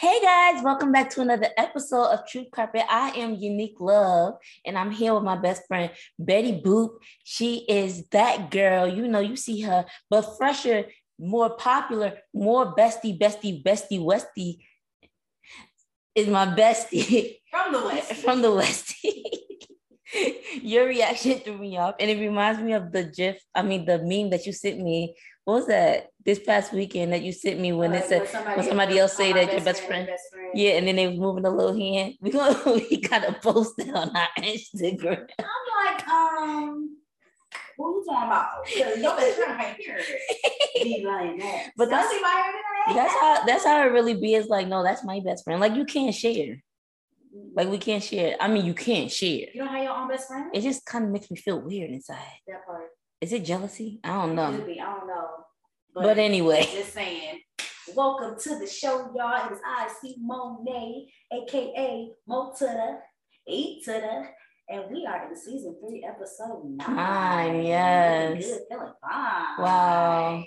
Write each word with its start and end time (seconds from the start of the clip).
Hey 0.00 0.18
guys, 0.22 0.64
welcome 0.64 0.92
back 0.92 1.10
to 1.10 1.20
another 1.20 1.48
episode 1.58 2.06
of 2.06 2.26
Truth 2.26 2.46
Carpet. 2.52 2.84
I 2.88 3.10
am 3.10 3.34
Unique 3.34 3.78
Love, 3.80 4.36
and 4.64 4.78
I'm 4.78 4.90
here 4.90 5.12
with 5.12 5.24
my 5.24 5.36
best 5.36 5.64
friend 5.68 5.90
Betty 6.18 6.58
Boop. 6.58 6.92
She 7.22 7.66
is 7.68 8.06
that 8.06 8.50
girl, 8.50 8.88
you 8.88 9.06
know, 9.06 9.20
you 9.20 9.36
see 9.36 9.60
her, 9.60 9.84
but 10.08 10.38
fresher, 10.38 10.86
more 11.18 11.50
popular, 11.50 12.14
more 12.32 12.74
bestie, 12.74 13.20
bestie, 13.20 13.62
bestie, 13.62 14.00
westie 14.00 14.60
is 16.14 16.28
my 16.28 16.46
bestie 16.46 17.36
from 17.50 17.74
the 17.74 17.80
west. 17.84 18.12
from 18.14 18.40
the 18.40 18.48
westie. 18.48 20.32
Your 20.62 20.86
reaction 20.86 21.40
threw 21.40 21.58
me 21.58 21.76
off, 21.76 21.96
and 22.00 22.10
it 22.10 22.26
reminds 22.26 22.62
me 22.62 22.72
of 22.72 22.90
the 22.90 23.04
GIF. 23.04 23.38
I 23.54 23.60
mean, 23.60 23.84
the 23.84 23.98
meme 23.98 24.30
that 24.30 24.46
you 24.46 24.54
sent 24.54 24.80
me 24.80 25.14
what 25.44 25.54
was 25.54 25.66
that 25.66 26.09
this 26.24 26.38
past 26.38 26.72
weekend 26.72 27.12
that 27.12 27.22
you 27.22 27.32
sent 27.32 27.60
me 27.60 27.72
when 27.72 27.92
it 27.92 28.04
said 28.04 28.28
somebody, 28.28 28.56
when 28.56 28.66
somebody 28.68 28.98
else 28.98 29.16
say 29.16 29.32
that 29.32 29.52
your 29.52 29.62
best 29.62 29.82
friend, 29.82 30.06
best 30.06 30.22
friend, 30.32 30.50
yeah, 30.54 30.72
and 30.72 30.86
then 30.86 30.96
they 30.96 31.08
was 31.08 31.18
moving 31.18 31.44
a 31.44 31.50
little 31.50 31.74
hand. 31.74 32.14
We 32.20 32.30
gonna 32.30 32.60
we 32.66 33.00
gotta 33.00 33.32
post 33.32 33.78
it 33.78 33.94
on 33.94 34.14
our 34.14 34.28
Instagram. 34.38 35.26
I'm 35.38 35.86
like, 35.86 36.08
um, 36.08 36.96
what 37.76 37.88
you 37.88 38.04
talking 38.06 38.26
about? 38.26 38.48
Because 38.64 38.98
your 39.02 39.16
best 39.16 39.38
friend 39.38 39.60
ain't 39.62 39.76
here. 39.78 40.00
Be 40.74 41.04
like 41.06 41.38
that. 41.40 41.70
But 41.76 41.88
that's, 41.90 42.14
that's 42.94 43.14
how 43.14 43.44
that's 43.46 43.64
how 43.64 43.82
it 43.82 43.92
really 43.92 44.14
be. 44.14 44.34
Is 44.34 44.48
like, 44.48 44.68
no, 44.68 44.82
that's 44.82 45.04
my 45.04 45.20
best 45.24 45.44
friend. 45.44 45.60
Like 45.60 45.74
you 45.74 45.84
can't 45.84 46.14
share. 46.14 46.62
Like 47.54 47.68
we 47.68 47.78
can't 47.78 48.02
share. 48.02 48.36
I 48.40 48.48
mean, 48.48 48.66
you 48.66 48.74
can't 48.74 49.10
share. 49.10 49.46
You 49.54 49.62
don't 49.62 49.68
have 49.68 49.82
your 49.82 49.92
own 49.92 50.08
best 50.08 50.28
friend. 50.28 50.50
It 50.52 50.62
just 50.62 50.84
kind 50.84 51.04
of 51.04 51.10
makes 51.10 51.30
me 51.30 51.36
feel 51.36 51.60
weird 51.60 51.90
inside. 51.90 52.18
That 52.46 52.66
part. 52.66 52.88
Is 53.20 53.32
it 53.32 53.44
jealousy? 53.44 54.00
I 54.02 54.08
don't 54.14 54.34
know. 54.34 54.50
Could 54.52 54.66
be. 54.66 54.80
I 54.80 54.84
don't 54.84 55.06
know. 55.06 55.28
But, 55.92 56.04
but 56.04 56.18
anyway, 56.18 56.68
just 56.72 56.94
saying. 56.94 57.40
Welcome 57.96 58.38
to 58.38 58.58
the 58.60 58.66
show, 58.66 59.10
y'all. 59.16 59.48
It 59.48 59.54
is 59.54 59.58
I, 59.66 59.92
C 60.00 60.14
Monet, 60.20 61.06
aka 61.32 62.08
Mo 62.28 62.52
to 62.58 62.64
the 62.64 63.52
E 63.52 63.82
to 63.84 63.92
the, 63.92 64.24
and 64.72 64.84
we 64.92 65.04
are 65.04 65.28
in 65.28 65.36
season 65.36 65.76
three, 65.80 66.06
episode 66.08 66.62
nine. 66.64 66.94
Nine, 66.94 67.64
yes. 67.64 68.46
Good, 68.46 68.60
feeling 68.70 68.92
fine. 69.00 69.58
Wow. 69.58 70.44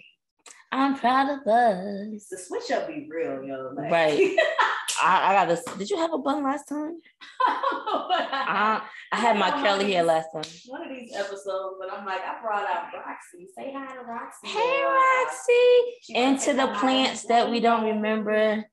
I'm 0.73 0.95
proud 0.97 1.29
of 1.29 1.47
us. 1.47 2.25
The 2.29 2.37
switch 2.37 2.71
up 2.71 2.87
be 2.87 3.07
real, 3.09 3.43
yo. 3.43 3.73
Like. 3.75 3.91
Right. 3.91 4.37
I, 5.01 5.31
I 5.31 5.33
got 5.33 5.47
this. 5.47 5.63
Did 5.77 5.89
you 5.89 5.97
have 5.97 6.13
a 6.13 6.17
bun 6.17 6.43
last 6.43 6.67
time? 6.67 6.97
I, 7.45 8.81
I 9.11 9.15
had 9.15 9.37
my 9.37 9.51
curly 9.51 9.91
hair 9.91 10.03
last 10.03 10.27
time. 10.33 10.43
One 10.65 10.81
of 10.81 10.89
these 10.89 11.13
episodes, 11.15 11.75
but 11.79 11.91
I'm 11.91 12.05
like, 12.05 12.21
I 12.21 12.41
brought 12.41 12.63
out 12.63 12.85
Roxy. 12.93 13.47
Say 13.55 13.71
hi 13.75 13.93
to 13.93 14.01
Roxy. 14.01 14.47
Hey, 14.47 14.83
Roxy. 14.83 16.15
And 16.15 16.39
to 16.39 16.53
the 16.53 16.79
plants 16.79 17.23
that 17.23 17.51
we 17.51 17.59
don't 17.59 17.85
remember 17.85 18.65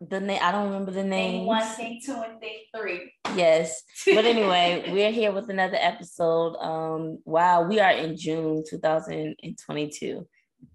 the 0.00 0.20
name. 0.20 0.40
I 0.42 0.50
don't 0.50 0.66
remember 0.66 0.90
the 0.90 1.04
name. 1.04 1.46
One, 1.46 1.62
thing 1.62 2.00
two, 2.04 2.14
and 2.14 2.40
thing 2.40 2.58
three. 2.76 3.12
Yes. 3.34 3.82
But 4.04 4.24
anyway, 4.24 4.88
we're 4.92 5.12
here 5.12 5.32
with 5.32 5.48
another 5.48 5.78
episode. 5.78 6.56
Um, 6.56 7.18
wow, 7.24 7.62
we 7.62 7.80
are 7.80 7.92
in 7.92 8.16
June 8.16 8.64
2022. 8.68 10.26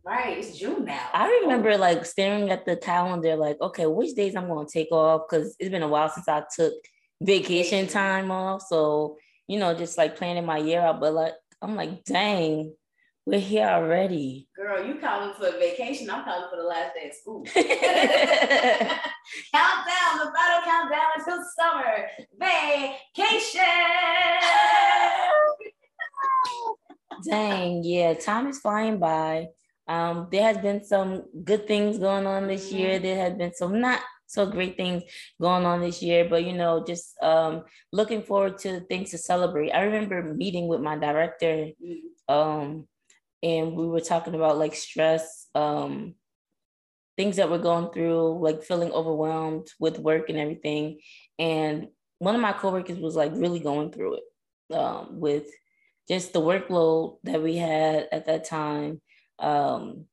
Right, 0.04 0.38
it's 0.40 0.58
June 0.58 0.86
now. 0.86 1.10
I 1.14 1.42
remember 1.44 1.78
like 1.78 2.06
staring 2.06 2.50
at 2.50 2.66
the 2.66 2.76
calendar, 2.76 3.36
like, 3.36 3.62
okay, 3.62 3.86
which 3.86 4.16
days 4.16 4.36
I'm 4.36 4.48
going 4.48 4.66
to 4.66 4.72
take 4.72 4.92
off 4.92 5.24
because 5.30 5.56
it's 5.60 5.70
been 5.70 5.84
a 5.84 5.88
while 5.88 6.10
since 6.10 6.28
I 6.28 6.44
took 6.56 6.74
vacation 7.22 7.88
time 7.88 8.32
off. 8.32 8.64
So 8.68 9.18
you 9.52 9.60
know, 9.60 9.74
just 9.74 9.98
like 9.98 10.16
planning 10.16 10.46
my 10.46 10.60
year 10.60 10.80
out. 10.80 11.02
But 11.02 11.14
like, 11.14 11.34
I'm 11.62 11.76
like, 11.76 12.06
dang, 12.06 12.74
we're 13.26 13.42
here 13.42 13.68
already. 13.68 14.48
Girl, 14.56 14.86
you 14.86 14.96
calling 14.96 15.34
for 15.34 15.48
a 15.48 15.60
vacation? 15.60 16.10
I'm 16.10 16.24
calling 16.24 16.48
for 16.50 16.56
the 16.56 16.64
last 16.64 16.96
day 16.96 17.10
of 17.10 17.14
school. 17.14 17.44
countdown, 17.54 17.72
the 20.18 20.32
final 20.32 20.62
countdown 20.64 21.12
until 21.18 21.44
summer 21.60 22.08
vacation. 22.40 23.62
Dang, 27.30 27.84
yeah, 27.84 28.14
time 28.14 28.48
is 28.48 28.60
flying 28.60 29.00
by. 29.00 29.48
Um, 29.92 30.30
there 30.32 30.44
has 30.44 30.58
been 30.58 30.86
some 30.86 31.24
good 31.44 31.68
things 31.68 31.98
going 31.98 32.26
on 32.26 32.48
this 32.48 32.70
mm-hmm. 32.70 32.78
year. 32.78 33.00
There 33.00 33.18
has 33.18 33.34
been 33.34 33.54
some 33.54 33.82
not 33.82 34.00
so 34.26 34.46
great 34.46 34.78
things 34.78 35.04
going 35.42 35.66
on 35.66 35.82
this 35.82 36.02
year, 36.02 36.26
but 36.30 36.46
you 36.46 36.54
know, 36.54 36.82
just 36.86 37.22
um, 37.22 37.66
looking 37.92 38.24
forward 38.24 38.58
to 38.60 38.80
things 38.82 39.12
to 39.12 39.18
celebrate. 39.18 39.72
I 39.72 39.82
remember 39.82 40.34
meeting 40.34 40.70
with 40.70 40.80
my 40.80 40.98
director, 40.98 41.72
mm-hmm. 41.84 42.34
um, 42.34 42.88
and 43.44 43.74
we 43.74 43.86
were 43.86 44.00
talking 44.00 44.34
about 44.34 44.58
like 44.58 44.76
stress, 44.76 45.48
um, 45.56 46.16
things 47.18 47.36
that 47.36 47.52
we're 47.52 47.58
going 47.58 47.92
through, 47.92 48.42
like 48.42 48.64
feeling 48.64 48.94
overwhelmed 48.94 49.68
with 49.78 50.00
work 50.00 50.30
and 50.30 50.40
everything. 50.40 51.02
And 51.38 51.90
one 52.20 52.36
of 52.36 52.40
my 52.40 52.54
coworkers 52.54 52.98
was 52.98 53.18
like 53.18 53.34
really 53.36 53.60
going 53.60 53.92
through 53.92 54.20
it 54.20 54.74
um, 54.74 55.20
with 55.20 55.48
just 56.08 56.32
the 56.32 56.40
workload 56.40 57.18
that 57.26 57.44
we 57.44 57.58
had 57.58 58.08
at 58.14 58.28
that 58.28 58.46
time 58.46 59.02
um, 59.42 60.06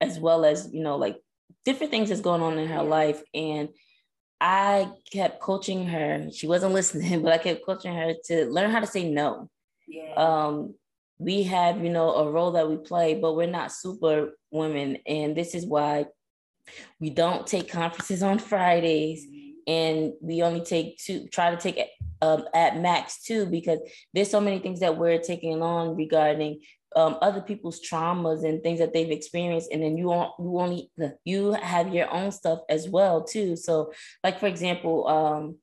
as 0.00 0.18
well 0.18 0.44
as 0.44 0.68
you 0.72 0.82
know 0.82 0.96
like 0.96 1.20
different 1.64 1.90
things 1.90 2.08
that's 2.08 2.20
going 2.20 2.42
on 2.42 2.58
in 2.58 2.68
her 2.68 2.82
life. 2.82 3.22
And 3.34 3.68
i 4.40 4.90
kept 5.12 5.40
coaching 5.40 5.86
her. 5.86 6.28
She 6.32 6.46
wasn't 6.46 6.74
listening 6.74 7.22
but 7.24 7.32
i 7.32 7.38
kept 7.38 7.64
coaching 7.64 7.94
her 7.94 8.14
to 8.26 8.46
learn 8.46 8.70
how 8.70 8.80
to 8.80 8.86
say 8.86 9.08
no. 9.08 9.50
Yeah. 9.88 10.14
um, 10.14 10.74
we 11.18 11.44
have 11.44 11.82
you 11.82 11.90
know 11.90 12.14
a 12.14 12.30
role 12.30 12.50
that 12.52 12.68
we 12.68 12.76
play 12.76 13.14
but 13.14 13.34
we're 13.34 13.46
not 13.46 13.72
super 13.72 14.32
women. 14.50 14.98
And 15.06 15.36
this 15.36 15.54
is 15.54 15.64
why 15.64 16.06
we 17.00 17.10
don't 17.10 17.46
take 17.46 17.70
conferences 17.70 18.22
on 18.22 18.38
fridays. 18.38 19.24
Mm-hmm. 19.24 19.72
and 19.72 20.12
we 20.20 20.42
only 20.42 20.60
take 20.60 20.98
two 20.98 21.28
try 21.28 21.50
to 21.50 21.56
take 21.56 21.80
um, 22.22 22.44
at 22.54 22.78
max 22.80 23.22
two 23.22 23.46
because 23.46 23.78
there's 24.14 24.30
so 24.30 24.40
many 24.40 24.58
things 24.58 24.80
that 24.80 24.96
we're 24.96 25.18
taking 25.18 25.62
on 25.62 25.96
regarding 25.96 26.60
um, 26.96 27.18
other 27.22 27.40
people's 27.40 27.80
traumas 27.80 28.44
and 28.44 28.62
things 28.62 28.80
that 28.80 28.92
they've 28.92 29.10
experienced 29.10 29.70
and 29.70 29.82
then 29.82 29.96
you, 29.96 30.10
you 30.38 30.58
only 30.58 30.90
you 31.24 31.52
have 31.52 31.94
your 31.94 32.12
own 32.12 32.32
stuff 32.32 32.60
as 32.68 32.88
well 32.88 33.22
too. 33.22 33.54
So 33.54 33.92
like 34.24 34.40
for 34.40 34.46
example 34.46 35.06
um, 35.06 35.56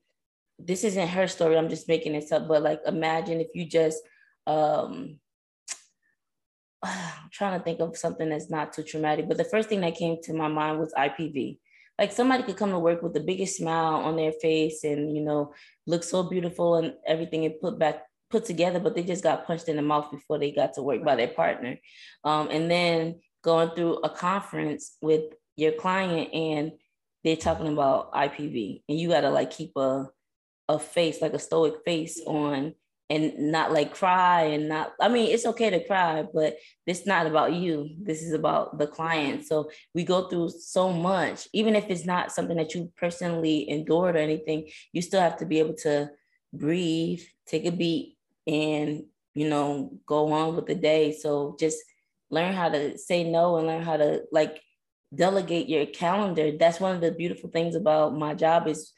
this 0.58 0.84
isn't 0.84 1.08
her 1.08 1.26
story 1.26 1.56
i'm 1.56 1.68
just 1.68 1.88
making 1.88 2.12
this 2.12 2.32
up 2.32 2.46
but 2.48 2.62
like 2.62 2.80
imagine 2.86 3.40
if 3.40 3.48
you 3.54 3.66
just 3.66 4.02
um, 4.46 5.18
I'm 6.82 7.30
trying 7.32 7.58
to 7.58 7.64
think 7.64 7.80
of 7.80 7.96
something 7.96 8.28
that's 8.28 8.50
not 8.50 8.72
too 8.72 8.82
traumatic 8.82 9.28
but 9.28 9.36
the 9.36 9.44
first 9.44 9.68
thing 9.68 9.80
that 9.80 9.96
came 9.96 10.18
to 10.22 10.34
my 10.34 10.48
mind 10.48 10.78
was 10.78 10.92
ipv 10.96 11.58
like 11.98 12.12
somebody 12.12 12.42
could 12.42 12.56
come 12.56 12.70
to 12.70 12.78
work 12.78 13.02
with 13.02 13.14
the 13.14 13.20
biggest 13.20 13.56
smile 13.56 13.96
on 13.96 14.16
their 14.16 14.32
face 14.32 14.84
and 14.84 15.14
you 15.16 15.22
know 15.22 15.52
look 15.86 16.02
so 16.02 16.22
beautiful 16.22 16.76
and 16.76 16.94
everything 17.06 17.44
and 17.44 17.60
put 17.60 17.78
back 17.78 18.02
put 18.34 18.44
together, 18.44 18.80
but 18.80 18.96
they 18.96 19.04
just 19.04 19.22
got 19.22 19.46
punched 19.46 19.68
in 19.68 19.76
the 19.76 19.82
mouth 19.82 20.10
before 20.10 20.40
they 20.40 20.50
got 20.50 20.74
to 20.74 20.82
work 20.82 21.04
by 21.04 21.14
their 21.14 21.28
partner. 21.28 21.78
Um, 22.24 22.48
and 22.50 22.68
then 22.68 23.20
going 23.44 23.70
through 23.70 23.98
a 23.98 24.10
conference 24.10 24.96
with 25.00 25.22
your 25.54 25.70
client 25.70 26.34
and 26.34 26.72
they're 27.22 27.36
talking 27.36 27.68
about 27.68 28.12
IPV 28.12 28.82
and 28.88 28.98
you 28.98 29.08
got 29.08 29.20
to 29.20 29.30
like 29.30 29.52
keep 29.52 29.70
a, 29.76 30.08
a 30.68 30.80
face, 30.80 31.22
like 31.22 31.32
a 31.32 31.38
stoic 31.38 31.74
face 31.84 32.20
on 32.26 32.74
and 33.08 33.38
not 33.38 33.70
like 33.70 33.94
cry 33.94 34.46
and 34.46 34.68
not, 34.68 34.94
I 35.00 35.08
mean, 35.08 35.30
it's 35.30 35.46
okay 35.46 35.70
to 35.70 35.86
cry, 35.86 36.24
but 36.34 36.56
it's 36.88 37.06
not 37.06 37.28
about 37.28 37.52
you. 37.52 37.90
This 38.02 38.20
is 38.20 38.32
about 38.32 38.78
the 38.78 38.88
client. 38.88 39.46
So 39.46 39.70
we 39.94 40.02
go 40.02 40.28
through 40.28 40.48
so 40.48 40.92
much, 40.92 41.46
even 41.52 41.76
if 41.76 41.84
it's 41.88 42.04
not 42.04 42.32
something 42.32 42.56
that 42.56 42.74
you 42.74 42.90
personally 42.96 43.70
endured 43.70 44.16
or 44.16 44.18
anything, 44.18 44.70
you 44.92 45.02
still 45.02 45.20
have 45.20 45.36
to 45.36 45.46
be 45.46 45.60
able 45.60 45.74
to 45.84 46.10
breathe, 46.52 47.20
take 47.46 47.66
a 47.66 47.70
beat, 47.70 48.13
and 48.46 49.04
you 49.34 49.48
know 49.48 49.98
go 50.06 50.32
on 50.32 50.56
with 50.56 50.66
the 50.66 50.74
day. 50.74 51.12
So 51.12 51.56
just 51.58 51.78
learn 52.30 52.52
how 52.54 52.68
to 52.68 52.98
say 52.98 53.24
no 53.24 53.56
and 53.56 53.66
learn 53.66 53.82
how 53.82 53.96
to 53.96 54.22
like 54.32 54.60
delegate 55.14 55.68
your 55.68 55.86
calendar. 55.86 56.52
That's 56.58 56.80
one 56.80 56.94
of 56.94 57.00
the 57.00 57.12
beautiful 57.12 57.50
things 57.50 57.74
about 57.76 58.16
my 58.16 58.34
job 58.34 58.66
is 58.66 58.92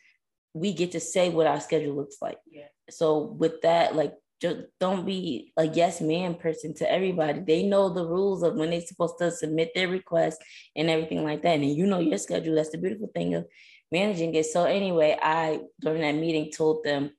we 0.55 0.73
get 0.73 0.93
to 0.93 1.01
say 1.01 1.29
what 1.29 1.47
our 1.47 1.61
schedule 1.61 1.95
looks 1.95 2.17
like. 2.21 2.39
Yeah. 2.51 2.69
so 2.91 3.19
with 3.19 3.61
that 3.63 3.95
like 3.95 4.15
just 4.41 4.67
don't 4.81 5.07
be 5.07 5.53
a 5.57 5.67
yes 5.67 6.01
man 6.01 6.35
person 6.35 6.75
to 6.75 6.91
everybody. 6.91 7.41
They 7.41 7.63
know 7.63 7.89
the 7.89 8.07
rules 8.07 8.43
of 8.43 8.55
when 8.55 8.71
they're 8.71 8.83
supposed 8.83 9.17
to 9.19 9.31
submit 9.31 9.73
their 9.75 9.89
request 9.89 10.43
and 10.75 10.91
everything 10.91 11.25
like 11.25 11.43
that. 11.43 11.55
And 11.55 11.75
you 11.75 11.87
know 11.87 12.01
your 12.01 12.19
schedule. 12.19 12.55
That's 12.55 12.71
the 12.71 12.79
beautiful 12.79 13.11
thing 13.15 13.35
of 13.35 13.47
managing 13.91 14.35
it. 14.35 14.47
So 14.47 14.65
anyway 14.65 15.19
i 15.23 15.61
during 15.81 16.03
that 16.03 16.21
meeting 16.21 16.51
told 16.53 16.85
them 16.85 17.13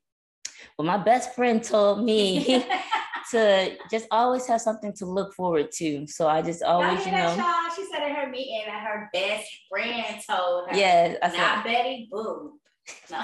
but 0.76 0.86
my 0.86 0.98
best 0.98 1.34
friend 1.34 1.62
told 1.62 2.04
me 2.04 2.64
to 3.30 3.76
just 3.90 4.06
always 4.10 4.46
have 4.46 4.60
something 4.60 4.92
to 4.94 5.06
look 5.06 5.34
forward 5.34 5.70
to. 5.72 6.06
So 6.06 6.28
I 6.28 6.42
just 6.42 6.62
always, 6.62 7.04
you 7.04 7.12
know. 7.12 7.36
That, 7.36 7.72
she 7.76 7.84
said 7.84 8.08
in 8.08 8.14
her 8.14 8.28
meeting 8.28 8.62
that 8.66 8.82
her 8.82 9.10
best 9.12 9.46
friend 9.68 10.20
told 10.28 10.70
her. 10.70 10.76
Yeah, 10.76 11.16
I 11.22 11.30
said, 11.30 11.36
not 11.36 11.64
Betty 11.64 12.08
Boo. 12.10 12.54
No. 13.10 13.18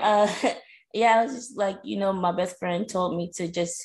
uh, 0.00 0.32
yeah, 0.94 1.18
I 1.18 1.24
was 1.24 1.34
just 1.34 1.56
like, 1.56 1.78
you 1.82 1.96
know, 1.96 2.12
my 2.12 2.30
best 2.32 2.58
friend 2.58 2.88
told 2.88 3.16
me 3.16 3.32
to 3.34 3.48
just 3.48 3.82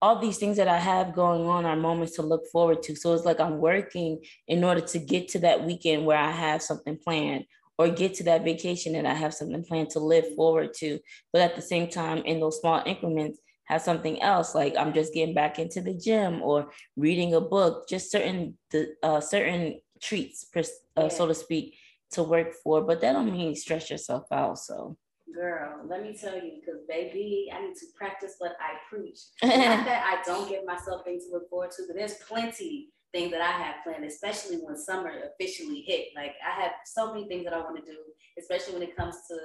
all 0.00 0.20
these 0.20 0.38
things 0.38 0.56
that 0.58 0.68
I 0.68 0.78
have 0.78 1.14
going 1.14 1.44
on 1.46 1.66
are 1.66 1.74
moments 1.74 2.14
to 2.16 2.22
look 2.22 2.42
forward 2.52 2.82
to. 2.84 2.94
So 2.94 3.14
it's 3.14 3.24
like 3.24 3.40
I'm 3.40 3.58
working 3.58 4.20
in 4.46 4.62
order 4.62 4.80
to 4.80 4.98
get 4.98 5.28
to 5.28 5.40
that 5.40 5.64
weekend 5.64 6.06
where 6.06 6.18
I 6.18 6.30
have 6.30 6.62
something 6.62 6.98
planned 7.02 7.44
or 7.78 7.88
get 7.88 8.14
to 8.14 8.24
that 8.24 8.44
vacation 8.44 8.96
and 8.96 9.06
I 9.06 9.14
have 9.14 9.32
something 9.32 9.64
planned 9.64 9.90
to 9.90 10.00
live 10.00 10.34
forward 10.34 10.74
to. 10.78 10.98
But 11.32 11.42
at 11.42 11.56
the 11.56 11.62
same 11.62 11.88
time, 11.88 12.18
in 12.24 12.40
those 12.40 12.60
small 12.60 12.82
increments, 12.84 13.38
have 13.66 13.82
something 13.82 14.20
else 14.22 14.54
like 14.54 14.74
I'm 14.76 14.92
just 14.92 15.14
getting 15.14 15.34
back 15.34 15.58
into 15.58 15.80
the 15.80 15.94
gym 15.94 16.42
or 16.42 16.70
reading 16.96 17.34
a 17.34 17.40
book, 17.40 17.88
just 17.88 18.10
certain 18.10 18.56
the 18.70 18.94
uh, 19.02 19.20
certain 19.20 19.80
treats, 20.02 20.46
uh, 20.56 20.62
yeah. 20.96 21.08
so 21.08 21.26
to 21.26 21.34
speak, 21.34 21.76
to 22.12 22.22
work 22.22 22.54
for. 22.64 22.80
But 22.82 23.00
that 23.02 23.12
don't 23.12 23.30
mean 23.30 23.54
stress 23.54 23.90
yourself 23.90 24.24
out. 24.32 24.58
So 24.58 24.96
Girl, 25.34 25.82
let 25.86 26.02
me 26.02 26.16
tell 26.18 26.34
you, 26.34 26.58
because 26.58 26.80
baby, 26.88 27.52
I 27.54 27.60
need 27.60 27.76
to 27.76 27.86
practice 27.94 28.36
what 28.38 28.52
I 28.58 28.78
preach. 28.88 29.18
Not 29.42 29.84
that 29.84 30.02
I 30.04 30.22
don't 30.24 30.48
give 30.48 30.64
myself 30.64 31.04
things 31.04 31.26
to 31.26 31.32
look 31.32 31.50
forward 31.50 31.70
to, 31.72 31.82
but 31.86 31.94
there's 31.94 32.14
plenty 32.14 32.88
things 33.12 33.30
that 33.32 33.40
I 33.40 33.50
have 33.50 33.76
planned, 33.84 34.04
especially 34.04 34.56
when 34.56 34.76
summer 34.76 35.12
officially 35.32 35.82
hit. 35.86 36.08
Like 36.14 36.34
I 36.46 36.60
have 36.62 36.72
so 36.84 37.12
many 37.12 37.26
things 37.28 37.44
that 37.44 37.54
I 37.54 37.58
want 37.58 37.76
to 37.76 37.82
do, 37.82 37.98
especially 38.38 38.74
when 38.74 38.82
it 38.82 38.96
comes 38.96 39.16
to 39.28 39.36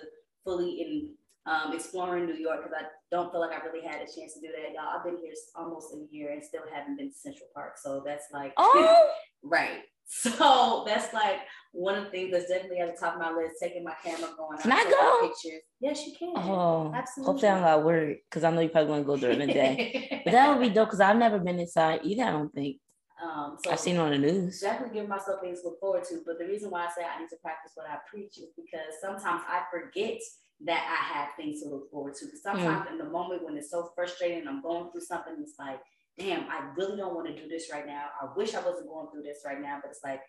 fully 0.43 0.81
in 0.81 1.09
um, 1.45 1.73
exploring 1.73 2.25
New 2.25 2.35
York, 2.35 2.63
because 2.63 2.77
I 2.79 2.85
don't 3.11 3.31
feel 3.31 3.41
like 3.41 3.51
I 3.51 3.65
really 3.65 3.85
had 3.85 3.97
a 3.97 4.05
chance 4.05 4.33
to 4.33 4.39
do 4.39 4.47
that. 4.47 4.73
Y'all, 4.73 4.97
I've 4.97 5.03
been 5.03 5.17
here 5.17 5.33
almost 5.55 5.93
a 5.93 6.05
year 6.13 6.31
and 6.31 6.43
still 6.43 6.61
haven't 6.73 6.97
been 6.97 7.09
to 7.09 7.15
Central 7.15 7.47
Park. 7.53 7.77
So 7.77 8.01
that's 8.05 8.25
like, 8.31 8.53
oh, 8.57 9.11
right. 9.43 9.81
So 10.05 10.83
that's 10.85 11.13
like 11.13 11.39
one 11.71 11.95
of 11.95 12.05
the 12.05 12.09
things 12.11 12.31
that's 12.31 12.47
definitely 12.47 12.79
at 12.79 12.93
the 12.93 12.99
top 12.99 13.15
of 13.15 13.21
my 13.21 13.31
list. 13.31 13.55
Taking 13.61 13.83
my 13.83 13.93
camera, 14.03 14.29
going. 14.37 14.57
Can 14.59 14.71
I 14.71 14.83
go? 14.83 15.27
Pictures. 15.27 15.61
Yes, 15.79 16.05
you 16.05 16.13
can. 16.17 16.33
Oh, 16.35 16.91
absolutely. 16.93 17.31
Hopefully, 17.31 17.51
I'm 17.51 17.61
not 17.61 17.83
worried 17.83 18.19
because 18.29 18.43
I 18.43 18.51
know 18.51 18.61
you 18.61 18.69
probably 18.69 18.91
want 18.91 19.03
to 19.03 19.07
go 19.07 19.17
during 19.17 19.39
the 19.39 19.47
day. 19.47 20.21
but 20.25 20.31
that 20.31 20.49
would 20.49 20.61
be 20.61 20.73
dope 20.73 20.89
because 20.89 20.99
I've 20.99 21.17
never 21.17 21.39
been 21.39 21.59
inside 21.59 22.01
either. 22.03 22.23
I 22.23 22.31
don't 22.31 22.53
think. 22.53 22.77
Um, 23.23 23.57
so 23.63 23.71
I've 23.71 23.79
seen 23.79 23.97
on 23.97 24.11
the 24.11 24.17
news. 24.17 24.59
Definitely 24.59 24.99
give 24.99 25.07
myself 25.07 25.39
things 25.41 25.61
to 25.61 25.69
look 25.69 25.79
forward 25.79 26.03
to. 26.09 26.21
But 26.25 26.39
the 26.39 26.45
reason 26.45 26.69
why 26.69 26.85
I 26.85 26.89
say 26.89 27.03
I 27.05 27.19
need 27.21 27.29
to 27.29 27.37
practice 27.41 27.71
what 27.75 27.89
I 27.89 27.97
preach 28.09 28.37
is 28.37 28.49
because 28.55 28.99
sometimes 29.01 29.41
I 29.47 29.63
forget 29.71 30.19
that 30.65 30.83
I 30.83 31.17
have 31.17 31.29
things 31.37 31.61
to 31.61 31.69
look 31.69 31.89
forward 31.89 32.15
to. 32.15 32.25
Because 32.25 32.43
sometimes 32.43 32.87
mm. 32.87 32.91
in 32.91 32.97
the 32.97 33.05
moment 33.05 33.45
when 33.45 33.55
it's 33.55 33.71
so 33.71 33.91
frustrating, 33.95 34.47
I'm 34.47 34.61
going 34.61 34.91
through 34.91 35.01
something, 35.01 35.35
it's 35.39 35.55
like 35.57 35.79
damn, 36.17 36.47
I 36.49 36.69
really 36.75 36.97
don't 36.97 37.15
want 37.15 37.27
to 37.27 37.41
do 37.41 37.47
this 37.47 37.69
right 37.71 37.85
now. 37.85 38.05
I 38.21 38.27
wish 38.35 38.53
I 38.53 38.61
wasn't 38.61 38.87
going 38.87 39.07
through 39.11 39.23
this 39.23 39.39
right 39.45 39.59
now, 39.61 39.79
but 39.81 39.91
it's 39.91 40.03
like, 40.03 40.21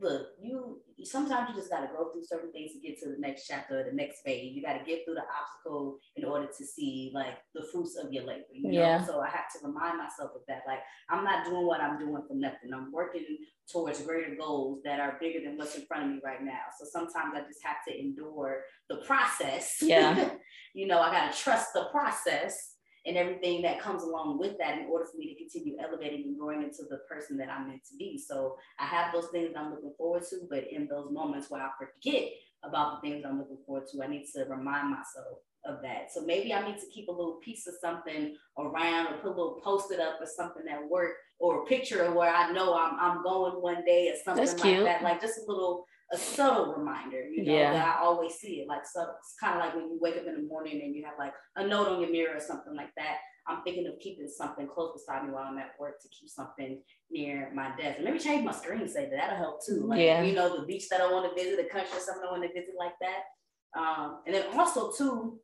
look, 0.00 0.28
you 0.40 0.80
sometimes 1.04 1.50
you 1.50 1.56
just 1.56 1.70
got 1.70 1.80
to 1.80 1.88
go 1.88 2.10
through 2.12 2.24
certain 2.24 2.52
things 2.52 2.72
to 2.72 2.80
get 2.80 2.98
to 3.00 3.10
the 3.10 3.18
next 3.18 3.46
chapter, 3.46 3.84
the 3.84 3.96
next 3.96 4.22
phase. 4.22 4.52
You 4.54 4.62
got 4.62 4.78
to 4.78 4.84
get 4.84 5.04
through 5.04 5.14
the 5.14 5.22
obstacle 5.22 5.98
in 6.16 6.24
order 6.24 6.46
to 6.46 6.64
see 6.64 7.10
like 7.14 7.38
the 7.54 7.64
fruits 7.72 7.96
of 7.96 8.12
your 8.12 8.24
labor. 8.24 8.44
You 8.52 8.70
know? 8.70 8.78
Yeah. 8.78 9.04
So 9.04 9.20
I 9.20 9.28
have 9.28 9.50
to 9.52 9.66
remind 9.66 9.98
myself 9.98 10.32
of 10.34 10.42
that. 10.48 10.62
Like 10.66 10.80
I'm 11.10 11.24
not 11.24 11.44
doing 11.44 11.66
what 11.66 11.80
I'm 11.80 11.98
doing 11.98 12.22
for 12.26 12.34
nothing. 12.34 12.72
I'm 12.74 12.92
working 12.92 13.24
towards 13.70 14.02
greater 14.02 14.34
goals 14.38 14.80
that 14.84 15.00
are 15.00 15.16
bigger 15.20 15.40
than 15.44 15.56
what's 15.56 15.76
in 15.76 15.86
front 15.86 16.04
of 16.04 16.10
me 16.10 16.20
right 16.24 16.42
now. 16.42 16.60
So 16.78 16.86
sometimes 16.90 17.34
I 17.34 17.40
just 17.40 17.64
have 17.64 17.76
to 17.88 17.98
endure 17.98 18.62
the 18.88 18.96
process. 19.06 19.78
Yeah. 19.80 20.30
you 20.74 20.86
know, 20.86 21.00
I 21.00 21.10
got 21.10 21.32
to 21.32 21.38
trust 21.38 21.72
the 21.74 21.84
process 21.90 22.71
and 23.04 23.16
everything 23.16 23.62
that 23.62 23.80
comes 23.80 24.02
along 24.02 24.38
with 24.38 24.56
that 24.58 24.78
in 24.78 24.86
order 24.86 25.04
for 25.04 25.18
me 25.18 25.28
to 25.28 25.34
continue 25.34 25.76
elevating 25.80 26.22
and 26.22 26.38
growing 26.38 26.62
into 26.62 26.84
the 26.88 26.98
person 27.08 27.36
that 27.36 27.48
I'm 27.48 27.68
meant 27.68 27.84
to 27.90 27.96
be. 27.96 28.18
So 28.18 28.56
I 28.78 28.86
have 28.86 29.12
those 29.12 29.28
things 29.28 29.54
I'm 29.56 29.70
looking 29.70 29.92
forward 29.96 30.22
to, 30.30 30.36
but 30.48 30.64
in 30.70 30.86
those 30.86 31.10
moments 31.10 31.50
where 31.50 31.62
I 31.62 31.70
forget 31.78 32.30
about 32.64 33.02
the 33.02 33.08
things 33.08 33.24
I'm 33.26 33.38
looking 33.38 33.58
forward 33.66 33.88
to, 33.92 34.02
I 34.02 34.06
need 34.06 34.26
to 34.34 34.44
remind 34.44 34.90
myself 34.90 35.38
of 35.64 35.80
that. 35.82 36.12
So 36.12 36.22
maybe 36.22 36.52
I 36.52 36.66
need 36.66 36.78
to 36.78 36.86
keep 36.92 37.08
a 37.08 37.12
little 37.12 37.40
piece 37.42 37.66
of 37.66 37.74
something 37.80 38.36
around 38.58 39.06
or 39.06 39.18
put 39.18 39.26
a 39.26 39.36
little 39.36 39.60
post-it 39.62 40.00
up 40.00 40.20
or 40.20 40.26
something 40.26 40.64
at 40.70 40.88
work 40.88 41.12
or 41.38 41.62
a 41.62 41.66
picture 41.66 42.02
of 42.02 42.14
where 42.14 42.32
I 42.32 42.52
know 42.52 42.74
I'm, 42.74 42.98
I'm 42.98 43.22
going 43.22 43.54
one 43.54 43.84
day 43.84 44.08
or 44.08 44.14
something 44.24 44.44
like 44.44 44.84
that. 44.84 45.02
Like 45.02 45.20
just 45.20 45.38
a 45.38 45.50
little 45.50 45.86
a 46.12 46.18
subtle 46.18 46.74
reminder, 46.74 47.24
you 47.28 47.44
know, 47.44 47.52
yeah. 47.52 47.72
that 47.72 47.96
I 47.96 48.00
always 48.02 48.34
see 48.34 48.60
it. 48.60 48.68
Like 48.68 48.82
so 48.84 49.06
it's 49.18 49.34
kind 49.40 49.58
of 49.58 49.64
like 49.64 49.74
when 49.74 49.84
you 49.84 49.98
wake 50.00 50.16
up 50.16 50.26
in 50.26 50.34
the 50.34 50.48
morning 50.48 50.82
and 50.82 50.94
you 50.94 51.04
have 51.04 51.14
like 51.18 51.32
a 51.56 51.66
note 51.66 51.88
on 51.88 52.00
your 52.00 52.10
mirror 52.10 52.36
or 52.36 52.40
something 52.40 52.74
like 52.74 52.90
that. 52.96 53.16
I'm 53.48 53.62
thinking 53.64 53.88
of 53.88 53.98
keeping 53.98 54.28
something 54.28 54.68
close 54.68 54.92
beside 54.92 55.24
me 55.24 55.32
while 55.32 55.44
I'm 55.44 55.58
at 55.58 55.72
work 55.80 56.00
to 56.00 56.08
keep 56.08 56.28
something 56.28 56.80
near 57.10 57.50
my 57.52 57.70
desk. 57.76 57.96
And 57.96 58.04
maybe 58.04 58.20
change 58.20 58.44
my 58.44 58.52
screensaver. 58.52 59.10
That'll 59.10 59.36
help 59.36 59.66
too. 59.66 59.86
Like 59.86 60.00
yeah. 60.00 60.22
you 60.22 60.34
know, 60.34 60.60
the 60.60 60.66
beach 60.66 60.88
that 60.90 61.00
I 61.00 61.10
want 61.10 61.28
to 61.28 61.42
visit, 61.42 61.56
the 61.56 61.68
country 61.68 61.98
something 61.98 62.22
I 62.28 62.30
want 62.30 62.44
to 62.44 62.48
visit 62.48 62.74
like 62.78 62.94
that. 63.00 63.80
Um, 63.80 64.20
and 64.26 64.34
then 64.34 64.44
also 64.56 64.92
too, 64.92 65.40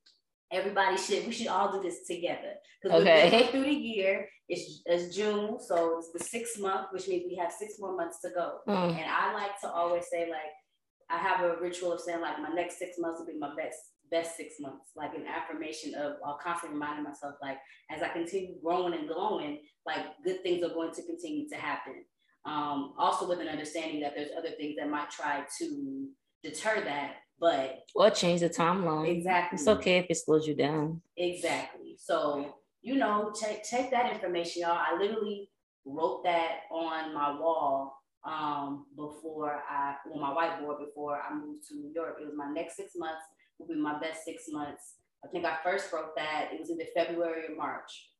everybody 0.52 0.96
should 0.96 1.26
we 1.26 1.32
should 1.32 1.48
all 1.48 1.72
do 1.72 1.82
this 1.82 2.06
together 2.06 2.54
because 2.82 3.02
okay. 3.02 3.30
we're 3.30 3.46
through 3.48 3.64
the 3.64 3.70
year. 3.70 4.28
It's, 4.48 4.82
it's 4.86 5.14
June, 5.14 5.58
so 5.60 5.98
it's 5.98 6.10
the 6.12 6.24
sixth 6.24 6.58
month, 6.58 6.88
which 6.90 7.06
means 7.06 7.24
we 7.28 7.36
have 7.36 7.52
six 7.52 7.74
more 7.78 7.94
months 7.94 8.20
to 8.22 8.30
go. 8.30 8.60
Mm. 8.66 8.96
And 8.96 9.04
I 9.10 9.34
like 9.34 9.60
to 9.60 9.70
always 9.70 10.04
say 10.10 10.30
like 10.30 10.52
I 11.10 11.18
have 11.18 11.44
a 11.44 11.56
ritual 11.60 11.92
of 11.92 12.00
saying 12.00 12.20
like 12.20 12.40
my 12.40 12.48
next 12.48 12.78
six 12.78 12.98
months 12.98 13.20
will 13.20 13.26
be 13.26 13.38
my 13.38 13.54
best 13.56 13.78
best 14.10 14.36
six 14.36 14.54
months, 14.58 14.92
like 14.96 15.14
an 15.14 15.26
affirmation 15.26 15.94
of 15.94 16.16
I'll 16.24 16.38
constantly 16.42 16.78
reminding 16.78 17.04
myself 17.04 17.34
like 17.42 17.58
as 17.90 18.02
I 18.02 18.08
continue 18.08 18.54
growing 18.62 18.94
and 18.94 19.08
glowing, 19.08 19.60
like 19.86 20.04
good 20.24 20.42
things 20.42 20.62
are 20.62 20.74
going 20.74 20.92
to 20.94 21.02
continue 21.02 21.48
to 21.48 21.56
happen. 21.56 22.04
Um, 22.46 22.94
also 22.98 23.28
with 23.28 23.40
an 23.40 23.48
understanding 23.48 24.00
that 24.00 24.14
there's 24.16 24.30
other 24.36 24.50
things 24.50 24.76
that 24.78 24.88
might 24.88 25.10
try 25.10 25.44
to 25.58 26.08
deter 26.42 26.82
that, 26.84 27.16
but 27.40 27.84
or 27.94 28.10
change 28.10 28.40
the 28.40 28.48
timeline. 28.48 29.08
Exactly. 29.08 29.56
It's 29.56 29.68
okay 29.68 29.98
if 29.98 30.06
it 30.08 30.16
slows 30.16 30.46
you 30.46 30.54
down. 30.54 31.00
Exactly. 31.16 31.96
So 31.98 32.54
you 32.82 32.96
know, 32.96 33.32
check 33.38 33.64
check 33.68 33.90
that 33.90 34.12
information, 34.12 34.62
y'all. 34.62 34.78
I 34.78 34.96
literally 34.98 35.50
wrote 35.84 36.24
that 36.24 36.60
on 36.70 37.14
my 37.14 37.38
wall 37.38 37.98
um, 38.24 38.86
before 38.96 39.62
I, 39.68 39.94
on 40.12 40.20
my 40.20 40.30
whiteboard 40.30 40.84
before 40.84 41.18
I 41.18 41.34
moved 41.34 41.66
to 41.68 41.76
New 41.76 41.92
York. 41.94 42.16
It 42.20 42.24
was 42.24 42.34
my 42.36 42.50
next 42.50 42.76
six 42.76 42.92
months 42.96 43.22
will 43.58 43.66
be 43.66 43.74
my 43.74 43.98
best 43.98 44.24
six 44.24 44.44
months. 44.50 44.94
I 45.24 45.28
think 45.28 45.44
I 45.44 45.56
first 45.64 45.92
wrote 45.92 46.14
that 46.16 46.50
it 46.52 46.60
was 46.60 46.70
either 46.70 46.84
February 46.94 47.42
or 47.48 47.56
March, 47.56 48.10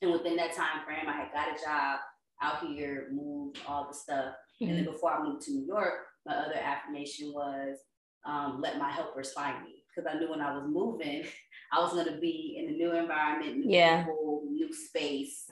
and 0.00 0.12
within 0.12 0.36
that 0.36 0.54
time 0.54 0.84
frame, 0.84 1.08
I 1.08 1.12
had 1.12 1.32
got 1.32 1.48
a 1.48 1.60
job 1.60 1.98
out 2.42 2.66
here, 2.66 3.08
moved 3.12 3.58
all 3.66 3.88
the 3.88 3.94
stuff, 3.94 4.34
mm-hmm. 4.62 4.68
and 4.68 4.78
then 4.78 4.84
mm-hmm. 4.84 4.92
before 4.92 5.12
I 5.12 5.22
moved 5.24 5.44
to 5.46 5.52
New 5.52 5.66
York, 5.66 5.94
my 6.24 6.34
other 6.34 6.54
affirmation 6.54 7.32
was 7.32 7.78
um, 8.26 8.60
let 8.60 8.78
my 8.78 8.90
helpers 8.90 9.32
find 9.32 9.62
me 9.64 9.84
because 9.94 10.10
I 10.12 10.18
knew 10.18 10.30
when 10.30 10.40
I 10.40 10.54
was 10.54 10.64
moving, 10.68 11.24
I 11.72 11.80
was 11.80 11.92
going 11.92 12.06
to 12.06 12.20
be 12.20 12.56
in 12.58 12.74
a 12.74 12.76
new 12.76 12.92
environment, 12.92 13.58
new 13.58 13.70
yeah. 13.72 14.04
people, 14.04 14.42
new 14.50 14.72
space, 14.72 15.46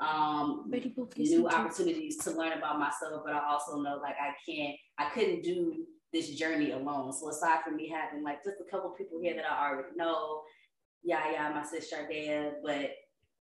um, 0.00 0.70
new 1.16 1.48
opportunities 1.48 2.16
to 2.18 2.30
learn 2.30 2.52
about 2.52 2.78
myself. 2.78 3.22
But 3.24 3.34
I 3.34 3.46
also 3.48 3.80
know 3.80 4.00
like 4.02 4.16
I 4.20 4.32
can't, 4.50 4.76
I 4.98 5.10
couldn't 5.10 5.42
do 5.42 5.84
this 6.12 6.30
journey 6.30 6.72
alone. 6.72 7.12
So 7.12 7.28
aside 7.28 7.62
from 7.62 7.76
me 7.76 7.88
having 7.88 8.24
like 8.24 8.42
just 8.44 8.56
a 8.60 8.70
couple 8.70 8.90
people 8.90 9.20
here 9.22 9.34
that 9.34 9.44
I 9.50 9.68
already 9.68 9.94
know, 9.96 10.42
yeah, 11.02 11.30
yeah, 11.30 11.52
my 11.54 11.64
sister 11.64 11.96
Ardea, 11.96 12.52
but 12.64 12.90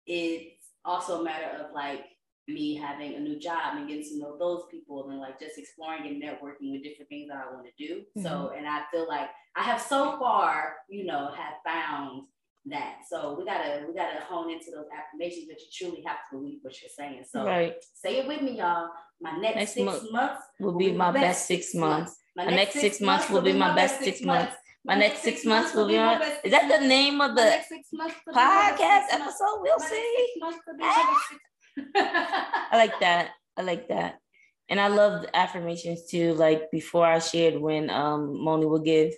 it's 0.05 0.71
also 0.83 1.21
a 1.21 1.23
matter 1.23 1.63
of 1.63 1.73
like 1.73 2.03
me 2.49 2.75
having 2.75 3.15
a 3.15 3.19
new 3.19 3.39
job 3.39 3.75
and 3.75 3.87
getting 3.87 4.03
to 4.03 4.19
know 4.19 4.37
those 4.37 4.63
people 4.69 5.09
and 5.09 5.19
like 5.19 5.39
just 5.39 5.57
exploring 5.57 6.07
and 6.07 6.21
networking 6.21 6.71
with 6.71 6.83
different 6.83 7.09
things 7.09 7.29
that 7.29 7.37
I 7.37 7.53
want 7.53 7.65
to 7.65 7.87
do. 7.87 8.01
Mm-hmm. 8.01 8.23
So, 8.23 8.51
and 8.57 8.67
I 8.67 8.81
feel 8.91 9.07
like 9.07 9.29
I 9.55 9.63
have 9.63 9.81
so 9.81 10.17
far, 10.19 10.75
you 10.89 11.05
know, 11.05 11.31
have 11.35 11.55
found 11.65 12.23
that. 12.65 12.99
So 13.09 13.35
we 13.37 13.45
gotta 13.45 13.85
we 13.87 13.93
gotta 13.93 14.21
hone 14.21 14.51
into 14.51 14.71
those 14.71 14.85
affirmations 14.95 15.47
that 15.47 15.59
you 15.59 15.67
truly 15.71 16.03
have 16.05 16.17
to 16.29 16.37
believe 16.37 16.59
what 16.61 16.79
you're 16.81 16.89
saying. 16.89 17.23
So 17.29 17.45
right. 17.45 17.75
say 17.93 18.17
it 18.17 18.27
with 18.27 18.41
me, 18.41 18.57
y'all. 18.57 18.89
My 19.21 19.31
next, 19.37 19.55
next 19.55 19.73
six 19.73 19.85
month 19.85 20.11
months 20.11 20.41
will 20.59 20.77
be 20.77 20.91
my 20.91 21.11
best 21.11 21.45
six 21.45 21.75
months. 21.75 22.15
My, 22.35 22.45
my 22.45 22.51
next, 22.51 22.79
six 22.79 23.01
months 23.01 23.29
will 23.29 23.41
be 23.41 23.53
my 23.53 23.75
best 23.75 23.99
six 23.99 24.21
months. 24.21 24.53
My 24.85 24.95
next 24.95 25.23
six 25.23 25.45
months 25.45 25.73
will 25.73 25.87
be 25.87 25.97
my. 25.97 26.39
Is 26.43 26.51
that 26.51 26.79
the 26.79 26.87
name 26.87 27.19
of 27.19 27.35
the 27.35 27.61
podcast 28.33 29.07
episode? 29.11 29.61
We'll 29.61 29.79
see. 29.79 30.27
I 32.71 32.71
like 32.73 32.99
that. 32.99 33.31
I 33.57 33.61
like 33.61 33.89
that. 33.89 34.19
And 34.69 34.79
I 34.79 34.87
love 34.87 35.25
affirmations 35.33 36.05
too. 36.05 36.33
Like 36.33 36.71
before 36.71 37.05
I 37.05 37.19
shared 37.19 37.59
when 37.59 37.89
um 37.89 38.43
Moni 38.43 38.65
will 38.65 38.79
give 38.79 39.13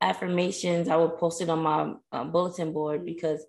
affirmations, 0.00 0.88
I 0.88 0.96
will 0.96 1.10
post 1.10 1.40
it 1.40 1.48
on 1.50 1.60
my 1.62 1.94
um, 2.12 2.32
bulletin 2.32 2.72
board 2.72 3.04
because 3.04 3.44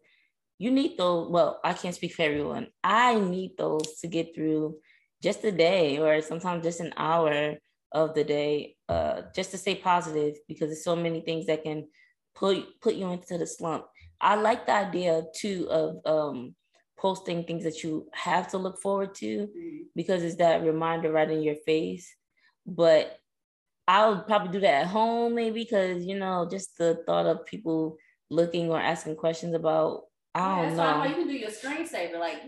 you 0.57 0.71
need 0.71 0.97
those. 0.97 1.29
Well, 1.29 1.59
I 1.63 1.73
can't 1.73 1.95
speak 1.95 2.13
for 2.13 2.23
everyone. 2.23 2.67
I 2.83 3.19
need 3.19 3.57
those 3.57 3.99
to 4.01 4.07
get 4.07 4.33
through 4.35 4.77
just 5.21 5.43
a 5.43 5.51
day 5.51 5.97
or 5.99 6.21
sometimes 6.21 6.63
just 6.63 6.79
an 6.79 6.93
hour 6.97 7.55
of 7.91 8.13
the 8.13 8.23
day, 8.23 8.75
uh, 8.89 9.23
just 9.35 9.51
to 9.51 9.57
stay 9.57 9.75
positive 9.75 10.35
because 10.47 10.69
there's 10.69 10.83
so 10.83 10.95
many 10.95 11.21
things 11.21 11.45
that 11.47 11.63
can 11.63 11.87
put 12.35 12.65
put 12.81 12.95
you 12.95 13.09
into 13.11 13.37
the 13.37 13.47
slump. 13.47 13.85
I 14.19 14.35
like 14.35 14.65
the 14.65 14.73
idea 14.73 15.23
too 15.35 15.67
of 15.69 15.97
um, 16.05 16.55
posting 16.97 17.43
things 17.43 17.63
that 17.63 17.83
you 17.83 18.07
have 18.13 18.47
to 18.49 18.57
look 18.57 18.81
forward 18.81 19.13
to 19.15 19.25
mm-hmm. 19.25 19.77
because 19.95 20.23
it's 20.23 20.37
that 20.37 20.63
reminder 20.63 21.11
right 21.11 21.29
in 21.29 21.41
your 21.41 21.55
face. 21.55 22.13
But 22.65 23.19
I'll 23.87 24.21
probably 24.21 24.51
do 24.51 24.59
that 24.61 24.81
at 24.81 24.87
home 24.87 25.35
maybe 25.35 25.63
because 25.63 26.03
you 26.03 26.17
know 26.19 26.47
just 26.49 26.77
the 26.77 27.01
thought 27.05 27.25
of 27.25 27.45
people 27.45 27.97
looking 28.29 28.69
or 28.69 28.79
asking 28.79 29.15
questions 29.15 29.53
about 29.53 30.03
I 30.35 30.63
don't 30.63 30.75
yeah, 30.75 30.97
know. 30.97 31.03
you 31.05 31.15
can 31.15 31.27
do 31.27 31.33
your 31.33 31.51
screensaver 31.51 32.19
like 32.19 32.41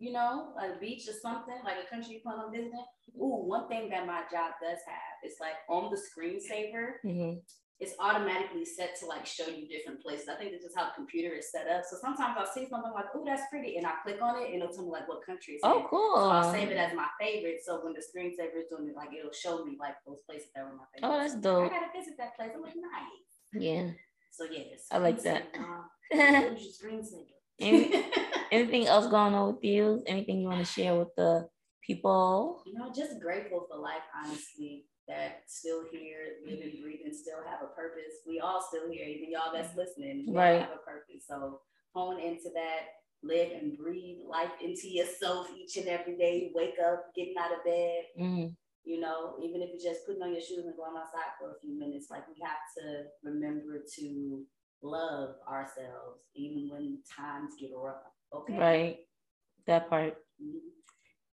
you 0.00 0.12
know, 0.12 0.54
a 0.58 0.80
beach 0.80 1.06
or 1.08 1.12
something, 1.12 1.56
like 1.62 1.76
a 1.86 1.94
country 1.94 2.14
you 2.14 2.20
plan 2.20 2.38
on 2.38 2.50
visiting. 2.50 2.82
Ooh, 3.18 3.44
one 3.44 3.68
thing 3.68 3.90
that 3.90 4.06
my 4.06 4.22
job 4.32 4.52
does 4.62 4.78
have 4.86 5.30
is 5.30 5.36
like 5.38 5.56
on 5.68 5.90
the 5.90 5.96
screensaver, 5.96 6.94
mm-hmm 7.04 7.38
it's 7.80 7.94
automatically 7.98 8.64
set 8.64 8.94
to 9.00 9.06
like 9.06 9.24
show 9.24 9.46
you 9.48 9.66
different 9.66 10.02
places. 10.02 10.28
I 10.28 10.36
think 10.36 10.52
this 10.52 10.64
is 10.64 10.76
how 10.76 10.84
the 10.84 10.92
computer 10.94 11.34
is 11.34 11.50
set 11.50 11.66
up. 11.66 11.82
So 11.88 11.96
sometimes 11.98 12.36
I'll 12.38 12.44
see 12.52 12.68
something 12.68 12.92
like, 12.92 13.06
oh, 13.14 13.24
that's 13.24 13.42
pretty. 13.50 13.78
And 13.78 13.86
I 13.86 13.92
click 14.02 14.20
on 14.20 14.36
it 14.36 14.52
and 14.52 14.62
it'll 14.62 14.72
tell 14.74 14.84
me 14.84 14.90
like 14.90 15.08
what 15.08 15.24
country 15.24 15.54
it's 15.54 15.64
Oh, 15.64 15.80
in. 15.80 15.86
cool. 15.88 16.14
So 16.16 16.28
I'll 16.28 16.52
save 16.52 16.68
it 16.68 16.76
as 16.76 16.94
my 16.94 17.06
favorite. 17.18 17.60
So 17.64 17.80
when 17.82 17.94
the 17.94 18.00
screensaver 18.04 18.60
is 18.60 18.68
doing 18.70 18.90
it, 18.90 18.96
like 18.96 19.08
it'll 19.18 19.32
show 19.32 19.64
me 19.64 19.76
like 19.80 19.94
those 20.06 20.20
places 20.28 20.50
that 20.54 20.64
were 20.64 20.76
my 20.76 20.84
favorite. 20.94 21.08
Oh, 21.14 21.18
that's 21.18 21.34
dope. 21.36 21.72
I 21.72 21.74
gotta 21.74 21.98
visit 21.98 22.14
that 22.18 22.36
place. 22.36 22.50
I'm 22.54 22.60
like, 22.60 22.74
nice. 22.76 23.62
Yeah. 23.62 23.90
So 24.30 24.44
yes. 24.44 24.86
I 24.90 24.98
like 24.98 25.22
that. 25.22 25.48
Any, 27.58 28.04
anything 28.52 28.86
else 28.86 29.06
going 29.06 29.34
on 29.34 29.54
with 29.54 29.64
you? 29.64 30.02
Anything 30.06 30.40
you 30.40 30.48
want 30.48 30.64
to 30.64 30.70
share 30.70 30.94
with 30.96 31.08
the 31.16 31.46
people? 31.86 32.62
You 32.66 32.74
know, 32.74 32.90
just 32.94 33.20
grateful 33.20 33.66
for 33.70 33.78
life, 33.78 34.00
honestly 34.16 34.84
that 35.08 35.42
still 35.46 35.84
here, 35.90 36.38
living, 36.44 36.80
breathing, 36.82 37.12
still 37.12 37.42
have 37.48 37.60
a 37.62 37.74
purpose. 37.74 38.22
We 38.26 38.40
all 38.40 38.64
still 38.66 38.90
here, 38.90 39.06
even 39.06 39.30
y'all 39.30 39.52
that's 39.52 39.76
listening, 39.76 40.32
right. 40.32 40.60
have 40.60 40.70
a 40.70 40.84
purpose. 40.84 41.26
So 41.28 41.60
hone 41.94 42.20
into 42.20 42.50
that, 42.54 42.80
live 43.22 43.50
and 43.52 43.76
breathe 43.76 44.18
life 44.28 44.52
into 44.62 44.88
yourself 44.88 45.48
each 45.56 45.76
and 45.76 45.88
every 45.88 46.16
day. 46.16 46.50
Wake 46.54 46.76
up, 46.84 47.06
getting 47.14 47.34
out 47.38 47.52
of 47.52 47.64
bed. 47.64 48.02
Mm-hmm. 48.18 48.46
You 48.84 49.00
know, 49.00 49.34
even 49.42 49.60
if 49.60 49.70
you're 49.70 49.92
just 49.92 50.06
putting 50.06 50.22
on 50.22 50.32
your 50.32 50.40
shoes 50.40 50.64
and 50.64 50.76
going 50.76 50.96
outside 50.96 51.36
for 51.38 51.50
a 51.50 51.60
few 51.60 51.78
minutes, 51.78 52.08
like 52.10 52.26
we 52.28 52.42
have 52.42 52.56
to 52.78 53.04
remember 53.22 53.82
to 53.98 54.42
love 54.82 55.34
ourselves 55.48 56.20
even 56.34 56.68
when 56.70 56.98
times 57.16 57.54
get 57.60 57.70
rough. 57.76 57.96
Okay. 58.34 58.56
Right. 58.56 58.98
That 59.66 59.90
part. 59.90 60.14
Mm-hmm. 60.42 60.79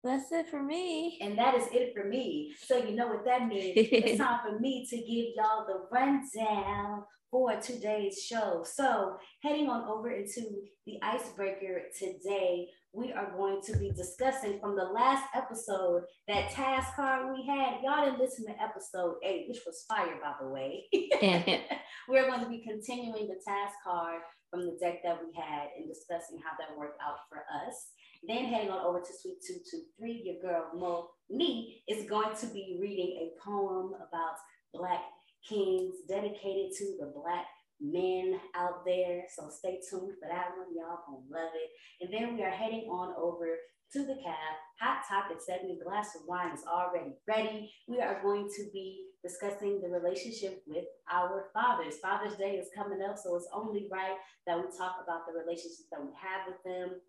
That's 0.07 0.31
it 0.31 0.49
for 0.49 0.63
me. 0.63 1.19
And 1.21 1.37
that 1.37 1.53
is 1.55 1.67
it 1.73 1.93
for 1.93 2.07
me. 2.07 2.53
So 2.65 2.77
you 2.77 2.95
know 2.95 3.07
what 3.07 3.25
that 3.25 3.47
means. 3.47 3.73
it's 3.75 4.17
time 4.21 4.39
for 4.45 4.57
me 4.57 4.87
to 4.89 4.95
give 4.95 5.35
y'all 5.35 5.65
the 5.67 5.85
rundown 5.91 7.03
for 7.29 7.59
today's 7.59 8.23
show. 8.23 8.63
So 8.65 9.17
heading 9.43 9.67
on 9.69 9.83
over 9.83 10.09
into 10.09 10.43
the 10.85 10.97
icebreaker 11.03 11.81
today, 11.99 12.67
we 12.93 13.11
are 13.11 13.31
going 13.35 13.61
to 13.63 13.77
be 13.77 13.91
discussing 13.91 14.59
from 14.61 14.77
the 14.77 14.85
last 14.85 15.25
episode 15.35 16.03
that 16.29 16.51
task 16.51 16.95
card 16.95 17.27
we 17.29 17.45
had. 17.45 17.81
Y'all 17.83 18.05
didn't 18.05 18.19
listen 18.19 18.45
to 18.45 18.63
episode 18.63 19.15
eight, 19.25 19.45
which 19.49 19.59
was 19.65 19.85
fire, 19.89 20.17
by 20.23 20.33
the 20.41 20.47
way. 20.47 20.85
We're 22.07 22.27
going 22.27 22.39
to 22.39 22.49
be 22.49 22.63
continuing 22.65 23.27
the 23.27 23.41
task 23.45 23.75
card 23.85 24.21
from 24.49 24.61
the 24.61 24.77
deck 24.79 25.03
that 25.03 25.19
we 25.19 25.29
had 25.35 25.67
and 25.77 25.87
discussing 25.87 26.39
how 26.39 26.55
that 26.57 26.77
worked 26.77 27.01
out 27.05 27.17
for 27.29 27.43
us. 27.67 27.87
Then 28.27 28.45
heading 28.45 28.69
on 28.69 28.85
over 28.85 28.99
to 28.99 29.05
Suite 29.05 29.41
223, 29.45 30.23
your 30.25 30.41
girl 30.41 30.71
Mo 30.75 31.09
Me 31.29 31.83
is 31.87 32.09
going 32.09 32.35
to 32.37 32.47
be 32.47 32.77
reading 32.79 33.19
a 33.21 33.43
poem 33.43 33.93
about 33.95 34.37
Black 34.73 35.01
kings 35.47 35.95
dedicated 36.07 36.71
to 36.77 36.97
the 36.99 37.13
Black 37.15 37.45
men 37.81 38.39
out 38.55 38.85
there. 38.85 39.23
So 39.35 39.49
stay 39.49 39.79
tuned 39.89 40.13
for 40.19 40.27
that 40.29 40.51
one. 40.57 40.75
Y'all 40.75 41.03
gonna 41.05 41.23
love 41.29 41.51
it. 41.53 41.69
And 42.01 42.13
then 42.13 42.35
we 42.35 42.43
are 42.43 42.49
heading 42.49 42.89
on 42.89 43.13
over 43.17 43.57
to 43.93 43.99
the 43.99 44.15
cab. 44.15 44.53
Hot 44.81 45.01
topic 45.07 45.37
segment. 45.41 45.83
Glass 45.83 46.15
of 46.15 46.27
wine 46.27 46.53
is 46.53 46.63
already 46.67 47.13
ready. 47.27 47.71
We 47.87 47.99
are 48.01 48.21
going 48.21 48.49
to 48.57 48.63
be 48.73 49.05
discussing 49.23 49.81
the 49.81 49.89
relationship 49.89 50.63
with 50.67 50.85
our 51.11 51.49
fathers. 51.53 51.95
Father's 52.01 52.35
Day 52.37 52.55
is 52.55 52.69
coming 52.75 52.99
up, 53.01 53.17
so 53.17 53.35
it's 53.35 53.47
only 53.53 53.87
right 53.91 54.17
that 54.45 54.57
we 54.57 54.65
talk 54.77 54.97
about 55.03 55.21
the 55.25 55.39
relationships 55.39 55.87
that 55.91 56.01
we 56.01 56.11
have 56.15 56.47
with 56.47 56.61
them 56.63 56.99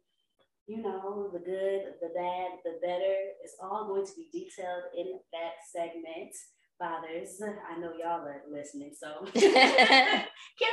you 0.69 0.83
know, 0.83 1.31
the 1.33 1.39
good, 1.39 1.95
the 2.03 2.11
bad, 2.15 2.51
the 2.63 2.79
better. 2.83 3.17
It's 3.43 3.57
all 3.61 3.89
going 3.89 4.05
to 4.05 4.13
be 4.15 4.29
detailed 4.31 4.85
in 4.97 5.19
that 5.33 5.53
segment. 5.73 6.37
Fathers, 6.79 7.43
I 7.43 7.81
know 7.81 7.91
y'all 7.99 8.21
are 8.21 8.43
listening, 8.49 8.93
so 8.97 9.27
can't 9.35 10.29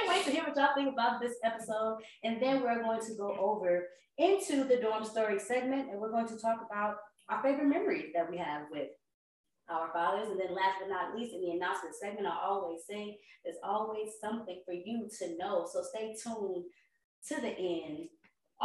wait 0.07 0.23
to 0.25 0.31
hear 0.31 0.43
what 0.43 0.55
y'all 0.55 0.75
think 0.75 0.93
about 0.93 1.19
this 1.19 1.33
episode. 1.43 1.97
And 2.23 2.39
then 2.39 2.61
we're 2.61 2.83
going 2.83 3.01
to 3.07 3.15
go 3.15 3.35
over 3.39 3.87
into 4.19 4.65
the 4.65 4.77
dorm 4.77 5.03
story 5.03 5.39
segment, 5.39 5.89
and 5.89 5.99
we're 5.99 6.11
going 6.11 6.27
to 6.27 6.37
talk 6.37 6.59
about 6.69 6.97
our 7.27 7.41
favorite 7.41 7.69
memories 7.69 8.11
that 8.13 8.29
we 8.29 8.37
have 8.37 8.63
with 8.69 8.89
our 9.67 9.91
fathers. 9.93 10.29
And 10.29 10.39
then 10.39 10.53
last 10.53 10.75
but 10.79 10.89
not 10.89 11.15
least, 11.15 11.33
in 11.33 11.41
the 11.41 11.51
announcement 11.51 11.95
segment, 11.99 12.27
I 12.27 12.37
always 12.45 12.81
say 12.87 13.17
there's 13.43 13.57
always 13.63 14.09
something 14.21 14.61
for 14.63 14.73
you 14.73 15.09
to 15.19 15.37
know. 15.37 15.67
So 15.71 15.81
stay 15.81 16.15
tuned 16.21 16.65
to 17.29 17.41
the 17.41 17.57
end 17.57 18.09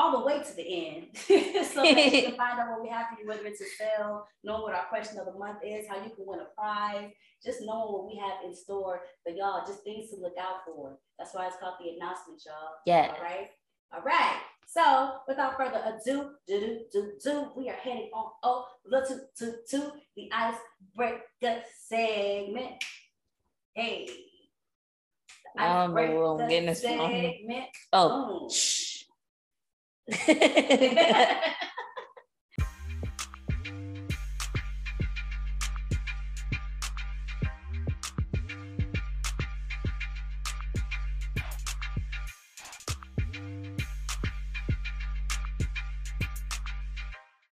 all 0.00 0.18
the 0.18 0.24
way 0.24 0.42
to 0.42 0.56
the 0.56 0.62
end 0.62 1.06
so 1.14 1.82
that 1.82 2.12
you 2.12 2.22
can 2.22 2.36
find 2.36 2.58
out 2.58 2.70
what 2.70 2.82
we 2.82 2.88
have 2.88 3.06
for 3.08 3.20
you, 3.20 3.28
whether 3.28 3.44
it's 3.44 3.60
a 3.60 3.66
sale, 3.66 4.26
know 4.42 4.62
what 4.62 4.74
our 4.74 4.86
question 4.86 5.18
of 5.18 5.26
the 5.26 5.38
month 5.38 5.58
is, 5.62 5.86
how 5.86 5.96
you 5.96 6.10
can 6.10 6.24
win 6.26 6.40
a 6.40 6.46
prize, 6.56 7.10
just 7.44 7.60
knowing 7.60 7.92
what 7.92 8.06
we 8.06 8.16
have 8.16 8.38
in 8.44 8.54
store 8.54 9.02
for 9.22 9.30
y'all, 9.30 9.66
just 9.66 9.84
things 9.84 10.10
to 10.10 10.16
look 10.16 10.36
out 10.40 10.64
for. 10.64 10.98
That's 11.18 11.34
why 11.34 11.46
it's 11.46 11.56
called 11.60 11.74
the 11.80 11.90
announcement, 11.90 12.42
y'all. 12.46 12.70
Yeah. 12.86 13.12
All 13.14 13.22
right. 13.22 13.50
All 13.92 14.02
right. 14.02 14.40
So 14.66 15.16
without 15.28 15.56
further 15.58 15.82
ado, 15.84 16.30
do, 16.46 16.60
do, 16.60 16.80
do, 16.92 17.12
do, 17.22 17.48
we 17.54 17.68
are 17.68 17.74
heading 17.74 18.08
on 18.14 18.30
oh 18.42 18.66
to, 18.90 19.20
to, 19.38 19.54
to 19.68 19.92
the 20.16 20.30
icebreaker 20.32 21.62
segment. 21.86 22.82
Hey. 23.74 24.08
Getting 26.48 26.66
this 26.66 26.82
segment. 26.82 27.66
Oh, 27.92 28.48
shh. 28.48 28.89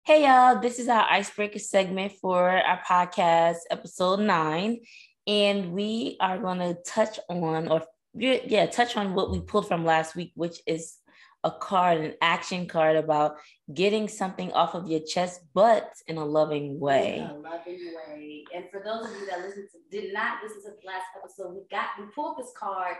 Hey 0.05 0.25
y'all, 0.25 0.61
this 0.61 0.79
is 0.79 0.89
our 0.89 1.07
icebreaker 1.09 1.59
segment 1.59 2.13
for 2.21 2.51
our 2.51 2.83
podcast, 2.87 3.61
episode 3.71 4.21
nine. 4.21 4.81
And 5.27 5.73
we 5.73 6.19
are 6.21 6.37
going 6.39 6.59
to 6.59 6.77
touch 6.87 7.19
on, 7.31 7.69
or 7.69 7.83
yeah, 8.13 8.67
touch 8.67 8.99
on 8.99 9.15
what 9.15 9.31
we 9.31 9.41
pulled 9.41 9.69
from 9.69 9.87
last 9.87 10.15
week, 10.15 10.33
which 10.35 10.61
is 10.67 10.99
a 11.45 11.51
card, 11.51 12.01
an 12.01 12.15
action 12.21 12.67
card 12.67 12.97
about 12.97 13.37
getting 13.75 14.09
something 14.09 14.53
off 14.53 14.75
of 14.75 14.89
your 14.89 15.01
chest, 15.01 15.41
but 15.55 15.91
in 16.07 16.17
a 16.17 16.25
loving 16.25 16.79
way. 16.79 17.19
In 17.19 17.25
a 17.25 17.39
loving 17.39 17.95
way. 18.09 18.45
And 18.55 18.65
for 18.71 18.81
those 18.85 19.07
of 19.07 19.17
you 19.19 19.27
that 19.27 19.41
listened 19.41 19.69
to, 19.73 20.01
did 20.01 20.13
not 20.13 20.39
listen 20.43 20.63
to 20.63 20.71
the 20.71 20.87
last 20.87 21.07
episode, 21.19 21.55
we 21.55 21.63
got 21.71 21.89
we 21.99 22.07
pulled 22.15 22.39
this 22.39 22.53
card 22.59 22.97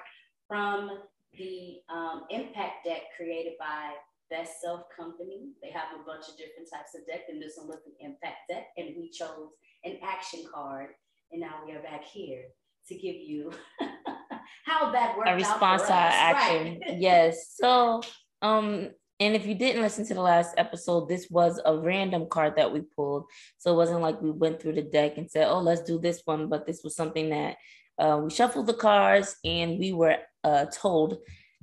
from 0.49 0.91
the 1.39 1.77
um, 1.93 2.25
impact 2.31 2.85
deck 2.85 3.03
created 3.17 3.55
by 3.59 3.93
Best 4.31 4.61
Self 4.61 4.83
Company. 4.97 5.53
They 5.63 5.71
have 5.71 5.89
a 5.95 6.05
bunch 6.05 6.29
of 6.29 6.37
different 6.37 6.69
types 6.73 6.95
of 6.95 7.07
deck, 7.07 7.23
and 7.29 7.41
this 7.41 7.55
one 7.57 7.69
was 7.69 7.81
the 7.85 8.05
impact 8.05 8.49
deck, 8.49 8.67
and 8.77 8.97
we 8.97 9.11
chose 9.11 9.51
an 9.85 9.99
action 10.03 10.45
card. 10.53 10.89
And 11.31 11.41
now 11.41 11.63
we 11.65 11.73
are 11.73 11.83
back 11.83 12.05
here 12.05 12.45
to 12.89 12.95
give 12.95 13.17
you 13.17 13.53
how 14.67 14.91
that 14.91 15.17
worked. 15.17 15.31
A 15.31 15.35
response 15.35 15.83
to 15.83 15.93
our 15.93 16.11
action. 16.13 16.81
Right. 16.87 16.97
yes. 16.99 17.55
So 17.57 18.03
um, 18.43 18.91
and 19.21 19.37
if 19.37 19.47
you 19.47 19.55
didn't 19.55 19.83
listen 19.83 20.05
to 20.07 20.15
the 20.15 20.21
last 20.21 20.55
episode, 20.59 21.09
this 21.09 21.29
was 21.31 21.61
a 21.65 21.79
random 21.79 22.27
card 22.29 22.57
that 22.57 22.73
we 22.73 22.81
pulled. 22.81 23.27
So 23.57 23.73
it 23.73 23.77
wasn't 23.77 24.01
like 24.01 24.21
we 24.21 24.33
went 24.33 24.61
through 24.61 24.73
the 24.73 24.83
deck 24.83 25.17
and 25.17 25.31
said, 25.31 25.47
oh, 25.47 25.61
let's 25.61 25.83
do 25.83 26.01
this 26.01 26.23
one. 26.25 26.49
But 26.49 26.67
this 26.67 26.81
was 26.83 26.97
something 26.97 27.31
that 27.31 27.57
uh, 27.99 28.21
we 28.25 28.31
shuffled 28.31 28.67
the 28.67 28.75
cards 28.75 29.37
and 29.45 29.79
we 29.79 29.93
were 29.93 30.17
uh, 30.43 30.67
told 30.67 31.19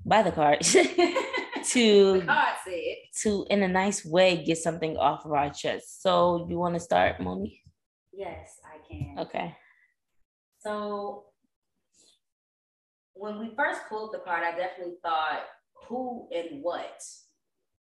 by 0.05 0.23
the 0.23 0.31
cards 0.31 0.71
to, 0.73 0.83
the 2.19 2.25
card 2.25 2.55
to, 3.23 3.45
in 3.49 3.61
a 3.63 3.67
nice 3.67 4.05
way, 4.05 4.41
get 4.41 4.57
something 4.57 4.95
off 4.95 5.25
of 5.25 5.33
our 5.33 5.49
chest. 5.49 6.01
So 6.01 6.47
you 6.49 6.57
want 6.57 6.75
to 6.75 6.79
start, 6.79 7.19
Moni? 7.19 7.61
Yes, 8.13 8.57
I 8.63 8.77
can. 8.87 9.19
Okay. 9.19 9.55
So 10.59 11.25
when 13.15 13.37
we 13.37 13.51
first 13.57 13.81
pulled 13.89 14.13
the 14.13 14.19
card, 14.19 14.43
I 14.43 14.57
definitely 14.57 14.95
thought 15.03 15.41
who 15.89 16.27
and 16.33 16.63
what. 16.63 17.01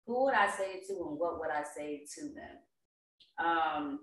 Who 0.06 0.24
would 0.24 0.34
I 0.34 0.50
say 0.50 0.72
it 0.72 0.86
to 0.88 0.94
and 0.94 1.18
what 1.18 1.38
would 1.38 1.50
I 1.50 1.62
say 1.62 2.04
to 2.16 2.22
them? 2.22 2.56
Um, 3.38 4.00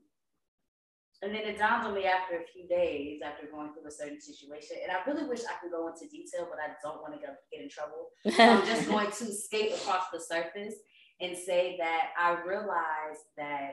and 1.22 1.36
then 1.36 1.42
it 1.42 1.58
dawned 1.58 1.86
on 1.86 1.94
me 1.94 2.06
after 2.06 2.36
a 2.36 2.48
few 2.54 2.66
days, 2.68 3.20
after 3.26 3.48
going 3.52 3.74
through 3.74 3.88
a 3.88 3.92
certain 3.92 4.22
situation, 4.22 4.78
and 4.82 4.92
I 4.92 5.04
really 5.10 5.28
wish 5.28 5.42
I 5.42 5.60
could 5.62 5.72
go 5.72 5.90
into 5.90 6.08
detail, 6.08 6.48
but 6.50 6.60
I 6.60 6.72
don't 6.82 7.02
want 7.02 7.14
to 7.14 7.20
get, 7.20 7.36
get 7.52 7.62
in 7.62 7.70
trouble. 7.70 8.08
So 8.24 8.42
I'm 8.44 8.66
just 8.66 8.88
going 8.88 9.12
to 9.12 9.34
skate 9.34 9.74
across 9.74 10.06
the 10.14 10.22
surface 10.22 10.76
and 11.20 11.36
say 11.38 11.76
that 11.80 12.12
I 12.18 12.42
realized 12.48 13.28
that 13.36 13.72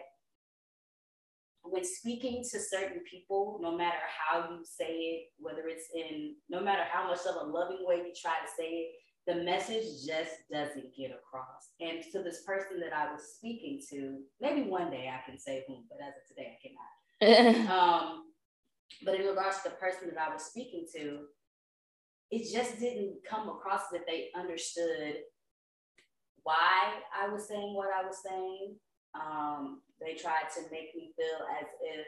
when 1.63 1.85
speaking 1.85 2.43
to 2.51 2.59
certain 2.59 3.01
people, 3.09 3.59
no 3.63 3.77
matter 3.77 3.99
how 4.29 4.51
you 4.51 4.65
say 4.65 4.93
it, 4.93 5.27
whether 5.39 5.69
it's 5.69 5.87
in, 5.95 6.35
no 6.49 6.61
matter 6.61 6.83
how 6.91 7.07
much 7.07 7.21
of 7.29 7.37
a 7.37 7.51
loving 7.51 7.85
way 7.87 7.97
you 7.97 8.13
try 8.21 8.33
to 8.33 8.51
say 8.59 8.67
it, 8.67 8.93
the 9.27 9.37
message 9.37 10.07
just 10.07 10.33
doesn't 10.53 10.97
get 10.97 11.11
across. 11.11 11.71
And 11.81 12.03
to 12.13 12.23
this 12.23 12.43
person 12.43 12.79
that 12.81 12.93
I 12.97 13.13
was 13.13 13.23
speaking 13.37 13.83
to, 13.91 14.21
maybe 14.41 14.69
one 14.69 14.91
day 14.91 15.11
I 15.13 15.29
can 15.29 15.39
say 15.39 15.65
whom, 15.67 15.85
but 15.89 15.99
as 16.01 16.15
of 16.15 16.29
today 16.29 16.57
I 16.57 16.59
cannot. 16.63 17.71
um, 17.71 18.25
but 19.05 19.15
in 19.17 19.27
regards 19.27 19.63
to 19.63 19.71
the 19.71 19.75
person 19.77 20.09
that 20.09 20.19
I 20.19 20.33
was 20.33 20.45
speaking 20.45 20.87
to, 20.95 21.25
it 22.31 22.53
just 22.53 22.79
didn't 22.79 23.17
come 23.29 23.49
across 23.49 23.89
that 23.93 24.07
they 24.07 24.29
understood 24.37 25.17
why 26.43 27.01
I 27.17 27.29
was 27.29 27.49
saying 27.49 27.75
what 27.75 27.89
I 27.93 28.05
was 28.05 28.19
saying. 28.25 28.77
Um, 29.15 29.83
they 30.01 30.15
tried 30.15 30.51
to 30.55 30.63
make 30.71 30.95
me 30.95 31.13
feel 31.17 31.47
as 31.61 31.67
if 31.83 32.07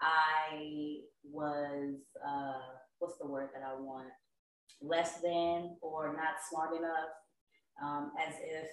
I 0.00 0.98
was, 1.24 1.94
uh, 2.26 2.60
what's 2.98 3.18
the 3.18 3.26
word 3.26 3.50
that 3.54 3.62
I 3.62 3.80
want? 3.80 4.08
Less 4.80 5.20
than 5.20 5.76
or 5.80 6.14
not 6.16 6.36
smart 6.50 6.76
enough, 6.76 7.10
um, 7.82 8.12
as 8.26 8.34
if 8.40 8.68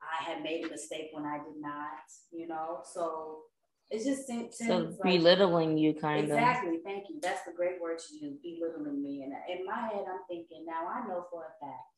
I 0.00 0.24
had 0.24 0.42
made 0.42 0.64
a 0.64 0.68
mistake 0.68 1.08
when 1.12 1.24
I 1.24 1.38
did 1.38 1.60
not, 1.60 2.04
you 2.30 2.46
know? 2.46 2.80
So 2.84 3.42
it 3.90 4.04
just 4.04 4.26
seems 4.26 4.58
so 4.58 4.78
like, 4.78 5.02
belittling 5.02 5.78
you, 5.78 5.94
kind 5.94 6.24
exactly, 6.24 6.68
of. 6.68 6.74
Exactly. 6.74 6.80
Thank 6.84 7.08
you. 7.08 7.18
That's 7.22 7.44
the 7.44 7.52
great 7.52 7.80
word 7.80 7.98
to 7.98 8.14
use, 8.14 8.36
belittling 8.42 9.02
me. 9.02 9.22
And 9.22 9.32
in 9.58 9.64
my 9.66 9.88
head, 9.88 10.04
I'm 10.10 10.20
thinking, 10.28 10.64
now 10.66 10.86
I 10.86 11.06
know 11.06 11.26
for 11.30 11.44
a 11.44 11.64
fact 11.64 11.88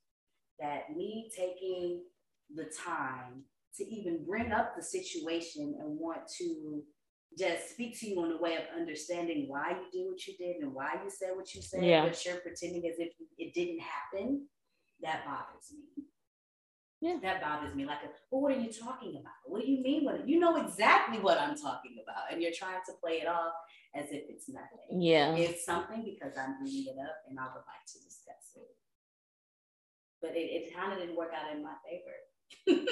that 0.60 0.96
me 0.96 1.30
taking 1.36 2.02
the 2.54 2.70
time 2.84 3.44
to 3.76 3.84
even 3.84 4.24
bring 4.24 4.52
up 4.52 4.74
the 4.76 4.82
situation 4.82 5.74
and 5.80 5.98
want 5.98 6.22
to 6.38 6.82
just 7.38 7.70
speak 7.70 7.98
to 8.00 8.08
you 8.08 8.24
in 8.24 8.32
a 8.32 8.38
way 8.38 8.56
of 8.56 8.62
understanding 8.76 9.46
why 9.48 9.70
you 9.70 10.00
did 10.00 10.10
what 10.10 10.26
you 10.26 10.36
did 10.36 10.56
and 10.62 10.74
why 10.74 10.94
you 11.02 11.10
said 11.10 11.30
what 11.34 11.54
you 11.54 11.62
said, 11.62 11.84
yeah. 11.84 12.04
but 12.04 12.24
you're 12.24 12.36
pretending 12.36 12.86
as 12.90 12.98
if 12.98 13.12
it 13.38 13.54
didn't 13.54 13.80
happen, 13.80 14.46
that 15.02 15.24
bothers 15.24 15.72
me. 15.72 16.04
Yeah. 17.00 17.16
That 17.22 17.40
bothers 17.40 17.74
me. 17.74 17.86
Like, 17.86 17.98
well, 18.30 18.42
what 18.42 18.52
are 18.52 18.60
you 18.60 18.70
talking 18.70 19.12
about? 19.12 19.32
What 19.46 19.62
do 19.62 19.70
you 19.70 19.82
mean? 19.82 20.04
What 20.04 20.28
you 20.28 20.38
know 20.38 20.56
exactly 20.56 21.18
what 21.18 21.38
I'm 21.38 21.56
talking 21.56 21.96
about, 22.02 22.30
and 22.30 22.42
you're 22.42 22.52
trying 22.54 22.80
to 22.86 22.92
play 23.02 23.22
it 23.22 23.26
off 23.26 23.54
as 23.94 24.06
if 24.10 24.24
it's 24.28 24.50
nothing. 24.50 25.00
Yeah, 25.00 25.34
it's 25.34 25.64
something 25.64 26.04
because 26.04 26.36
I'm 26.36 26.58
bringing 26.58 26.86
it 26.88 27.00
up, 27.00 27.16
and 27.28 27.38
I 27.38 27.44
would 27.44 27.64
like 27.64 27.86
to 27.86 27.98
discuss 28.04 28.52
it. 28.56 28.68
But 30.20 30.36
it, 30.36 30.40
it 30.40 30.74
kind 30.74 30.92
of 30.92 30.98
didn't 30.98 31.16
work 31.16 31.30
out 31.34 31.56
in 31.56 31.62
my 31.62 31.72
favor. 31.88 32.82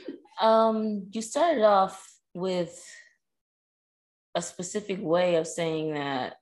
um, 0.40 1.08
you 1.10 1.20
started 1.20 1.64
off 1.64 2.06
with 2.34 2.80
a 4.34 4.42
specific 4.42 4.98
way 5.00 5.36
of 5.36 5.46
saying 5.46 5.94
that 5.94 6.36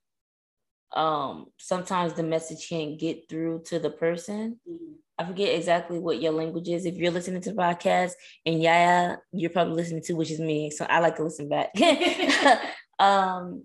um 0.93 1.47
sometimes 1.59 2.15
the 2.15 2.23
message 2.23 2.69
can't 2.69 2.99
get 2.99 3.29
through 3.29 3.63
to 3.67 3.79
the 3.79 3.91
person. 3.91 4.59
Mm-hmm 4.69 4.95
I 5.19 5.25
forget 5.25 5.55
exactly 5.55 5.99
what 5.99 6.23
your 6.23 6.31
language 6.31 6.69
is. 6.69 6.87
If 6.87 6.97
you're 6.97 7.11
listening 7.11 7.41
to 7.43 7.51
the 7.51 7.61
podcast 7.61 8.13
and 8.47 8.63
yeah, 8.63 9.17
you're 9.33 9.51
probably 9.51 9.75
listening 9.75 10.03
to, 10.05 10.13
which 10.13 10.31
is 10.31 10.39
me. 10.39 10.71
So 10.71 10.87
I 10.89 11.01
like 11.01 11.17
to 11.17 11.25
listen 11.25 11.49
back. 11.49 11.71
um, 13.01 13.65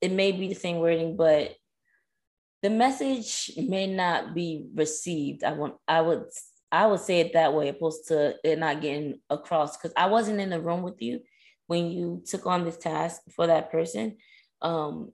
it 0.00 0.10
may 0.10 0.32
be 0.32 0.48
the 0.48 0.54
same 0.54 0.78
wording, 0.78 1.16
but 1.16 1.54
the 2.62 2.70
message 2.70 3.50
may 3.58 3.86
not 3.86 4.34
be 4.34 4.68
received. 4.74 5.44
I 5.44 5.52
want 5.52 5.74
I 5.86 6.00
would 6.00 6.24
I 6.72 6.86
would 6.86 7.00
say 7.00 7.20
it 7.20 7.34
that 7.34 7.52
way, 7.52 7.68
opposed 7.68 8.08
to 8.08 8.36
it 8.42 8.58
not 8.58 8.80
getting 8.80 9.20
across. 9.28 9.76
Because 9.76 9.92
I 9.98 10.06
wasn't 10.06 10.40
in 10.40 10.48
the 10.48 10.60
room 10.60 10.82
with 10.82 11.02
you 11.02 11.20
when 11.66 11.90
you 11.90 12.22
took 12.26 12.46
on 12.46 12.64
this 12.64 12.76
task 12.76 13.20
for 13.34 13.46
that 13.46 13.70
person. 13.70 14.16
Um, 14.62 15.12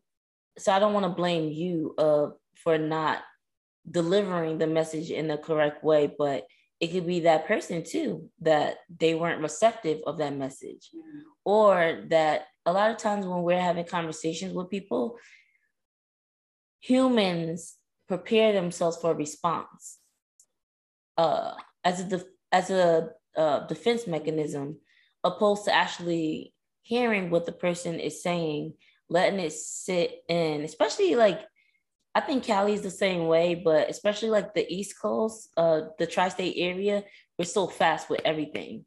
so 0.59 0.73
I 0.73 0.78
don't 0.78 0.92
want 0.92 1.04
to 1.04 1.11
blame 1.11 1.50
you 1.50 1.94
uh 1.99 2.28
for 2.62 2.78
not 2.78 3.23
delivering 3.90 4.59
the 4.59 4.66
message 4.66 5.11
in 5.11 5.28
the 5.28 5.37
correct 5.37 5.82
way, 5.82 6.12
but 6.16 6.47
it 6.82 6.90
could 6.90 7.06
be 7.06 7.21
that 7.21 7.47
person 7.47 7.85
too 7.85 8.28
that 8.40 8.78
they 8.99 9.14
weren't 9.14 9.40
receptive 9.40 10.00
of 10.04 10.18
that 10.18 10.35
message 10.35 10.90
mm-hmm. 10.94 11.21
or 11.44 12.02
that 12.09 12.47
a 12.66 12.73
lot 12.73 12.90
of 12.90 12.97
times 12.97 13.25
when 13.25 13.42
we're 13.42 13.61
having 13.61 13.85
conversations 13.85 14.52
with 14.52 14.68
people 14.68 15.16
humans 16.80 17.76
prepare 18.09 18.52
themselves 18.52 18.97
for 18.97 19.12
a 19.12 19.14
response 19.14 19.99
uh, 21.17 21.54
as 21.84 22.00
a 22.00 22.04
def- 22.04 22.34
as 22.50 22.71
a 22.71 23.10
uh, 23.36 23.65
defense 23.69 24.08
mechanism 24.08 24.76
opposed 25.25 25.65
to 25.65 25.75
actually 25.75 26.52
hearing 26.82 27.30
what 27.30 27.47
the 27.47 27.52
person 27.52 28.00
is 28.00 28.23
saying 28.23 28.73
letting 29.08 29.41
it 29.41 29.52
sit 29.52 30.23
in 30.28 30.63
especially 30.63 31.15
like 31.15 31.43
I 32.15 32.21
think 32.21 32.45
Cali 32.45 32.75
is 32.75 32.82
the 32.82 32.91
same 32.91 33.26
way, 33.26 33.54
but 33.54 33.89
especially 33.89 34.28
like 34.28 34.52
the 34.52 34.71
East 34.71 35.00
Coast, 35.00 35.49
uh, 35.56 35.82
the 35.99 36.06
tri-state 36.06 36.56
area, 36.58 37.04
we're 37.39 37.47
so 37.47 37.67
fast 37.67 38.11
with 38.11 38.21
everything. 38.25 38.85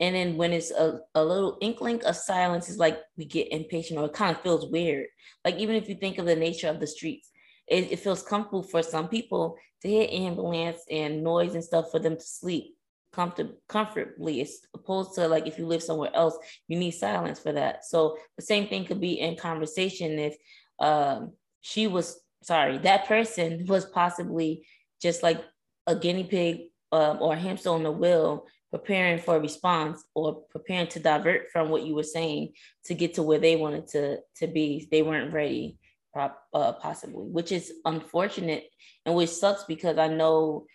And 0.00 0.14
then 0.14 0.36
when 0.36 0.52
it's 0.52 0.72
a, 0.72 1.00
a 1.14 1.24
little 1.24 1.58
inkling 1.60 2.04
of 2.04 2.16
silence, 2.16 2.68
it's 2.68 2.78
like 2.78 2.98
we 3.16 3.24
get 3.24 3.52
impatient 3.52 4.00
or 4.00 4.06
it 4.06 4.12
kind 4.12 4.34
of 4.34 4.42
feels 4.42 4.70
weird. 4.70 5.06
Like 5.44 5.56
even 5.56 5.76
if 5.76 5.88
you 5.88 5.94
think 5.94 6.18
of 6.18 6.26
the 6.26 6.36
nature 6.36 6.68
of 6.68 6.80
the 6.80 6.86
streets, 6.86 7.30
it, 7.68 7.92
it 7.92 8.00
feels 8.00 8.22
comfortable 8.22 8.62
for 8.62 8.82
some 8.82 9.08
people 9.08 9.56
to 9.82 9.88
hear 9.88 10.08
ambulance 10.10 10.80
and 10.90 11.22
noise 11.22 11.54
and 11.54 11.64
stuff 11.64 11.90
for 11.90 12.00
them 12.00 12.16
to 12.16 12.22
sleep 12.22 12.75
comfort- 13.16 13.56
comfortably 13.68 14.42
as 14.42 14.58
opposed 14.74 15.14
to 15.14 15.26
like 15.26 15.46
if 15.46 15.58
you 15.58 15.66
live 15.66 15.82
somewhere 15.82 16.14
else, 16.14 16.36
you 16.68 16.78
need 16.78 16.92
silence 16.92 17.38
for 17.40 17.52
that. 17.52 17.84
So 17.84 18.18
the 18.36 18.42
same 18.42 18.68
thing 18.68 18.84
could 18.84 19.00
be 19.00 19.18
in 19.18 19.36
conversation 19.36 20.18
if 20.18 20.36
um, 20.78 21.32
she 21.62 21.86
was 21.86 22.20
sorry, 22.42 22.78
that 22.78 23.06
person 23.06 23.64
was 23.66 23.86
possibly 23.86 24.66
just 25.02 25.22
like 25.22 25.42
a 25.86 25.96
guinea 25.96 26.24
pig 26.24 26.56
um, 26.92 27.18
or 27.20 27.32
a 27.32 27.38
hamster 27.38 27.70
on 27.70 27.82
the 27.82 27.90
wheel, 27.90 28.46
preparing 28.70 29.18
for 29.18 29.36
a 29.36 29.40
response 29.40 30.04
or 30.14 30.42
preparing 30.50 30.86
to 30.88 31.00
divert 31.00 31.50
from 31.50 31.70
what 31.70 31.84
you 31.84 31.94
were 31.94 32.02
saying 32.02 32.52
to 32.84 32.94
get 32.94 33.14
to 33.14 33.22
where 33.22 33.38
they 33.38 33.56
wanted 33.56 33.86
to 33.88 34.18
to 34.36 34.46
be. 34.46 34.86
They 34.90 35.02
weren't 35.02 35.32
ready, 35.32 35.78
uh, 36.14 36.72
possibly, 36.74 37.26
which 37.36 37.50
is 37.50 37.72
unfortunate 37.84 38.64
and 39.04 39.14
which 39.14 39.30
sucks 39.30 39.64
because 39.64 39.98
I 39.98 40.08
know 40.08 40.66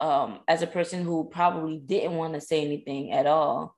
um, 0.00 0.40
as 0.46 0.62
a 0.62 0.66
person 0.66 1.04
who 1.04 1.28
probably 1.30 1.78
didn't 1.78 2.16
want 2.16 2.34
to 2.34 2.40
say 2.40 2.64
anything 2.64 3.12
at 3.12 3.26
all, 3.26 3.74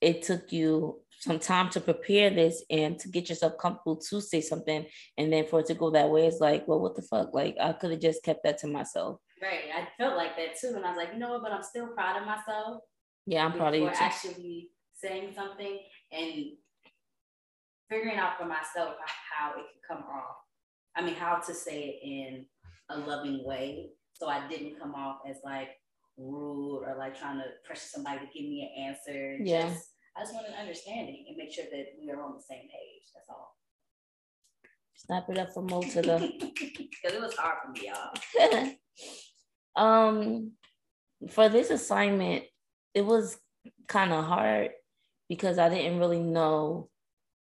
it 0.00 0.22
took 0.22 0.52
you 0.52 1.00
some 1.20 1.38
time 1.38 1.68
to 1.70 1.80
prepare 1.80 2.30
this 2.30 2.64
and 2.70 2.98
to 3.00 3.08
get 3.08 3.28
yourself 3.28 3.58
comfortable 3.58 3.96
to 3.96 4.20
say 4.20 4.40
something. 4.40 4.86
And 5.16 5.32
then 5.32 5.46
for 5.46 5.60
it 5.60 5.66
to 5.66 5.74
go 5.74 5.90
that 5.90 6.10
way 6.10 6.26
it's 6.26 6.40
like 6.40 6.68
well 6.68 6.80
what 6.80 6.94
the 6.94 7.02
fuck? 7.02 7.34
Like 7.34 7.56
i 7.60 7.72
could 7.72 7.90
have 7.90 8.00
just 8.00 8.22
kept 8.22 8.44
that 8.44 8.58
to 8.58 8.68
myself. 8.68 9.20
Right. 9.42 9.64
I 9.74 9.88
felt 9.98 10.16
like 10.16 10.36
that 10.36 10.58
too. 10.60 10.74
And 10.76 10.84
i 10.84 10.90
was 10.90 10.96
like 10.96 11.12
you 11.12 11.18
know 11.18 11.30
what? 11.30 11.42
But 11.42 11.52
i'm 11.52 11.62
still 11.62 11.88
proud 11.88 12.20
of 12.20 12.26
myself 12.26 12.82
yeah 13.26 13.44
i'm 13.44 13.52
proud 13.52 13.74
of 13.74 13.80
you 13.80 13.86
for 13.88 14.02
actually 14.02 14.70
saying 14.94 15.32
something 15.34 15.80
and 16.12 16.44
figuring 17.90 18.16
out 18.18 18.38
for 18.38 18.46
myself 18.46 18.94
how 19.32 19.50
it 19.50 19.64
could 19.72 19.96
come 19.96 20.04
off. 20.04 20.36
I 20.96 21.02
mean 21.02 21.14
how 21.14 21.36
to 21.36 21.54
say 21.54 21.84
it 21.84 22.06
in 22.06 22.46
a 22.90 22.98
loving 22.98 23.44
way 23.44 23.90
so 24.18 24.28
i 24.28 24.46
didn't 24.48 24.78
come 24.78 24.94
off 24.94 25.18
as 25.28 25.36
like 25.44 25.70
rude 26.16 26.82
or 26.84 26.96
like 26.98 27.18
trying 27.18 27.38
to 27.38 27.44
pressure 27.64 27.88
somebody 27.88 28.18
to 28.18 28.26
give 28.26 28.48
me 28.48 28.72
an 28.76 28.84
answer 28.88 29.36
yeah 29.40 29.68
just, 29.68 29.90
I 30.18 30.22
just 30.22 30.34
want 30.34 30.48
an 30.48 30.54
understanding 30.60 31.26
and 31.28 31.36
make 31.36 31.52
sure 31.52 31.64
that 31.70 31.86
we 32.00 32.10
are 32.10 32.20
on 32.20 32.34
the 32.34 32.42
same 32.42 32.62
page. 32.62 33.02
That's 33.14 33.28
all. 33.28 33.54
Snap 34.96 35.28
it 35.30 35.38
up 35.38 35.54
for 35.54 35.62
Mo 35.62 35.80
to 35.80 36.02
the 36.02 36.32
because 36.40 37.14
it 37.16 37.20
was 37.20 37.36
hard 37.36 37.58
for 37.64 37.70
me, 37.70 37.88
y'all. 37.88 38.74
um, 39.76 40.52
for 41.30 41.48
this 41.48 41.70
assignment, 41.70 42.44
it 42.94 43.06
was 43.06 43.38
kind 43.86 44.12
of 44.12 44.24
hard 44.24 44.70
because 45.28 45.56
I 45.58 45.68
didn't 45.68 46.00
really 46.00 46.20
know 46.20 46.88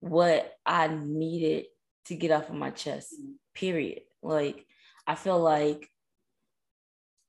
what 0.01 0.55
I 0.65 0.89
needed 0.89 1.67
to 2.07 2.15
get 2.15 2.31
off 2.31 2.49
of 2.49 2.55
my 2.55 2.71
chest. 2.71 3.13
Mm-hmm. 3.13 3.33
Period. 3.55 4.01
Like 4.23 4.65
I 5.07 5.17
feel 5.17 5.39
like 5.39 5.87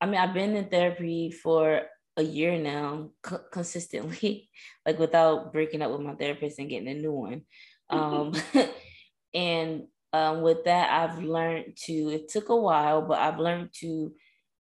I 0.02 0.06
mean 0.06 0.16
I've 0.16 0.34
been 0.34 0.56
in 0.56 0.70
therapy 0.70 1.32
for 1.32 1.84
a 2.18 2.24
year 2.24 2.58
now 2.58 3.12
co- 3.22 3.44
consistently, 3.52 4.50
like 4.86 5.00
without 5.00 5.52
breaking 5.52 5.82
up 5.82 5.92
with 5.92 6.02
my 6.02 6.16
therapist 6.16 6.60
and 6.60 6.70
getting 6.70 6.88
a 6.88 6.94
new 6.94 7.12
one. 7.12 7.42
Um, 7.90 8.34
and 9.34 9.88
um, 10.14 10.42
with 10.42 10.64
that, 10.64 10.90
I've 10.92 11.24
learned 11.24 11.76
to, 11.86 11.94
it 12.10 12.30
took 12.30 12.50
a 12.50 12.56
while, 12.56 13.02
but 13.02 13.20
I've 13.20 13.40
learned 13.40 13.72
to 13.82 14.14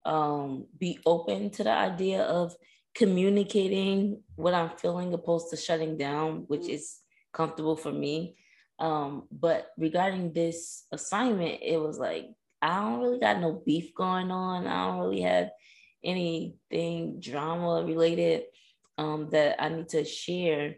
um, 0.05 0.65
be 0.77 0.99
open 1.05 1.51
to 1.51 1.63
the 1.63 1.71
idea 1.71 2.23
of 2.23 2.55
communicating 2.95 4.23
what 4.35 4.53
I'm 4.53 4.71
feeling 4.77 5.13
opposed 5.13 5.49
to 5.51 5.57
shutting 5.57 5.97
down, 5.97 6.45
which 6.47 6.67
is 6.67 6.97
comfortable 7.33 7.75
for 7.75 7.91
me. 7.91 8.35
Um, 8.79 9.27
but 9.31 9.67
regarding 9.77 10.33
this 10.33 10.85
assignment, 10.91 11.59
it 11.61 11.77
was 11.77 11.99
like, 11.99 12.25
I 12.63 12.79
don't 12.79 13.01
really 13.01 13.19
got 13.19 13.41
no 13.41 13.61
beef 13.65 13.93
going 13.93 14.31
on. 14.31 14.67
I 14.67 14.87
don't 14.87 14.99
really 14.99 15.21
have 15.21 15.49
anything 16.03 17.19
drama 17.19 17.83
related 17.83 18.43
um, 18.97 19.29
that 19.31 19.61
I 19.61 19.67
need 19.67 19.89
to 19.89 20.05
share. 20.05 20.75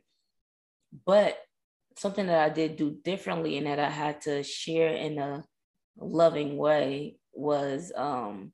But 1.06 1.38
something 1.98 2.26
that 2.26 2.40
I 2.40 2.50
did 2.50 2.76
do 2.76 2.98
differently 3.04 3.58
and 3.58 3.68
that 3.68 3.80
I 3.80 3.90
had 3.90 4.22
to 4.22 4.42
share 4.42 4.90
in 4.90 5.20
a 5.20 5.44
loving 5.98 6.58
way 6.58 7.18
was 7.34 7.92
um, 7.96 8.52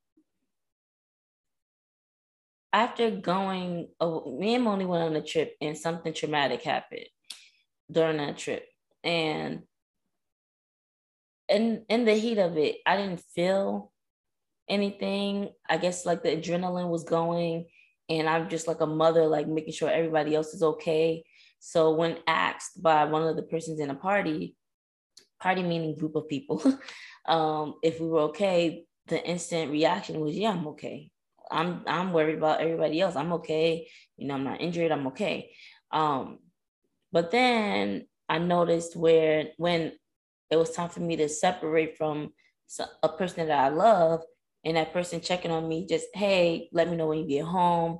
after 2.73 3.11
going, 3.11 3.89
oh, 4.01 4.37
me 4.37 4.55
and 4.55 4.63
Moni 4.65 4.85
went 4.85 5.03
on 5.03 5.15
a 5.15 5.21
trip 5.21 5.55
and 5.61 5.77
something 5.77 6.13
traumatic 6.13 6.63
happened 6.63 7.07
during 7.89 8.17
that 8.17 8.37
trip. 8.37 8.65
And 9.03 9.63
in 11.51 11.85
in 11.89 12.05
the 12.05 12.13
heat 12.13 12.37
of 12.37 12.57
it, 12.57 12.77
I 12.85 12.97
didn't 12.97 13.21
feel 13.35 13.91
anything. 14.69 15.49
I 15.69 15.77
guess 15.77 16.05
like 16.05 16.23
the 16.23 16.29
adrenaline 16.29 16.89
was 16.89 17.03
going, 17.03 17.67
and 18.09 18.27
I'm 18.27 18.49
just 18.49 18.67
like 18.67 18.81
a 18.81 18.87
mother, 18.87 19.27
like 19.27 19.47
making 19.47 19.73
sure 19.73 19.89
everybody 19.89 20.33
else 20.33 20.53
is 20.53 20.63
okay. 20.63 21.23
So 21.59 21.91
when 21.91 22.17
asked 22.25 22.81
by 22.81 23.05
one 23.05 23.23
of 23.23 23.35
the 23.35 23.43
persons 23.43 23.79
in 23.79 23.89
a 23.89 23.95
party, 23.95 24.55
party 25.39 25.61
meaning 25.61 25.95
group 25.95 26.15
of 26.15 26.27
people, 26.29 26.63
um, 27.27 27.75
if 27.83 27.99
we 27.99 28.07
were 28.07 28.31
okay, 28.31 28.85
the 29.07 29.23
instant 29.23 29.71
reaction 29.71 30.19
was, 30.21 30.35
"Yeah, 30.35 30.51
I'm 30.51 30.67
okay. 30.69 31.11
I'm 31.51 31.83
I'm 31.85 32.13
worried 32.13 32.37
about 32.37 32.61
everybody 32.61 33.01
else. 33.01 33.15
I'm 33.15 33.33
okay. 33.33 33.89
You 34.17 34.27
know, 34.27 34.35
I'm 34.35 34.45
not 34.45 34.61
injured. 34.61 34.91
I'm 34.91 35.07
okay." 35.07 35.51
Um, 35.91 36.39
but 37.11 37.31
then 37.31 38.07
I 38.29 38.37
noticed 38.37 38.95
where 38.95 39.49
when 39.57 39.91
it 40.51 40.57
was 40.57 40.71
time 40.71 40.89
for 40.89 40.99
me 40.99 41.15
to 41.15 41.29
separate 41.29 41.97
from 41.97 42.33
a 43.01 43.09
person 43.09 43.47
that 43.47 43.57
I 43.57 43.69
love, 43.69 44.21
and 44.63 44.77
that 44.77 44.93
person 44.93 45.21
checking 45.21 45.51
on 45.51 45.67
me, 45.67 45.87
just 45.87 46.07
hey, 46.13 46.69
let 46.71 46.89
me 46.89 46.97
know 46.97 47.07
when 47.07 47.19
you 47.19 47.27
get 47.27 47.45
home. 47.45 47.99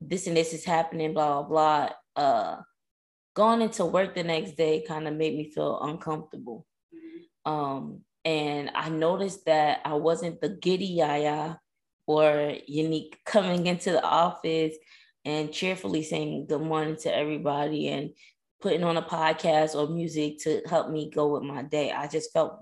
This 0.00 0.26
and 0.26 0.36
this 0.36 0.52
is 0.52 0.64
happening, 0.64 1.14
blah 1.14 1.42
blah 1.42 1.48
blah. 1.48 2.22
Uh, 2.22 2.62
going 3.34 3.62
into 3.62 3.84
work 3.84 4.14
the 4.14 4.22
next 4.22 4.56
day 4.56 4.84
kind 4.86 5.08
of 5.08 5.14
made 5.14 5.34
me 5.34 5.50
feel 5.50 5.80
uncomfortable. 5.80 6.66
Um, 7.44 8.02
and 8.24 8.70
I 8.74 8.88
noticed 8.88 9.46
that 9.46 9.80
I 9.84 9.94
wasn't 9.94 10.40
the 10.40 10.50
giddy 10.50 10.86
yaya 10.86 11.58
or 12.06 12.54
unique 12.66 13.18
coming 13.24 13.66
into 13.66 13.90
the 13.92 14.02
office 14.04 14.74
and 15.24 15.52
cheerfully 15.52 16.02
saying 16.02 16.46
good 16.46 16.60
morning 16.60 16.96
to 16.96 17.14
everybody 17.14 17.88
and 17.88 18.10
putting 18.64 18.82
on 18.82 18.96
a 18.96 19.02
podcast 19.02 19.74
or 19.74 19.92
music 19.92 20.38
to 20.38 20.62
help 20.70 20.88
me 20.88 21.10
go 21.10 21.28
with 21.34 21.42
my 21.42 21.62
day. 21.62 21.92
I 21.92 22.06
just 22.06 22.32
felt, 22.32 22.60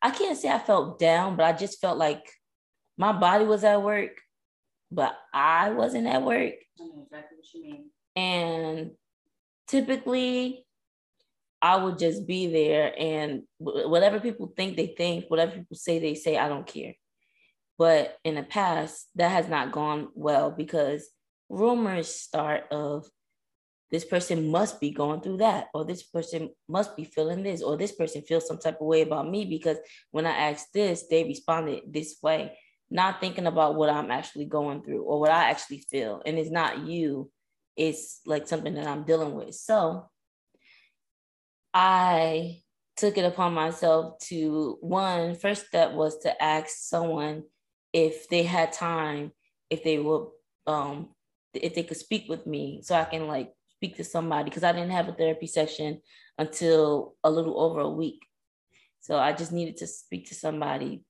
I 0.00 0.10
can't 0.10 0.38
say 0.38 0.48
I 0.48 0.58
felt 0.58 0.98
down, 0.98 1.36
but 1.36 1.44
I 1.44 1.52
just 1.52 1.78
felt 1.78 1.98
like 1.98 2.26
my 2.96 3.12
body 3.12 3.44
was 3.44 3.62
at 3.62 3.82
work, 3.82 4.12
but 4.90 5.14
I 5.34 5.72
wasn't 5.72 6.06
at 6.06 6.22
work. 6.22 6.54
I 6.80 6.84
know 6.86 7.02
exactly 7.04 7.36
what 7.36 7.52
you 7.52 7.62
mean. 7.62 7.90
And 8.16 8.92
typically, 9.68 10.64
I 11.60 11.76
would 11.76 11.98
just 11.98 12.26
be 12.26 12.46
there 12.46 12.94
and 12.98 13.42
whatever 13.58 14.20
people 14.20 14.54
think 14.56 14.78
they 14.78 14.86
think, 14.86 15.26
whatever 15.28 15.52
people 15.52 15.76
say 15.76 15.98
they 15.98 16.14
say, 16.14 16.38
I 16.38 16.48
don't 16.48 16.66
care. 16.66 16.94
But 17.76 18.16
in 18.24 18.36
the 18.36 18.42
past, 18.42 19.08
that 19.16 19.32
has 19.32 19.48
not 19.48 19.72
gone 19.72 20.08
well 20.14 20.50
because 20.50 21.10
rumors 21.50 22.08
start 22.08 22.64
of 22.70 23.06
this 23.90 24.04
person 24.04 24.50
must 24.50 24.80
be 24.80 24.90
going 24.90 25.20
through 25.20 25.36
that 25.36 25.66
or 25.74 25.84
this 25.84 26.02
person 26.02 26.50
must 26.68 26.96
be 26.96 27.04
feeling 27.04 27.42
this 27.42 27.62
or 27.62 27.76
this 27.76 27.92
person 27.92 28.22
feels 28.22 28.46
some 28.46 28.58
type 28.58 28.80
of 28.80 28.86
way 28.86 29.02
about 29.02 29.28
me 29.28 29.44
because 29.44 29.78
when 30.10 30.26
i 30.26 30.30
asked 30.30 30.72
this 30.72 31.06
they 31.08 31.24
responded 31.24 31.82
this 31.86 32.16
way 32.22 32.52
not 32.90 33.20
thinking 33.20 33.46
about 33.46 33.74
what 33.74 33.90
i'm 33.90 34.10
actually 34.10 34.44
going 34.44 34.82
through 34.82 35.02
or 35.02 35.20
what 35.20 35.30
i 35.30 35.50
actually 35.50 35.84
feel. 35.90 36.22
And 36.24 36.38
it's 36.38 36.50
not 36.50 36.86
you 36.86 37.30
it's 37.76 38.20
like 38.24 38.46
something 38.46 38.74
that 38.74 38.86
i'm 38.86 39.04
dealing 39.04 39.34
with. 39.34 39.54
So 39.54 40.08
i 41.74 42.62
took 42.96 43.18
it 43.18 43.24
upon 43.24 43.52
myself 43.52 44.18
to 44.18 44.78
one 44.80 45.34
first 45.34 45.66
step 45.66 45.92
was 45.92 46.18
to 46.20 46.42
ask 46.42 46.68
someone 46.70 47.42
if 47.92 48.28
they 48.28 48.42
had 48.42 48.72
time 48.72 49.32
if 49.68 49.84
they 49.84 49.98
would 49.98 50.28
um 50.66 51.10
if 51.52 51.74
they 51.74 51.82
could 51.82 51.96
speak 51.96 52.26
with 52.28 52.46
me 52.46 52.80
so 52.82 52.94
i 52.94 53.04
can 53.04 53.26
like 53.26 53.52
speak 53.76 53.96
to 53.96 54.04
somebody 54.04 54.44
because 54.44 54.64
I 54.64 54.72
didn't 54.72 54.90
have 54.90 55.08
a 55.08 55.12
therapy 55.12 55.46
session 55.46 56.00
until 56.38 57.14
a 57.22 57.30
little 57.30 57.60
over 57.60 57.80
a 57.80 57.90
week. 57.90 58.22
So 59.00 59.18
I 59.18 59.32
just 59.32 59.52
needed 59.52 59.76
to 59.78 59.86
speak 59.86 60.28
to 60.28 60.34
somebody. 60.34 61.04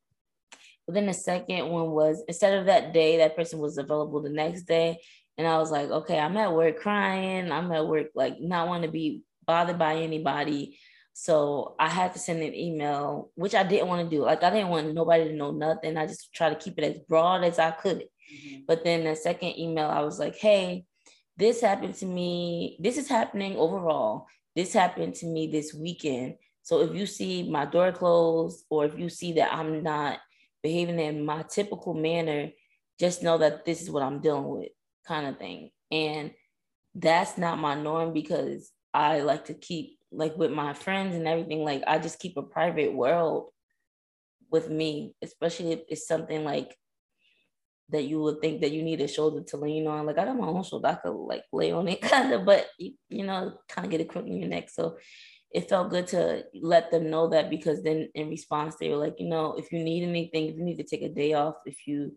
But 0.86 0.94
then 0.94 1.06
the 1.06 1.14
second 1.14 1.68
one 1.68 1.90
was 1.90 2.22
instead 2.28 2.58
of 2.58 2.66
that 2.66 2.92
day, 2.92 3.18
that 3.18 3.36
person 3.36 3.58
was 3.58 3.78
available 3.78 4.20
the 4.22 4.30
next 4.30 4.62
day. 4.62 5.00
And 5.38 5.46
I 5.46 5.58
was 5.58 5.70
like, 5.70 5.90
okay, 5.90 6.18
I'm 6.18 6.36
at 6.36 6.52
work 6.52 6.80
crying. 6.80 7.52
I'm 7.52 7.70
at 7.72 7.86
work, 7.86 8.08
like, 8.14 8.40
not 8.40 8.68
want 8.68 8.84
to 8.84 8.90
be 8.90 9.22
bothered 9.46 9.78
by 9.78 9.96
anybody. 9.96 10.78
So 11.12 11.74
I 11.78 11.88
had 11.88 12.12
to 12.12 12.18
send 12.18 12.42
an 12.42 12.54
email, 12.54 13.30
which 13.34 13.54
I 13.54 13.62
didn't 13.62 13.88
want 13.88 14.08
to 14.08 14.16
do. 14.16 14.22
Like, 14.22 14.42
I 14.42 14.50
didn't 14.50 14.68
want 14.68 14.92
nobody 14.94 15.24
to 15.24 15.34
know 15.34 15.50
nothing. 15.50 15.96
I 15.96 16.06
just 16.06 16.32
try 16.32 16.48
to 16.48 16.56
keep 16.56 16.78
it 16.78 16.84
as 16.84 16.98
broad 17.08 17.44
as 17.44 17.58
I 17.58 17.70
could. 17.70 17.98
Mm-hmm. 17.98 18.60
But 18.66 18.84
then 18.84 19.04
the 19.04 19.14
second 19.16 19.58
email, 19.58 19.88
I 19.88 20.00
was 20.00 20.18
like, 20.18 20.36
hey, 20.36 20.84
this 21.36 21.60
happened 21.60 21.94
to 21.96 22.06
me. 22.06 22.76
This 22.80 22.96
is 22.98 23.08
happening 23.08 23.56
overall. 23.56 24.26
This 24.54 24.72
happened 24.72 25.14
to 25.16 25.26
me 25.26 25.48
this 25.48 25.74
weekend. 25.74 26.36
So 26.62 26.80
if 26.80 26.94
you 26.94 27.06
see 27.06 27.48
my 27.48 27.66
door 27.66 27.92
closed 27.92 28.64
or 28.70 28.86
if 28.86 28.98
you 28.98 29.08
see 29.08 29.34
that 29.34 29.52
I'm 29.52 29.82
not 29.82 30.18
behaving 30.62 30.98
in 30.98 31.24
my 31.24 31.42
typical 31.42 31.94
manner, 31.94 32.50
just 32.98 33.22
know 33.22 33.38
that 33.38 33.64
this 33.64 33.82
is 33.82 33.90
what 33.90 34.02
I'm 34.02 34.20
dealing 34.20 34.48
with, 34.48 34.70
kind 35.06 35.26
of 35.26 35.38
thing. 35.38 35.70
And 35.92 36.32
that's 36.94 37.36
not 37.36 37.58
my 37.58 37.74
norm 37.74 38.12
because 38.12 38.72
I 38.94 39.20
like 39.20 39.44
to 39.46 39.54
keep 39.54 39.98
like 40.10 40.36
with 40.36 40.50
my 40.50 40.72
friends 40.72 41.14
and 41.14 41.28
everything, 41.28 41.62
like 41.64 41.82
I 41.86 41.98
just 41.98 42.18
keep 42.18 42.36
a 42.36 42.42
private 42.42 42.94
world 42.94 43.50
with 44.50 44.70
me, 44.70 45.14
especially 45.22 45.72
if 45.72 45.80
it's 45.88 46.06
something 46.06 46.44
like 46.44 46.74
that 47.90 48.04
you 48.04 48.20
would 48.20 48.40
think 48.40 48.60
that 48.60 48.72
you 48.72 48.82
need 48.82 49.00
a 49.00 49.08
shoulder 49.08 49.42
to 49.42 49.56
lean 49.56 49.86
on. 49.86 50.06
Like 50.06 50.18
I 50.18 50.24
got 50.24 50.36
my 50.36 50.46
own 50.46 50.64
shoulder, 50.64 50.88
I 50.88 50.94
could 50.94 51.12
like 51.12 51.44
lay 51.52 51.72
on 51.72 51.88
it 51.88 52.00
kind 52.02 52.32
of, 52.32 52.44
but 52.44 52.66
you, 52.78 52.92
you 53.08 53.24
know, 53.24 53.58
kind 53.68 53.84
of 53.84 53.90
get 53.90 54.00
a 54.00 54.04
crook 54.04 54.26
in 54.26 54.38
your 54.38 54.48
neck. 54.48 54.70
So 54.70 54.96
it 55.52 55.68
felt 55.68 55.90
good 55.90 56.08
to 56.08 56.44
let 56.60 56.90
them 56.90 57.10
know 57.10 57.28
that 57.28 57.48
because 57.48 57.82
then 57.82 58.08
in 58.14 58.28
response 58.28 58.76
they 58.76 58.90
were 58.90 58.96
like, 58.96 59.16
you 59.18 59.28
know, 59.28 59.54
if 59.54 59.70
you 59.72 59.82
need 59.82 60.02
anything, 60.02 60.46
if 60.46 60.56
you 60.56 60.64
need 60.64 60.76
to 60.78 60.84
take 60.84 61.02
a 61.02 61.08
day 61.08 61.34
off, 61.34 61.54
if 61.64 61.86
you 61.86 62.12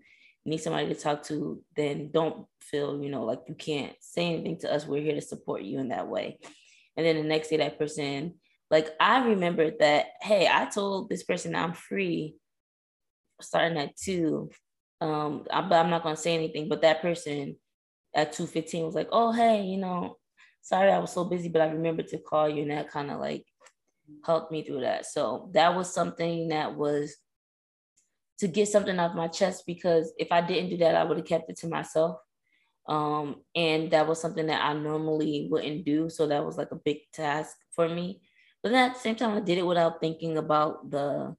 need 0.45 0.57
somebody 0.57 0.87
to 0.87 0.95
talk 0.95 1.23
to, 1.23 1.61
then 1.75 2.09
don't 2.11 2.45
feel, 2.61 3.01
you 3.01 3.09
know, 3.09 3.23
like 3.23 3.41
you 3.47 3.55
can't 3.55 3.93
say 3.99 4.25
anything 4.33 4.57
to 4.59 4.73
us. 4.73 4.87
We're 4.87 5.03
here 5.03 5.15
to 5.15 5.21
support 5.21 5.61
you 5.61 5.79
in 5.79 5.89
that 5.89 6.07
way. 6.07 6.39
And 6.97 7.05
then 7.05 7.17
the 7.17 7.23
next 7.23 7.49
day 7.49 7.57
that 7.57 7.77
person, 7.77 8.35
like 8.71 8.89
I 8.99 9.25
remembered 9.25 9.75
that, 9.79 10.07
hey, 10.21 10.49
I 10.51 10.65
told 10.65 11.09
this 11.09 11.23
person 11.23 11.55
I'm 11.55 11.73
free 11.73 12.35
starting 13.41 13.77
at 13.77 13.95
two 13.95 14.49
um, 15.01 15.45
I, 15.51 15.61
but 15.61 15.75
I'm 15.75 15.89
not 15.89 16.03
gonna 16.03 16.17
say 16.17 16.33
anything. 16.35 16.69
But 16.69 16.81
that 16.81 17.01
person 17.01 17.57
at 18.15 18.33
2:15 18.33 18.85
was 18.85 18.95
like, 18.95 19.09
"Oh, 19.11 19.31
hey, 19.31 19.63
you 19.63 19.77
know, 19.77 20.17
sorry 20.61 20.91
I 20.91 20.99
was 20.99 21.11
so 21.11 21.25
busy, 21.25 21.49
but 21.49 21.61
I 21.61 21.71
remembered 21.71 22.07
to 22.09 22.19
call 22.19 22.49
you," 22.49 22.63
and 22.63 22.71
that 22.71 22.89
kind 22.91 23.11
of 23.11 23.19
like 23.19 23.45
helped 24.25 24.51
me 24.51 24.63
through 24.65 24.81
that. 24.81 25.05
So 25.05 25.49
that 25.53 25.75
was 25.75 25.93
something 25.93 26.49
that 26.49 26.75
was 26.75 27.17
to 28.39 28.47
get 28.47 28.67
something 28.69 28.97
off 28.99 29.15
my 29.15 29.27
chest 29.27 29.63
because 29.67 30.13
if 30.17 30.31
I 30.31 30.41
didn't 30.41 30.69
do 30.69 30.77
that, 30.77 30.95
I 30.95 31.03
would 31.03 31.17
have 31.17 31.27
kept 31.27 31.49
it 31.49 31.57
to 31.57 31.67
myself. 31.67 32.17
Um, 32.87 33.43
and 33.55 33.91
that 33.91 34.07
was 34.07 34.21
something 34.21 34.47
that 34.47 34.63
I 34.63 34.73
normally 34.73 35.47
wouldn't 35.51 35.85
do. 35.85 36.09
So 36.09 36.25
that 36.27 36.45
was 36.45 36.57
like 36.57 36.71
a 36.71 36.75
big 36.75 36.99
task 37.13 37.55
for 37.71 37.87
me. 37.87 38.21
But 38.63 38.71
then 38.71 38.89
at 38.89 38.95
the 38.95 38.99
same 38.99 39.15
time, 39.15 39.37
I 39.37 39.41
did 39.41 39.57
it 39.57 39.67
without 39.67 39.99
thinking 39.99 40.37
about 40.37 40.89
the 40.89 41.35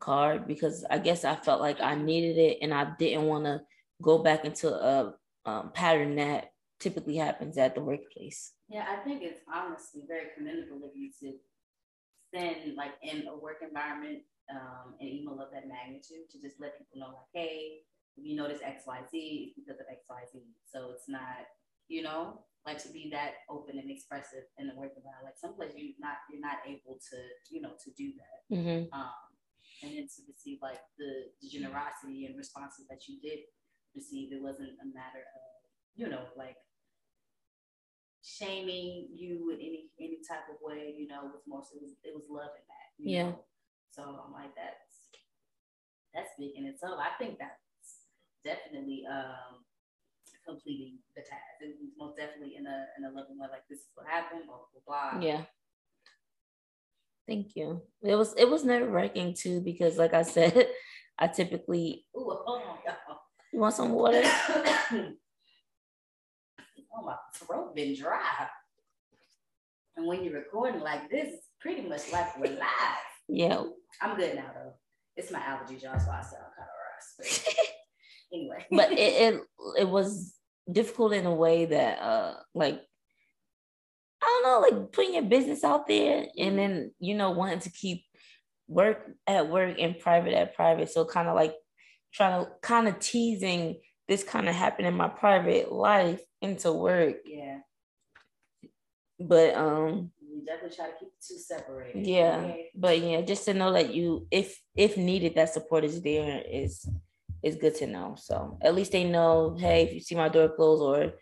card 0.00 0.46
because 0.46 0.84
I 0.90 0.98
guess 0.98 1.24
I 1.24 1.36
felt 1.36 1.60
like 1.60 1.80
I 1.80 1.94
needed 1.94 2.38
it 2.38 2.58
and 2.62 2.72
I 2.72 2.92
didn't 2.98 3.26
want 3.26 3.44
to 3.44 3.62
go 4.02 4.18
back 4.18 4.44
into 4.44 4.72
a 4.72 5.14
um, 5.44 5.70
pattern 5.72 6.16
that 6.16 6.52
typically 6.80 7.16
happens 7.16 7.58
at 7.58 7.74
the 7.74 7.80
workplace. 7.80 8.52
Yeah, 8.68 8.84
I 8.88 9.02
think 9.02 9.22
it's 9.22 9.40
honestly 9.52 10.02
very 10.06 10.28
commendable 10.36 10.84
of 10.84 10.92
you 10.94 11.10
to 11.20 11.32
send 12.34 12.76
like 12.76 12.92
in 13.02 13.26
a 13.26 13.36
work 13.36 13.58
environment 13.62 14.22
um, 14.50 14.94
an 15.00 15.06
email 15.06 15.40
of 15.40 15.50
that 15.52 15.68
magnitude 15.68 16.30
to 16.30 16.40
just 16.40 16.60
let 16.60 16.78
people 16.78 17.00
know 17.00 17.08
like, 17.08 17.28
hey, 17.34 17.84
if 18.16 18.24
you 18.24 18.36
notice 18.36 18.60
X, 18.64 18.84
Y, 18.86 18.98
Z, 19.10 19.18
it's 19.18 19.54
because 19.54 19.80
of 19.80 19.86
X, 19.90 20.06
Y, 20.08 20.20
Z. 20.32 20.38
So 20.66 20.90
it's 20.94 21.08
not, 21.08 21.46
you 21.88 22.02
know, 22.02 22.40
like 22.66 22.82
to 22.82 22.88
be 22.88 23.08
that 23.12 23.44
open 23.48 23.78
and 23.78 23.90
expressive 23.90 24.44
in 24.58 24.68
the 24.68 24.74
work 24.74 24.92
environment. 24.96 25.24
Like 25.24 25.38
someplace 25.38 25.72
you're 25.76 25.96
not 26.00 26.24
you're 26.30 26.40
not 26.40 26.58
able 26.66 26.98
to, 27.10 27.16
you 27.50 27.60
know, 27.60 27.72
to 27.84 27.90
do 27.96 28.12
that. 28.16 28.38
Mm-hmm. 28.56 28.92
Um, 28.92 29.27
and 29.82 29.92
then 29.94 30.06
to 30.10 30.20
receive 30.26 30.58
like 30.62 30.82
the, 30.98 31.30
the 31.40 31.48
generosity 31.48 32.26
and 32.26 32.36
responses 32.36 32.86
that 32.90 33.06
you 33.06 33.20
did 33.22 33.46
receive. 33.94 34.32
It 34.32 34.42
wasn't 34.42 34.74
a 34.82 34.86
matter 34.90 35.22
of, 35.22 35.42
you 35.94 36.08
know, 36.08 36.26
like 36.36 36.56
shaming 38.22 39.08
you 39.14 39.54
in 39.54 39.60
any 39.62 39.90
any 40.00 40.18
type 40.26 40.50
of 40.50 40.58
way, 40.60 40.94
you 40.98 41.06
know, 41.06 41.30
with 41.30 41.42
most 41.46 41.72
it 41.74 41.80
was 41.80 41.94
it 42.02 42.14
was 42.14 42.26
love 42.28 42.50
in 42.54 42.66
that. 42.66 42.88
yeah. 42.98 43.30
Know? 43.30 43.44
So 43.90 44.02
I'm 44.02 44.32
like 44.32 44.54
that's 44.54 45.14
that's 46.14 46.30
big 46.38 46.56
in 46.56 46.66
itself. 46.66 46.98
I 46.98 47.14
think 47.18 47.38
that's 47.38 48.08
definitely 48.44 49.04
um 49.06 49.62
completing 50.46 50.98
the 51.14 51.22
task. 51.22 51.60
It 51.60 51.76
was 51.78 51.92
most 51.98 52.16
definitely 52.16 52.56
in 52.56 52.66
a 52.66 52.78
in 52.98 53.04
a 53.04 53.12
loving 53.14 53.38
way, 53.38 53.48
like 53.50 53.68
this 53.68 53.80
is 53.80 53.90
what 53.94 54.06
happened, 54.06 54.46
blah 54.46 54.66
blah 54.72 54.82
blah. 54.86 55.20
Yeah. 55.20 55.44
Thank 57.28 57.54
you. 57.56 57.82
It 58.02 58.14
was 58.14 58.34
it 58.38 58.48
was 58.48 58.64
nerve 58.64 58.90
wracking 58.90 59.34
too 59.34 59.60
because 59.60 59.98
like 59.98 60.14
I 60.14 60.22
said, 60.22 60.66
I 61.18 61.26
typically 61.26 62.06
Ooh, 62.16 62.32
hold 62.44 62.62
on, 62.62 62.78
You 63.52 63.60
want 63.60 63.74
some 63.74 63.92
water? 63.92 64.22
oh, 64.24 65.12
my 67.04 67.16
throat 67.36 67.76
been 67.76 67.94
dry. 67.94 68.48
And 69.96 70.06
when 70.06 70.24
you're 70.24 70.32
recording 70.32 70.80
like 70.80 71.10
this, 71.10 71.34
it's 71.34 71.48
pretty 71.60 71.86
much 71.86 72.10
like 72.12 72.38
we're 72.38 72.52
live. 72.52 73.04
Yeah. 73.28 73.62
I'm 74.00 74.16
good 74.16 74.36
now 74.36 74.50
though. 74.54 74.72
It's 75.14 75.30
my 75.30 75.40
allergies, 75.40 75.82
y'all, 75.82 75.98
so 75.98 76.10
I 76.10 76.22
sound 76.22 76.46
kind 76.56 76.68
of 76.68 77.26
rough. 77.26 77.44
anyway. 78.32 78.66
but 78.70 78.92
it, 78.92 78.98
it 79.34 79.40
it 79.80 79.88
was 79.88 80.34
difficult 80.70 81.12
in 81.12 81.26
a 81.26 81.34
way 81.34 81.66
that 81.66 81.98
uh 82.00 82.34
like 82.54 82.80
I 84.28 84.40
don't 84.42 84.72
know, 84.72 84.78
like 84.78 84.92
putting 84.92 85.14
your 85.14 85.22
business 85.22 85.64
out 85.64 85.86
there 85.86 86.26
and 86.36 86.58
then 86.58 86.92
you 87.00 87.14
know 87.14 87.30
wanting 87.30 87.60
to 87.60 87.70
keep 87.70 88.04
work 88.66 89.10
at 89.26 89.48
work 89.48 89.76
and 89.78 89.98
private 89.98 90.34
at 90.34 90.54
private. 90.54 90.90
So 90.90 91.04
kind 91.06 91.28
of 91.28 91.34
like 91.34 91.54
trying 92.12 92.44
to 92.44 92.50
kind 92.60 92.88
of 92.88 92.98
teasing 92.98 93.80
this 94.06 94.22
kind 94.22 94.48
of 94.48 94.54
happened 94.54 94.86
in 94.86 94.94
my 94.94 95.08
private 95.08 95.72
life 95.72 96.20
into 96.42 96.72
work. 96.72 97.16
Yeah. 97.24 97.60
But 99.18 99.54
um 99.54 100.10
we 100.20 100.44
definitely 100.44 100.76
try 100.76 100.86
to 100.86 100.92
keep 101.00 101.08
the 101.08 101.26
two 101.26 101.38
separated. 101.38 102.06
Yeah. 102.06 102.36
Okay. 102.36 102.70
But 102.74 103.00
yeah, 103.00 103.22
just 103.22 103.46
to 103.46 103.54
know 103.54 103.72
that 103.72 103.94
you 103.94 104.26
if 104.30 104.60
if 104.76 104.98
needed 104.98 105.36
that 105.36 105.54
support 105.54 105.84
is 105.84 106.02
there 106.02 106.42
is 106.50 106.86
is 107.42 107.56
good 107.56 107.74
to 107.76 107.86
know. 107.86 108.16
So 108.18 108.58
at 108.60 108.74
least 108.74 108.92
they 108.92 109.04
know, 109.04 109.56
hey, 109.58 109.84
if 109.84 109.94
you 109.94 110.00
see 110.00 110.14
my 110.14 110.28
door 110.28 110.50
closed 110.50 110.82
or 110.82 111.14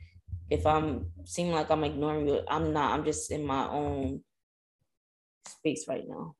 if 0.50 0.66
I'm 0.66 1.06
seem 1.24 1.52
like 1.52 1.70
I'm 1.70 1.84
ignoring 1.84 2.28
you, 2.28 2.40
I'm 2.48 2.72
not. 2.72 2.92
I'm 2.92 3.04
just 3.04 3.30
in 3.30 3.44
my 3.44 3.68
own 3.68 4.22
space 5.46 5.86
right 5.88 6.04
now. 6.06 6.34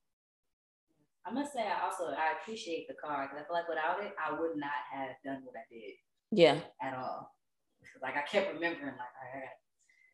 I 1.24 1.32
must 1.32 1.52
say, 1.52 1.62
I 1.62 1.84
also 1.84 2.04
I 2.04 2.40
appreciate 2.40 2.86
the 2.86 2.94
card 2.94 3.28
because 3.28 3.42
I 3.42 3.46
feel 3.46 3.56
like 3.56 3.68
without 3.68 4.02
it, 4.02 4.12
I 4.22 4.38
would 4.38 4.56
not 4.56 4.70
have 4.92 5.16
done 5.24 5.42
what 5.44 5.56
I 5.56 5.66
did. 5.72 5.94
Yeah. 6.30 6.58
At 6.80 6.96
all. 6.96 7.32
Like 8.00 8.16
I 8.16 8.22
kept 8.22 8.54
remembering, 8.54 8.92
like 8.92 9.14
I 9.34 9.40
got 9.40 9.48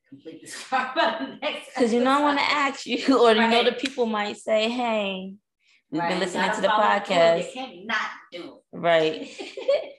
complete 0.08 0.40
this 0.40 0.64
card 0.68 0.94
by 0.94 1.16
the 1.20 1.36
next. 1.42 1.68
Because 1.74 1.92
you 1.92 2.02
know 2.02 2.18
I 2.18 2.20
want 2.22 2.38
to 2.38 2.44
ask 2.44 2.86
you, 2.86 2.98
or 3.18 3.28
right. 3.28 3.36
you 3.36 3.48
know 3.48 3.64
the 3.64 3.72
people 3.72 4.06
might 4.06 4.36
say, 4.36 4.70
"Hey, 4.70 5.34
we've 5.90 6.00
right. 6.00 6.10
been 6.10 6.20
listening 6.20 6.50
to 6.52 6.60
the 6.60 6.68
podcast." 6.68 7.46
You 7.46 7.52
can't 7.52 7.86
not 7.86 8.10
do. 8.30 8.58
Right. 8.72 9.28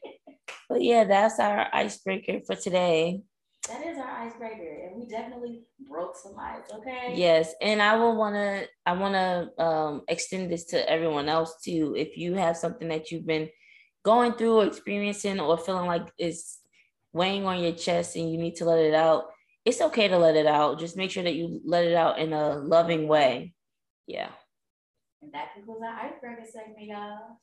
but 0.70 0.82
yeah, 0.82 1.04
that's 1.04 1.40
our 1.40 1.68
icebreaker 1.74 2.40
for 2.46 2.56
today. 2.56 3.22
That 3.70 3.86
is 3.86 3.98
our 3.98 4.10
icebreaker, 4.10 4.88
and 4.88 5.00
we 5.00 5.08
definitely 5.08 5.62
broke 5.88 6.18
some 6.18 6.38
ice. 6.38 6.64
Okay. 6.74 7.14
Yes, 7.16 7.54
and 7.62 7.82
I 7.82 7.96
will 7.96 8.18
want 8.18 8.36
to. 8.36 8.68
I 8.86 8.92
want 8.92 9.14
to 9.14 9.64
um, 9.64 10.02
extend 10.10 10.52
this 10.52 10.66
to 10.66 10.90
everyone 10.90 11.30
else 11.30 11.56
too. 11.64 11.96
If 11.98 12.18
you 12.18 12.34
have 12.34 12.58
something 12.58 12.90
that 12.90 13.10
you've 13.10 13.26
been 13.26 13.50
going 14.04 14.34
through 14.34 14.60
or 14.60 14.66
experiencing, 14.66 15.40
or 15.40 15.58
feeling 15.58 15.88
like 15.88 16.12
it's 16.18 16.60
weighing 17.14 17.46
on 17.46 17.62
your 17.64 17.72
chest 17.72 18.18
and 18.18 18.30
you 18.30 18.38
need 18.38 18.56
to 18.56 18.66
let 18.66 18.80
it 18.80 18.94
out, 18.94 19.26
it's 19.64 19.80
okay 19.80 20.10
to 20.10 20.18
let 20.18 20.36
it 20.36 20.46
out. 20.46 20.78
Just 20.78 20.98
make 20.98 21.12
sure 21.12 21.24
that 21.24 21.36
you 21.36 21.62
let 21.66 21.86
it 21.86 21.96
out 21.96 22.20
in 22.20 22.34
a 22.34 22.58
loving 22.58 23.08
way. 23.08 23.54
Yeah. 24.08 24.30
And 25.22 25.32
that 25.32 25.54
concludes 25.54 25.82
our 25.84 26.12
icebreaker 26.12 26.44
segment, 26.52 26.88
y'all. 26.88 27.40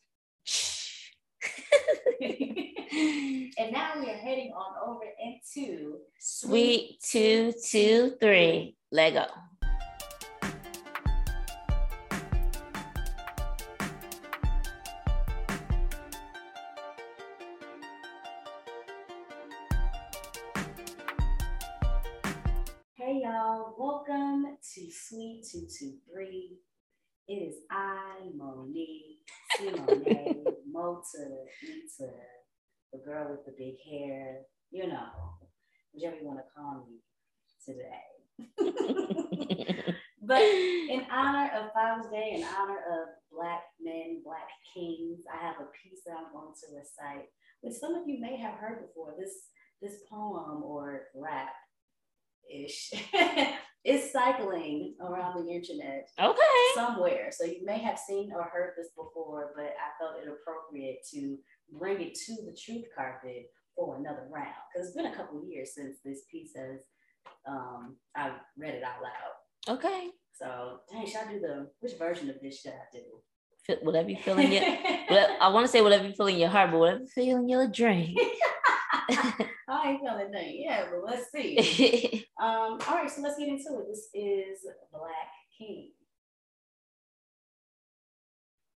and 2.21 3.73
now 3.73 3.93
we 3.99 4.11
are 4.11 4.17
heading 4.17 4.53
on 4.53 4.75
over 4.89 5.05
into 5.23 5.99
Suite 6.19 7.01
Two 7.03 7.53
Two 7.65 8.17
Three. 8.21 8.77
Lego. 8.93 9.27
Hey 22.95 23.23
y'all, 23.25 23.75
welcome 23.79 24.57
to 24.75 24.91
Suite 24.91 25.47
223. 25.51 26.59
It 27.31 27.47
is 27.47 27.55
I, 27.71 28.27
Monique, 28.37 29.21
Simone, 29.57 30.45
Mota, 30.69 31.29
Ita, 31.63 32.11
the 32.93 32.99
girl 33.07 33.31
with 33.31 33.47
the 33.47 33.55
big 33.57 33.77
hair, 33.89 34.41
you 34.73 34.89
know, 34.89 35.39
whichever 35.95 36.17
you 36.17 36.27
want 36.27 36.41
to 36.41 36.45
call 36.53 36.89
me 36.89 36.99
today. 37.65 38.03
but 40.21 40.43
in 40.43 41.07
honor 41.09 41.53
of 41.57 41.73
Father's 41.73 42.11
Day, 42.11 42.33
in 42.35 42.43
honor 42.43 42.79
of 42.79 43.09
Black 43.31 43.63
men, 43.81 44.23
Black 44.25 44.49
kings, 44.75 45.21
I 45.33 45.41
have 45.41 45.61
a 45.61 45.71
piece 45.85 46.01
that 46.07 46.17
I'm 46.19 46.33
going 46.33 46.53
to 46.53 46.77
recite, 46.77 47.29
which 47.61 47.75
some 47.75 47.95
of 47.95 48.09
you 48.09 48.21
may 48.21 48.39
have 48.39 48.55
heard 48.55 48.85
before. 48.89 49.15
This 49.17 49.35
this 49.81 50.03
poem 50.11 50.65
or 50.65 51.03
rap 51.15 51.51
ish 52.53 52.91
is 53.85 54.13
cycling 54.13 54.95
around 55.01 55.45
the 55.45 55.53
internet. 55.53 56.09
Okay. 56.21 56.39
Somewhere. 56.75 57.31
So 57.31 57.45
you 57.45 57.65
may 57.65 57.79
have 57.79 57.99
seen 57.99 58.31
or 58.35 58.45
heard 58.45 58.75
this 58.77 58.89
before, 58.97 59.53
but 59.57 59.65
I 59.65 59.99
felt 59.99 60.23
it 60.23 60.29
appropriate 60.29 60.99
to 61.15 61.39
bring 61.79 62.01
it 62.01 62.15
to 62.27 62.35
the 62.45 62.57
truth 62.61 62.85
carpet 62.95 63.47
for 63.75 63.97
another 63.97 64.27
round. 64.31 64.49
Because 64.73 64.89
it's 64.89 64.97
been 64.97 65.07
a 65.07 65.17
couple 65.17 65.43
years 65.49 65.75
since 65.75 65.99
this 66.05 66.23
piece 66.31 66.53
has 66.57 66.81
um 67.49 67.97
I 68.17 68.33
read 68.59 68.75
it 68.75 68.83
out 68.83 69.03
loud. 69.03 69.77
Okay. 69.77 70.09
So 70.33 70.81
dang, 70.91 71.07
should 71.07 71.21
I 71.27 71.33
do 71.33 71.41
the 71.41 71.71
which 71.81 71.99
version 71.99 72.29
of 72.31 72.37
this 72.43 72.61
should 72.61 72.73
I 72.73 72.87
do? 72.93 73.03
whatever 73.83 74.11
you 74.11 74.17
feel 74.17 74.39
in 74.39 74.51
your 74.51 74.63
I 75.41 75.49
want 75.49 75.65
to 75.65 75.71
say 75.71 75.81
whatever 75.81 76.07
you 76.07 76.13
feel 76.13 76.27
in 76.27 76.39
your 76.39 76.49
heart, 76.49 76.71
but 76.71 76.81
whatever 76.81 77.01
you 77.01 77.07
feel 77.07 77.37
in 77.37 77.49
your 77.49 77.69
dream. 77.69 78.17
I 79.69 79.91
ain't 79.91 80.01
feeling 80.01 80.31
nothing. 80.31 80.63
Yeah, 80.65 80.87
but 80.91 81.05
let's 81.05 81.31
see. 81.33 82.27
um, 82.41 82.79
all 82.89 82.95
right, 82.95 83.11
so 83.11 83.23
let's 83.23 83.39
get 83.39 83.49
into 83.49 83.81
it. 83.81 83.87
This 83.89 84.09
is 84.15 84.59
Black 84.93 85.31
King. 85.57 85.91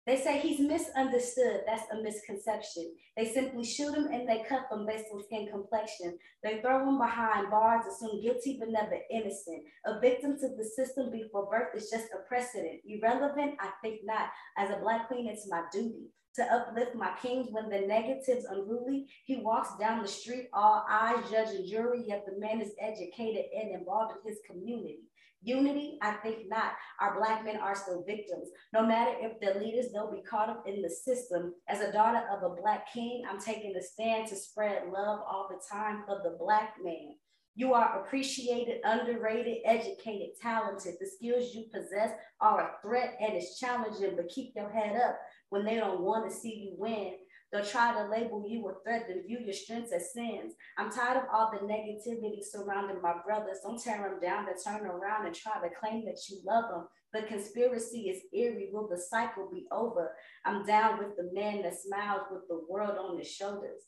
They 0.04 0.16
say 0.16 0.40
he's 0.40 0.58
misunderstood. 0.58 1.60
That's 1.64 1.84
a 1.92 2.02
misconception. 2.02 2.92
They 3.16 3.32
simply 3.32 3.64
shoot 3.64 3.94
him 3.94 4.06
and 4.06 4.28
they 4.28 4.44
cut 4.48 4.66
him 4.70 4.84
based 4.84 5.04
on 5.14 5.22
skin 5.22 5.48
complexion. 5.48 6.18
They 6.42 6.60
throw 6.60 6.88
him 6.88 6.98
behind 6.98 7.50
bars, 7.50 7.84
assume 7.86 8.20
guilty 8.20 8.56
but 8.58 8.70
never 8.70 8.98
innocent. 9.12 9.62
A 9.86 10.00
victim 10.00 10.36
to 10.40 10.48
the 10.56 10.64
system 10.64 11.12
before 11.12 11.48
birth 11.48 11.68
is 11.76 11.88
just 11.88 12.06
a 12.12 12.26
precedent. 12.26 12.80
Irrelevant? 12.84 13.54
I 13.60 13.70
think 13.80 14.00
not. 14.02 14.28
As 14.58 14.70
a 14.70 14.80
black 14.80 15.06
queen, 15.06 15.28
it's 15.28 15.48
my 15.48 15.62
duty 15.72 16.10
to 16.36 16.42
uplift 16.52 16.94
my 16.94 17.12
kings 17.20 17.48
when 17.50 17.68
the 17.68 17.80
negatives 17.80 18.46
unruly. 18.46 19.06
He 19.24 19.36
walks 19.36 19.70
down 19.78 20.02
the 20.02 20.08
street, 20.08 20.48
all 20.52 20.84
eyes, 20.88 21.30
judge 21.30 21.54
and 21.54 21.68
jury, 21.68 22.04
yet 22.06 22.24
the 22.26 22.38
man 22.38 22.60
is 22.60 22.72
educated 22.80 23.44
and 23.54 23.74
involved 23.74 24.14
in 24.16 24.30
his 24.30 24.40
community. 24.48 25.00
Unity, 25.44 25.98
I 26.00 26.12
think 26.12 26.48
not. 26.48 26.72
Our 27.00 27.18
Black 27.18 27.44
men 27.44 27.56
are 27.56 27.74
still 27.74 28.04
victims. 28.06 28.48
No 28.72 28.86
matter 28.86 29.12
if 29.20 29.40
they're 29.40 29.60
leaders, 29.60 29.86
they'll 29.92 30.10
be 30.10 30.22
caught 30.22 30.48
up 30.48 30.64
in 30.68 30.80
the 30.80 30.88
system. 30.88 31.52
As 31.68 31.80
a 31.80 31.92
daughter 31.92 32.22
of 32.30 32.44
a 32.44 32.54
Black 32.54 32.92
king, 32.92 33.24
I'm 33.28 33.40
taking 33.40 33.74
a 33.74 33.82
stand 33.82 34.28
to 34.28 34.36
spread 34.36 34.84
love 34.86 35.20
all 35.28 35.48
the 35.50 35.60
time 35.70 36.04
for 36.06 36.20
the 36.22 36.36
Black 36.38 36.74
man. 36.82 37.16
You 37.54 37.74
are 37.74 38.00
appreciated, 38.00 38.80
underrated, 38.84 39.58
educated, 39.66 40.30
talented. 40.40 40.94
The 40.98 41.06
skills 41.06 41.54
you 41.54 41.64
possess 41.72 42.12
are 42.40 42.60
a 42.60 42.70
threat 42.80 43.14
and 43.20 43.34
it's 43.34 43.58
challenging, 43.58 44.16
but 44.16 44.28
keep 44.28 44.54
your 44.54 44.70
head 44.70 44.96
up 44.96 45.18
when 45.52 45.66
they 45.66 45.76
don't 45.76 46.00
want 46.00 46.24
to 46.28 46.34
see 46.34 46.64
you 46.64 46.74
win. 46.78 47.12
They'll 47.52 47.62
try 47.62 47.92
to 47.92 48.08
label 48.08 48.42
you 48.48 48.66
a 48.66 48.82
threat 48.82 49.10
and 49.10 49.26
view 49.26 49.38
your 49.44 49.52
strengths 49.52 49.92
as 49.92 50.14
sins. 50.14 50.54
I'm 50.78 50.90
tired 50.90 51.18
of 51.18 51.24
all 51.30 51.52
the 51.52 51.66
negativity 51.66 52.42
surrounding 52.42 53.02
my 53.02 53.16
brothers. 53.22 53.58
Don't 53.62 53.78
tear 53.78 53.98
them 53.98 54.18
down, 54.18 54.46
to 54.46 54.52
turn 54.64 54.86
around 54.86 55.26
and 55.26 55.34
try 55.34 55.60
to 55.60 55.74
claim 55.78 56.06
that 56.06 56.16
you 56.30 56.40
love 56.46 56.64
them. 56.70 56.88
The 57.12 57.28
conspiracy 57.28 58.08
is 58.08 58.22
eerie. 58.32 58.70
Will 58.72 58.88
the 58.88 58.96
cycle 58.96 59.50
be 59.52 59.66
over? 59.70 60.12
I'm 60.46 60.64
down 60.64 60.98
with 60.98 61.18
the 61.18 61.28
man 61.34 61.60
that 61.64 61.74
smiles 61.74 62.22
with 62.30 62.48
the 62.48 62.62
world 62.66 62.96
on 62.96 63.18
his 63.18 63.30
shoulders. 63.30 63.82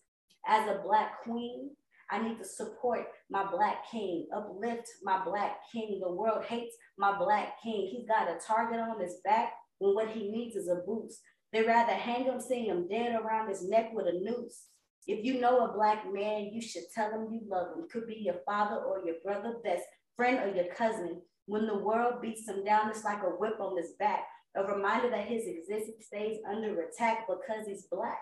As 0.46 0.68
a 0.68 0.83
black 0.85 1.22
queen, 1.22 1.70
I 2.11 2.20
need 2.20 2.37
to 2.37 2.44
support 2.44 3.07
my 3.31 3.50
black 3.50 3.90
king, 3.90 4.29
uplift 4.37 4.87
my 5.03 5.24
black 5.24 5.61
king. 5.72 5.98
The 6.03 6.12
world 6.12 6.44
hates 6.44 6.77
my 6.98 7.16
black 7.16 7.55
king. 7.62 7.88
He's 7.90 8.07
got 8.07 8.29
a 8.29 8.38
target 8.46 8.81
on 8.81 9.00
his 9.00 9.16
back 9.24 9.55
when 9.79 9.94
what 9.94 10.11
he 10.11 10.31
needs 10.31 10.57
is 10.57 10.68
a 10.68 10.83
boost. 10.87 11.20
They'd 11.54 11.68
rather 11.68 11.92
hang 11.92 12.24
him, 12.24 12.40
seeing 12.40 12.66
him 12.66 12.88
dead 12.88 13.14
around 13.14 13.48
his 13.48 13.68
neck 13.68 13.90
with 13.92 14.08
a 14.08 14.12
noose. 14.12 14.64
If 15.06 15.24
you 15.24 15.40
know 15.40 15.64
a 15.64 15.72
black 15.72 16.04
man, 16.12 16.50
you 16.52 16.60
should 16.60 16.82
tell 16.92 17.12
him 17.12 17.32
you 17.32 17.42
love 17.46 17.76
him. 17.76 17.86
Could 17.92 18.08
be 18.08 18.16
your 18.16 18.40
father 18.44 18.82
or 18.82 19.06
your 19.06 19.14
brother, 19.24 19.58
best 19.62 19.84
friend 20.16 20.40
or 20.40 20.52
your 20.52 20.74
cousin. 20.74 21.22
When 21.46 21.68
the 21.68 21.78
world 21.78 22.20
beats 22.20 22.48
him 22.48 22.64
down, 22.64 22.90
it's 22.90 23.04
like 23.04 23.22
a 23.22 23.36
whip 23.38 23.60
on 23.60 23.76
his 23.76 23.92
back, 24.00 24.24
a 24.56 24.64
reminder 24.64 25.10
that 25.10 25.28
his 25.28 25.46
existence 25.46 26.06
stays 26.06 26.38
under 26.50 26.80
attack 26.80 27.28
because 27.28 27.68
he's 27.68 27.86
black. 27.86 28.18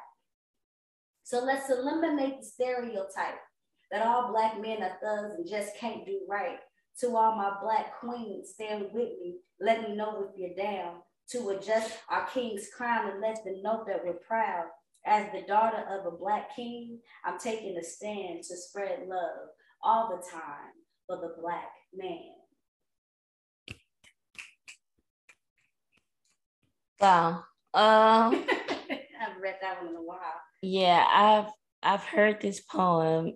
So 1.23 1.43
let's 1.43 1.71
eliminate 1.71 2.41
the 2.41 2.47
stereotype 2.47 3.41
that 3.91 4.05
all 4.05 4.31
black 4.31 4.61
men 4.61 4.83
are 4.83 4.99
thugs 5.03 5.37
and 5.39 5.49
just 5.49 5.75
can't 5.79 6.05
do 6.05 6.21
right. 6.29 6.59
To 7.01 7.17
all 7.17 7.37
my 7.37 7.55
black 7.63 7.99
queens, 7.99 8.51
stand 8.51 8.89
with 8.93 9.09
me. 9.23 9.37
Let 9.59 9.89
me 9.89 9.97
know 9.97 10.29
if 10.29 10.37
you're 10.37 10.55
down 10.55 10.97
to 11.31 11.51
adjust 11.51 11.93
our 12.11 12.27
king's 12.27 12.69
crown 12.77 13.11
and 13.11 13.21
let 13.21 13.45
them 13.45 13.63
know 13.63 13.85
that 13.87 14.05
we're 14.05 14.15
proud. 14.15 14.67
As 15.05 15.27
the 15.33 15.43
daughter 15.43 15.85
of 15.91 16.07
a 16.07 16.17
black 16.17 16.55
king, 16.55 17.01
I'm 17.25 17.39
taking 17.39 17.77
a 17.77 17.83
stand 17.83 18.45
to 18.45 18.57
spread 18.57 19.01
love 19.09 19.49
all 19.83 20.09
the 20.09 20.31
time 20.31 20.73
for 21.07 21.17
the 21.17 21.35
black 21.41 21.71
man? 21.95 22.19
Wow. 27.01 27.45
Um 27.75 28.47
I've 29.23 29.41
read 29.41 29.57
that 29.61 29.83
one 29.83 29.91
in 29.91 29.97
a 29.97 30.03
while. 30.03 30.19
Yeah, 30.63 31.05
I've 31.11 31.53
I've 31.83 32.05
heard 32.05 32.41
this 32.41 32.61
poem 32.61 33.35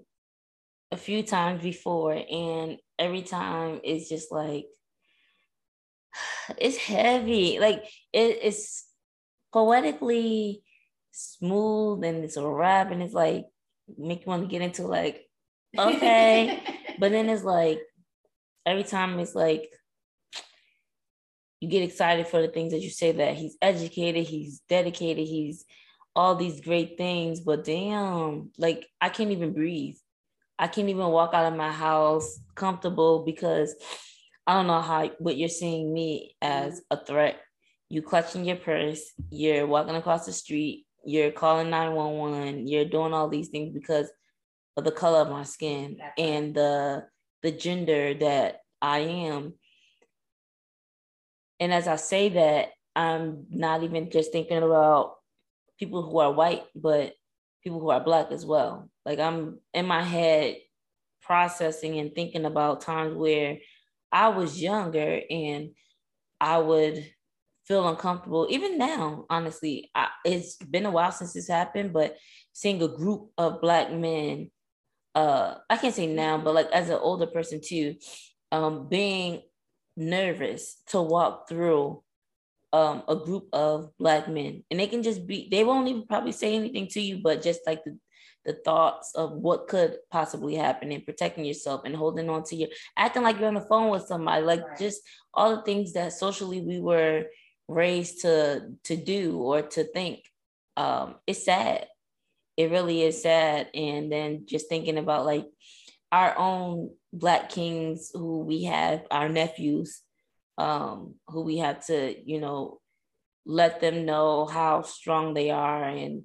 a 0.92 0.96
few 0.96 1.22
times 1.24 1.62
before, 1.62 2.12
and 2.12 2.78
every 2.98 3.22
time 3.22 3.80
it's 3.82 4.08
just 4.08 4.30
like 4.30 4.66
it's 6.58 6.76
heavy. 6.76 7.58
Like 7.58 7.84
it, 8.12 8.38
it's 8.42 8.86
poetically 9.52 10.62
smooth 11.12 12.04
and 12.04 12.24
it's 12.24 12.36
a 12.36 12.46
rap 12.46 12.90
and 12.90 13.02
it's 13.02 13.14
like 13.14 13.46
make 13.96 14.26
you 14.26 14.30
want 14.30 14.42
to 14.42 14.48
get 14.48 14.62
into 14.62 14.86
like 14.86 15.26
okay. 15.78 16.62
But 16.98 17.10
then 17.10 17.28
it's 17.28 17.44
like 17.44 17.80
every 18.64 18.84
time 18.84 19.18
it's 19.18 19.34
like 19.34 19.70
you 21.60 21.68
get 21.68 21.82
excited 21.82 22.26
for 22.26 22.40
the 22.40 22.48
things 22.48 22.72
that 22.72 22.80
you 22.80 22.88
say 22.88 23.12
that 23.12 23.34
he's 23.34 23.56
educated 23.60 24.26
he's 24.26 24.60
dedicated 24.68 25.26
he's 25.26 25.64
all 26.14 26.34
these 26.34 26.60
great 26.60 26.96
things. 26.96 27.40
But 27.40 27.64
damn 27.64 28.50
like 28.58 28.86
i 29.00 29.08
can't 29.08 29.30
even 29.30 29.52
breathe. 29.52 29.96
I 30.58 30.68
can't 30.68 30.88
even 30.88 31.08
walk 31.08 31.34
out 31.34 31.52
of 31.52 31.58
my 31.58 31.70
house 31.70 32.38
comfortable 32.54 33.24
because 33.26 33.74
i 34.46 34.54
don't 34.54 34.66
know 34.66 34.80
how 34.80 35.08
what 35.18 35.36
you're 35.36 35.48
seeing 35.48 35.92
me 35.92 36.36
as 36.40 36.80
mm-hmm. 36.80 36.94
a 36.94 37.04
threat. 37.04 37.40
You 37.88 38.02
clutching 38.02 38.44
your 38.44 38.56
purse 38.56 39.12
you're 39.30 39.66
walking 39.66 39.94
across 39.94 40.26
the 40.26 40.32
street 40.32 40.86
you're 41.04 41.30
calling 41.30 41.70
911 41.70 42.66
you're 42.66 42.84
doing 42.84 43.14
all 43.14 43.28
these 43.28 43.48
things 43.48 43.72
because 43.72 44.10
of 44.76 44.84
the 44.84 44.90
color 44.90 45.20
of 45.20 45.30
my 45.30 45.44
skin 45.44 45.98
and 46.18 46.54
the 46.54 47.06
the 47.42 47.52
gender 47.52 48.14
that 48.14 48.60
i 48.82 48.98
am. 48.98 49.54
And 51.60 51.72
as 51.72 51.86
i 51.86 51.96
say 51.96 52.30
that 52.30 52.70
i'm 52.96 53.46
not 53.50 53.84
even 53.84 54.10
just 54.10 54.32
thinking 54.32 54.58
about 54.58 55.14
people 55.78 56.02
who 56.02 56.18
are 56.18 56.32
white 56.32 56.64
but 56.74 57.14
people 57.62 57.80
who 57.80 57.90
are 57.90 58.00
black 58.00 58.32
as 58.32 58.44
well. 58.44 58.90
Like 59.04 59.20
i'm 59.20 59.60
in 59.72 59.86
my 59.86 60.02
head 60.02 60.56
processing 61.22 61.98
and 61.98 62.14
thinking 62.14 62.44
about 62.44 62.80
times 62.80 63.14
where 63.14 63.58
i 64.12 64.28
was 64.28 64.60
younger 64.60 65.20
and 65.30 65.70
i 66.40 66.58
would 66.58 67.04
feel 67.66 67.88
uncomfortable. 67.88 68.46
Even 68.48 68.78
now, 68.78 69.26
honestly, 69.28 69.90
I, 69.94 70.08
it's 70.24 70.56
been 70.56 70.86
a 70.86 70.90
while 70.90 71.12
since 71.12 71.32
this 71.32 71.48
happened, 71.48 71.92
but 71.92 72.16
seeing 72.52 72.80
a 72.82 72.88
group 72.88 73.30
of 73.36 73.60
black 73.60 73.92
men, 73.92 74.50
uh, 75.14 75.56
I 75.68 75.76
can't 75.76 75.94
say 75.94 76.06
now, 76.06 76.38
but 76.38 76.54
like 76.54 76.70
as 76.72 76.88
an 76.88 76.98
older 77.00 77.26
person 77.26 77.60
too, 77.64 77.96
um, 78.52 78.88
being 78.88 79.42
nervous 79.96 80.80
to 80.88 81.02
walk 81.02 81.48
through 81.48 82.02
um, 82.72 83.02
a 83.08 83.16
group 83.16 83.48
of 83.52 83.90
black 83.98 84.28
men, 84.28 84.62
and 84.70 84.78
they 84.78 84.86
can 84.86 85.02
just 85.02 85.26
be, 85.26 85.48
they 85.50 85.64
won't 85.64 85.88
even 85.88 86.06
probably 86.06 86.32
say 86.32 86.54
anything 86.54 86.86
to 86.88 87.00
you, 87.00 87.20
but 87.22 87.42
just 87.42 87.60
like 87.66 87.82
the 87.84 87.98
the 88.46 88.54
thoughts 88.64 89.12
of 89.14 89.32
what 89.32 89.68
could 89.68 89.98
possibly 90.10 90.54
happen 90.54 90.92
and 90.92 91.04
protecting 91.04 91.44
yourself 91.44 91.82
and 91.84 91.94
holding 91.94 92.30
on 92.30 92.44
to 92.44 92.56
your 92.56 92.68
acting 92.96 93.22
like 93.22 93.38
you're 93.38 93.48
on 93.48 93.54
the 93.54 93.60
phone 93.60 93.90
with 93.90 94.06
somebody 94.06 94.44
like 94.44 94.66
right. 94.66 94.78
just 94.78 95.02
all 95.34 95.56
the 95.56 95.62
things 95.62 95.92
that 95.92 96.12
socially 96.12 96.60
we 96.60 96.80
were 96.80 97.24
raised 97.68 98.22
to 98.22 98.70
to 98.84 98.96
do 98.96 99.38
or 99.38 99.62
to 99.62 99.84
think. 99.84 100.20
Um 100.76 101.16
it's 101.26 101.44
sad. 101.44 101.86
It 102.56 102.70
really 102.70 103.02
is 103.02 103.22
sad. 103.22 103.68
And 103.74 104.10
then 104.10 104.46
just 104.46 104.68
thinking 104.68 104.98
about 104.98 105.26
like 105.26 105.46
our 106.12 106.38
own 106.38 106.90
black 107.12 107.50
kings 107.50 108.10
who 108.14 108.40
we 108.40 108.64
have 108.64 109.02
our 109.10 109.28
nephews 109.28 110.02
um 110.58 111.14
who 111.26 111.42
we 111.42 111.58
have 111.58 111.84
to 111.86 112.14
you 112.24 112.40
know 112.40 112.80
let 113.46 113.80
them 113.80 114.04
know 114.04 114.44
how 114.44 114.82
strong 114.82 115.34
they 115.34 115.50
are. 115.50 115.84
And 115.84 116.24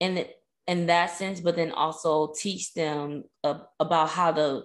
in 0.00 0.26
in 0.66 0.86
that 0.86 1.10
sense 1.10 1.40
but 1.40 1.56
then 1.56 1.70
also 1.70 2.32
teach 2.38 2.74
them 2.74 3.24
uh, 3.44 3.58
about 3.78 4.08
how 4.08 4.32
to 4.32 4.64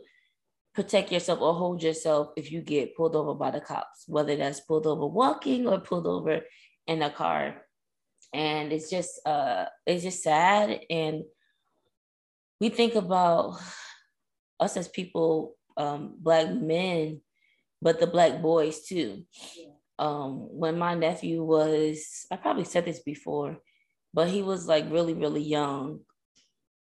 protect 0.74 1.12
yourself 1.12 1.42
or 1.42 1.54
hold 1.54 1.84
yourself 1.84 2.30
if 2.38 2.52
you 2.52 2.62
get 2.62 2.96
pulled 2.96 3.16
over 3.16 3.34
by 3.34 3.52
the 3.52 3.60
cops, 3.60 4.06
whether 4.08 4.36
that's 4.36 4.62
pulled 4.62 4.88
over 4.88 5.06
walking 5.06 5.68
or 5.68 5.80
pulled 5.80 6.08
over 6.08 6.42
in 6.88 7.02
a 7.02 7.10
car. 7.10 7.62
And 8.34 8.72
it's 8.72 8.90
just 8.90 9.20
uh 9.26 9.66
it's 9.86 10.04
just 10.04 10.24
sad. 10.24 10.80
And 10.90 11.24
we 12.60 12.70
think 12.70 12.96
about 12.96 13.60
us 14.60 14.78
as 14.78 14.88
people, 14.88 15.56
um, 15.76 16.16
black 16.20 16.54
men, 16.54 17.22
but 17.82 18.00
the 18.00 18.08
black 18.08 18.42
boys 18.42 18.86
too. 18.86 19.26
Um, 20.00 20.48
when 20.58 20.78
my 20.78 20.96
nephew 20.96 21.44
was, 21.44 22.26
I 22.32 22.38
probably 22.38 22.64
said 22.64 22.86
this 22.86 23.00
before, 23.00 23.58
but 24.14 24.30
he 24.30 24.42
was 24.42 24.68
like 24.68 24.92
really, 24.92 25.14
really 25.14 25.42
young, 25.42 26.02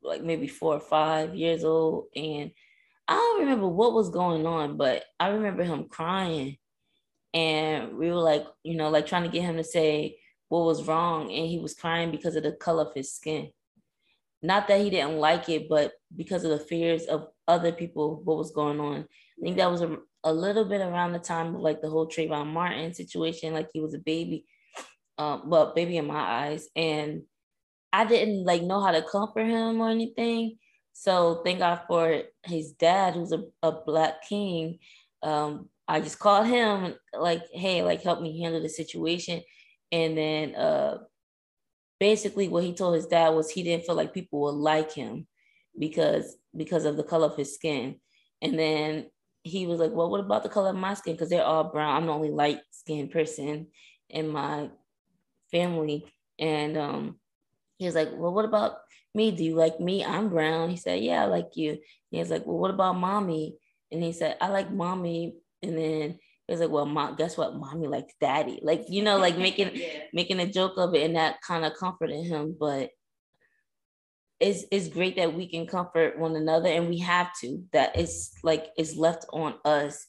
like 0.04 0.24
maybe 0.24 0.48
four 0.48 0.76
or 0.76 0.80
five 0.80 1.36
years 1.36 1.63
old. 1.63 2.06
And 2.15 2.52
I 3.08 3.15
don't 3.15 3.41
remember 3.41 3.67
what 3.67 3.94
was 3.94 4.10
going 4.10 4.46
on, 4.46 4.78
but 4.78 5.04
I 5.20 5.30
remember 5.30 5.63
him 5.63 5.86
crying. 5.89 6.58
And 7.34 7.98
we 7.98 8.10
were 8.10 8.15
like, 8.15 8.46
you 8.63 8.76
know, 8.76 8.89
like 8.89 9.06
trying 9.06 9.24
to 9.24 9.30
get 9.30 9.44
him 9.44 9.58
to 9.58 9.63
say 9.63 10.17
what 10.50 10.65
was 10.65 10.88
wrong. 10.88 11.32
And 11.32 11.48
he 11.48 11.60
was 11.60 11.74
crying 11.74 12.12
because 12.12 12.36
of 12.36 12.44
the 12.44 12.52
color 12.52 12.84
of 12.84 12.94
his 12.94 13.13
skin. 13.13 13.50
Not 14.41 14.67
that 14.67 14.82
he 14.82 14.89
didn't 14.89 15.17
like 15.17 15.50
it, 15.50 15.70
but 15.70 15.94
because 16.15 16.44
of 16.44 16.52
the 16.52 16.60
fears 16.60 17.06
of 17.06 17.28
other 17.48 17.72
people, 17.72 18.22
what 18.24 18.38
was 18.38 18.52
going 18.52 18.80
on. 18.80 19.02
I 19.02 19.41
think 19.44 19.58
that 19.58 19.72
was 19.72 19.82
a, 19.82 19.98
a 20.24 20.34
little 20.34 20.65
bit 20.65 20.82
around 20.82 21.13
the 21.13 21.20
time 21.20 21.56
of 21.56 21.62
like 21.62 21.82
the 21.82 21.89
whole 21.89 22.08
Trayvon 22.08 22.48
Martin 22.48 22.94
situation, 22.94 23.54
like 23.54 23.70
he 23.74 23.80
was 23.80 23.94
a 23.94 24.00
baby, 24.00 24.46
um, 25.21 25.49
well, 25.49 25.73
baby 25.75 25.97
in 25.97 26.07
my 26.07 26.19
eyes. 26.19 26.67
And 26.75 27.23
I 27.93 28.05
didn't 28.05 28.45
like 28.45 28.63
know 28.63 28.81
how 28.81 28.91
to 28.91 29.01
comfort 29.01 29.45
him 29.45 29.79
or 29.79 29.89
anything. 29.89 30.57
So 30.93 31.41
thank 31.43 31.60
God 31.60 31.81
for 31.88 32.23
his 32.43 32.71
dad, 32.73 33.13
who's 33.13 33.31
a, 33.31 33.43
a 33.62 33.71
black 33.71 34.27
king. 34.27 34.79
Um, 35.21 35.69
I 35.88 35.99
just 35.99 36.19
called 36.19 36.47
him 36.47 36.95
like, 37.13 37.43
hey, 37.51 37.84
like 37.84 38.01
help 38.01 38.21
me 38.21 38.41
handle 38.41 38.62
the 38.62 38.69
situation. 38.69 39.41
And 39.91 40.17
then 40.17 40.55
uh 40.55 40.99
basically 41.99 42.47
what 42.47 42.63
he 42.63 42.73
told 42.73 42.95
his 42.95 43.05
dad 43.05 43.29
was 43.29 43.51
he 43.51 43.62
didn't 43.62 43.86
feel 43.86 43.95
like 43.95 44.13
people 44.13 44.41
would 44.41 44.55
like 44.55 44.91
him 44.91 45.27
because 45.77 46.38
because 46.55 46.86
of 46.86 46.97
the 46.97 47.03
color 47.03 47.27
of 47.27 47.36
his 47.36 47.53
skin. 47.53 47.99
And 48.41 48.57
then 48.57 49.07
he 49.43 49.67
was 49.67 49.79
like, 49.79 49.91
Well, 49.91 50.10
what 50.10 50.21
about 50.21 50.43
the 50.43 50.49
color 50.49 50.69
of 50.69 50.75
my 50.75 50.93
skin? 50.93 51.13
Because 51.13 51.29
they're 51.29 51.43
all 51.43 51.65
brown. 51.65 51.95
I'm 51.95 52.05
the 52.07 52.13
only 52.13 52.31
light 52.31 52.60
skinned 52.71 53.12
person 53.12 53.67
in 54.10 54.29
my 54.29 54.69
family. 55.52 56.06
And 56.40 56.78
um 56.78 57.20
he 57.78 57.86
was 57.86 57.96
like, 57.96 58.10
Well, 58.14 58.34
what 58.34 58.46
about 58.46 58.78
me? 59.16 59.32
Do 59.32 59.44
you 59.44 59.56
like 59.56 59.80
me? 59.80 60.06
I'm 60.06 60.30
brown. 60.30 60.70
He 60.70 60.78
said, 60.78 61.02
Yeah, 61.02 61.24
I 61.24 61.26
like 61.26 61.56
you. 61.56 61.80
He 62.12 62.20
was 62.20 62.30
like, 62.30 62.46
Well, 62.46 62.58
what 62.58 62.72
about 62.72 62.98
mommy? 62.98 63.58
And 63.92 64.04
he 64.04 64.14
said, 64.14 64.38
I 64.40 64.50
like 64.50 64.72
mommy. 64.72 65.36
And 65.64 65.78
then 65.78 66.20
he 66.48 66.54
was 66.54 66.60
like, 66.60 66.70
Well, 66.70 66.86
mom, 66.86 67.16
guess 67.16 67.38
what? 67.38 67.56
Mommy 67.56 67.88
likes 67.88 68.14
daddy. 68.22 68.60
Like, 68.62 68.86
you 68.88 69.04
know, 69.04 69.18
like 69.18 69.38
making 69.38 69.72
yeah. 69.74 70.04
making 70.14 70.40
a 70.40 70.52
joke 70.52 70.74
of 70.78 70.94
it 70.94 71.04
and 71.04 71.16
that 71.16 71.42
kind 71.42 71.66
of 71.66 71.74
comforted 71.74 72.26
him. 72.26 72.56
But 72.60 72.92
it's 74.40 74.66
it's 74.72 74.88
great 74.88 75.16
that 75.16 75.34
we 75.34 75.48
can 75.48 75.68
comfort 75.68 76.20
one 76.20 76.36
another 76.36 76.70
and 76.70 76.88
we 76.88 77.00
have 77.00 77.30
to. 77.42 77.64
That 77.74 77.98
it's 77.98 78.34
like 78.44 78.68
it's 78.78 78.96
left 78.96 79.26
on 79.34 79.56
us 79.66 80.06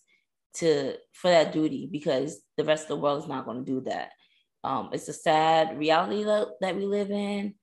to 0.56 0.96
for 1.14 1.30
that 1.30 1.52
duty 1.52 1.88
because 1.90 2.40
the 2.56 2.64
rest 2.64 2.84
of 2.84 2.88
the 2.88 2.96
world 2.96 3.22
is 3.22 3.28
not 3.28 3.44
going 3.44 3.64
to 3.64 3.70
do 3.70 3.80
that. 3.82 4.10
Um, 4.64 4.90
it's 4.92 5.08
a 5.08 5.12
sad 5.12 5.78
reality 5.78 6.24
that, 6.24 6.48
that 6.60 6.76
we 6.76 6.86
live 6.86 7.10
in. 7.10 7.54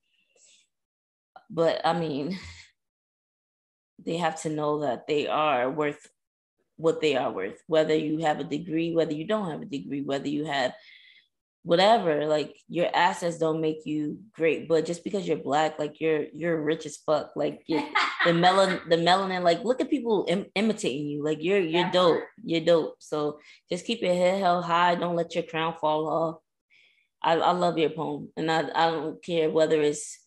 But 1.49 1.81
I 1.85 1.97
mean, 1.97 2.37
they 4.05 4.17
have 4.17 4.41
to 4.41 4.49
know 4.49 4.81
that 4.81 5.07
they 5.07 5.27
are 5.27 5.69
worth 5.69 6.07
what 6.77 7.01
they 7.01 7.15
are 7.17 7.31
worth, 7.31 7.61
whether 7.67 7.95
you 7.95 8.19
have 8.19 8.39
a 8.39 8.45
degree, 8.45 8.93
whether 8.93 9.13
you 9.13 9.25
don't 9.25 9.49
have 9.49 9.61
a 9.61 9.65
degree, 9.65 10.01
whether 10.01 10.29
you 10.29 10.45
have 10.45 10.73
whatever 11.63 12.25
like 12.25 12.55
your 12.69 12.87
assets 12.95 13.37
don't 13.37 13.59
make 13.59 13.85
you 13.85 14.17
great 14.33 14.67
but 14.67 14.85
just 14.85 15.03
because 15.03 15.27
you're 15.27 15.37
black 15.37 15.77
like 15.77 15.99
you're 15.99 16.25
you're 16.33 16.61
rich 16.61 16.85
as 16.85 16.97
fuck 16.97 17.31
like 17.35 17.61
the 17.67 17.75
melanin 18.25 18.79
the 18.89 18.95
melanin 18.95 19.43
like 19.43 19.61
look 19.65 19.81
at 19.81 19.89
people 19.89 20.25
Im- 20.29 20.45
imitating 20.55 21.07
you 21.07 21.23
like 21.23 21.43
you're 21.43 21.59
you're 21.59 21.91
dope 21.91 22.23
you're 22.43 22.61
dope. 22.61 22.95
So 22.99 23.39
just 23.69 23.85
keep 23.85 24.01
your 24.01 24.13
head 24.13 24.39
held 24.39 24.63
high 24.63 24.95
don't 24.95 25.17
let 25.17 25.35
your 25.35 25.43
crown 25.43 25.75
fall 25.81 26.07
off 26.07 26.37
i, 27.23 27.33
I 27.33 27.51
love 27.51 27.77
your 27.77 27.89
poem 27.91 28.29
and 28.37 28.51
I, 28.51 28.69
I 28.75 28.91
don't 28.91 29.23
care 29.23 29.49
whether 29.49 29.81
it's 29.81 30.19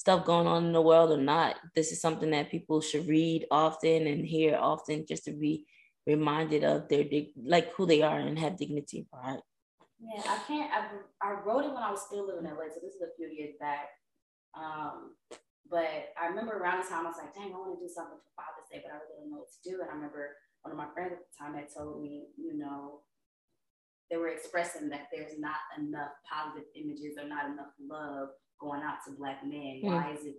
stuff 0.00 0.24
going 0.24 0.46
on 0.46 0.64
in 0.64 0.72
the 0.72 0.80
world 0.80 1.10
or 1.10 1.20
not. 1.20 1.56
This 1.74 1.92
is 1.92 2.00
something 2.00 2.30
that 2.30 2.50
people 2.50 2.80
should 2.80 3.06
read 3.06 3.44
often 3.50 4.06
and 4.06 4.24
hear 4.24 4.56
often 4.56 5.04
just 5.06 5.24
to 5.26 5.32
be 5.32 5.66
reminded 6.06 6.64
of 6.64 6.88
their 6.88 7.04
like 7.44 7.74
who 7.74 7.84
they 7.84 8.00
are 8.00 8.18
and 8.18 8.38
have 8.38 8.56
dignity 8.56 9.06
right 9.12 9.38
yeah 10.00 10.22
i 10.26 10.38
can't 10.48 10.70
I, 10.72 10.88
I 11.20 11.32
wrote 11.44 11.66
it 11.66 11.74
when 11.74 11.84
i 11.84 11.90
was 11.90 12.00
still 12.00 12.26
living 12.26 12.46
in 12.46 12.56
la 12.56 12.64
so 12.72 12.80
this 12.80 12.96
is 12.96 13.04
a 13.04 13.14
few 13.16 13.28
years 13.28 13.54
back. 13.60 13.90
Um 14.56 15.14
but 15.70 16.16
i 16.16 16.26
remember 16.26 16.56
around 16.56 16.82
the 16.82 16.88
time 16.88 17.04
i 17.04 17.12
was 17.12 17.20
like 17.20 17.34
dang 17.34 17.52
i 17.52 17.60
want 17.60 17.76
to 17.76 17.84
do 17.84 17.92
something 17.92 18.16
for 18.16 18.32
father's 18.32 18.66
day 18.72 18.80
but 18.80 18.90
i 18.90 18.96
really 18.96 19.20
don't 19.20 19.30
know 19.30 19.44
what 19.44 19.52
to 19.52 19.60
do. 19.62 19.84
And 19.84 19.90
i 19.90 19.94
remember 19.94 20.34
one 20.62 20.72
of 20.72 20.80
my 20.80 20.88
friends 20.96 21.12
at 21.12 21.20
the 21.20 21.36
time 21.36 21.54
had 21.54 21.72
told 21.72 22.02
me, 22.02 22.28
you 22.36 22.56
know, 22.56 23.00
they 24.10 24.16
were 24.16 24.28
expressing 24.28 24.88
that 24.88 25.06
there's 25.12 25.38
not 25.38 25.60
enough 25.78 26.10
positive 26.30 26.68
images 26.74 27.16
or 27.16 27.28
not 27.28 27.46
enough 27.46 27.72
love 27.88 28.30
going 28.60 28.82
out 28.82 28.98
to 29.06 29.12
black 29.12 29.44
men. 29.44 29.80
Mm. 29.82 29.84
Why 29.84 30.12
is 30.12 30.26
it, 30.26 30.36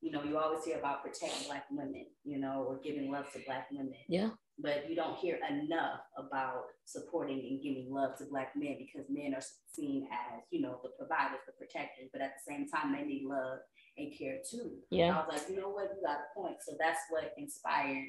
you 0.00 0.10
know, 0.10 0.22
you 0.24 0.38
always 0.38 0.64
hear 0.64 0.78
about 0.78 1.02
protecting 1.02 1.46
black 1.46 1.66
women, 1.70 2.06
you 2.24 2.38
know, 2.38 2.64
or 2.66 2.80
giving 2.82 3.10
love 3.10 3.30
to 3.32 3.40
black 3.46 3.68
women. 3.70 3.94
Yeah. 4.08 4.30
But 4.58 4.88
you 4.88 4.96
don't 4.96 5.18
hear 5.18 5.38
enough 5.48 6.00
about 6.16 6.64
supporting 6.84 7.38
and 7.38 7.62
giving 7.62 7.88
love 7.90 8.16
to 8.18 8.24
black 8.24 8.52
men 8.56 8.76
because 8.78 9.08
men 9.10 9.34
are 9.34 9.42
seen 9.72 10.08
as, 10.10 10.42
you 10.50 10.62
know, 10.62 10.80
the 10.82 10.90
providers, 10.98 11.40
the 11.46 11.52
protectors, 11.52 12.08
but 12.12 12.22
at 12.22 12.32
the 12.34 12.52
same 12.52 12.68
time 12.68 12.92
they 12.92 13.04
need 13.04 13.24
love 13.26 13.58
and 13.96 14.16
care 14.16 14.38
too. 14.50 14.72
Yeah. 14.90 15.08
And 15.08 15.14
I 15.16 15.18
was 15.18 15.28
like, 15.32 15.50
you 15.50 15.60
know 15.60 15.68
what, 15.68 15.90
you 15.94 16.02
got 16.02 16.18
a 16.20 16.40
point. 16.40 16.56
So 16.66 16.76
that's 16.78 17.00
what 17.10 17.32
inspired 17.36 18.08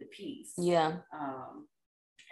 the 0.00 0.06
piece. 0.06 0.52
Yeah. 0.58 0.98
Um, 1.12 1.68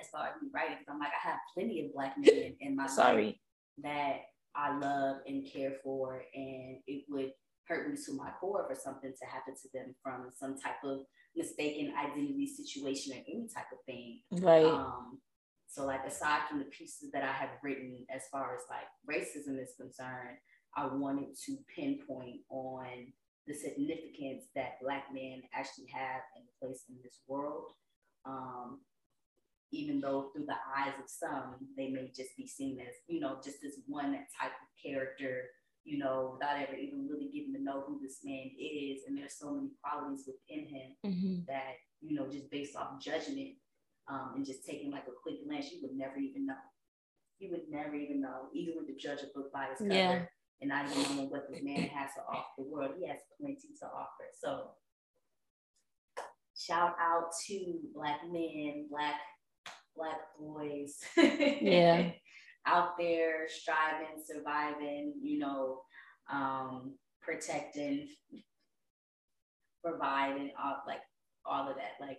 as 0.00 0.08
far 0.08 0.26
as 0.26 0.42
me 0.42 0.48
writing, 0.52 0.76
I'm 0.88 0.98
like, 0.98 1.08
I 1.08 1.28
have 1.28 1.38
plenty 1.54 1.84
of 1.86 1.94
black 1.94 2.14
men 2.18 2.54
in 2.60 2.76
my 2.76 2.86
life 2.86 3.34
that 3.82 4.16
I 4.54 4.76
love 4.78 5.18
and 5.26 5.46
care 5.50 5.72
for, 5.82 6.22
and 6.34 6.78
it 6.86 7.04
would 7.08 7.32
hurt 7.66 7.90
me 7.90 7.96
to 8.06 8.12
my 8.14 8.30
core 8.40 8.66
for 8.68 8.74
something 8.74 9.12
to 9.12 9.26
happen 9.26 9.54
to 9.54 9.68
them 9.74 9.94
from 10.02 10.30
some 10.34 10.58
type 10.58 10.82
of 10.84 11.00
mistaken 11.36 11.92
identity 11.96 12.46
situation 12.46 13.12
or 13.12 13.22
any 13.28 13.48
type 13.54 13.66
of 13.72 13.78
thing. 13.86 14.20
Right. 14.32 14.64
Um, 14.64 15.20
so 15.68 15.84
like 15.84 16.04
aside 16.06 16.48
from 16.48 16.58
the 16.58 16.64
pieces 16.64 17.10
that 17.12 17.22
I 17.22 17.32
have 17.32 17.50
written 17.62 18.06
as 18.14 18.22
far 18.32 18.56
as 18.56 18.62
like 18.70 18.88
racism 19.08 19.62
is 19.62 19.74
concerned, 19.78 20.38
I 20.76 20.86
wanted 20.86 21.36
to 21.46 21.56
pinpoint 21.74 22.40
on 22.48 23.12
the 23.46 23.54
significance 23.54 24.44
that 24.54 24.80
black 24.82 25.04
men 25.12 25.42
actually 25.54 25.88
have 25.92 26.22
and 26.36 26.44
place 26.60 26.84
in 26.88 26.96
this 27.02 27.20
world. 27.26 27.72
Um, 28.26 28.80
even 29.70 30.00
though 30.00 30.30
through 30.32 30.46
the 30.46 30.56
eyes 30.76 30.94
of 31.02 31.08
some, 31.08 31.56
they 31.76 31.88
may 31.88 32.10
just 32.14 32.36
be 32.36 32.46
seen 32.46 32.80
as, 32.80 32.94
you 33.06 33.20
know, 33.20 33.38
just 33.44 33.60
this 33.62 33.80
one 33.86 34.12
type 34.12 34.52
of 34.52 34.82
character, 34.82 35.44
you 35.84 35.98
know, 35.98 36.30
without 36.34 36.56
ever 36.56 36.74
even 36.74 37.06
really 37.08 37.30
getting 37.32 37.52
to 37.52 37.62
know 37.62 37.84
who 37.86 38.00
this 38.02 38.18
man 38.24 38.50
is. 38.58 39.02
And 39.06 39.16
there's 39.16 39.38
so 39.38 39.52
many 39.52 39.68
qualities 39.82 40.26
within 40.26 40.66
him 40.66 40.96
mm-hmm. 41.04 41.34
that, 41.48 41.76
you 42.00 42.16
know, 42.16 42.30
just 42.30 42.50
based 42.50 42.76
off 42.76 43.00
judgment 43.00 43.56
um, 44.10 44.32
and 44.36 44.46
just 44.46 44.64
taking 44.64 44.90
like 44.90 45.04
a 45.06 45.20
quick 45.22 45.46
glance, 45.46 45.70
you 45.70 45.80
would 45.82 45.96
never 45.96 46.16
even 46.16 46.46
know. 46.46 46.54
You 47.38 47.50
would 47.52 47.68
never 47.70 47.94
even 47.94 48.20
know, 48.20 48.48
even 48.52 48.74
with 48.76 48.88
the 48.88 48.96
judge 48.96 49.20
a 49.22 49.26
book 49.38 49.52
by 49.52 49.66
his 49.70 49.78
cover. 49.78 49.92
Yeah. 49.92 50.22
And 50.60 50.70
not 50.70 50.90
even 50.90 51.16
knowing 51.16 51.30
what 51.30 51.48
this 51.48 51.62
man 51.62 51.88
has 51.94 52.10
to 52.16 52.22
offer 52.28 52.48
the 52.58 52.64
world. 52.64 52.94
He 52.98 53.06
has 53.06 53.18
plenty 53.40 53.68
to 53.78 53.86
offer. 53.86 54.26
So 54.40 54.70
shout 56.58 56.96
out 57.00 57.30
to 57.46 57.78
black 57.94 58.22
men, 58.28 58.88
black 58.90 59.14
black 59.98 60.20
boys 60.38 60.98
yeah. 61.60 62.10
out 62.66 62.96
there 62.98 63.48
striving 63.48 64.22
surviving 64.24 65.14
you 65.20 65.38
know 65.38 65.80
um 66.32 66.94
protecting 67.20 68.08
providing 69.82 70.50
all 70.62 70.82
like 70.86 71.00
all 71.44 71.68
of 71.68 71.76
that. 71.76 71.92
Like 72.00 72.18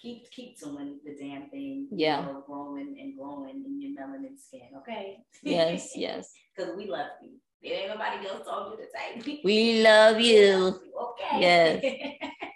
keep 0.00 0.30
keep 0.30 0.58
doing 0.58 0.98
the 1.04 1.16
damn 1.20 1.50
thing 1.50 1.88
yeah. 1.90 2.20
you 2.20 2.32
know, 2.32 2.44
growing 2.46 2.96
and 3.00 3.16
growing 3.18 3.64
in 3.66 3.80
your 3.80 3.92
melanin 3.92 4.38
skin 4.38 4.70
okay? 4.78 5.18
Yes 5.42 5.92
yes. 5.96 6.30
Because 6.56 6.76
we 6.76 6.86
love 6.86 7.08
you. 7.22 7.32
It 7.62 7.72
ain't 7.72 7.90
nobody 7.90 8.26
else 8.26 8.46
told 8.46 8.72
you 8.72 8.84
to 8.84 9.26
take 9.26 9.44
we 9.44 9.82
love 9.84 10.20
you 10.20 10.80
okay? 11.02 11.40
Yes. 11.40 11.84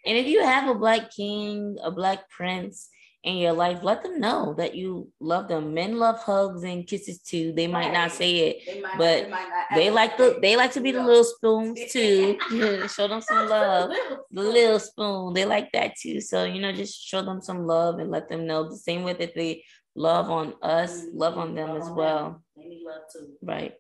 And 0.06 0.18
if 0.18 0.26
you 0.26 0.42
have 0.42 0.68
a 0.68 0.74
black 0.74 1.10
king 1.10 1.76
a 1.82 1.90
black 1.90 2.28
prince 2.30 2.88
in 3.24 3.38
your 3.38 3.54
life, 3.54 3.82
let 3.82 4.02
them 4.02 4.20
know 4.20 4.54
that 4.58 4.74
you 4.74 5.10
love 5.18 5.48
them. 5.48 5.72
Men 5.72 5.98
love 5.98 6.18
hugs 6.22 6.62
and 6.62 6.86
kisses 6.86 7.20
too. 7.20 7.54
They 7.54 7.66
might 7.66 7.86
right. 7.86 7.92
not 7.92 8.12
say 8.12 8.36
it, 8.36 8.82
might 8.82 8.98
but 8.98 9.30
they, 9.70 9.84
they 9.84 9.90
like 9.90 10.18
the 10.18 10.38
they 10.42 10.56
like 10.56 10.72
to 10.72 10.80
be 10.80 10.92
the 10.92 11.02
little 11.02 11.24
spoons 11.24 11.80
too. 11.90 12.38
show 12.94 13.08
them 13.08 13.22
some 13.22 13.48
love. 13.48 13.90
The 14.30 14.42
little 14.42 14.78
spoon, 14.78 15.32
they 15.32 15.46
like 15.46 15.72
that 15.72 15.94
too. 16.00 16.20
So 16.20 16.44
you 16.44 16.60
know, 16.60 16.72
just 16.72 17.00
show 17.00 17.22
them 17.22 17.40
some 17.40 17.66
love 17.66 17.98
and 17.98 18.10
let 18.10 18.28
them 18.28 18.46
know 18.46 18.68
the 18.68 18.76
same 18.76 19.04
way 19.04 19.14
that 19.14 19.34
they 19.34 19.64
love 19.96 20.30
on 20.30 20.54
us, 20.62 21.00
mm-hmm. 21.00 21.18
love 21.18 21.38
on 21.38 21.54
them 21.54 21.70
love 21.70 21.78
as 21.78 21.88
on 21.88 21.96
well. 21.96 22.24
Them. 22.24 22.44
They 22.56 22.64
need 22.64 22.84
love 22.86 23.02
too. 23.10 23.28
Right. 23.42 23.74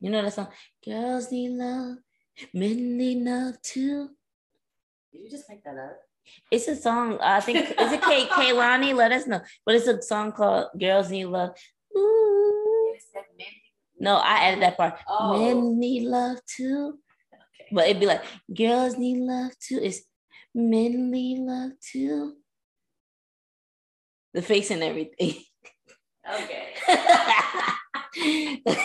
You 0.00 0.10
know 0.10 0.22
that 0.22 0.32
song. 0.32 0.48
Girls 0.84 1.32
need 1.32 1.50
love, 1.50 1.96
men 2.54 2.96
need 2.96 3.24
love 3.24 3.60
too. 3.62 4.10
Did 5.12 5.22
you 5.24 5.30
just 5.30 5.48
make 5.48 5.64
that 5.64 5.76
up? 5.76 5.98
It's 6.50 6.68
a 6.68 6.76
song. 6.76 7.18
I 7.20 7.40
think 7.40 7.58
is 7.58 7.92
it 7.92 8.02
Kay 8.02 8.26
Kehlani? 8.26 8.94
Let 8.94 9.12
us 9.12 9.26
know. 9.26 9.40
But 9.64 9.74
it's 9.74 9.86
a 9.86 10.00
song 10.02 10.32
called 10.32 10.68
"Girls 10.78 11.10
Need 11.10 11.26
Love." 11.26 11.50
Ooh. 11.96 12.20
No, 14.00 14.16
I 14.16 14.48
added 14.48 14.62
that 14.62 14.78
part. 14.78 14.94
Oh. 15.06 15.38
Men 15.38 15.78
need 15.78 16.04
love 16.04 16.38
too. 16.46 16.98
Okay. 17.32 17.68
But 17.70 17.84
it'd 17.84 18.00
be 18.00 18.06
like 18.06 18.24
girls 18.52 18.96
need 18.96 19.20
love 19.20 19.52
too. 19.60 19.78
It's 19.82 20.00
men 20.54 21.10
need 21.10 21.40
love 21.40 21.72
too. 21.80 22.36
The 24.32 24.42
face 24.42 24.70
and 24.70 24.82
everything. 24.82 25.34
Okay. 26.26 26.68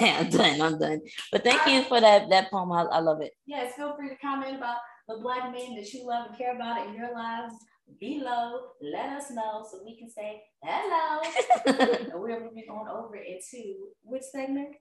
I'm 0.01 0.29
done. 0.29 0.61
I'm 0.61 0.79
done. 0.79 1.01
But 1.31 1.43
thank 1.43 1.65
uh, 1.65 1.69
you 1.69 1.83
for 1.83 2.01
that 2.01 2.29
that 2.29 2.49
poem. 2.51 2.71
I, 2.71 2.83
I 2.83 2.99
love 2.99 3.21
it. 3.21 3.31
Yes, 3.45 3.75
feel 3.75 3.95
free 3.95 4.09
to 4.09 4.15
comment 4.17 4.57
about 4.57 4.77
the 5.07 5.17
black 5.21 5.51
men 5.51 5.75
that 5.75 5.93
you 5.93 6.05
love 6.05 6.27
and 6.29 6.37
care 6.37 6.55
about 6.55 6.87
in 6.87 6.95
your 6.95 7.13
lives 7.13 7.53
below. 7.99 8.59
Let 8.81 9.09
us 9.09 9.31
know 9.31 9.65
so 9.69 9.79
we 9.85 9.97
can 9.97 10.09
say 10.09 10.41
hello. 10.63 11.21
we're 12.19 12.43
moving 12.43 12.67
on 12.69 12.87
over 12.87 13.15
into 13.15 13.89
which 14.03 14.23
segment? 14.23 14.75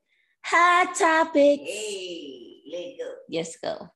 Hot 0.45 0.95
topics. 0.95 1.63
Hey, 1.65 2.57
let 2.71 2.99
go. 2.99 3.15
Yes, 3.29 3.57
go. 3.57 3.89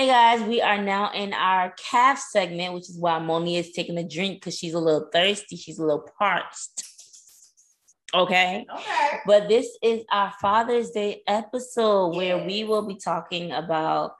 Hey 0.00 0.06
guys, 0.06 0.40
we 0.40 0.62
are 0.62 0.80
now 0.80 1.12
in 1.12 1.34
our 1.34 1.74
calf 1.76 2.18
segment, 2.18 2.72
which 2.72 2.88
is 2.88 2.96
why 2.96 3.18
Moni 3.18 3.58
is 3.58 3.72
taking 3.72 3.98
a 3.98 4.08
drink 4.08 4.40
because 4.40 4.56
she's 4.56 4.72
a 4.72 4.78
little 4.78 5.10
thirsty. 5.12 5.56
She's 5.56 5.78
a 5.78 5.82
little 5.82 6.08
parched. 6.18 6.84
Okay. 8.14 8.64
Okay. 8.74 9.18
But 9.26 9.50
this 9.50 9.68
is 9.82 10.02
our 10.10 10.32
Father's 10.40 10.92
Day 10.92 11.20
episode 11.26 12.16
where 12.16 12.42
we 12.42 12.64
will 12.64 12.86
be 12.86 12.94
talking 12.94 13.52
about 13.52 14.14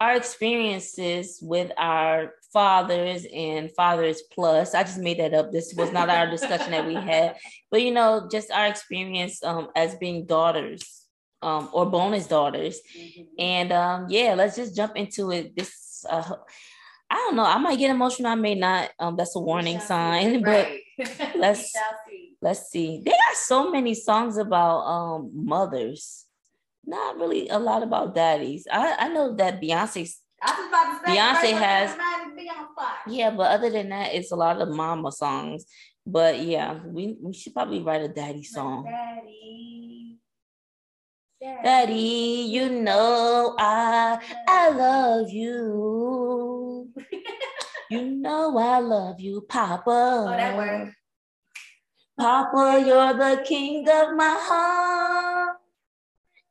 our 0.00 0.16
experiences 0.16 1.38
with 1.42 1.70
our 1.76 2.32
fathers 2.50 3.26
and 3.30 3.70
fathers 3.72 4.22
plus. 4.32 4.74
I 4.74 4.84
just 4.84 4.96
made 4.96 5.20
that 5.20 5.34
up. 5.34 5.52
This 5.52 5.74
was 5.76 5.92
not 5.92 6.08
our 6.08 6.30
discussion 6.30 6.70
that 6.70 6.86
we 6.86 6.94
had, 6.94 7.36
but 7.70 7.82
you 7.82 7.90
know, 7.90 8.26
just 8.32 8.50
our 8.50 8.68
experience 8.68 9.44
um, 9.44 9.68
as 9.76 9.96
being 9.96 10.24
daughters 10.24 11.03
um, 11.44 11.68
or 11.72 11.86
bonus 11.86 12.26
daughters. 12.26 12.80
Mm-hmm. 12.96 13.22
And 13.38 13.72
um, 13.72 14.06
yeah, 14.08 14.34
let's 14.34 14.56
just 14.56 14.74
jump 14.74 14.96
into 14.96 15.30
it. 15.30 15.54
This 15.54 16.04
uh, 16.08 16.36
I 17.10 17.14
don't 17.14 17.36
know. 17.36 17.44
I 17.44 17.58
might 17.58 17.78
get 17.78 17.90
emotional. 17.90 18.32
I 18.32 18.34
may 18.34 18.54
not. 18.54 18.90
Um, 18.98 19.16
that's 19.16 19.36
a 19.36 19.40
warning 19.40 19.80
sign. 19.80 20.42
But 20.44 20.68
let's 21.36 21.72
see. 21.72 22.36
let's 22.40 22.70
see. 22.70 23.02
They 23.04 23.10
got 23.10 23.36
so 23.36 23.70
many 23.70 23.94
songs 23.94 24.36
about 24.36 24.80
um 24.80 25.30
mothers. 25.34 26.26
Not 26.86 27.16
really 27.16 27.48
a 27.48 27.58
lot 27.58 27.82
about 27.82 28.14
daddies. 28.14 28.66
I, 28.70 28.96
I 28.98 29.08
know 29.08 29.34
that 29.36 29.60
Beyonce's 29.60 30.20
Beyonce 31.06 31.52
has 31.56 31.96
yeah, 33.06 33.30
but 33.30 33.50
other 33.50 33.70
than 33.70 33.88
that, 33.90 34.14
it's 34.14 34.32
a 34.32 34.36
lot 34.36 34.60
of 34.60 34.68
mama 34.68 35.12
songs. 35.12 35.64
But 36.06 36.40
yeah, 36.40 36.80
we, 36.84 37.16
we 37.20 37.32
should 37.32 37.54
probably 37.54 37.80
write 37.80 38.02
a 38.02 38.08
daddy 38.08 38.44
song. 38.44 38.84
Daddy. 38.84 39.73
Daddy, 41.44 42.46
you 42.48 42.70
know 42.70 43.54
I 43.58 44.18
I 44.48 44.70
love 44.70 45.28
you. 45.28 46.90
you 47.90 48.02
know 48.02 48.56
I 48.56 48.78
love 48.78 49.20
you, 49.20 49.42
Papa. 49.46 49.84
Oh, 49.86 50.30
that 50.30 50.56
works. 50.56 50.94
Papa, 52.18 52.82
you're 52.86 53.12
the 53.12 53.42
king 53.44 53.86
of 53.88 54.16
my 54.16 54.36
heart. 54.38 55.56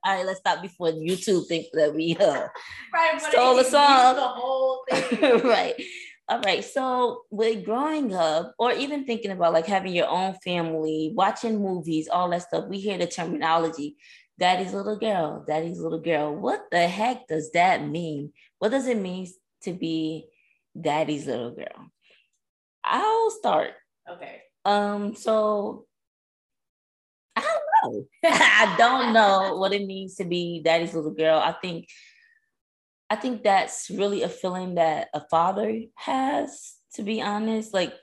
All 0.05 0.15
right, 0.15 0.25
let's 0.25 0.41
stop 0.41 0.61
before 0.61 0.89
YouTube 0.89 1.47
think 1.47 1.67
that 1.73 1.95
we 1.95 2.15
uh, 2.17 2.47
right, 2.93 3.19
stole 3.21 3.55
the 3.55 3.63
song. 3.63 4.15
The 4.15 4.21
whole 4.21 4.83
thing. 4.91 5.39
right. 5.43 5.73
All 6.29 6.41
right. 6.41 6.63
So 6.63 7.23
with 7.31 7.65
growing 7.65 8.13
up, 8.13 8.53
or 8.59 8.73
even 8.73 9.05
thinking 9.05 9.31
about 9.31 9.53
like 9.53 9.65
having 9.65 9.95
your 9.95 10.07
own 10.07 10.35
family, 10.43 11.13
watching 11.15 11.59
movies, 11.61 12.09
all 12.09 12.29
that 12.29 12.43
stuff, 12.43 12.65
we 12.67 12.79
hear 12.79 12.97
the 12.97 13.07
terminology 13.07 13.95
daddy's 14.39 14.73
little 14.73 14.97
girl, 14.97 15.43
daddy's 15.47 15.79
little 15.79 15.99
girl. 15.99 16.35
What 16.35 16.65
the 16.71 16.87
heck 16.87 17.27
does 17.27 17.51
that 17.51 17.87
mean? 17.87 18.33
What 18.59 18.69
does 18.69 18.87
it 18.87 18.97
mean 18.97 19.27
to 19.63 19.73
be 19.73 20.25
daddy's 20.79 21.27
little 21.27 21.51
girl? 21.51 21.91
I'll 22.83 23.31
start. 23.31 23.71
Okay. 24.09 24.41
Um, 24.65 25.15
so 25.15 25.85
I 27.35 27.41
don't 27.41 27.93
know. 27.93 28.05
I 28.23 28.75
don't 28.77 29.13
know 29.13 29.57
what 29.57 29.73
it 29.73 29.85
means 29.85 30.15
to 30.15 30.25
be 30.25 30.61
daddy's 30.63 30.93
little 30.93 31.13
girl. 31.13 31.39
I 31.39 31.53
think 31.53 31.87
I 33.09 33.15
think 33.15 33.43
that's 33.43 33.91
really 33.91 34.23
a 34.23 34.29
feeling 34.29 34.75
that 34.75 35.09
a 35.13 35.21
father 35.29 35.81
has, 35.95 36.77
to 36.95 37.03
be 37.03 37.21
honest. 37.21 37.71
Like, 37.71 37.93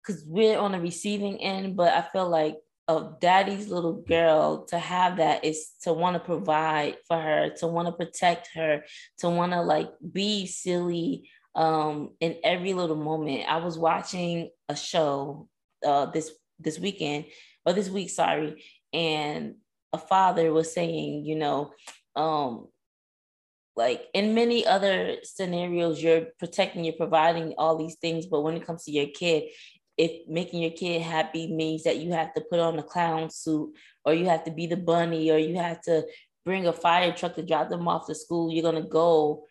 because 0.00 0.24
we're 0.24 0.58
on 0.58 0.72
the 0.72 0.80
receiving 0.80 1.42
end, 1.42 1.76
but 1.76 1.92
I 1.92 2.02
feel 2.02 2.28
like 2.28 2.58
a 2.88 3.10
daddy's 3.20 3.68
little 3.68 4.02
girl 4.02 4.64
to 4.66 4.78
have 4.78 5.18
that 5.18 5.44
is 5.44 5.70
to 5.82 5.92
want 5.92 6.14
to 6.14 6.20
provide 6.20 6.96
for 7.06 7.20
her, 7.20 7.50
to 7.58 7.66
want 7.66 7.86
to 7.86 7.92
protect 7.92 8.48
her, 8.54 8.84
to 9.18 9.30
want 9.30 9.52
to 9.52 9.62
like 9.62 9.90
be 10.12 10.46
silly 10.46 11.30
um 11.54 12.10
in 12.20 12.36
every 12.42 12.74
little 12.74 12.96
moment. 12.96 13.48
I 13.48 13.58
was 13.58 13.78
watching 13.78 14.50
a 14.68 14.76
show 14.76 15.48
uh 15.86 16.06
this 16.06 16.32
this 16.58 16.78
weekend 16.78 17.26
or 17.64 17.72
this 17.72 17.88
week, 17.88 18.10
sorry, 18.10 18.64
and 18.92 19.56
a 19.92 19.98
father 19.98 20.52
was 20.52 20.72
saying, 20.72 21.24
you 21.24 21.36
know, 21.36 21.72
um 22.16 22.68
like 23.76 24.02
in 24.12 24.34
many 24.34 24.66
other 24.66 25.16
scenarios 25.22 26.02
you're 26.02 26.26
protecting 26.38 26.84
you're 26.84 26.92
providing 26.94 27.54
all 27.56 27.76
these 27.76 27.96
things 27.96 28.26
but 28.26 28.42
when 28.42 28.56
it 28.56 28.66
comes 28.66 28.84
to 28.84 28.90
your 28.90 29.06
kid 29.06 29.44
if 29.96 30.26
making 30.28 30.62
your 30.62 30.70
kid 30.70 31.02
happy 31.02 31.52
means 31.52 31.84
that 31.84 31.98
you 31.98 32.12
have 32.12 32.32
to 32.34 32.40
put 32.40 32.58
on 32.58 32.78
a 32.78 32.82
clown 32.82 33.30
suit 33.30 33.72
or 34.04 34.14
you 34.14 34.26
have 34.26 34.44
to 34.44 34.50
be 34.50 34.66
the 34.66 34.76
bunny 34.76 35.30
or 35.30 35.38
you 35.38 35.56
have 35.56 35.80
to 35.82 36.04
bring 36.44 36.66
a 36.66 36.72
fire 36.72 37.12
truck 37.12 37.34
to 37.34 37.42
drop 37.42 37.68
them 37.68 37.86
off 37.86 38.06
to 38.06 38.14
school 38.14 38.50
you're 38.50 38.62
going 38.62 38.82
to 38.82 38.88
go 38.88 39.44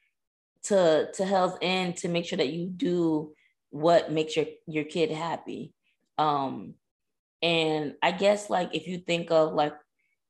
to 0.64 1.08
to 1.14 1.26
hell's 1.26 1.58
end 1.62 1.98
to 1.98 2.08
make 2.08 2.26
sure 2.26 2.38
that 2.38 2.52
you 2.52 2.68
do 2.68 3.34
what 3.70 4.12
makes 4.12 4.36
your 4.36 4.46
your 4.68 4.84
kid 4.84 5.12
happy. 5.12 5.74
Um 6.18 6.76
and 7.44 7.96
i 8.04 8.12
guess 8.12 8.50
like 8.50 8.76
if 8.76 8.88
you 8.88 9.00
think 9.00 9.32
of 9.32 9.54
like 9.54 9.74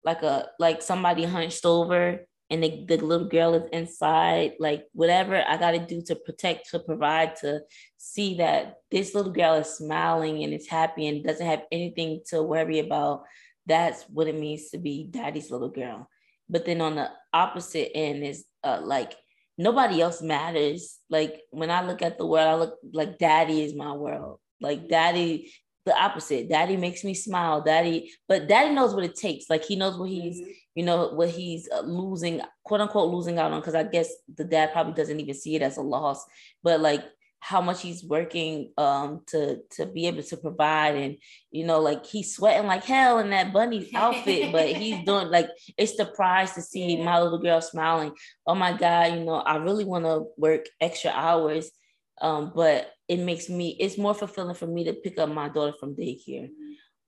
like 0.03 0.23
a 0.23 0.47
like 0.59 0.81
somebody 0.81 1.25
hunched 1.25 1.65
over 1.65 2.25
and 2.51 2.63
the, 2.63 2.85
the 2.85 2.97
little 2.97 3.27
girl 3.27 3.55
is 3.55 3.63
inside 3.71 4.53
like 4.59 4.83
whatever 4.93 5.43
i 5.47 5.57
got 5.57 5.71
to 5.71 5.79
do 5.79 6.01
to 6.01 6.15
protect 6.15 6.69
to 6.69 6.79
provide 6.79 7.35
to 7.37 7.61
see 7.97 8.35
that 8.35 8.75
this 8.91 9.15
little 9.15 9.31
girl 9.31 9.55
is 9.55 9.67
smiling 9.67 10.43
and 10.43 10.53
is 10.53 10.67
happy 10.67 11.07
and 11.07 11.23
doesn't 11.23 11.47
have 11.47 11.63
anything 11.71 12.21
to 12.27 12.43
worry 12.43 12.79
about 12.79 13.23
that's 13.65 14.03
what 14.09 14.27
it 14.27 14.39
means 14.39 14.69
to 14.69 14.77
be 14.77 15.07
daddy's 15.09 15.51
little 15.51 15.69
girl. 15.69 16.09
But 16.49 16.65
then 16.65 16.81
on 16.81 16.95
the 16.95 17.09
opposite 17.33 17.95
end 17.95 18.23
is 18.23 18.45
uh, 18.63 18.81
like 18.83 19.13
nobody 19.57 20.01
else 20.01 20.21
matters. 20.21 20.97
Like 21.09 21.41
when 21.51 21.71
i 21.71 21.85
look 21.85 22.01
at 22.01 22.17
the 22.17 22.25
world 22.25 22.47
i 22.47 22.55
look 22.55 22.77
like 22.93 23.17
daddy 23.17 23.61
is 23.63 23.73
my 23.73 23.93
world. 23.93 24.39
Like 24.59 24.89
daddy 24.89 25.53
the 25.85 25.97
opposite. 25.97 26.49
Daddy 26.49 26.77
makes 26.77 27.03
me 27.03 27.13
smile. 27.13 27.61
Daddy, 27.61 28.11
but 28.27 28.47
daddy 28.47 28.73
knows 28.73 28.93
what 28.93 29.03
it 29.03 29.15
takes. 29.15 29.49
Like 29.49 29.65
he 29.65 29.75
knows 29.75 29.97
what 29.97 30.09
he's, 30.09 30.39
mm-hmm. 30.39 30.51
you 30.75 30.85
know, 30.85 31.09
what 31.09 31.29
he's 31.29 31.67
uh, 31.73 31.81
losing, 31.81 32.41
quote 32.63 32.81
unquote, 32.81 33.13
losing 33.13 33.39
out 33.39 33.51
on. 33.51 33.59
Because 33.59 33.75
I 33.75 33.83
guess 33.83 34.09
the 34.35 34.43
dad 34.43 34.73
probably 34.73 34.93
doesn't 34.93 35.19
even 35.19 35.33
see 35.33 35.55
it 35.55 35.61
as 35.61 35.77
a 35.77 35.81
loss. 35.81 36.23
But 36.63 36.79
like 36.79 37.03
how 37.43 37.59
much 37.59 37.81
he's 37.81 38.03
working 38.03 38.71
um 38.77 39.21
to 39.25 39.57
to 39.71 39.87
be 39.87 40.05
able 40.05 40.21
to 40.21 40.37
provide 40.37 40.95
and 40.95 41.17
you 41.49 41.65
know 41.65 41.79
like 41.79 42.05
he's 42.05 42.35
sweating 42.35 42.67
like 42.67 42.83
hell 42.83 43.17
in 43.17 43.31
that 43.31 43.51
bunny 43.51 43.89
outfit 43.95 44.51
but 44.51 44.67
he's 44.67 45.03
doing 45.05 45.27
like 45.29 45.49
it's 45.75 45.97
the 45.97 46.05
prize 46.05 46.53
to 46.53 46.61
see 46.61 46.97
yeah. 46.97 47.03
my 47.03 47.19
little 47.19 47.39
girl 47.39 47.59
smiling 47.59 48.11
oh 48.45 48.53
my 48.53 48.71
god 48.77 49.13
you 49.15 49.25
know 49.25 49.37
i 49.37 49.55
really 49.55 49.83
want 49.83 50.05
to 50.05 50.27
work 50.37 50.67
extra 50.79 51.09
hours 51.09 51.71
um, 52.21 52.51
but 52.55 52.91
it 53.11 53.19
makes 53.19 53.49
me 53.49 53.75
it's 53.77 53.97
more 53.97 54.13
fulfilling 54.13 54.55
for 54.55 54.67
me 54.67 54.85
to 54.85 54.93
pick 54.93 55.19
up 55.19 55.27
my 55.27 55.49
daughter 55.49 55.73
from 55.77 55.93
daycare. 55.95 56.49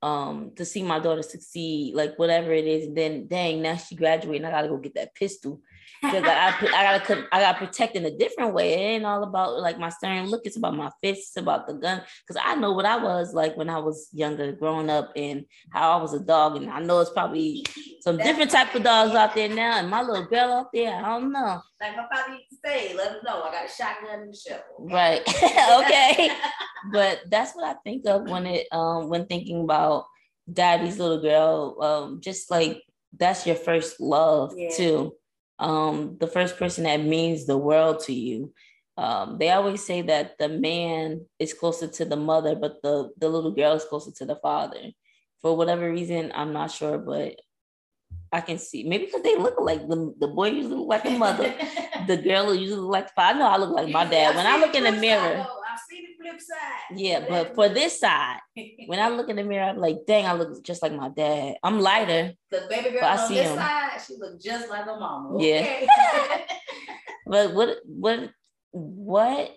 Um 0.01 0.51
to 0.57 0.65
see 0.65 0.83
my 0.83 0.99
daughter 0.99 1.23
succeed 1.23 1.95
like 1.95 2.19
whatever 2.19 2.51
it 2.51 2.67
is 2.67 2.87
and 2.87 2.97
then 2.97 3.27
dang 3.27 3.61
now 3.61 3.77
she 3.77 3.95
graduated 3.95 4.41
and 4.41 4.47
i 4.47 4.51
gotta 4.51 4.67
go 4.67 4.77
get 4.85 4.95
that 4.95 5.15
pistol 5.15 5.61
because 6.03 6.23
I, 6.25 6.49
I, 6.49 6.97
gotta 6.97 7.27
I 7.31 7.39
gotta 7.39 7.57
protect 7.57 7.95
in 7.95 8.05
a 8.05 8.11
different 8.11 8.53
way. 8.53 8.73
It 8.73 8.77
ain't 8.77 9.05
all 9.05 9.23
about 9.23 9.59
like 9.61 9.79
my 9.79 9.87
stern 9.87 10.25
look. 10.27 10.41
It's 10.43 10.57
about 10.57 10.75
my 10.75 10.91
fists. 11.01 11.29
It's 11.29 11.37
about 11.37 11.65
the 11.65 11.75
gun. 11.75 12.01
Because 12.27 12.41
I 12.45 12.55
know 12.55 12.73
what 12.73 12.85
I 12.85 12.97
was 12.97 13.33
like 13.33 13.55
when 13.55 13.69
I 13.69 13.79
was 13.79 14.09
younger, 14.11 14.51
growing 14.51 14.89
up, 14.89 15.13
and 15.15 15.45
how 15.71 15.97
I 15.97 16.01
was 16.01 16.13
a 16.13 16.19
dog. 16.19 16.57
And 16.57 16.69
I 16.69 16.79
know 16.79 16.99
it's 16.99 17.11
probably 17.11 17.65
some 18.01 18.17
different 18.17 18.51
type 18.51 18.75
of 18.75 18.83
dogs 18.83 19.15
out 19.15 19.33
there 19.33 19.47
now. 19.47 19.79
And 19.79 19.89
my 19.89 20.01
little 20.01 20.25
girl 20.25 20.51
out 20.51 20.73
there, 20.73 20.93
I 20.93 21.01
don't 21.01 21.31
know. 21.31 21.61
Like 21.79 21.95
my 21.95 22.05
father 22.11 22.33
used 22.33 22.49
to 22.49 22.57
say, 22.65 22.93
"Let 22.95 23.13
them 23.13 23.21
know 23.25 23.43
I 23.43 23.51
got 23.51 23.65
a 23.65 23.69
shotgun 23.69 24.23
and 24.23 24.33
a 24.33 24.37
shovel." 24.37 24.63
Right. 24.79 25.21
okay. 25.85 26.31
but 26.91 27.21
that's 27.29 27.53
what 27.53 27.65
I 27.65 27.75
think 27.85 28.05
of 28.07 28.29
when 28.29 28.45
it 28.45 28.67
um 28.73 29.07
when 29.07 29.25
thinking 29.25 29.63
about 29.63 30.05
daddy's 30.51 30.99
little 30.99 31.21
girl. 31.21 31.81
Um, 31.81 32.19
just 32.19 32.51
like 32.51 32.83
that's 33.17 33.47
your 33.47 33.55
first 33.55 34.01
love 34.01 34.53
yeah. 34.57 34.69
too 34.75 35.15
um, 35.63 36.17
the 36.19 36.27
first 36.27 36.57
person 36.57 36.83
that 36.83 37.01
means 37.01 37.45
the 37.45 37.57
world 37.57 38.01
to 38.01 38.13
you. 38.13 38.53
Um, 38.97 39.37
they 39.39 39.49
always 39.49 39.83
say 39.83 40.01
that 40.03 40.37
the 40.37 40.49
man 40.49 41.25
is 41.39 41.53
closer 41.53 41.87
to 41.87 42.05
the 42.05 42.17
mother, 42.17 42.53
but 42.55 42.81
the, 42.83 43.09
the 43.17 43.29
little 43.29 43.51
girl 43.51 43.73
is 43.73 43.85
closer 43.85 44.11
to 44.11 44.25
the 44.25 44.35
father. 44.35 44.91
For 45.41 45.55
whatever 45.55 45.89
reason, 45.89 46.31
I'm 46.35 46.51
not 46.51 46.69
sure, 46.69 46.97
but 46.97 47.39
I 48.31 48.41
can 48.41 48.57
see 48.57 48.83
maybe 48.83 49.05
because 49.05 49.23
they 49.23 49.37
look 49.37 49.55
like 49.59 49.87
the, 49.87 50.13
the 50.19 50.27
boy 50.27 50.49
usually 50.49 50.75
look 50.75 50.89
like 50.89 51.03
the 51.03 51.17
mother, 51.17 51.53
the 52.07 52.17
girl 52.17 52.53
usually 52.53 52.81
look 52.81 52.91
like 52.91 53.07
the 53.07 53.13
father. 53.15 53.39
I 53.39 53.39
know 53.39 53.47
I 53.47 53.57
look 53.57 53.71
like 53.71 53.89
my 53.89 54.05
dad. 54.05 54.35
When 54.35 54.45
I 54.45 54.57
look 54.57 54.75
in 54.75 54.83
the 54.83 54.91
mirror, 54.91 55.47
flip 56.23 56.41
side. 56.41 56.97
Yeah, 56.97 57.25
but 57.27 57.55
for 57.55 57.69
this 57.69 57.99
side, 57.99 58.39
when 58.87 58.99
I 58.99 59.09
look 59.09 59.29
in 59.29 59.35
the 59.35 59.43
mirror, 59.43 59.65
I'm 59.65 59.77
like, 59.77 59.99
dang, 60.07 60.25
I 60.25 60.33
look 60.33 60.63
just 60.63 60.81
like 60.81 60.93
my 60.93 61.09
dad. 61.09 61.55
I'm 61.63 61.79
lighter. 61.79 62.33
The 62.51 62.65
baby 62.69 62.91
girl 62.91 63.05
on 63.05 63.33
this 63.33 63.47
him. 63.47 63.57
side, 63.57 64.01
she 64.05 64.15
look 64.17 64.41
just 64.41 64.69
like 64.69 64.85
her 64.85 64.99
mama. 64.99 65.35
Okay. 65.35 65.87
Yeah. 65.87 66.37
but 67.27 67.53
what 67.53 67.77
what 67.85 68.29
what 68.71 69.51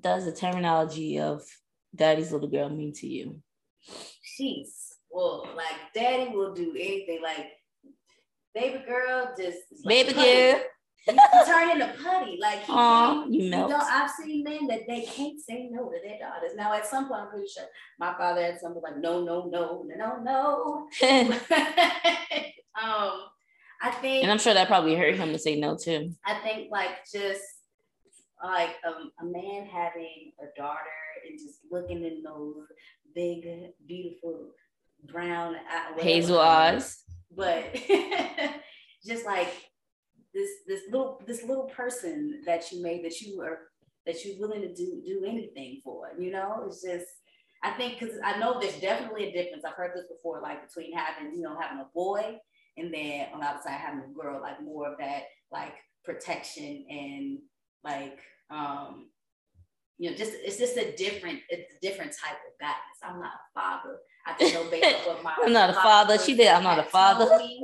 does 0.00 0.24
the 0.24 0.32
terminology 0.32 1.18
of 1.18 1.44
daddy's 1.94 2.32
little 2.32 2.48
girl 2.48 2.68
mean 2.68 2.92
to 2.94 3.06
you? 3.06 3.40
She's 4.22 4.94
Well, 5.10 5.48
like 5.56 5.92
daddy 5.94 6.30
will 6.30 6.54
do 6.54 6.70
anything. 6.70 7.20
Like 7.22 7.52
baby 8.54 8.84
girl, 8.86 9.34
just 9.38 9.58
baby 9.84 10.12
girl 10.12 10.60
he 11.14 11.44
turn 11.44 11.70
into 11.70 11.92
putty. 12.02 12.38
Like 12.40 12.64
he 12.64 12.72
Aww, 12.72 13.32
you 13.32 13.50
know, 13.50 13.68
I've 13.70 14.10
seen 14.10 14.42
men 14.44 14.66
that 14.66 14.86
they 14.88 15.02
can't 15.02 15.40
say 15.40 15.68
no 15.70 15.88
to 15.90 15.98
their 16.02 16.18
daughters. 16.18 16.56
Now, 16.56 16.72
at 16.74 16.86
some 16.86 17.08
point, 17.08 17.22
I'm 17.22 17.28
pretty 17.28 17.48
sure 17.48 17.64
my 17.98 18.14
father 18.16 18.42
had 18.42 18.60
something 18.60 18.82
like 18.82 18.98
no, 18.98 19.24
no, 19.24 19.48
no, 19.50 19.84
no, 19.96 20.18
no. 20.22 20.88
um, 22.82 23.20
I 23.80 23.90
think, 24.00 24.22
and 24.22 24.32
I'm 24.32 24.38
sure 24.38 24.54
that 24.54 24.68
probably 24.68 24.96
hurt 24.96 25.16
him 25.16 25.32
to 25.32 25.38
say 25.38 25.58
no 25.58 25.76
too. 25.76 26.14
I 26.24 26.34
think 26.40 26.70
like 26.70 27.04
just 27.12 27.42
like 28.42 28.76
um, 28.86 29.12
a 29.20 29.24
man 29.24 29.66
having 29.66 30.32
a 30.40 30.58
daughter 30.58 30.80
and 31.28 31.38
just 31.38 31.60
looking 31.70 32.04
in 32.04 32.22
those 32.22 32.66
big, 33.14 33.46
beautiful 33.86 34.48
brown 35.12 35.56
hazel 35.98 36.40
eyes, 36.40 37.02
but 37.34 37.64
just 39.06 39.24
like 39.24 39.52
this 40.36 40.50
this 40.66 40.82
little 40.90 41.20
this 41.26 41.42
little 41.42 41.64
person 41.64 42.42
that 42.44 42.70
you 42.70 42.82
made 42.82 43.04
that 43.04 43.20
you 43.20 43.40
are 43.40 43.60
that 44.04 44.24
you're 44.24 44.38
willing 44.38 44.60
to 44.60 44.72
do 44.74 45.02
do 45.04 45.24
anything 45.26 45.80
for. 45.82 46.10
You 46.18 46.30
know, 46.30 46.64
it's 46.66 46.82
just 46.82 47.06
I 47.64 47.70
think 47.72 47.98
because 47.98 48.14
I 48.22 48.38
know 48.38 48.60
there's 48.60 48.78
definitely 48.78 49.28
a 49.28 49.32
difference. 49.32 49.64
I've 49.64 49.74
heard 49.74 49.92
this 49.94 50.06
before, 50.06 50.40
like 50.42 50.66
between 50.68 50.92
having 50.92 51.34
you 51.34 51.42
know 51.42 51.58
having 51.58 51.78
a 51.78 51.88
boy 51.94 52.38
and 52.76 52.92
then 52.92 53.28
on 53.32 53.40
the 53.40 53.46
other 53.46 53.60
side 53.64 53.80
having 53.80 54.02
a 54.10 54.14
girl, 54.14 54.40
like 54.40 54.62
more 54.62 54.92
of 54.92 54.98
that 54.98 55.24
like 55.50 55.74
protection 56.04 56.84
and 56.90 57.38
like 57.82 58.18
um 58.50 59.08
you 59.98 60.10
know 60.10 60.16
just 60.16 60.32
it's 60.34 60.58
just 60.58 60.76
a 60.76 60.94
different 60.96 61.40
it's 61.48 61.72
a 61.72 61.80
different 61.80 62.12
type 62.12 62.36
of 62.46 62.60
guidance. 62.60 63.00
I'm 63.02 63.20
not 63.20 63.32
a 63.32 63.60
father. 63.60 63.96
I 64.26 64.34
just 64.38 64.54
know 64.54 64.68
based 64.68 65.06
on 65.06 65.14
what 65.14 65.22
my 65.22 65.34
I'm 65.44 65.52
not 65.52 65.70
a 65.70 65.74
father. 65.74 66.18
She 66.18 66.36
did. 66.36 66.48
I'm 66.48 66.64
not 66.64 66.78
a 66.78 66.82
father. 66.82 67.38
Me, 67.38 67.62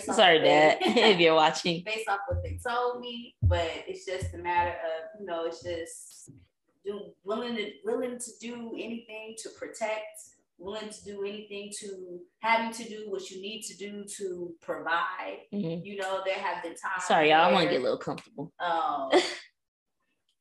Sorry, 0.00 0.40
Dad, 0.40 0.78
if 0.82 1.18
you're 1.18 1.34
watching. 1.34 1.82
Based 1.86 2.08
off 2.08 2.20
what 2.28 2.42
they 2.42 2.58
told 2.64 3.00
me, 3.00 3.34
but 3.42 3.68
it's 3.86 4.06
just 4.06 4.32
a 4.34 4.38
matter 4.38 4.70
of 4.70 5.20
you 5.20 5.26
know, 5.26 5.46
it's 5.46 5.62
just 5.62 6.30
do, 6.84 7.12
willing 7.24 7.56
to 7.56 7.72
willing 7.84 8.18
to 8.18 8.30
do 8.40 8.72
anything 8.74 9.34
to 9.38 9.48
protect, 9.50 10.20
willing 10.58 10.88
to 10.88 11.04
do 11.04 11.24
anything 11.24 11.72
to 11.80 12.20
having 12.40 12.72
to 12.72 12.88
do 12.88 13.10
what 13.10 13.30
you 13.30 13.42
need 13.42 13.62
to 13.62 13.76
do 13.76 14.04
to 14.18 14.54
provide. 14.60 15.38
Mm-hmm. 15.52 15.84
You 15.84 15.96
know, 15.96 16.22
there 16.24 16.36
have 16.36 16.62
been 16.62 16.76
times. 16.76 17.04
Sorry, 17.06 17.30
y'all. 17.30 17.46
I 17.46 17.52
want 17.52 17.64
to 17.64 17.70
get 17.70 17.80
a 17.80 17.82
little 17.82 17.98
comfortable. 17.98 18.52
Um, 18.60 19.10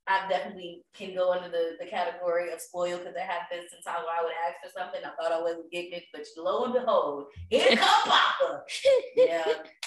I 0.08 0.28
definitely 0.30 0.84
can 0.94 1.14
go 1.14 1.34
under 1.34 1.50
the, 1.50 1.76
the 1.80 1.86
category 1.86 2.54
of 2.54 2.62
spoiled 2.62 3.00
because 3.00 3.14
there 3.14 3.26
have 3.26 3.50
been 3.52 3.66
some 3.70 3.82
times 3.84 4.06
where 4.06 4.18
I 4.18 4.24
would 4.24 4.34
ask 4.48 4.56
for 4.64 4.80
something. 4.80 5.02
I 5.04 5.22
thought 5.22 5.38
I 5.38 5.42
wasn't 5.42 5.72
getting 5.72 5.94
it, 5.94 6.04
but 6.14 6.26
lo 6.38 6.64
and 6.64 6.74
behold, 6.74 7.26
here 7.50 7.76
come 7.76 8.04
Papa. 8.06 8.64
yeah, 9.16 9.44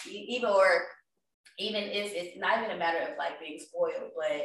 even 0.08 0.50
or 0.50 0.84
even 1.58 1.84
it's 1.84 2.12
it's 2.14 2.38
not 2.38 2.58
even 2.58 2.76
a 2.76 2.78
matter 2.78 2.98
of 2.98 3.18
like 3.18 3.40
being 3.40 3.58
spoiled, 3.58 4.12
but 4.16 4.42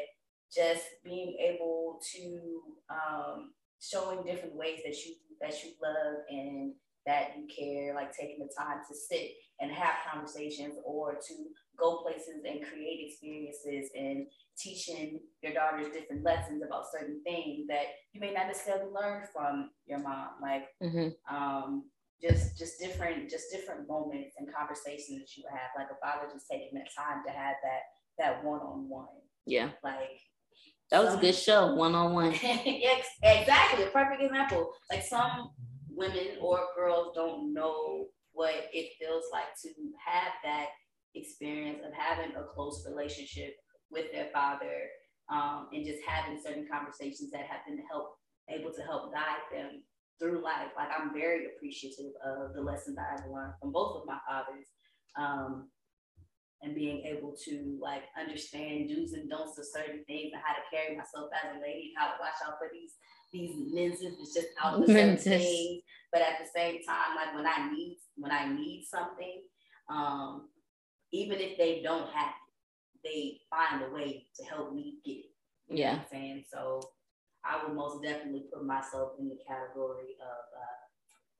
just 0.53 0.83
being 1.03 1.37
able 1.39 1.99
to 2.13 2.61
um, 2.89 3.51
showing 3.81 4.23
different 4.25 4.55
ways 4.55 4.79
that 4.85 4.95
you 5.05 5.15
that 5.41 5.63
you 5.63 5.71
love 5.81 6.23
and 6.29 6.73
that 7.05 7.35
you 7.37 7.47
care, 7.47 7.93
like 7.93 8.15
taking 8.15 8.39
the 8.39 8.49
time 8.57 8.79
to 8.87 8.95
sit 8.95 9.31
and 9.59 9.71
have 9.71 9.95
conversations 10.11 10.75
or 10.83 11.15
to 11.15 11.33
go 11.77 11.97
places 11.97 12.43
and 12.47 12.65
create 12.65 13.07
experiences 13.07 13.91
and 13.95 14.27
teaching 14.57 15.19
your 15.41 15.53
daughters 15.53 15.93
different 15.93 16.23
lessons 16.23 16.63
about 16.65 16.85
certain 16.91 17.21
things 17.23 17.67
that 17.67 17.85
you 18.13 18.19
may 18.19 18.33
not 18.33 18.47
necessarily 18.47 18.91
learn 18.91 19.23
from 19.33 19.69
your 19.85 19.99
mom. 19.99 20.29
Like 20.41 20.67
mm-hmm. 20.81 21.35
um, 21.35 21.85
just 22.21 22.57
just 22.57 22.79
different 22.79 23.29
just 23.29 23.51
different 23.51 23.87
moments 23.87 24.35
and 24.37 24.53
conversations 24.53 25.19
that 25.19 25.37
you 25.37 25.43
have. 25.49 25.71
Like 25.77 25.87
a 25.91 25.99
father 26.03 26.31
just 26.33 26.47
taking 26.49 26.73
that 26.73 26.89
time 26.95 27.23
to 27.25 27.31
have 27.31 27.55
that 27.63 27.81
that 28.17 28.43
one 28.43 28.61
on 28.61 28.89
one. 28.89 29.07
Yeah. 29.45 29.69
Like 29.83 30.21
that 30.91 31.01
was 31.01 31.11
some, 31.11 31.19
a 31.19 31.21
good 31.21 31.35
show, 31.35 31.73
one 31.75 31.95
on 31.95 32.13
one. 32.13 32.27
Exactly, 32.27 33.83
a 33.83 33.87
perfect 33.87 34.21
example. 34.21 34.71
Like 34.91 35.03
some 35.03 35.51
women 35.95 36.37
or 36.41 36.59
girls 36.75 37.11
don't 37.15 37.53
know 37.53 38.07
what 38.33 38.53
it 38.73 38.91
feels 38.99 39.25
like 39.31 39.55
to 39.63 39.69
have 40.05 40.33
that 40.43 40.67
experience 41.15 41.79
of 41.85 41.93
having 41.93 42.35
a 42.35 42.43
close 42.53 42.85
relationship 42.87 43.55
with 43.89 44.11
their 44.11 44.27
father 44.33 44.89
um, 45.31 45.67
and 45.73 45.85
just 45.85 45.99
having 46.05 46.39
certain 46.43 46.67
conversations 46.69 47.31
that 47.31 47.47
have 47.49 47.65
been 47.67 47.83
help 47.89 48.17
able 48.49 48.71
to 48.71 48.81
help 48.81 49.11
guide 49.13 49.41
them 49.51 49.81
through 50.19 50.43
life. 50.43 50.69
Like 50.75 50.89
I'm 50.95 51.13
very 51.13 51.47
appreciative 51.47 52.13
of 52.23 52.53
the 52.53 52.61
lessons 52.61 52.95
that 52.95 53.07
I've 53.13 53.31
learned 53.31 53.53
from 53.59 53.71
both 53.71 54.01
of 54.01 54.07
my 54.07 54.19
fathers. 54.27 54.67
Um, 55.17 55.69
and 56.61 56.73
being 56.73 57.05
able 57.05 57.35
to 57.45 57.77
like 57.79 58.03
understand 58.19 58.89
do's 58.89 59.13
and 59.13 59.29
don'ts 59.29 59.59
of 59.59 59.65
certain 59.69 60.03
things 60.05 60.31
and 60.33 60.41
how 60.41 60.57
to 60.57 60.65
carry 60.73 60.97
myself 60.97 61.29
as 61.29 61.55
a 61.55 61.61
lady, 61.61 61.93
how 61.95 62.07
to 62.07 62.17
watch 62.19 62.41
out 62.41 62.57
for 62.57 62.67
these 62.73 62.97
these 63.31 63.55
lenses 63.73 64.15
it's 64.19 64.33
just 64.33 64.47
out 64.61 64.79
certain 64.87 65.17
things. 65.17 65.81
But 66.11 66.21
at 66.21 66.39
the 66.39 66.49
same 66.55 66.83
time, 66.83 67.15
like 67.15 67.35
when 67.35 67.45
I 67.45 67.69
need 67.71 67.97
when 68.15 68.31
I 68.31 68.47
need 68.47 68.85
something, 68.89 69.41
um, 69.89 70.49
even 71.11 71.39
if 71.39 71.57
they 71.57 71.81
don't 71.83 72.09
have 72.09 72.29
it, 72.29 73.03
they 73.03 73.39
find 73.49 73.83
a 73.83 73.93
way 73.93 74.27
to 74.37 74.45
help 74.45 74.73
me 74.73 74.95
get 75.05 75.11
it. 75.11 75.25
You 75.69 75.77
yeah. 75.77 75.91
I'm 75.93 76.01
saying? 76.11 76.43
So 76.51 76.81
I 77.43 77.63
would 77.63 77.75
most 77.75 78.01
definitely 78.01 78.45
put 78.51 78.65
myself 78.65 79.13
in 79.19 79.29
the 79.29 79.37
category 79.47 80.15
of 80.21 80.57
uh 80.57 80.85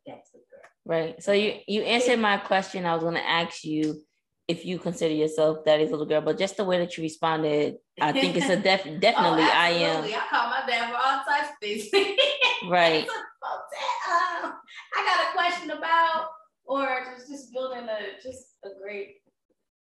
that's 0.05 0.31
the 0.31 0.39
girl. 0.39 0.69
Right. 0.85 1.23
So 1.23 1.31
you 1.31 1.59
you 1.67 1.81
answered 1.81 2.19
my 2.19 2.37
question. 2.37 2.85
I 2.85 2.93
was 2.93 3.03
gonna 3.03 3.19
ask 3.19 3.63
you 3.63 4.01
if 4.47 4.63
you 4.65 4.77
consider 4.77 5.13
yourself 5.13 5.65
daddy's 5.65 5.89
little 5.89 6.05
girl, 6.05 6.21
but 6.21 6.37
just 6.37 6.57
the 6.57 6.63
way 6.63 6.77
that 6.77 6.95
you 6.97 7.03
responded, 7.03 7.77
I 7.99 8.11
think 8.11 8.35
it's 8.35 8.49
a 8.49 8.55
def- 8.61 8.99
definitely 8.99 9.43
oh, 9.43 9.51
I 9.53 9.69
am. 9.69 10.03
I 10.03 10.21
call 10.29 10.49
my 10.49 10.63
dad 10.67 10.91
for 10.91 10.97
all 10.97 11.23
types 11.23 11.49
of 11.49 11.57
things. 11.61 11.89
right. 12.69 13.07
um, 13.07 14.53
I 14.95 15.05
got 15.05 15.27
a 15.27 15.33
question 15.33 15.71
about, 15.71 16.27
or 16.63 17.05
just 17.15 17.27
just 17.27 17.53
building 17.53 17.87
a 17.89 18.21
just 18.21 18.57
a 18.63 18.69
great 18.81 19.15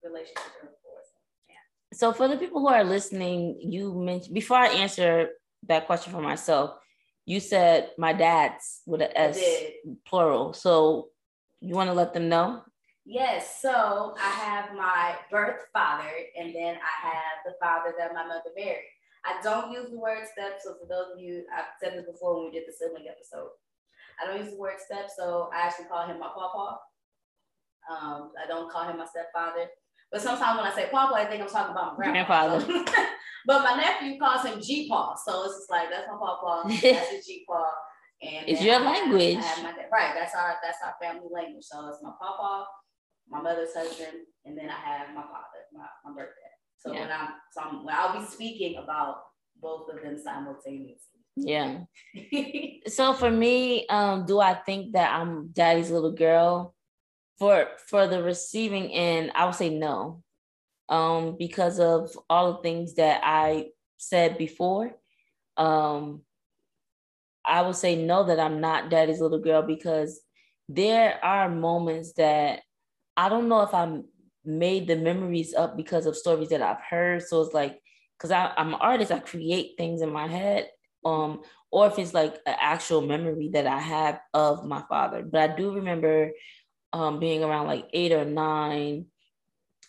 relationship 0.03 0.43
Yeah. 1.49 1.57
So 1.93 2.13
for 2.13 2.27
the 2.27 2.37
people 2.37 2.61
who 2.61 2.69
are 2.69 2.85
listening, 2.85 3.61
you 3.61 3.95
mentioned 3.95 4.35
before 4.35 4.57
I 4.57 4.69
answer 4.69 5.31
that 5.69 5.87
question 5.87 6.13
for 6.13 6.23
myself, 6.23 6.79
you 7.27 7.39
said 7.39 7.91
my 7.97 8.13
dad's 8.13 8.81
with 8.87 9.03
an 9.03 9.11
S 9.15 9.41
plural. 10.05 10.53
So 10.53 11.09
you 11.61 11.75
want 11.75 11.91
to 11.91 11.95
let 11.95 12.13
them 12.13 12.29
know 12.29 12.63
Yes, 13.09 13.63
so 13.63 14.15
I 14.21 14.29
have 14.29 14.77
my 14.77 15.17
birth 15.31 15.65
father, 15.73 16.13
and 16.39 16.55
then 16.55 16.77
I 16.77 17.07
have 17.09 17.41
the 17.47 17.55
father 17.59 17.95
that 17.99 18.13
my 18.13 18.27
mother 18.27 18.53
married. 18.55 18.85
I 19.25 19.41
don't 19.43 19.73
use 19.73 19.89
the 19.89 19.99
word 19.99 20.29
step. 20.31 20.61
So 20.63 20.75
for 20.75 20.87
those 20.87 21.17
of 21.17 21.19
you, 21.19 21.45
I've 21.49 21.73
said 21.83 21.97
this 21.97 22.05
before 22.05 22.37
when 22.37 22.45
we 22.45 22.59
did 22.59 22.69
the 22.69 22.73
sibling 22.77 23.09
episode. 23.09 23.49
I 24.21 24.27
don't 24.27 24.45
use 24.45 24.53
the 24.53 24.61
word 24.61 24.77
step, 24.85 25.09
so 25.17 25.49
I 25.55 25.67
actually 25.67 25.87
call 25.87 26.07
him 26.07 26.21
my 26.21 26.29
papa. 26.29 26.81
Um, 27.91 28.33
I 28.37 28.47
don't 28.47 28.71
call 28.71 28.87
him 28.87 28.99
my 28.99 29.07
stepfather. 29.07 29.71
But 30.13 30.21
sometimes 30.21 30.61
when 30.61 30.71
I 30.71 30.75
say 30.75 30.91
papa, 30.93 31.15
I 31.15 31.25
think 31.25 31.43
I'm 31.43 31.49
talking 31.49 31.73
about 31.73 31.97
my 31.99 32.05
grandfather. 32.13 32.61
but 33.47 33.65
my 33.65 33.75
nephew 33.75 34.19
calls 34.19 34.45
him 34.45 34.61
G-Paw. 34.61 35.17
So 35.25 35.45
it's 35.45 35.57
just 35.57 35.71
like, 35.71 35.89
that's 35.91 36.09
my 36.09 36.19
papa, 36.21 36.69
that's 36.83 37.13
a 37.13 37.23
G-Paw. 37.25 37.73
And 38.21 38.49
it's 38.49 38.61
your 38.61 38.81
language. 38.81 39.37
my, 39.37 39.73
right. 39.93 40.13
That's 40.13 40.35
our 40.35 40.57
that's 40.61 40.79
our 40.85 40.95
family 41.01 41.29
language. 41.31 41.65
So 41.65 41.87
it's 41.89 42.03
my 42.03 42.11
papa, 42.21 42.67
my 43.31 43.41
mother's 43.41 43.75
husband, 43.75 44.25
and 44.45 44.57
then 44.57 44.71
I 44.71 44.75
have 44.75 45.09
my 45.15 45.23
father, 45.23 45.63
my, 45.73 45.87
my 46.05 46.15
birthday. 46.15 46.33
So 46.79 46.93
yeah. 46.93 47.01
when 47.01 47.11
I'm 47.11 47.29
so 47.53 47.61
I'm, 47.63 47.85
when 47.85 47.95
I'll 47.95 48.19
be 48.19 48.27
speaking 48.27 48.77
about 48.83 49.17
both 49.61 49.89
of 49.93 50.03
them 50.03 50.19
simultaneously. 50.23 51.19
Yeah. 51.37 51.81
so 52.87 53.13
for 53.13 53.31
me, 53.31 53.87
um, 53.89 54.27
do 54.27 54.41
I 54.41 54.55
think 54.55 54.93
that 54.93 55.13
I'm 55.13 55.49
daddy's 55.49 55.91
little 55.91 56.13
girl? 56.13 56.75
For 57.39 57.69
for 57.89 58.07
the 58.07 58.23
receiving 58.23 58.93
end, 58.93 59.33
I 59.35 59.45
would 59.45 59.55
say 59.55 59.71
no. 59.71 60.23
Um, 60.89 61.37
because 61.39 61.79
of 61.79 62.11
all 62.31 62.55
the 62.55 62.63
things 62.63 62.95
that 62.95 63.21
I 63.23 63.69
said 63.99 64.39
before. 64.39 64.97
Um, 65.57 66.23
I 67.45 67.63
would 67.63 67.77
say 67.77 67.97
no 67.97 68.25
that 68.25 68.39
I'm 68.39 68.61
not 68.61 68.91
daddy's 68.91 69.21
little 69.21 69.41
girl 69.41 69.63
because 69.63 70.21
there 70.69 71.23
are 71.25 71.49
moments 71.49 72.13
that 72.15 72.61
I 73.19 73.29
don't 73.29 73.49
know 73.49 73.63
if 73.63 73.75
I 73.75 74.01
made 74.45 74.87
the 74.87 74.95
memories 74.95 75.53
up 75.53 75.77
because 75.77 76.07
of 76.07 76.17
stories 76.17 76.51
that 76.51 76.63
I've 76.63 76.81
heard. 76.89 77.21
So 77.25 77.43
it's 77.43 77.53
like, 77.53 77.81
because 78.17 78.31
I'm 78.31 78.75
an 78.75 78.81
artist, 78.81 79.11
I 79.11 79.19
create 79.19 79.73
things 79.77 80.03
in 80.03 80.13
my 80.13 80.29
head. 80.29 80.71
Um, 81.05 81.43
or 81.73 81.89
if 81.89 81.99
it's 81.99 82.15
like 82.15 82.35
an 82.47 82.55
actual 82.61 83.01
memory 83.01 83.51
that 83.55 83.67
I 83.67 83.81
have 83.81 84.21
of 84.35 84.65
my 84.65 84.85
father. 84.89 85.23
But 85.23 85.51
I 85.51 85.57
do 85.57 85.75
remember 85.75 86.31
um, 86.93 87.19
being 87.19 87.43
around 87.43 87.67
like 87.67 87.87
eight 87.93 88.13
or 88.13 88.25
nine 88.25 89.07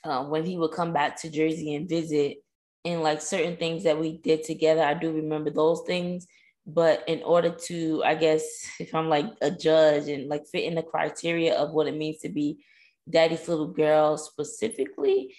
uh, 0.04 0.26
when 0.26 0.44
he 0.44 0.58
would 0.58 0.72
come 0.72 0.92
back 0.92 1.22
to 1.22 1.30
Jersey 1.30 1.76
and 1.76 1.88
visit, 1.88 2.38
and 2.84 3.04
like 3.04 3.22
certain 3.22 3.58
things 3.58 3.84
that 3.84 4.00
we 4.00 4.18
did 4.18 4.44
together. 4.44 4.82
I 4.82 4.96
do 4.96 5.12
remember 5.12 5.52
those 5.52 5.84
things. 5.86 6.26
But 6.66 7.04
in 7.08 7.22
order 7.24 7.52
to, 7.68 8.04
I 8.04 8.16
guess, 8.16 8.44
if 8.80 8.96
I'm 8.96 9.08
like 9.08 9.28
a 9.42 9.52
judge 9.52 10.08
and 10.08 10.30
like 10.30 10.48
fit 10.52 10.64
in 10.64 10.76
the 10.76 10.84
criteria 10.84 11.56
of 11.56 11.72
what 11.72 11.88
it 11.88 11.96
means 11.96 12.20
to 12.20 12.30
be 12.30 12.64
daddy's 13.08 13.48
little 13.48 13.68
girl 13.68 14.18
specifically, 14.18 15.36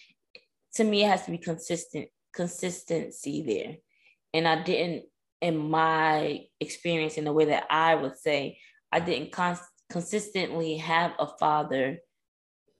to 0.75 0.85
me, 0.85 1.03
it 1.03 1.09
has 1.09 1.25
to 1.25 1.33
be 1.33 1.39
consistent, 1.39 2.09
consistency 2.33 3.43
there. 3.43 3.77
And 4.33 4.47
I 4.47 4.63
didn't, 4.63 5.07
in 5.41 5.57
my 5.57 6.45
experience, 6.61 7.17
in 7.17 7.25
the 7.25 7.33
way 7.33 7.47
that 7.47 7.67
I 7.71 7.95
would 7.95 8.17
say, 8.17 8.59
I 8.93 9.01
didn't 9.01 9.33
con- 9.33 9.59
consistently 9.91 10.77
have 10.77 11.13
a 11.19 11.27
father 11.39 11.99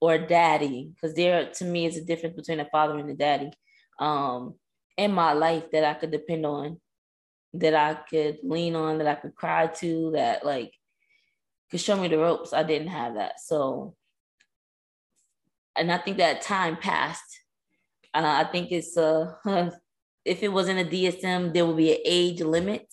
or 0.01 0.15
a 0.15 0.27
daddy, 0.27 0.93
because 0.95 1.15
there 1.15 1.51
to 1.51 1.65
me 1.65 1.87
is 1.87 1.97
a 1.97 2.05
difference 2.05 2.37
between 2.37 2.61
a 2.61 2.69
father 2.71 2.99
and 2.99 3.11
a 3.11 3.15
daddy 3.15 3.51
um, 3.99 4.55
in 4.97 5.13
my 5.13 5.33
life 5.33 5.71
that 5.73 5.85
I 5.85 5.95
could 5.95 6.11
depend 6.11 6.47
on, 6.47 6.81
that 7.55 7.75
I 7.75 7.95
could 8.09 8.39
lean 8.43 8.77
on, 8.77 8.99
that 8.99 9.07
I 9.07 9.17
could 9.17 9.35
cry 9.35 9.67
to, 9.67 10.13
that 10.13 10.45
like 10.45 10.73
could 11.71 11.81
show 11.81 12.01
me 12.01 12.09
the 12.09 12.19
ropes. 12.19 12.53
I 12.53 12.63
didn't 12.63 12.89
have 12.89 13.15
that. 13.15 13.41
So 13.41 13.95
and 15.81 15.91
I 15.91 15.99
think 15.99 16.19
that 16.19 16.43
time 16.43 16.77
passed. 16.77 17.41
Uh, 18.13 18.45
I 18.45 18.45
think 18.45 18.71
it's 18.71 18.97
uh, 18.97 19.33
if 20.25 20.43
it 20.43 20.53
wasn't 20.53 20.81
a 20.81 20.85
DSM, 20.85 21.55
there 21.55 21.65
would 21.65 21.79
be 21.79 21.93
an 21.93 22.01
age 22.05 22.43
limit 22.43 22.87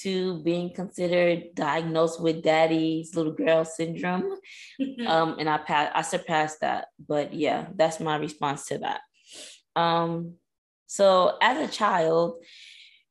to 0.00 0.42
being 0.42 0.72
considered 0.74 1.54
diagnosed 1.54 2.20
with 2.20 2.42
daddy's 2.42 3.14
little 3.14 3.32
girl 3.32 3.64
syndrome. 3.64 4.36
um, 5.06 5.36
and 5.38 5.48
I 5.48 5.58
passed, 5.58 5.92
I 5.94 6.02
surpassed 6.02 6.60
that. 6.60 6.88
But 7.06 7.34
yeah, 7.34 7.66
that's 7.74 8.00
my 8.00 8.16
response 8.16 8.66
to 8.66 8.78
that. 8.78 9.00
Um, 9.76 10.34
so 10.86 11.36
as 11.40 11.68
a 11.68 11.72
child, 11.72 12.42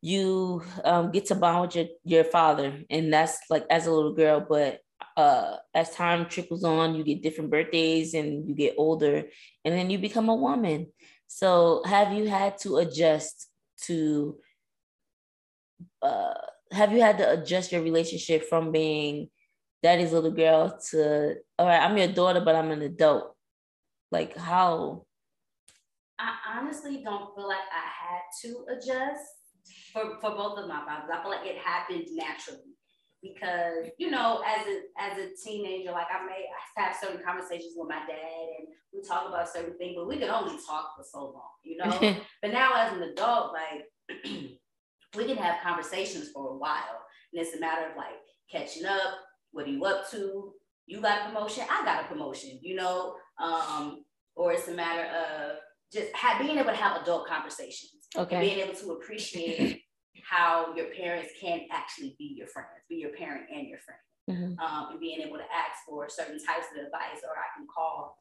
you 0.02 0.64
um, 0.84 1.12
get 1.12 1.28
to 1.28 1.36
bond 1.36 1.62
with 1.62 1.76
your, 1.76 1.86
your 2.04 2.24
father, 2.24 2.84
and 2.90 3.12
that's 3.12 3.40
like 3.50 3.66
as 3.70 3.88
a 3.88 3.92
little 3.92 4.14
girl, 4.14 4.46
but 4.48 4.80
uh, 5.18 5.58
as 5.74 5.90
time 5.96 6.28
trickles 6.30 6.64
on, 6.64 6.94
you 6.94 7.04
get 7.04 7.24
different 7.24 7.50
birthdays 7.50 8.14
and 8.14 8.48
you 8.48 8.54
get 8.54 8.76
older, 8.78 9.24
and 9.66 9.74
then 9.74 9.90
you 9.90 9.98
become 9.98 10.30
a 10.30 10.36
woman. 10.36 10.88
So, 11.26 11.82
have 11.86 12.14
you 12.14 12.28
had 12.28 12.60
to 12.60 12.78
adjust 12.78 13.50
to? 13.86 14.38
Uh, 16.02 16.36
have 16.72 16.92
you 16.92 17.02
had 17.02 17.18
to 17.18 17.32
adjust 17.32 17.72
your 17.72 17.82
relationship 17.82 18.48
from 18.48 18.72
being 18.72 19.30
daddy's 19.82 20.12
little 20.12 20.32
girl 20.32 20.80
to 20.92 21.36
all 21.58 21.66
right? 21.66 21.82
I'm 21.82 21.98
your 21.98 22.08
daughter, 22.10 22.42
but 22.42 22.56
I'm 22.56 22.70
an 22.70 22.84
adult. 22.84 23.36
Like 24.12 24.38
how? 24.38 25.06
I 26.20 26.36
honestly 26.58 27.04
don't 27.04 27.36
feel 27.36 27.48
like 27.48 27.58
I 27.58 28.06
had 28.06 28.22
to 28.44 28.66
adjust 28.72 29.24
for, 29.92 30.20
for 30.22 30.32
both 30.32 30.60
of 30.60 30.68
my 30.68 30.84
fathers. 30.86 31.10
I 31.12 31.22
feel 31.22 31.32
like 31.32 31.46
it 31.46 31.58
happened 31.58 32.06
naturally 32.12 32.77
because 33.22 33.90
you 33.98 34.12
know 34.12 34.44
as 34.46 34.66
a 34.68 34.82
as 35.00 35.18
a 35.18 35.30
teenager 35.44 35.92
like 35.92 36.08
i 36.12 36.24
may 36.26 36.46
have 36.76 36.96
certain 36.96 37.22
conversations 37.26 37.74
with 37.76 37.90
my 37.90 38.00
dad 38.08 38.48
and 38.60 38.68
we 38.94 39.02
talk 39.02 39.28
about 39.28 39.50
certain 39.50 39.76
things 39.78 39.96
but 39.98 40.08
we 40.08 40.18
can 40.18 40.30
only 40.30 40.56
talk 40.68 40.92
for 40.96 41.04
so 41.04 41.26
long 41.26 41.50
you 41.64 41.78
know 41.78 42.16
but 42.42 42.52
now 42.52 42.72
as 42.76 42.94
an 42.94 43.02
adult 43.02 43.54
like 43.54 44.24
we 45.16 45.26
can 45.26 45.38
have 45.38 45.62
conversations 45.64 46.30
for 46.32 46.50
a 46.50 46.58
while 46.58 47.06
And 47.34 47.42
it's 47.42 47.56
a 47.56 47.60
matter 47.60 47.90
of 47.90 47.98
like 47.98 48.16
catching 48.52 48.86
up. 48.86 49.20
What 49.52 49.68
are 49.68 49.70
you 49.70 49.84
up 49.86 50.10
to? 50.12 50.54
You 50.86 51.02
got 51.02 51.22
a 51.22 51.26
promotion, 51.30 51.66
I 51.70 51.84
got 51.84 52.06
a 52.06 52.08
promotion, 52.08 52.60
you 52.62 52.76
know? 52.76 53.16
Um, 53.42 54.04
or 54.36 54.54
it's 54.54 54.68
a 54.68 54.74
matter 54.74 55.04
of 55.04 55.58
just 55.92 56.16
have, 56.16 56.42
being 56.42 56.58
able 56.58 56.70
to 56.70 56.76
have 56.76 57.02
adult 57.02 57.28
conversations. 57.28 57.92
Okay. 58.16 58.40
Being 58.40 58.60
able 58.60 58.74
to 58.76 58.92
appreciate 58.92 59.82
how 60.24 60.74
your 60.76 60.88
parents 60.88 61.32
can 61.40 61.62
actually 61.72 62.16
be 62.18 62.36
your 62.38 62.48
friends, 62.48 62.70
be 62.90 62.96
your 62.96 63.12
parent 63.12 63.46
and 63.54 63.68
your 63.68 63.80
friend. 63.80 64.00
Mm-hmm. 64.30 64.60
Um, 64.60 64.92
and 64.92 65.00
being 65.00 65.22
able 65.22 65.38
to 65.38 65.44
ask 65.44 65.86
for 65.88 66.10
certain 66.10 66.38
types 66.44 66.68
of 66.76 66.86
advice, 66.86 67.24
or 67.24 67.32
I 67.32 67.48
can 67.56 67.66
call, 67.74 68.18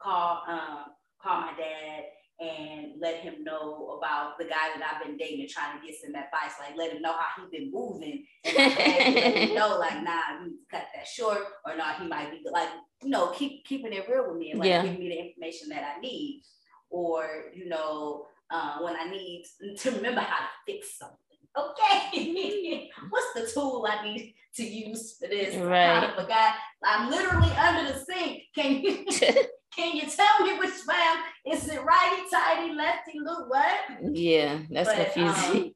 call, 0.00 0.42
um, 0.46 0.84
call 1.22 1.40
my 1.40 1.52
dad 1.56 2.04
and 2.40 2.92
let 2.98 3.16
him 3.16 3.44
know 3.44 3.98
about 3.98 4.38
the 4.38 4.44
guy 4.44 4.70
that 4.74 4.82
I've 4.82 5.06
been 5.06 5.18
dating 5.18 5.40
and 5.40 5.48
trying 5.48 5.78
to 5.78 5.86
get 5.86 5.94
some 6.00 6.14
advice. 6.14 6.56
Like 6.58 6.76
let 6.76 6.92
him 6.92 7.02
know 7.02 7.12
how 7.12 7.42
he's 7.42 7.50
been 7.50 7.70
moving. 7.70 8.24
And 8.44 8.56
let 8.56 9.36
him 9.36 9.54
know, 9.54 9.78
like, 9.78 10.02
nah, 10.02 10.42
you 10.42 10.54
cut 10.70 10.86
that 10.94 11.06
short, 11.06 11.40
or 11.66 11.76
not, 11.76 11.98
nah, 11.98 12.02
he 12.02 12.08
might 12.08 12.30
be 12.30 12.42
like, 12.50 12.70
you 13.02 13.10
know, 13.10 13.28
keep 13.28 13.64
keeping 13.66 13.92
it 13.92 14.06
real 14.08 14.28
with 14.28 14.38
me 14.38 14.52
and 14.52 14.60
like 14.60 14.68
yeah. 14.68 14.82
give 14.82 14.98
me 14.98 15.08
the 15.08 15.18
information 15.18 15.68
that 15.68 15.96
I 15.96 16.00
need. 16.00 16.42
Or, 16.88 17.26
you 17.54 17.68
know, 17.68 18.26
uh, 18.50 18.78
when 18.80 18.96
I 18.96 19.08
need 19.08 19.44
to 19.78 19.90
remember 19.92 20.20
how 20.20 20.38
to 20.38 20.50
fix 20.66 20.98
something. 20.98 21.16
Okay, 21.56 22.90
what's 23.10 23.32
the 23.34 23.50
tool 23.52 23.86
I 23.88 24.04
need 24.04 24.34
to 24.54 24.62
use 24.64 25.16
for 25.18 25.28
this? 25.28 25.56
Right. 25.56 26.12
A 26.16 26.24
guy. 26.24 26.52
I'm 26.84 27.10
literally 27.10 27.50
under 27.52 27.92
the 27.92 27.98
sink. 27.98 28.42
Can 28.54 28.82
you 28.82 29.04
can 29.76 29.96
you 29.96 30.02
tell 30.02 30.46
me 30.46 30.58
which 30.58 30.70
way 30.86 31.52
is 31.52 31.68
it 31.68 31.82
righty, 31.82 32.22
tighty, 32.30 32.72
lefty, 32.72 33.18
look 33.20 33.50
what? 33.50 33.78
Yeah, 34.12 34.60
that's 34.70 34.88
but, 34.88 35.12
confusing. 35.12 35.74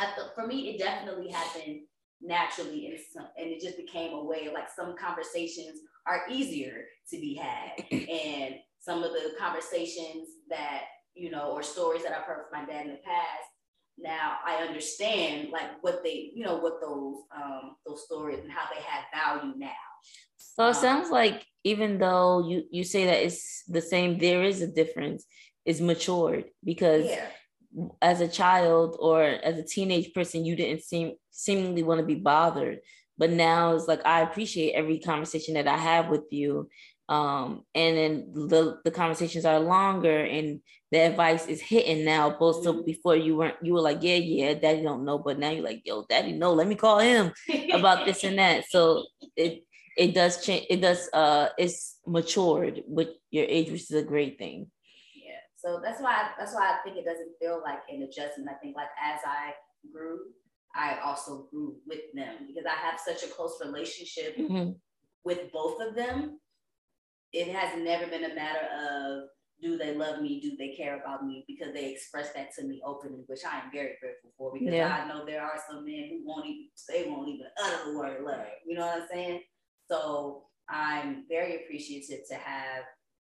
Um, 0.00 0.08
for 0.34 0.46
me, 0.46 0.70
it 0.70 0.78
definitely 0.78 1.30
happened 1.30 1.82
naturally 2.20 2.86
and, 2.86 2.98
some, 3.12 3.26
and 3.36 3.50
it 3.50 3.60
just 3.60 3.76
became 3.76 4.12
a 4.14 4.24
way 4.24 4.48
like 4.52 4.68
some 4.74 4.94
conversations 4.96 5.80
are 6.06 6.22
easier 6.30 6.84
to 7.10 7.16
be 7.18 7.34
had 7.34 7.84
and 7.90 8.54
some 8.78 9.02
of 9.02 9.12
the 9.12 9.32
conversations 9.38 10.28
that 10.48 10.82
you 11.14 11.30
know, 11.30 11.50
or 11.50 11.62
stories 11.62 12.02
that 12.04 12.12
I've 12.12 12.24
heard 12.24 12.46
from 12.48 12.60
my 12.60 12.72
dad 12.72 12.86
in 12.86 12.92
the 12.92 12.98
past, 12.98 13.48
now 13.98 14.36
I 14.44 14.56
understand 14.56 15.50
like 15.50 15.82
what 15.82 16.02
they, 16.02 16.32
you 16.34 16.44
know, 16.44 16.56
what 16.56 16.80
those 16.80 17.16
um 17.34 17.76
those 17.86 18.04
stories 18.04 18.40
and 18.40 18.50
how 18.50 18.68
they 18.72 18.80
have 18.82 19.04
value 19.12 19.54
now. 19.56 19.70
So 20.36 20.64
it 20.66 20.68
um, 20.68 20.74
sounds 20.74 21.10
like 21.10 21.46
even 21.64 21.98
though 21.98 22.46
you 22.48 22.64
you 22.70 22.84
say 22.84 23.06
that 23.06 23.22
it's 23.24 23.64
the 23.68 23.80
same, 23.80 24.18
there 24.18 24.42
is 24.42 24.62
a 24.62 24.66
difference. 24.66 25.24
It's 25.64 25.80
matured 25.80 26.46
because 26.64 27.06
yeah. 27.06 27.26
as 28.00 28.20
a 28.20 28.28
child 28.28 28.96
or 28.98 29.22
as 29.22 29.58
a 29.58 29.64
teenage 29.64 30.12
person, 30.12 30.44
you 30.44 30.56
didn't 30.56 30.82
seem 30.82 31.12
seemingly 31.30 31.82
want 31.82 32.00
to 32.00 32.06
be 32.06 32.16
bothered. 32.16 32.80
But 33.18 33.30
now 33.30 33.74
it's 33.74 33.86
like 33.86 34.04
I 34.04 34.22
appreciate 34.22 34.72
every 34.72 34.98
conversation 34.98 35.54
that 35.54 35.68
I 35.68 35.76
have 35.76 36.08
with 36.08 36.24
you 36.30 36.68
um, 37.08 37.64
and 37.74 37.96
then 37.96 38.32
the 38.48 38.78
the 38.84 38.90
conversations 38.90 39.44
are 39.44 39.60
longer 39.60 40.24
and 40.24 40.60
the 40.92 40.98
advice 40.98 41.46
is 41.46 41.60
hitting 41.60 42.04
now 42.04 42.30
opposed 42.30 42.62
to 42.62 42.72
mm-hmm. 42.72 42.84
before 42.84 43.16
you 43.16 43.36
weren't 43.36 43.56
you 43.62 43.72
were 43.74 43.80
like 43.80 43.98
yeah 44.02 44.16
yeah 44.16 44.54
daddy 44.54 44.82
don't 44.82 45.04
know 45.04 45.18
but 45.18 45.38
now 45.38 45.50
you're 45.50 45.64
like 45.64 45.82
yo 45.84 46.04
daddy 46.08 46.32
no 46.32 46.52
let 46.52 46.66
me 46.66 46.74
call 46.74 46.98
him 46.98 47.32
about 47.72 48.06
this 48.06 48.22
and 48.24 48.38
that 48.38 48.64
so 48.68 49.04
it 49.36 49.64
it 49.96 50.14
does 50.14 50.44
change 50.44 50.66
it 50.70 50.80
does 50.80 51.08
uh 51.12 51.48
it's 51.58 51.98
matured 52.06 52.82
with 52.86 53.08
your 53.30 53.44
age 53.48 53.70
which 53.70 53.82
is 53.82 53.96
a 53.96 54.02
great 54.02 54.38
thing 54.38 54.70
yeah 55.14 55.40
so 55.56 55.80
that's 55.82 56.00
why 56.00 56.30
that's 56.38 56.54
why 56.54 56.70
i 56.70 56.76
think 56.84 56.96
it 56.96 57.04
doesn't 57.04 57.32
feel 57.40 57.60
like 57.62 57.80
an 57.90 58.02
adjustment 58.02 58.48
i 58.48 58.54
think 58.54 58.76
like 58.76 58.88
as 59.02 59.20
i 59.26 59.52
grew 59.92 60.20
i 60.74 60.98
also 61.04 61.46
grew 61.50 61.74
with 61.86 62.00
them 62.14 62.46
because 62.46 62.64
i 62.64 62.86
have 62.86 62.98
such 63.00 63.22
a 63.28 63.32
close 63.32 63.58
relationship 63.64 64.36
mm-hmm. 64.36 64.70
with 65.24 65.50
both 65.52 65.80
of 65.80 65.94
them 65.94 66.38
it 67.32 67.48
has 67.48 67.78
never 67.78 68.06
been 68.06 68.24
a 68.24 68.34
matter 68.34 68.66
of 68.90 69.28
do 69.62 69.78
they 69.78 69.94
love 69.94 70.20
me? 70.20 70.40
Do 70.40 70.56
they 70.56 70.74
care 70.74 71.00
about 71.00 71.24
me? 71.24 71.44
Because 71.46 71.72
they 71.72 71.92
express 71.92 72.32
that 72.32 72.52
to 72.56 72.64
me 72.64 72.82
openly, 72.84 73.22
which 73.28 73.44
I 73.44 73.58
am 73.60 73.70
very 73.72 73.94
grateful 74.00 74.30
for. 74.36 74.52
Because 74.52 74.74
yeah. 74.74 75.04
I 75.04 75.08
know 75.08 75.24
there 75.24 75.42
are 75.42 75.58
some 75.70 75.84
men 75.84 76.08
who 76.10 76.22
won't 76.24 76.46
even 76.46 76.66
they 76.88 77.08
won't 77.08 77.28
even 77.28 77.46
utter 77.62 77.92
the 77.92 77.98
word 77.98 78.24
love. 78.24 78.44
You 78.66 78.76
know 78.76 78.86
what 78.86 79.02
I'm 79.02 79.08
saying? 79.10 79.40
So 79.88 80.44
I'm 80.68 81.24
very 81.28 81.64
appreciative 81.64 82.26
to 82.28 82.34
have 82.34 82.84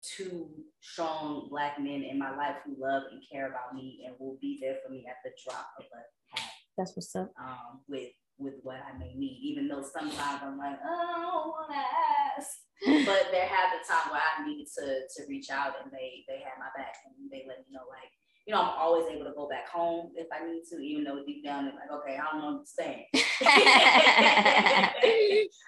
two 0.03 0.49
strong 0.81 1.49
black 1.51 1.81
men 1.81 2.03
in 2.03 2.19
my 2.19 2.37
life 2.37 2.57
who 2.65 2.77
love 2.79 3.05
and 3.11 3.23
care 3.33 3.49
about 3.49 3.75
me 3.75 4.05
and 4.07 4.15
will 4.19 4.39
be 4.41 4.59
there 4.61 4.77
for 4.85 4.93
me 4.93 5.07
at 5.09 5.17
the 5.25 5.31
drop 5.45 5.67
of 5.79 5.87
a 5.93 6.39
hat. 6.39 6.51
That's 6.77 6.95
what's 6.95 7.17
up. 7.17 7.33
Um, 7.41 7.81
with 7.89 8.11
with 8.39 8.55
what 8.63 8.77
I 8.77 8.97
may 8.99 9.15
need, 9.15 9.41
even 9.43 9.67
though 9.67 9.83
sometimes 9.83 10.43
I'm 10.45 10.59
like, 10.59 10.79
oh, 10.85 11.15
I 11.17 11.23
don't 11.23 11.49
want 11.49 11.73
to 11.73 12.41
ask 12.41 12.49
but 12.87 13.35
there 13.35 13.47
have 13.47 13.75
been 13.75 13.83
times 13.83 14.07
where 14.11 14.23
I 14.23 14.47
needed 14.47 14.69
to 14.79 15.03
to 15.17 15.27
reach 15.29 15.51
out 15.51 15.75
and 15.83 15.91
they 15.91 16.25
they 16.29 16.39
had 16.39 16.55
my 16.59 16.71
back 16.77 16.95
and 17.07 17.31
they 17.31 17.45
let 17.49 17.59
me 17.67 17.75
know 17.75 17.83
like 17.91 18.13
you 18.47 18.55
know 18.55 18.63
I'm 18.63 18.79
always 18.79 19.11
able 19.11 19.25
to 19.25 19.35
go 19.35 19.49
back 19.49 19.69
home 19.69 20.13
if 20.15 20.29
I 20.31 20.47
need 20.47 20.63
to 20.71 20.79
even 20.79 21.03
though 21.03 21.25
deep 21.27 21.45
down 21.45 21.67
it's 21.67 21.75
like 21.75 21.91
okay 21.91 22.17
I 22.17 22.31
don't 22.31 22.63
understand. 22.63 23.03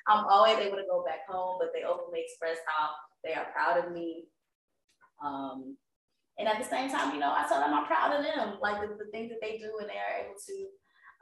I'm 0.06 0.24
always 0.26 0.58
able 0.58 0.76
to 0.76 0.86
go 0.86 1.02
back 1.02 1.26
home 1.28 1.58
but 1.58 1.72
they 1.74 1.82
openly 1.82 2.22
express 2.22 2.58
how 2.66 2.90
they 3.24 3.34
are 3.34 3.50
proud 3.52 3.84
of 3.84 3.90
me. 3.92 4.28
Um 5.24 5.76
and 6.38 6.46
at 6.46 6.62
the 6.62 6.68
same 6.68 6.90
time 6.90 7.12
you 7.12 7.20
know 7.20 7.34
I 7.34 7.44
tell 7.48 7.60
them 7.60 7.74
I'm 7.74 7.86
proud 7.86 8.14
of 8.14 8.22
them 8.22 8.58
like 8.62 8.80
the, 8.80 8.94
the 9.02 9.10
things 9.10 9.30
that 9.30 9.40
they 9.42 9.58
do 9.58 9.78
and 9.80 9.90
they 9.90 9.98
are 9.98 10.22
able 10.22 10.38
to 10.38 10.68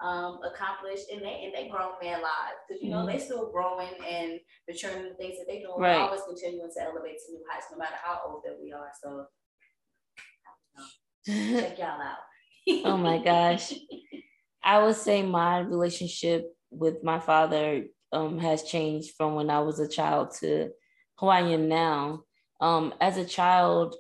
um, 0.01 0.39
accomplished 0.45 1.11
in 1.11 1.21
they 1.21 1.43
in 1.45 1.53
they 1.53 1.69
grown 1.69 1.93
man 2.03 2.23
lives 2.23 2.59
because 2.67 2.83
you 2.83 2.91
know 2.91 2.99
mm-hmm. 2.99 3.09
they 3.09 3.19
still 3.19 3.51
growing 3.51 3.89
and 4.09 4.39
maturing 4.69 5.09
the 5.09 5.15
things 5.15 5.39
that 5.39 5.47
they 5.49 5.59
do. 5.61 5.75
Right. 5.77 5.97
We're 5.97 6.03
always 6.05 6.23
continuing 6.27 6.71
to 6.77 6.83
elevate 6.83 7.19
to 7.27 7.33
new 7.33 7.43
heights, 7.51 7.67
no 7.73 7.79
matter 7.79 7.97
how 8.03 8.21
old 8.27 8.43
that 8.45 8.59
we 8.63 8.73
are. 8.73 8.91
So 9.03 9.27
check 11.27 11.79
y'all 11.79 12.01
out. 12.01 12.19
oh 12.85 12.97
my 12.97 13.19
gosh, 13.19 13.73
I 14.63 14.83
would 14.83 14.97
say 14.97 15.23
my 15.23 15.61
relationship 15.61 16.47
with 16.71 17.03
my 17.03 17.19
father 17.19 17.85
um, 18.13 18.39
has 18.39 18.63
changed 18.63 19.15
from 19.17 19.35
when 19.35 19.51
I 19.51 19.61
was 19.61 19.81
a 19.81 19.89
child 19.89 20.33
to 20.41 20.71
who 21.19 21.27
I 21.27 21.41
am 21.41 21.69
now. 21.69 22.23
Um, 22.61 22.95
as 23.01 23.17
a 23.17 23.25
child, 23.25 23.97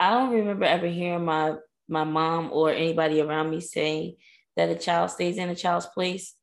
I 0.00 0.10
don't 0.10 0.32
remember 0.32 0.64
ever 0.64 0.86
hearing 0.86 1.24
my 1.24 1.54
my 1.88 2.04
mom 2.04 2.50
or 2.52 2.70
anybody 2.70 3.20
around 3.20 3.50
me 3.50 3.60
say 3.60 4.16
that 4.56 4.70
a 4.70 4.74
child 4.74 5.10
stays 5.10 5.38
in 5.38 5.48
a 5.48 5.54
child's 5.54 5.86
place, 5.86 6.34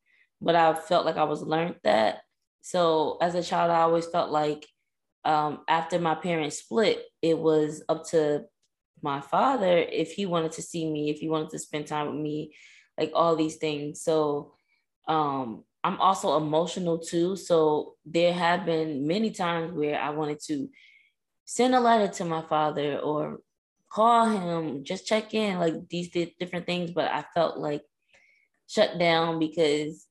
but 0.42 0.56
I 0.56 0.74
felt 0.74 1.06
like 1.06 1.18
I 1.18 1.24
was 1.24 1.42
learned 1.42 1.76
that. 1.84 2.22
So 2.62 3.18
as 3.22 3.36
a 3.36 3.44
child, 3.44 3.72
I 3.72 3.82
always 3.82 4.06
felt 4.08 4.32
like 4.32 4.68
um, 5.26 5.62
after 5.68 6.00
my 6.00 6.16
parents 6.16 6.60
split, 6.60 7.04
it 7.22 7.38
was 7.38 7.84
up 7.90 8.06
to 8.10 8.46
my 9.02 9.20
father 9.22 9.78
if 9.78 10.14
he 10.14 10.26
wanted 10.26 10.54
to 10.54 10.62
see 10.62 10.90
me, 10.90 11.10
if 11.10 11.20
he 11.20 11.30
wanted 11.30 11.50
to 11.50 11.60
spend 11.60 11.88
time 11.88 12.08
with 12.08 12.22
me, 12.22 12.56
like 12.98 13.12
all 13.14 13.36
these 13.36 13.58
things. 13.58 14.02
So 14.02 14.54
um, 15.08 15.64
I'm 15.84 16.00
also 16.00 16.38
emotional 16.38 17.00
too. 17.00 17.36
So 17.36 17.96
there 18.06 18.34
have 18.34 18.66
been 18.66 19.08
many 19.08 19.32
times 19.32 19.74
where 19.74 20.00
I 20.00 20.12
wanted 20.12 20.40
to 20.48 20.70
send 21.46 21.76
a 21.76 21.80
letter 21.80 22.12
to 22.14 22.26
my 22.26 22.42
father 22.42 23.00
or 23.00 23.40
call 23.90 24.28
him, 24.28 24.84
just 24.84 25.06
check 25.06 25.34
in, 25.34 25.60
like 25.60 25.88
these 25.90 26.10
different 26.10 26.66
things. 26.66 26.92
But 26.92 27.12
I 27.12 27.26
felt 27.34 27.58
like 27.58 27.82
shut 28.74 28.98
down 28.98 29.40
because 29.40 30.06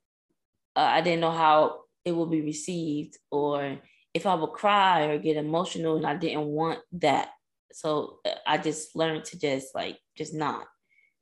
uh, 0.77 0.81
I 0.81 1.01
didn't 1.01 1.21
know 1.21 1.31
how 1.31 1.81
it 2.05 2.13
would 2.13 2.31
be 2.31 2.43
received 2.43 3.17
or 3.31 3.79
if 4.15 4.27
I 4.27 4.35
would 4.35 4.53
cry 4.53 5.05
or 5.07 5.19
get 5.19 5.37
emotional 5.37 5.97
and 5.97 6.07
I 6.07 6.17
didn't 6.17 6.47
want 6.47 6.81
that. 6.93 7.31
So 7.73 8.19
uh, 8.25 8.35
I 8.47 8.59
just 8.59 8.95
learned 8.95 9.25
to 9.27 9.39
just 9.39 9.75
like 9.75 9.99
just 10.17 10.35
not. 10.35 10.67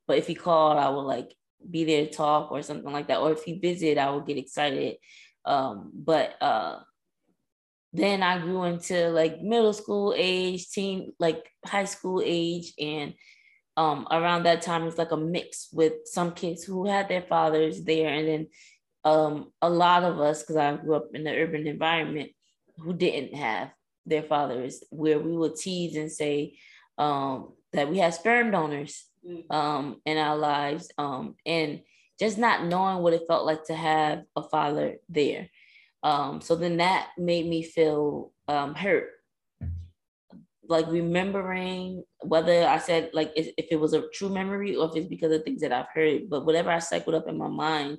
But 0.07 0.17
if 0.17 0.27
he 0.27 0.35
called, 0.35 0.77
I 0.77 0.89
would 0.89 1.03
like 1.03 1.33
be 1.69 1.83
there 1.85 2.05
to 2.05 2.11
talk 2.11 2.51
or 2.51 2.61
something 2.61 2.91
like 2.91 3.07
that. 3.07 3.19
Or 3.19 3.31
if 3.31 3.43
he 3.43 3.59
visited, 3.59 3.97
I 3.97 4.11
would 4.11 4.25
get 4.25 4.37
excited. 4.37 4.97
Um, 5.45 5.91
but 5.93 6.35
uh 6.41 6.79
then 7.93 8.23
I 8.23 8.39
grew 8.39 8.63
into 8.63 9.09
like 9.09 9.41
middle 9.41 9.73
school 9.73 10.13
age, 10.15 10.69
teen, 10.69 11.13
like 11.19 11.49
high 11.65 11.85
school 11.85 12.21
age, 12.23 12.73
and 12.79 13.13
um, 13.81 14.07
around 14.11 14.43
that 14.43 14.61
time 14.61 14.83
it 14.83 14.85
was 14.85 14.97
like 14.99 15.11
a 15.11 15.17
mix 15.17 15.69
with 15.73 15.93
some 16.05 16.33
kids 16.33 16.63
who 16.63 16.85
had 16.85 17.09
their 17.09 17.23
fathers 17.23 17.83
there 17.83 18.09
and 18.09 18.27
then 18.27 18.47
um, 19.03 19.51
a 19.61 19.69
lot 19.69 20.03
of 20.03 20.19
us 20.19 20.41
because 20.41 20.55
i 20.55 20.75
grew 20.75 20.95
up 20.95 21.07
in 21.15 21.23
the 21.23 21.31
urban 21.31 21.65
environment 21.65 22.29
who 22.77 22.93
didn't 22.93 23.33
have 23.33 23.71
their 24.05 24.21
fathers 24.21 24.83
where 24.91 25.19
we 25.19 25.35
would 25.35 25.55
tease 25.55 25.95
and 25.95 26.11
say 26.11 26.53
um, 26.99 27.53
that 27.73 27.89
we 27.89 27.97
had 27.97 28.13
sperm 28.13 28.51
donors 28.51 29.05
mm. 29.27 29.43
um, 29.51 29.99
in 30.05 30.17
our 30.17 30.37
lives 30.37 30.91
um, 30.99 31.35
and 31.45 31.81
just 32.19 32.37
not 32.37 32.65
knowing 32.65 33.01
what 33.01 33.13
it 33.13 33.23
felt 33.27 33.47
like 33.47 33.63
to 33.63 33.73
have 33.73 34.23
a 34.35 34.43
father 34.43 34.97
there 35.09 35.49
um, 36.03 36.39
so 36.39 36.55
then 36.55 36.77
that 36.77 37.09
made 37.17 37.47
me 37.47 37.63
feel 37.63 38.31
um, 38.47 38.75
hurt 38.75 39.09
like 40.71 40.87
remembering 40.87 42.03
whether 42.21 42.65
I 42.65 42.77
said 42.77 43.11
like 43.13 43.31
if, 43.35 43.49
if, 43.57 43.67
it 43.71 43.79
was 43.79 43.93
a 43.93 44.07
true 44.13 44.29
memory 44.29 44.75
or 44.75 44.89
if 44.89 44.95
it's 44.95 45.07
because 45.07 45.33
of 45.33 45.43
things 45.43 45.61
that 45.61 45.73
I've 45.73 45.91
heard, 45.93 46.29
but 46.29 46.45
whatever 46.45 46.71
I 46.71 46.79
cycled 46.79 47.15
up 47.15 47.27
in 47.27 47.37
my 47.37 47.49
mind, 47.49 47.97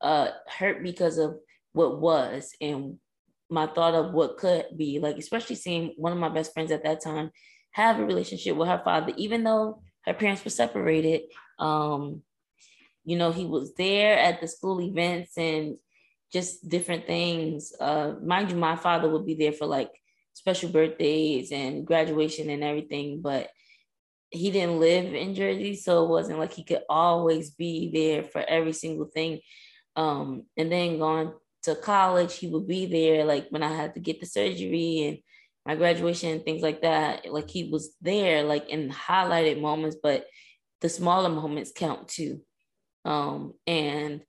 uh 0.00 0.28
hurt 0.48 0.82
because 0.82 1.18
of 1.18 1.36
what 1.72 2.00
was 2.00 2.50
and 2.60 2.98
my 3.48 3.66
thought 3.66 3.94
of 3.94 4.12
what 4.12 4.36
could 4.36 4.66
be. 4.76 4.98
Like 4.98 5.16
especially 5.16 5.56
seeing 5.56 5.94
one 5.96 6.12
of 6.12 6.18
my 6.18 6.28
best 6.28 6.52
friends 6.52 6.72
at 6.72 6.82
that 6.82 7.02
time 7.02 7.30
have 7.70 8.00
a 8.00 8.04
relationship 8.04 8.56
with 8.56 8.68
her 8.68 8.82
father 8.84 9.12
even 9.16 9.44
though 9.44 9.80
her 10.04 10.14
parents 10.14 10.44
were 10.44 10.50
separated. 10.50 11.22
Um 11.60 12.22
you 13.04 13.16
know 13.16 13.30
he 13.30 13.46
was 13.46 13.74
there 13.74 14.18
at 14.18 14.40
the 14.40 14.48
school 14.48 14.80
events 14.82 15.38
and 15.38 15.76
just 16.32 16.68
different 16.68 17.06
things. 17.06 17.72
Uh 17.78 18.14
mind 18.20 18.50
you 18.50 18.56
my 18.56 18.74
father 18.74 19.08
would 19.08 19.24
be 19.24 19.34
there 19.34 19.52
for 19.52 19.66
like 19.66 19.92
special 20.38 20.70
birthdays 20.70 21.50
and 21.50 21.86
graduation 21.86 22.48
and 22.48 22.62
everything 22.62 23.20
but 23.20 23.50
he 24.30 24.50
didn't 24.50 24.80
live 24.80 25.14
in 25.14 25.34
Jersey, 25.34 25.74
so 25.76 26.04
it 26.04 26.08
wasn't 26.08 26.38
like 26.38 26.52
he 26.52 26.64
could 26.64 26.82
always 26.88 27.50
be 27.50 27.90
there 27.92 28.22
for 28.22 28.44
every 28.46 28.72
single 28.72 29.06
thing. 29.06 29.40
Um, 29.96 30.44
and 30.56 30.70
then 30.70 30.98
going 30.98 31.32
to 31.62 31.74
college, 31.74 32.36
he 32.36 32.48
would 32.48 32.66
be 32.66 32.86
there 32.86 33.24
like 33.24 33.48
when 33.50 33.62
I 33.62 33.74
had 33.74 33.94
to 33.94 34.00
get 34.00 34.20
the 34.20 34.26
surgery 34.26 35.06
and 35.06 35.18
my 35.64 35.76
graduation 35.76 36.30
and 36.30 36.44
things 36.44 36.62
like 36.62 36.82
that. 36.82 37.32
Like 37.32 37.48
he 37.48 37.70
was 37.70 37.94
there, 38.00 38.42
like 38.42 38.68
in 38.68 38.90
highlighted 38.90 39.60
moments, 39.60 39.96
but 40.02 40.26
the 40.80 40.88
smaller 40.88 41.30
moments 41.30 41.72
count 41.74 42.08
too. 42.08 42.42
Um, 43.04 43.54
and 43.66 44.22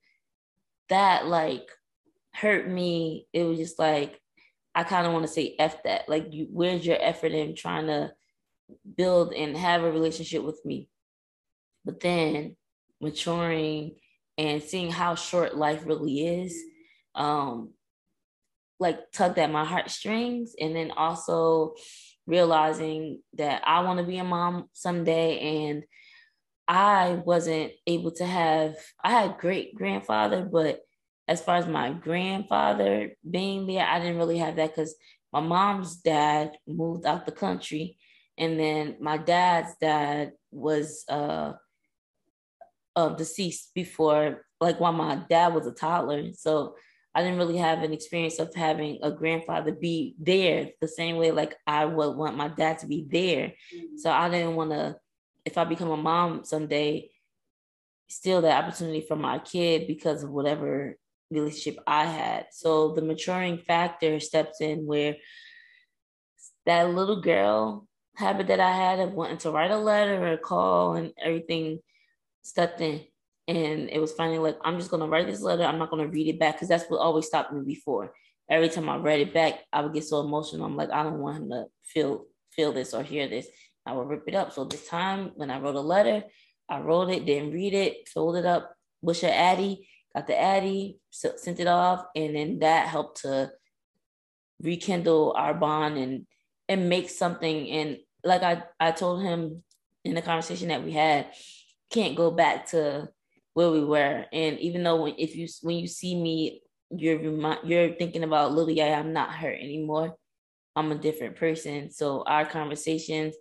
that 0.87 1.27
like 1.27 1.67
hurt 2.33 2.67
me. 2.67 3.27
It 3.33 3.43
was 3.43 3.57
just 3.57 3.79
like 3.79 4.18
I 4.75 4.83
kind 4.83 5.05
of 5.05 5.13
want 5.13 5.25
to 5.25 5.31
say 5.31 5.55
F 5.59 5.83
that. 5.83 6.07
Like 6.07 6.33
you 6.33 6.47
where's 6.51 6.85
your 6.85 6.97
effort 6.99 7.31
in 7.31 7.55
trying 7.55 7.87
to 7.87 8.13
build 8.95 9.33
and 9.33 9.57
have 9.57 9.83
a 9.83 9.91
relationship 9.91 10.43
with 10.43 10.63
me. 10.65 10.89
But 11.85 11.99
then 11.99 12.55
maturing 13.01 13.95
and 14.37 14.61
seeing 14.61 14.91
how 14.91 15.15
short 15.15 15.57
life 15.57 15.85
really 15.85 16.43
is, 16.43 16.57
um, 17.15 17.71
like 18.79 19.11
tugged 19.11 19.39
at 19.39 19.51
my 19.51 19.65
heartstrings. 19.65 20.53
And 20.59 20.75
then 20.75 20.91
also 20.91 21.75
realizing 22.27 23.21
that 23.33 23.63
I 23.65 23.81
want 23.81 23.99
to 23.99 24.05
be 24.05 24.17
a 24.17 24.23
mom 24.23 24.69
someday. 24.73 25.67
And 25.67 25.83
I 26.67 27.21
wasn't 27.25 27.71
able 27.87 28.11
to 28.11 28.25
have, 28.25 28.75
I 29.03 29.11
had 29.11 29.39
great 29.39 29.73
grandfather, 29.75 30.43
but 30.43 30.81
as 31.29 31.41
far 31.41 31.57
as 31.57 31.67
my 31.67 31.91
grandfather 31.91 33.11
being 33.29 33.67
there, 33.67 33.85
I 33.85 33.99
didn't 33.99 34.17
really 34.17 34.39
have 34.39 34.55
that 34.55 34.75
because 34.75 34.95
my 35.31 35.39
mom's 35.39 35.97
dad 35.97 36.57
moved 36.67 37.05
out 37.05 37.27
the 37.27 37.31
country 37.31 37.97
and 38.35 38.59
then 38.59 38.95
my 38.99 39.17
dad's 39.17 39.75
dad 39.79 40.31
was 40.49 41.05
uh, 41.07 41.53
uh 42.95 43.09
deceased 43.09 43.71
before 43.75 44.45
like 44.59 44.79
while 44.79 44.91
my 44.91 45.21
dad 45.29 45.53
was 45.53 45.67
a 45.67 45.71
toddler 45.71 46.33
so 46.33 46.73
i 47.13 47.21
didn't 47.21 47.37
really 47.37 47.57
have 47.57 47.83
an 47.83 47.93
experience 47.93 48.39
of 48.39 48.53
having 48.55 48.97
a 49.03 49.11
grandfather 49.11 49.71
be 49.71 50.15
there 50.17 50.69
the 50.81 50.87
same 50.87 51.17
way 51.17 51.29
like 51.29 51.55
i 51.67 51.85
would 51.85 52.15
want 52.15 52.35
my 52.35 52.47
dad 52.47 52.79
to 52.79 52.87
be 52.87 53.05
there 53.07 53.53
mm-hmm. 53.73 53.97
so 53.97 54.09
i 54.09 54.27
didn't 54.27 54.55
want 54.55 54.71
to 54.71 54.95
if 55.45 55.55
i 55.55 55.63
become 55.63 55.91
a 55.91 55.97
mom 55.97 56.43
someday 56.43 57.07
steal 58.07 58.41
that 58.41 58.63
opportunity 58.63 59.01
from 59.01 59.21
my 59.21 59.37
kid 59.37 59.85
because 59.85 60.23
of 60.23 60.31
whatever 60.31 60.97
relationship 61.31 61.81
i 61.85 62.05
had 62.05 62.45
so 62.51 62.93
the 62.93 63.01
maturing 63.01 63.57
factor 63.57 64.19
steps 64.19 64.61
in 64.61 64.85
where 64.85 65.15
that 66.65 66.93
little 66.93 67.21
girl 67.21 67.87
habit 68.19 68.47
that 68.47 68.59
I 68.59 68.71
had 68.71 68.99
of 68.99 69.13
wanting 69.13 69.37
to 69.39 69.51
write 69.51 69.71
a 69.71 69.77
letter 69.77 70.21
or 70.21 70.33
a 70.33 70.37
call 70.37 70.95
and 70.95 71.13
everything 71.23 71.79
stepped 72.41 72.81
in. 72.81 73.01
And 73.47 73.89
it 73.89 73.99
was 73.99 74.11
finally 74.11 74.39
like, 74.39 74.57
I'm 74.63 74.77
just 74.77 74.91
going 74.91 75.01
to 75.01 75.07
write 75.07 75.25
this 75.25 75.41
letter. 75.41 75.63
I'm 75.63 75.79
not 75.79 75.89
going 75.89 76.03
to 76.03 76.11
read 76.11 76.27
it 76.27 76.39
back 76.39 76.55
because 76.55 76.67
that's 76.67 76.85
what 76.89 76.99
always 76.99 77.25
stopped 77.25 77.53
me 77.53 77.61
before. 77.65 78.13
Every 78.49 78.69
time 78.69 78.89
I 78.89 78.97
read 78.97 79.21
it 79.21 79.33
back, 79.33 79.61
I 79.71 79.81
would 79.81 79.93
get 79.93 80.03
so 80.03 80.19
emotional. 80.19 80.65
I'm 80.65 80.75
like, 80.75 80.91
I 80.91 81.03
don't 81.03 81.19
want 81.19 81.37
him 81.37 81.49
to 81.49 81.65
feel 81.85 82.25
feel 82.51 82.73
this 82.73 82.93
or 82.93 83.03
hear 83.03 83.27
this. 83.27 83.47
I 83.85 83.93
would 83.93 84.07
rip 84.07 84.23
it 84.27 84.35
up. 84.35 84.51
So 84.53 84.65
this 84.65 84.87
time 84.87 85.31
when 85.35 85.49
I 85.49 85.59
wrote 85.59 85.75
a 85.75 85.81
letter, 85.81 86.23
I 86.67 86.79
wrote 86.79 87.09
it, 87.09 87.25
didn't 87.25 87.53
read 87.53 87.73
it, 87.73 88.09
fold 88.09 88.35
it 88.35 88.45
up, 88.45 88.75
wish 89.01 89.21
her 89.21 89.31
Addy, 89.31 89.87
got 90.15 90.27
the 90.27 90.39
Addy, 90.39 90.99
sent 91.11 91.59
it 91.59 91.67
off, 91.67 92.05
and 92.15 92.35
then 92.35 92.59
that 92.59 92.87
helped 92.87 93.21
to 93.21 93.51
rekindle 94.61 95.33
our 95.37 95.53
bond 95.53 95.97
and 95.97 96.25
and 96.67 96.89
make 96.89 97.09
something 97.09 97.69
and 97.69 97.97
like 98.23 98.43
I, 98.43 98.63
I 98.79 98.91
told 98.91 99.23
him 99.23 99.63
in 100.03 100.15
the 100.15 100.21
conversation 100.21 100.69
that 100.69 100.83
we 100.83 100.91
had, 100.91 101.27
can't 101.89 102.15
go 102.15 102.31
back 102.31 102.67
to 102.67 103.09
where 103.53 103.71
we 103.71 103.83
were. 103.83 104.25
And 104.31 104.59
even 104.59 104.83
though 104.83 105.03
when, 105.03 105.15
if 105.17 105.35
you 105.35 105.47
when 105.61 105.77
you 105.77 105.87
see 105.87 106.15
me, 106.19 106.61
you're 106.91 107.21
you're 107.63 107.93
thinking 107.95 108.23
about 108.23 108.53
Lily. 108.53 108.81
I'm 108.81 109.13
not 109.13 109.35
her 109.35 109.53
anymore. 109.53 110.15
I'm 110.75 110.91
a 110.91 110.95
different 110.95 111.35
person. 111.35 111.91
So 111.91 112.23
our 112.25 112.45
conversations 112.45 113.35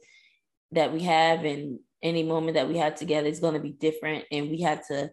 that 0.72 0.92
we 0.92 1.02
have 1.02 1.44
and 1.44 1.78
any 2.02 2.22
moment 2.22 2.54
that 2.54 2.68
we 2.68 2.78
have 2.78 2.94
together 2.94 3.28
is 3.28 3.40
going 3.40 3.54
to 3.54 3.60
be 3.60 3.72
different, 3.72 4.24
and 4.30 4.50
we 4.50 4.60
had 4.60 4.82
to 4.88 5.10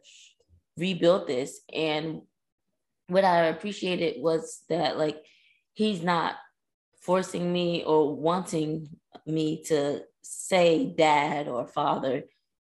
rebuild 0.78 1.28
this. 1.28 1.60
And 1.74 2.22
what 3.08 3.24
I 3.24 3.46
appreciated 3.46 4.22
was 4.22 4.64
that 4.70 4.98
like 4.98 5.18
he's 5.74 6.02
not 6.02 6.36
forcing 7.02 7.52
me 7.52 7.84
or 7.84 8.16
wanting 8.16 8.90
me 9.26 9.64
to 9.64 10.02
say 10.22 10.94
dad 10.98 11.48
or 11.48 11.68
father, 11.68 12.24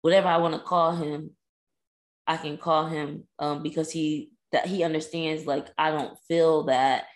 whatever 0.02 0.28
I 0.28 0.38
want 0.38 0.54
to 0.54 0.60
call 0.60 0.94
him, 0.94 1.30
I 2.26 2.36
can 2.36 2.56
call 2.56 2.86
him 2.86 3.24
um, 3.38 3.62
because 3.62 3.90
he 3.90 4.30
that 4.52 4.66
he 4.66 4.84
understands 4.84 5.46
like 5.46 5.66
I 5.78 5.90
don't 5.90 6.16
feel 6.28 6.64
that 6.64 7.06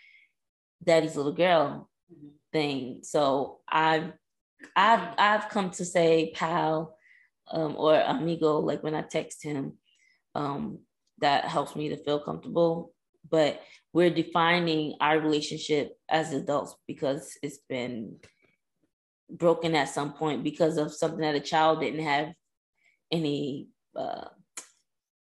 daddy's 0.82 1.16
little 1.16 1.32
girl 1.32 1.88
mm-hmm. 2.12 2.28
thing. 2.52 3.00
So 3.02 3.60
I've 3.68 4.12
I've 4.74 5.14
I've 5.18 5.48
come 5.48 5.70
to 5.70 5.84
say 5.84 6.32
pal 6.34 6.96
um, 7.50 7.74
or 7.76 7.94
amigo 8.00 8.58
like 8.58 8.82
when 8.82 8.94
I 8.94 9.02
text 9.02 9.42
him. 9.42 9.74
Um, 10.34 10.80
that 11.20 11.44
helps 11.44 11.76
me 11.76 11.88
to 11.90 11.96
feel 11.96 12.20
comfortable. 12.20 12.92
But 13.30 13.60
we're 13.92 14.10
defining 14.10 14.96
our 15.00 15.18
relationship 15.18 15.96
as 16.08 16.32
adults 16.32 16.76
because 16.86 17.38
it's 17.42 17.58
been 17.68 18.16
broken 19.30 19.74
at 19.74 19.88
some 19.88 20.12
point 20.12 20.44
because 20.44 20.76
of 20.76 20.92
something 20.92 21.20
that 21.20 21.34
a 21.34 21.40
child 21.40 21.80
didn't 21.80 22.04
have 22.04 22.32
any 23.10 23.68
uh, 23.96 24.26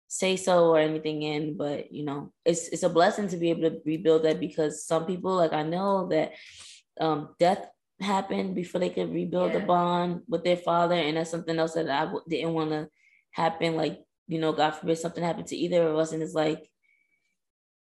say 0.07 0.35
so 0.35 0.69
or 0.69 0.79
anything 0.79 1.21
in 1.21 1.55
but 1.55 1.91
you 1.91 2.03
know 2.03 2.33
it's 2.43 2.67
it's 2.69 2.83
a 2.83 2.89
blessing 2.89 3.29
to 3.29 3.37
be 3.37 3.49
able 3.49 3.61
to 3.61 3.79
rebuild 3.85 4.23
that 4.23 4.41
because 4.41 4.85
some 4.85 5.05
people 5.05 5.33
like 5.35 5.53
i 5.53 5.63
know 5.63 6.07
that 6.09 6.33
um, 6.99 7.29
death 7.39 7.65
happened 8.01 8.55
before 8.55 8.79
they 8.79 8.89
could 8.89 9.13
rebuild 9.13 9.53
yeah. 9.53 9.59
the 9.59 9.65
bond 9.65 10.21
with 10.27 10.43
their 10.43 10.57
father 10.57 10.95
and 10.95 11.17
that's 11.17 11.31
something 11.31 11.57
else 11.57 11.73
that 11.73 11.89
I 11.89 12.05
w- 12.05 12.23
didn't 12.27 12.53
want 12.53 12.71
to 12.71 12.89
happen 13.31 13.75
like 13.75 13.99
you 14.31 14.39
know 14.39 14.53
god 14.53 14.71
forbid 14.71 14.97
something 14.97 15.23
happened 15.23 15.47
to 15.47 15.55
either 15.55 15.87
of 15.87 15.97
us 15.97 16.11
and 16.11 16.23
it's 16.23 16.33
like 16.33 16.69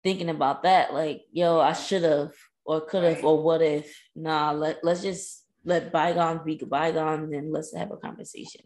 thinking 0.02 0.30
about 0.30 0.62
that 0.62 0.92
like 0.92 1.22
yo 1.32 1.60
i 1.60 1.72
should 1.72 2.02
have 2.02 2.32
or 2.64 2.80
could 2.80 3.04
have 3.04 3.24
or 3.24 3.42
what 3.42 3.62
if 3.62 3.96
nah 4.14 4.50
let, 4.52 4.82
let's 4.82 5.02
just 5.02 5.44
let 5.68 5.92
bygones 5.92 6.40
be 6.44 6.56
bygones 6.56 7.32
and 7.32 7.52
let's 7.52 7.74
have 7.76 7.90
a 7.90 7.96
conversation. 7.96 8.62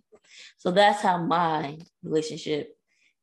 So 0.56 0.70
that's 0.70 1.02
how 1.02 1.18
my 1.18 1.78
relationship 2.02 2.76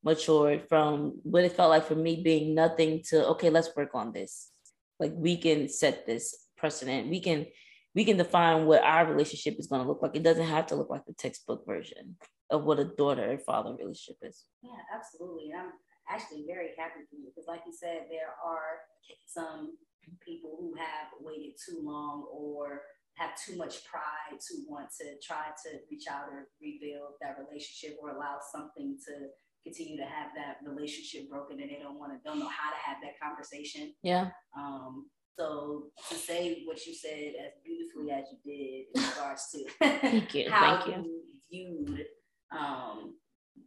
matured 0.04 0.68
from 0.68 1.20
what 1.24 1.44
it 1.44 1.54
felt 1.54 1.70
like 1.70 1.86
for 1.86 1.96
me 1.96 2.22
being 2.22 2.54
nothing 2.54 3.02
to 3.10 3.28
okay, 3.28 3.50
let's 3.50 3.76
work 3.76 3.92
on 3.94 4.12
this. 4.12 4.52
Like 5.00 5.14
we 5.16 5.38
can 5.38 5.70
set 5.70 6.06
this 6.06 6.36
precedent. 6.58 7.10
We 7.10 7.22
can 7.22 7.48
we 7.96 8.06
can 8.06 8.18
define 8.18 8.66
what 8.66 8.84
our 8.84 9.06
relationship 9.06 9.56
is 9.58 9.68
going 9.68 9.82
to 9.82 9.88
look 9.88 10.02
like. 10.02 10.16
It 10.16 10.24
doesn't 10.24 10.46
have 10.46 10.68
to 10.68 10.76
look 10.76 10.90
like 10.90 11.06
the 11.06 11.14
textbook 11.14 11.66
version 11.66 12.18
of 12.50 12.64
what 12.64 12.80
a 12.80 12.86
daughter 12.86 13.24
and 13.24 13.42
father 13.42 13.72
relationship 13.72 14.18
is. 14.22 14.46
Yeah, 14.62 14.82
absolutely. 14.94 15.52
And 15.52 15.62
I'm 15.62 15.72
actually 16.10 16.46
very 16.48 16.70
happy 16.78 17.06
for 17.10 17.16
you 17.16 17.30
because, 17.30 17.48
like 17.48 17.62
you 17.66 17.74
said, 17.74 18.08
there 18.10 18.34
are 18.44 18.82
some 19.26 19.78
people 20.26 20.58
who 20.60 20.74
have 20.76 21.14
waited 21.22 21.54
too 21.64 21.80
long 21.84 22.26
or 22.32 22.82
have 23.16 23.32
too 23.36 23.58
much 23.58 23.84
pride 23.86 24.40
to 24.40 24.56
want 24.68 24.88
to 25.00 25.06
try 25.22 25.52
to 25.64 25.78
reach 25.92 26.06
out 26.10 26.30
or 26.32 26.48
rebuild 26.62 27.20
that 27.22 27.38
relationship 27.38 27.98
or 28.02 28.12
allow 28.12 28.38
something 28.52 28.98
to 29.06 29.28
continue 29.64 29.98
to 29.98 30.04
have 30.04 30.30
that 30.36 30.58
relationship 30.66 31.30
broken 31.30 31.60
and 31.60 31.70
they 31.70 31.80
don't 31.82 32.00
want 32.00 32.12
to 32.12 32.20
don't 32.28 32.40
know 32.40 32.48
how 32.48 32.72
to 32.72 32.78
have 32.82 32.98
that 33.04 33.20
conversation 33.22 33.94
yeah 34.04 34.30
um 34.58 35.06
so 35.38 35.84
to 36.08 36.16
say 36.16 36.64
what 36.66 36.86
you 36.86 36.94
said 36.94 37.34
as 37.46 37.52
beautifully 37.64 38.10
as 38.10 38.24
you 38.32 38.38
did 38.46 38.86
in 38.96 39.10
regards 39.10 39.52
to 39.52 39.66
Thank 40.00 40.34
you. 40.34 40.50
how 40.50 40.82
Thank 40.82 41.06
you, 41.06 41.22
you 41.52 41.86
viewed 41.86 42.06
um, 42.52 43.16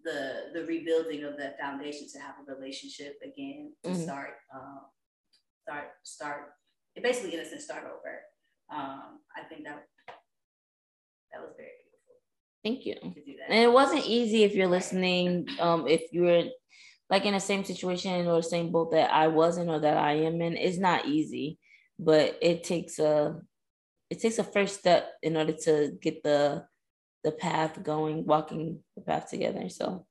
the 0.04 0.50
the 0.54 0.64
rebuilding 0.66 1.24
of 1.24 1.36
that 1.38 1.58
foundation 1.58 2.08
to 2.12 2.18
have 2.18 2.34
a 2.40 2.54
relationship 2.54 3.18
again 3.22 3.72
to 3.84 3.90
mm-hmm. 3.90 4.02
start 4.02 4.34
um, 4.54 4.80
start 5.62 5.88
start 6.02 6.52
basically 7.02 7.34
in 7.34 7.40
a 7.40 7.44
sense 7.44 7.64
start 7.64 7.84
over 7.84 8.20
um, 8.72 9.20
I 9.36 9.44
think 9.48 9.64
that 9.64 9.84
that 11.32 11.40
was 11.40 11.52
very 11.56 11.70
beautiful. 11.82 12.14
Thank 12.64 12.86
you. 12.86 12.96
And 13.48 13.58
it 13.58 13.72
wasn't 13.72 14.06
easy 14.06 14.44
if 14.44 14.54
you're 14.54 14.68
listening. 14.68 15.46
Um, 15.60 15.86
if 15.86 16.02
you're 16.12 16.44
like 17.10 17.26
in 17.26 17.34
the 17.34 17.40
same 17.40 17.64
situation 17.64 18.26
or 18.26 18.36
the 18.36 18.42
same 18.42 18.70
boat 18.72 18.92
that 18.92 19.12
I 19.12 19.28
was 19.28 19.58
in 19.58 19.68
or 19.68 19.80
that 19.80 19.96
I 19.96 20.14
am 20.14 20.40
in, 20.40 20.56
it's 20.56 20.78
not 20.78 21.06
easy, 21.06 21.58
but 21.98 22.38
it 22.40 22.64
takes 22.64 22.98
a 22.98 23.40
it 24.10 24.20
takes 24.20 24.38
a 24.38 24.44
first 24.44 24.78
step 24.78 25.10
in 25.22 25.36
order 25.36 25.54
to 25.64 25.92
get 26.00 26.22
the 26.22 26.64
the 27.24 27.32
path 27.32 27.82
going, 27.82 28.24
walking 28.26 28.80
the 28.96 29.02
path 29.02 29.30
together. 29.30 29.68
So 29.68 30.06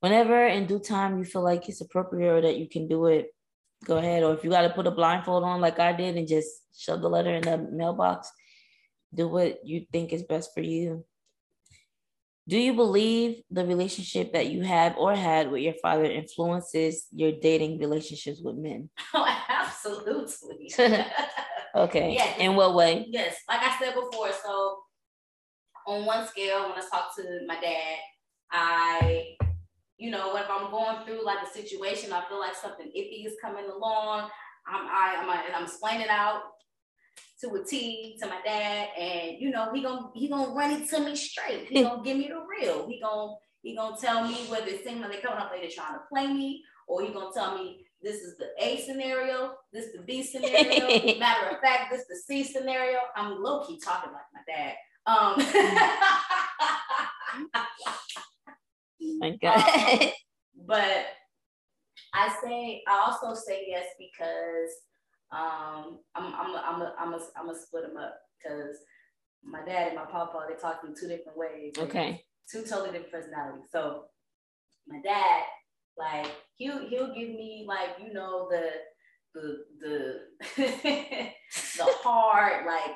whenever 0.00 0.46
in 0.46 0.66
due 0.66 0.80
time 0.80 1.18
you 1.18 1.24
feel 1.24 1.42
like 1.42 1.68
it's 1.68 1.80
appropriate 1.80 2.30
or 2.30 2.40
that 2.42 2.58
you 2.58 2.68
can 2.68 2.88
do 2.88 3.06
it, 3.06 3.28
go 3.84 3.98
ahead. 3.98 4.22
Or 4.22 4.34
if 4.34 4.44
you 4.44 4.50
got 4.50 4.62
to 4.62 4.70
put 4.70 4.86
a 4.86 4.90
blindfold 4.90 5.44
on 5.44 5.60
like 5.60 5.78
I 5.78 5.92
did 5.92 6.16
and 6.16 6.28
just 6.28 6.48
shove 6.76 7.00
the 7.00 7.08
letter 7.08 7.34
in 7.34 7.42
the 7.42 7.58
mailbox, 7.58 8.30
do 9.14 9.28
what 9.28 9.60
you 9.64 9.86
think 9.92 10.12
is 10.12 10.22
best 10.22 10.50
for 10.54 10.60
you. 10.60 11.04
Do 12.46 12.58
you 12.58 12.74
believe 12.74 13.42
the 13.50 13.64
relationship 13.64 14.34
that 14.34 14.48
you 14.48 14.62
have 14.62 14.98
or 14.98 15.14
had 15.14 15.50
with 15.50 15.62
your 15.62 15.72
father 15.80 16.04
influences 16.04 17.06
your 17.10 17.32
dating 17.32 17.78
relationships 17.78 18.40
with 18.42 18.56
men? 18.56 18.90
Oh, 19.14 19.26
absolutely. 19.48 20.72
okay. 21.74 22.12
Yes. 22.18 22.36
In 22.38 22.54
what 22.54 22.74
way? 22.74 23.06
Yes. 23.08 23.36
Like 23.48 23.62
I 23.62 23.78
said 23.78 23.94
before, 23.94 24.30
so 24.44 24.83
on 25.86 26.04
one 26.04 26.26
scale, 26.26 26.62
when 26.62 26.72
I 26.72 26.82
talk 26.90 27.14
to 27.16 27.40
my 27.46 27.60
dad, 27.60 27.96
I, 28.50 29.34
you 29.98 30.10
know, 30.10 30.36
if 30.36 30.46
I'm 30.48 30.70
going 30.70 31.04
through 31.04 31.24
like 31.24 31.38
a 31.46 31.50
situation, 31.52 32.12
I 32.12 32.24
feel 32.28 32.40
like 32.40 32.54
something 32.54 32.86
iffy 32.86 33.26
is 33.26 33.34
coming 33.42 33.64
along. 33.66 34.30
I'm 34.66 34.86
I, 34.86 35.16
I'm 35.20 35.54
I'm 35.54 35.64
explaining 35.64 36.08
out 36.08 36.42
to 37.42 37.54
a 37.54 37.64
T 37.64 38.16
to 38.20 38.26
my 38.26 38.40
dad, 38.44 38.88
and 38.98 39.38
you 39.38 39.50
know 39.50 39.72
he 39.72 39.82
gonna 39.82 40.10
he 40.14 40.28
gonna 40.28 40.52
run 40.52 40.70
it 40.70 40.88
to 40.90 41.00
me 41.00 41.16
straight. 41.16 41.66
He 41.68 41.82
gonna 41.82 42.02
give 42.02 42.16
me 42.16 42.28
the 42.28 42.44
real. 42.48 42.88
He 42.88 43.00
gonna 43.00 43.34
he 43.62 43.76
gonna 43.76 43.96
tell 44.00 44.26
me 44.26 44.34
whether 44.48 44.68
it 44.68 44.84
seems 44.84 45.00
like 45.00 45.12
they 45.12 45.20
coming 45.20 45.38
up 45.38 45.50
they're 45.50 45.68
trying 45.70 45.94
to 45.94 46.00
play 46.10 46.26
me, 46.26 46.62
or 46.88 47.02
he 47.02 47.12
gonna 47.12 47.34
tell 47.34 47.56
me 47.56 47.84
this 48.02 48.16
is 48.16 48.36
the 48.36 48.48
A 48.60 48.80
scenario, 48.82 49.54
this 49.72 49.86
the 49.94 50.02
B 50.02 50.22
scenario. 50.22 51.18
Matter 51.18 51.48
of 51.50 51.60
fact, 51.60 51.90
this 51.90 52.06
the 52.08 52.16
C 52.16 52.44
scenario. 52.44 52.98
I'm 53.16 53.42
low 53.42 53.66
key 53.66 53.80
talking 53.82 54.12
like 54.12 54.22
my 54.32 54.40
dad. 54.46 54.74
Um, 55.06 55.36
my 59.18 59.36
God. 59.42 59.56
Um, 59.56 60.10
but 60.66 61.06
I 62.14 62.34
say 62.42 62.82
I 62.88 63.04
also 63.06 63.34
say 63.34 63.64
yes 63.68 63.86
because 63.98 64.70
um, 65.30 65.98
I'm 66.14 66.34
I'm 66.34 66.56
I'm 66.56 66.80
a, 66.82 66.94
I'm 66.98 67.14
a, 67.14 67.20
I'm 67.36 67.50
a 67.50 67.58
split 67.58 67.86
them 67.86 67.96
up 67.96 68.14
because 68.38 68.76
my 69.42 69.64
dad 69.64 69.88
and 69.88 69.96
my 69.96 70.04
papa 70.04 70.46
they 70.48 70.54
talk 70.54 70.80
in 70.86 70.94
two 70.94 71.08
different 71.08 71.36
ways. 71.36 71.72
Okay. 71.78 72.24
Two 72.50 72.62
totally 72.62 72.92
different 72.92 73.12
personalities. 73.12 73.66
So 73.70 74.04
my 74.86 75.00
dad, 75.02 75.42
like 75.98 76.30
he'll 76.56 76.88
he'll 76.88 77.14
give 77.14 77.28
me 77.28 77.64
like 77.68 77.90
you 78.02 78.12
know 78.12 78.48
the 78.50 78.70
the 79.34 79.64
the 79.80 80.20
the 80.56 81.84
hard 82.02 82.64
like 82.66 82.92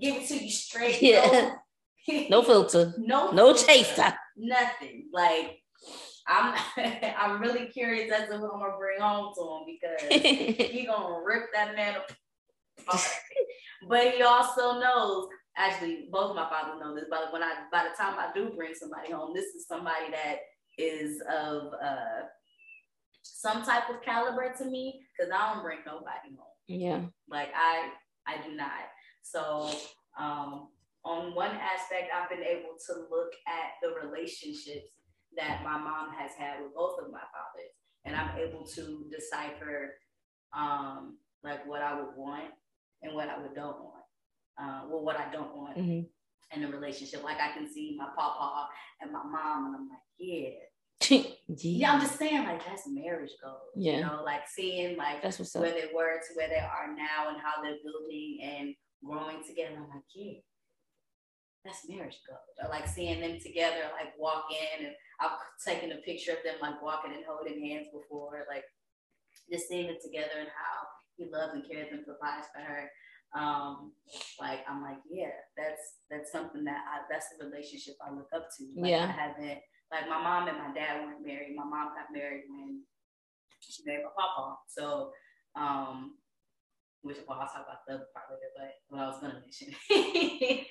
give 0.00 0.16
it 0.16 0.28
to 0.28 0.36
you 0.36 0.50
straight. 0.50 1.00
Yeah. 1.00 1.54
No, 2.08 2.26
no 2.30 2.42
filter. 2.42 2.94
No. 2.98 3.30
No 3.30 3.54
chaser. 3.54 4.14
Nothing. 4.36 5.08
Like 5.12 5.62
I'm 6.26 6.58
I'm 7.18 7.40
really 7.40 7.66
curious 7.66 8.12
as 8.12 8.28
to 8.28 8.38
what 8.38 8.52
I'm 8.54 8.60
gonna 8.60 8.76
bring 8.78 9.00
home 9.00 9.32
to 9.34 9.42
him 9.42 9.76
because 9.80 10.70
he 10.70 10.86
gonna 10.86 11.22
rip 11.24 11.44
that 11.54 11.74
man 11.74 11.96
apart. 12.78 13.02
but 13.88 14.14
he 14.14 14.22
also 14.22 14.80
knows, 14.80 15.28
actually, 15.56 16.08
both 16.10 16.30
of 16.30 16.36
my 16.36 16.48
fathers 16.48 16.80
know 16.80 16.94
this, 16.94 17.06
but 17.10 17.32
when 17.32 17.42
I 17.42 17.64
by 17.70 17.84
the 17.84 17.96
time 17.96 18.18
I 18.18 18.30
do 18.34 18.50
bring 18.56 18.74
somebody 18.74 19.12
home, 19.12 19.32
this 19.34 19.46
is 19.46 19.66
somebody 19.66 20.10
that 20.12 20.36
is 20.78 21.20
of 21.22 21.72
uh 21.82 22.22
some 23.22 23.62
type 23.64 23.88
of 23.90 24.02
caliber 24.02 24.52
to 24.58 24.64
me 24.64 25.00
because 25.16 25.32
I 25.32 25.54
don't 25.54 25.62
bring 25.62 25.78
nobody 25.86 26.36
home. 26.36 26.48
Yeah. 26.68 27.00
Like 27.28 27.48
I 27.54 27.90
I 28.26 28.36
do 28.46 28.54
not. 28.54 28.70
So 29.22 29.70
um 30.18 30.68
on 31.04 31.34
one 31.34 31.50
aspect 31.50 32.10
I've 32.14 32.28
been 32.28 32.46
able 32.46 32.76
to 32.86 32.92
look 33.10 33.32
at 33.46 33.74
the 33.82 34.06
relationships 34.06 34.86
that 35.36 35.62
my 35.64 35.78
mom 35.78 36.10
has 36.18 36.32
had 36.38 36.62
with 36.62 36.74
both 36.74 36.98
of 37.00 37.10
my 37.10 37.20
fathers. 37.32 37.72
And 38.04 38.16
I'm 38.16 38.36
able 38.36 38.64
to 38.66 39.06
decipher 39.10 39.94
um, 40.56 41.18
like 41.42 41.66
what 41.66 41.82
I 41.82 41.94
would 41.94 42.16
want 42.16 42.50
and 43.02 43.14
what 43.14 43.28
I 43.28 43.40
would 43.40 43.54
don't 43.54 43.78
want. 43.80 44.04
Uh, 44.60 44.82
well, 44.88 45.04
what 45.04 45.16
I 45.16 45.30
don't 45.32 45.56
want 45.56 45.78
mm-hmm. 45.78 46.58
in 46.60 46.64
a 46.64 46.70
relationship. 46.70 47.22
Like 47.24 47.38
I 47.40 47.52
can 47.56 47.72
see 47.72 47.96
my 47.98 48.08
papa 48.16 48.68
and 49.00 49.12
my 49.12 49.22
mom, 49.22 49.66
and 49.66 49.76
I'm 49.76 49.88
like, 49.88 49.98
yeah. 50.18 50.50
yeah. 51.10 51.24
yeah, 51.56 51.92
I'm 51.92 52.00
just 52.00 52.18
saying, 52.18 52.44
like 52.44 52.64
that's 52.64 52.86
marriage 52.86 53.32
goals. 53.42 53.72
Yeah. 53.74 53.96
You 53.96 54.00
know, 54.02 54.22
like 54.24 54.42
seeing 54.46 54.96
like 54.96 55.22
that's 55.22 55.38
what's 55.38 55.54
where 55.54 55.72
they 55.72 55.90
were 55.94 56.18
to 56.18 56.34
where 56.34 56.48
they 56.48 56.56
are 56.56 56.94
now 56.94 57.30
and 57.30 57.38
how 57.38 57.62
they're 57.62 57.78
building 57.82 58.38
and 58.42 58.74
growing 59.04 59.42
together. 59.46 59.76
I'm 59.76 59.90
like, 59.90 60.08
yeah, 60.14 60.40
that's 61.64 61.88
marriage 61.88 62.18
goals. 62.26 62.56
Or 62.62 62.68
like 62.70 62.88
seeing 62.88 63.20
them 63.20 63.38
together, 63.42 63.90
like 63.94 64.18
walk 64.18 64.46
in 64.50 64.86
and 64.86 64.94
I've 65.20 65.38
taken 65.66 65.92
a 65.92 66.02
picture 66.02 66.32
of 66.32 66.42
them 66.44 66.56
like 66.60 66.82
walking 66.82 67.12
and 67.14 67.24
holding 67.26 67.62
hands 67.62 67.86
before, 67.92 68.46
like 68.48 68.64
just 69.50 69.68
seeing 69.68 69.86
them 69.86 69.98
together 70.02 70.38
and 70.38 70.48
how 70.48 70.76
he 71.16 71.30
loves 71.30 71.54
and 71.54 71.68
cares 71.68 71.88
and 71.92 72.04
provides 72.04 72.46
for 72.54 72.62
her. 72.62 72.90
Um, 73.34 73.92
like 74.40 74.60
I'm 74.68 74.82
like, 74.82 74.98
yeah, 75.08 75.32
that's 75.56 76.02
that's 76.10 76.32
something 76.32 76.64
that 76.64 76.82
I 76.84 77.06
that's 77.10 77.26
the 77.38 77.46
relationship 77.46 77.94
I 78.02 78.12
look 78.12 78.28
up 78.34 78.48
to. 78.58 78.64
Like 78.76 78.90
yeah. 78.90 79.08
I 79.08 79.12
haven't 79.12 79.60
like 79.90 80.08
my 80.08 80.20
mom 80.20 80.48
and 80.48 80.58
my 80.58 80.74
dad 80.74 81.04
weren't 81.04 81.24
married. 81.24 81.56
My 81.56 81.64
mom 81.64 81.94
got 81.96 82.12
married 82.12 82.44
when 82.50 82.82
she 83.60 83.82
married 83.86 84.04
my 84.04 84.10
papa. 84.16 84.56
So 84.68 85.12
um 85.56 86.16
which 87.02 87.18
well, 87.28 87.38
I'll 87.40 87.46
talk 87.46 87.66
about 87.66 87.86
the 87.86 87.94
other 87.94 88.06
part 88.14 88.26
later, 88.30 88.50
but 88.56 88.70
what 88.88 89.02
I 89.02 89.06
was 89.06 89.20
gonna 89.20 89.40
mention. 89.40 90.64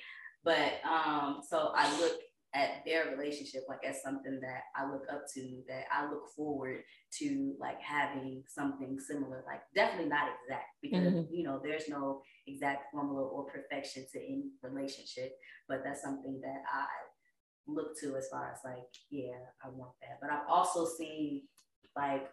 but 0.44 0.80
um 0.88 1.40
so 1.48 1.72
I 1.74 1.90
look 2.00 2.18
at 2.54 2.84
their 2.84 3.16
relationship 3.16 3.62
like 3.66 3.80
as 3.86 4.02
something 4.02 4.38
that 4.42 4.62
I 4.76 4.90
look 4.90 5.04
up 5.10 5.22
to, 5.34 5.62
that 5.68 5.84
I 5.90 6.08
look 6.10 6.28
forward 6.36 6.82
to 7.18 7.54
like 7.58 7.80
having 7.80 8.42
something 8.46 8.98
similar, 9.00 9.42
like 9.46 9.60
definitely 9.74 10.10
not 10.10 10.28
exact 10.44 10.68
because 10.82 11.14
mm-hmm. 11.14 11.34
you 11.34 11.44
know 11.44 11.60
there's 11.62 11.88
no 11.88 12.22
exact 12.46 12.92
formula 12.92 13.22
or 13.22 13.44
perfection 13.44 14.04
to 14.12 14.18
any 14.18 14.50
relationship, 14.62 15.32
but 15.68 15.82
that's 15.84 16.02
something 16.02 16.40
that 16.42 16.62
I 16.72 16.86
look 17.66 17.98
to 18.00 18.16
as 18.16 18.28
far 18.28 18.52
as 18.52 18.58
like, 18.64 18.88
yeah, 19.10 19.38
I 19.64 19.68
want 19.68 19.92
that. 20.00 20.18
But 20.20 20.30
I've 20.30 20.48
also 20.48 20.86
seen 20.86 21.42
like 21.96 22.28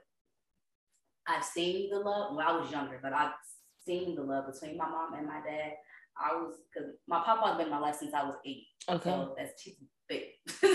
I've 1.27 1.45
seen 1.45 1.89
the 1.91 1.99
love 1.99 2.35
when 2.35 2.45
I 2.45 2.57
was 2.57 2.71
younger, 2.71 2.99
but 3.01 3.13
I've 3.13 3.33
seen 3.89 4.15
the 4.15 4.21
love 4.21 4.45
between 4.51 4.77
my 4.77 4.87
mom 4.87 5.13
and 5.15 5.27
my 5.27 5.41
dad. 5.45 5.73
I 6.17 6.35
was 6.35 6.55
because 6.71 6.91
my 7.07 7.21
papa 7.25 7.47
has 7.47 7.57
been 7.57 7.67
in 7.67 7.71
my 7.71 7.79
life 7.79 7.95
since 7.95 8.13
I 8.13 8.23
was 8.23 8.35
eight. 8.45 8.67
Okay. 8.87 9.09
So 9.09 9.35
that's 9.37 9.67
big. 10.07 10.23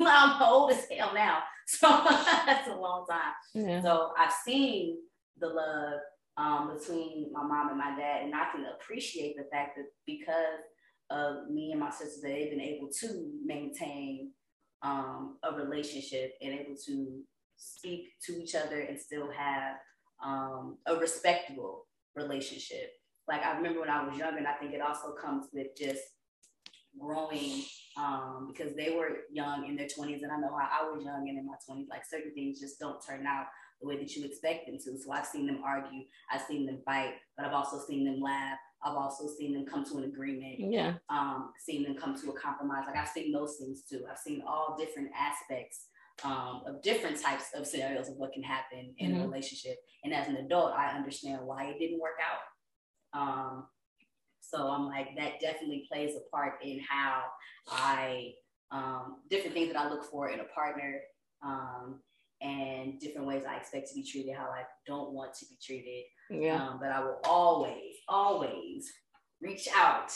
I'm 0.00 0.42
old 0.42 0.72
as 0.72 0.86
hell 0.90 1.12
now. 1.14 1.38
So 1.66 1.88
that's 2.46 2.68
a 2.68 2.74
long 2.74 3.06
time. 3.08 3.32
Yeah. 3.54 3.80
So 3.80 4.10
I've 4.18 4.34
seen 4.44 4.98
the 5.40 5.46
love 5.46 6.00
um, 6.36 6.76
between 6.76 7.30
my 7.32 7.42
mom 7.42 7.70
and 7.70 7.78
my 7.78 7.96
dad, 7.96 8.22
and 8.22 8.34
I 8.34 8.48
can 8.52 8.66
appreciate 8.66 9.34
the 9.38 9.44
fact 9.50 9.78
that 9.78 9.86
because 10.06 10.60
of 11.08 11.50
me 11.50 11.70
and 11.70 11.80
my 11.80 11.88
sisters, 11.88 12.20
they've 12.22 12.50
been 12.50 12.60
able 12.60 12.90
to 13.00 13.30
maintain 13.46 14.32
um, 14.82 15.38
a 15.42 15.54
relationship 15.54 16.34
and 16.42 16.52
able 16.52 16.76
to 16.84 17.22
speak 17.56 18.12
to 18.26 18.32
each 18.42 18.54
other 18.54 18.80
and 18.80 19.00
still 19.00 19.30
have 19.30 19.76
um, 20.22 20.76
a 20.84 20.96
respectable 20.96 21.86
relationship. 22.16 22.92
Like 23.28 23.44
I 23.44 23.56
remember 23.56 23.80
when 23.80 23.90
I 23.90 24.06
was 24.06 24.18
younger, 24.18 24.38
and 24.38 24.46
I 24.46 24.54
think 24.54 24.74
it 24.74 24.80
also 24.80 25.12
comes 25.12 25.46
with 25.52 25.68
just 25.76 26.02
growing 26.98 27.62
um, 27.96 28.50
because 28.52 28.74
they 28.74 28.90
were 28.90 29.18
young 29.32 29.66
in 29.66 29.76
their 29.76 29.86
20s 29.86 30.22
and 30.22 30.32
I 30.32 30.38
know 30.38 30.56
how 30.56 30.68
I 30.82 30.90
was 30.90 31.04
young 31.04 31.28
and 31.28 31.38
in 31.38 31.46
my 31.46 31.54
20s, 31.68 31.88
like 31.88 32.02
certain 32.08 32.32
things 32.34 32.60
just 32.60 32.78
don't 32.78 33.04
turn 33.04 33.26
out 33.26 33.46
the 33.80 33.88
way 33.88 33.96
that 33.98 34.14
you 34.14 34.24
expect 34.24 34.66
them 34.66 34.78
to. 34.84 34.98
So 34.98 35.12
I've 35.12 35.26
seen 35.26 35.46
them 35.46 35.60
argue, 35.64 36.02
I've 36.32 36.42
seen 36.42 36.66
them 36.66 36.78
fight, 36.84 37.14
but 37.36 37.46
I've 37.46 37.52
also 37.52 37.78
seen 37.86 38.04
them 38.04 38.20
laugh. 38.20 38.58
I've 38.84 38.96
also 38.96 39.26
seen 39.38 39.54
them 39.54 39.64
come 39.64 39.84
to 39.86 39.98
an 39.98 40.04
agreement. 40.04 40.56
Yeah. 40.58 40.94
Um, 41.08 41.52
seen 41.58 41.84
them 41.84 41.96
come 41.96 42.20
to 42.20 42.30
a 42.30 42.38
compromise. 42.38 42.84
Like 42.86 42.96
I've 42.96 43.08
seen 43.08 43.32
those 43.32 43.56
things 43.58 43.82
too. 43.90 44.04
I've 44.10 44.18
seen 44.18 44.42
all 44.46 44.76
different 44.78 45.08
aspects 45.18 45.86
um, 46.22 46.62
of 46.66 46.82
different 46.82 47.20
types 47.20 47.46
of 47.54 47.66
scenarios 47.66 48.08
of 48.08 48.16
what 48.16 48.32
can 48.32 48.42
happen 48.42 48.94
in 48.98 49.12
mm-hmm. 49.12 49.22
a 49.22 49.26
relationship. 49.26 49.76
And 50.04 50.14
as 50.14 50.28
an 50.28 50.36
adult, 50.36 50.72
I 50.72 50.96
understand 50.96 51.40
why 51.44 51.64
it 51.64 51.78
didn't 51.78 52.00
work 52.00 52.18
out. 52.22 53.20
Um, 53.20 53.66
so 54.40 54.68
I'm 54.68 54.86
like, 54.86 55.08
that 55.16 55.40
definitely 55.40 55.86
plays 55.90 56.14
a 56.14 56.30
part 56.34 56.54
in 56.62 56.80
how 56.88 57.22
I, 57.68 58.32
um, 58.70 59.22
different 59.30 59.54
things 59.54 59.72
that 59.72 59.80
I 59.80 59.88
look 59.88 60.04
for 60.04 60.30
in 60.30 60.40
a 60.40 60.44
partner 60.44 61.00
um, 61.44 62.00
and 62.40 63.00
different 63.00 63.26
ways 63.26 63.44
I 63.48 63.56
expect 63.56 63.88
to 63.88 63.94
be 63.94 64.04
treated, 64.04 64.34
how 64.36 64.44
I 64.44 64.62
don't 64.86 65.12
want 65.12 65.34
to 65.34 65.46
be 65.46 65.56
treated. 65.64 66.04
Yeah. 66.30 66.62
Um, 66.62 66.78
but 66.80 66.90
I 66.90 67.00
will 67.00 67.20
always, 67.24 67.96
always 68.08 68.90
reach 69.40 69.68
out 69.74 70.12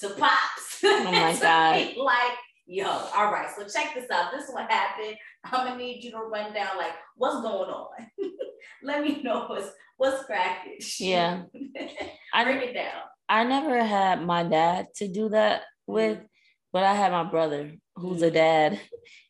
to 0.00 0.10
Pops. 0.10 0.80
Oh 0.84 1.04
my 1.04 1.38
God. 1.42 1.96
like, 1.96 2.38
Yo, 2.70 2.86
all 2.86 3.32
right. 3.32 3.48
So 3.56 3.62
check 3.66 3.94
this 3.94 4.10
out. 4.10 4.30
This 4.30 4.44
is 4.46 4.54
what 4.54 4.70
happened. 4.70 5.16
I'm 5.42 5.68
gonna 5.68 5.78
need 5.78 6.04
you 6.04 6.10
to 6.10 6.18
run 6.18 6.52
down 6.52 6.76
like 6.76 6.92
what's 7.16 7.40
going 7.40 7.70
on. 7.70 7.88
Let 8.82 9.02
me 9.02 9.22
know 9.22 9.46
what's 9.46 9.70
what's 9.96 10.24
cracking. 10.26 10.76
Yeah. 11.00 11.44
I 12.34 12.50
it 12.50 12.74
down. 12.74 13.00
I 13.26 13.44
never 13.44 13.82
had 13.82 14.22
my 14.22 14.42
dad 14.42 14.88
to 14.96 15.08
do 15.08 15.30
that 15.30 15.62
with, 15.86 16.18
mm-hmm. 16.18 16.26
but 16.70 16.84
I 16.84 16.92
had 16.92 17.10
my 17.10 17.24
brother 17.24 17.72
who's 17.96 18.18
mm-hmm. 18.18 18.26
a 18.26 18.30
dad. 18.32 18.80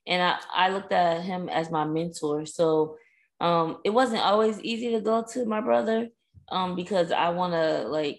And 0.04 0.20
I, 0.20 0.38
I 0.52 0.70
looked 0.70 0.92
at 0.92 1.22
him 1.22 1.48
as 1.48 1.70
my 1.70 1.84
mentor. 1.84 2.44
So 2.44 2.96
um 3.40 3.78
it 3.84 3.90
wasn't 3.90 4.22
always 4.22 4.60
easy 4.62 4.90
to 4.94 5.00
go 5.00 5.24
to 5.34 5.44
my 5.44 5.60
brother 5.60 6.08
um 6.50 6.74
because 6.74 7.12
I 7.12 7.28
wanna 7.28 7.84
like 7.86 8.18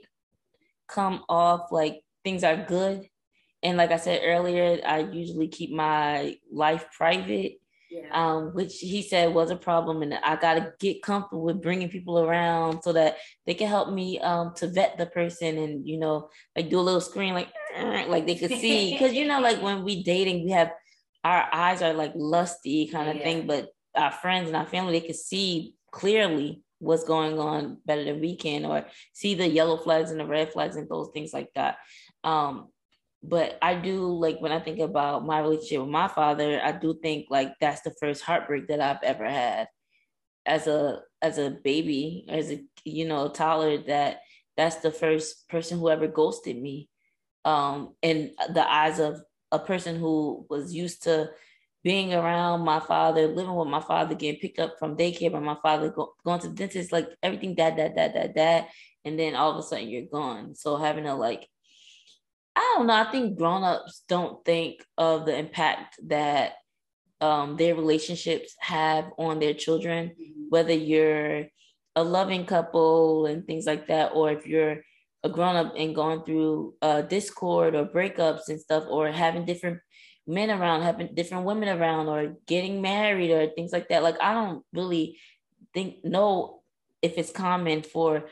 come 0.88 1.26
off 1.28 1.74
like 1.74 2.04
things 2.24 2.46
are 2.46 2.56
good 2.56 3.10
and 3.64 3.78
like 3.78 3.92
I 3.92 3.98
said 3.98 4.22
earlier, 4.24 4.80
I 4.86 5.00
usually 5.00 5.48
keep 5.48 5.72
my 5.72 6.38
life 6.52 6.86
private, 6.96 7.60
yeah. 7.92 8.08
um, 8.12 8.54
which 8.54 8.80
he 8.80 9.02
said 9.02 9.34
was 9.34 9.52
a 9.52 9.56
problem, 9.56 10.02
and 10.02 10.14
I 10.14 10.38
got 10.38 10.56
to 10.56 10.74
get 10.80 11.04
comfortable 11.04 11.44
with 11.44 11.62
bringing 11.62 11.90
people 11.90 12.20
around 12.20 12.82
so 12.84 12.94
that 12.94 13.18
they 13.46 13.54
can 13.54 13.68
help 13.68 13.92
me 13.92 14.20
um, 14.20 14.54
to 14.56 14.68
vet 14.68 14.98
the 14.98 15.08
person 15.08 15.58
and 15.58 15.88
you 15.88 15.98
know 15.98 16.30
like 16.56 16.70
do 16.70 16.80
a 16.80 16.82
little 16.82 17.02
screen 17.02 17.34
like 17.34 17.50
like 18.08 18.26
they 18.26 18.36
could 18.36 18.52
see 18.52 18.94
because 18.94 19.14
you 19.14 19.28
know 19.28 19.42
like 19.42 19.62
when 19.62 19.84
we 19.84 20.04
dating 20.04 20.46
we 20.46 20.52
have 20.52 20.72
our 21.26 21.50
eyes 21.52 21.82
are 21.82 21.94
like 21.94 22.14
lusty 22.16 22.88
kind 22.88 23.10
of 23.10 23.18
yeah. 23.18 23.24
thing, 23.24 23.48
but 23.48 23.70
our 23.96 24.12
friends 24.12 24.48
and 24.48 24.56
our 24.56 24.68
family 24.68 25.00
they 25.00 25.06
could 25.06 25.16
see 25.16 25.76
clearly 25.92 26.62
what's 26.78 27.04
going 27.04 27.38
on 27.38 27.78
better 27.86 28.06
than 28.06 28.22
we 28.22 28.38
can 28.38 28.64
or 28.64 28.86
see 29.12 29.36
the 29.36 29.46
yellow 29.46 29.76
flags 29.76 30.12
and 30.12 30.20
the 30.20 30.26
red 30.26 30.50
flags 30.54 30.78
and 30.78 30.88
those 30.88 31.10
things 31.14 31.34
like 31.34 31.50
that 31.54 31.78
um 32.24 32.70
but 33.22 33.58
I 33.62 33.76
do 33.76 34.02
like 34.14 34.40
when 34.40 34.52
I 34.52 34.60
think 34.60 34.80
about 34.80 35.26
my 35.26 35.40
relationship 35.40 35.82
with 35.82 35.90
my 35.90 36.08
father, 36.08 36.62
I 36.64 36.72
do 36.72 36.98
think 37.02 37.28
like 37.30 37.54
that's 37.60 37.82
the 37.82 37.94
first 38.00 38.24
heartbreak 38.24 38.68
that 38.68 38.80
I've 38.80 39.04
ever 39.04 39.26
had 39.26 39.68
as 40.46 40.68
a 40.68 41.02
as 41.22 41.38
a 41.38 41.50
baby, 41.50 42.26
as 42.30 42.52
a 42.52 42.64
you 42.86 43.06
know 43.08 43.30
toddler. 43.30 43.80
That 43.84 44.22
that's 44.56 44.78
the 44.78 44.92
first 44.92 45.50
person 45.50 45.80
who 45.80 45.90
ever 45.90 46.08
ghosted 46.08 46.62
me, 46.62 46.90
um, 47.46 47.96
in 48.02 48.32
the 48.54 48.70
eyes 48.72 49.00
of 49.00 49.22
a 49.52 49.60
person 49.60 50.00
who 50.00 50.46
was 50.50 50.74
used 50.74 51.04
to 51.04 51.30
being 51.84 52.14
around 52.14 52.62
my 52.62 52.80
father, 52.80 53.28
living 53.28 53.56
with 53.56 53.68
my 53.68 53.82
father, 53.82 54.16
getting 54.16 54.40
picked 54.40 54.60
up 54.60 54.78
from 54.78 54.98
daycare 54.98 55.32
by 55.32 55.40
my 55.40 55.56
father, 55.62 55.90
go, 55.90 56.14
going 56.26 56.40
to 56.40 56.50
the 56.50 56.56
dentist, 56.56 56.92
like 56.92 57.08
everything, 57.24 57.56
dad, 57.56 57.78
dad, 57.78 57.96
dad, 57.96 58.14
dad, 58.14 58.36
dad, 58.36 58.68
and 59.06 59.18
then 59.18 59.36
all 59.36 59.52
of 59.52 59.58
a 59.58 59.64
sudden 59.64 59.90
you're 59.90 60.04
gone. 60.04 60.56
So 60.56 60.76
having 60.78 61.06
to 61.06 61.14
like 61.14 61.48
I 62.60 62.74
don't 62.76 62.88
know. 62.88 62.94
I 62.94 63.10
think 63.10 63.38
grown-ups 63.38 64.04
don't 64.10 64.44
think 64.44 64.84
of 64.98 65.26
the 65.26 65.38
impact 65.38 65.96
that 66.08 66.56
um, 67.22 67.56
their 67.56 67.74
relationships 67.74 68.54
have 68.60 69.06
on 69.18 69.40
their 69.40 69.54
children, 69.54 70.10
mm-hmm. 70.10 70.50
whether 70.50 70.74
you're 70.74 71.46
a 71.96 72.04
loving 72.04 72.46
couple 72.46 73.28
and 73.28 73.48
things 73.48 73.66
like 73.66 73.88
that, 73.88 74.12
or 74.14 74.32
if 74.32 74.46
you're 74.46 74.82
a 75.24 75.30
grown-up 75.30 75.74
and 75.78 75.96
going 75.96 76.24
through 76.24 76.74
uh, 76.82 77.02
discord 77.02 77.76
or 77.76 77.86
breakups 77.86 78.50
and 78.50 78.60
stuff, 78.60 78.84
or 78.90 79.10
having 79.10 79.46
different 79.46 79.80
men 80.28 80.52
around, 80.52 80.82
having 80.82 81.16
different 81.16 81.46
women 81.46 81.70
around, 81.70 82.08
or 82.08 82.36
getting 82.46 82.82
married 82.82 83.32
or 83.32 83.48
things 83.48 83.72
like 83.72 83.88
that. 83.88 84.04
Like 84.04 84.18
I 84.22 84.34
don't 84.34 84.66
really 84.74 85.18
think 85.74 86.04
know 86.04 86.62
if 87.02 87.18
it's 87.18 87.32
common 87.32 87.84
for 87.84 88.26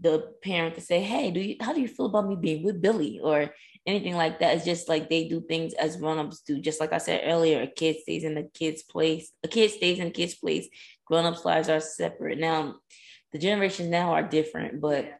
the 0.00 0.32
parent 0.42 0.76
to 0.76 0.80
say, 0.80 1.00
"Hey, 1.02 1.32
do 1.32 1.40
you 1.40 1.56
how 1.60 1.72
do 1.72 1.80
you 1.80 1.88
feel 1.88 2.06
about 2.06 2.28
me 2.28 2.36
being 2.36 2.62
with 2.62 2.80
Billy?" 2.80 3.20
or 3.22 3.50
anything 3.86 4.14
like 4.14 4.38
that. 4.38 4.56
It's 4.56 4.64
just 4.64 4.88
like 4.88 5.08
they 5.08 5.28
do 5.28 5.40
things 5.40 5.74
as 5.74 5.96
grown-ups 5.96 6.42
do. 6.46 6.60
Just 6.60 6.80
like 6.80 6.92
I 6.92 6.98
said 6.98 7.22
earlier, 7.24 7.62
a 7.62 7.66
kid 7.66 7.96
stays 8.00 8.24
in 8.24 8.34
the 8.34 8.48
kid's 8.54 8.82
place. 8.82 9.32
A 9.42 9.48
kid 9.48 9.70
stays 9.70 9.98
in 9.98 10.06
the 10.06 10.10
kid's 10.10 10.34
place. 10.34 10.68
Grown-ups' 11.06 11.44
lives 11.44 11.68
are 11.68 11.80
separate. 11.80 12.38
Now, 12.38 12.76
the 13.32 13.38
generations 13.38 13.88
now 13.88 14.12
are 14.12 14.22
different, 14.22 14.80
but 14.80 15.18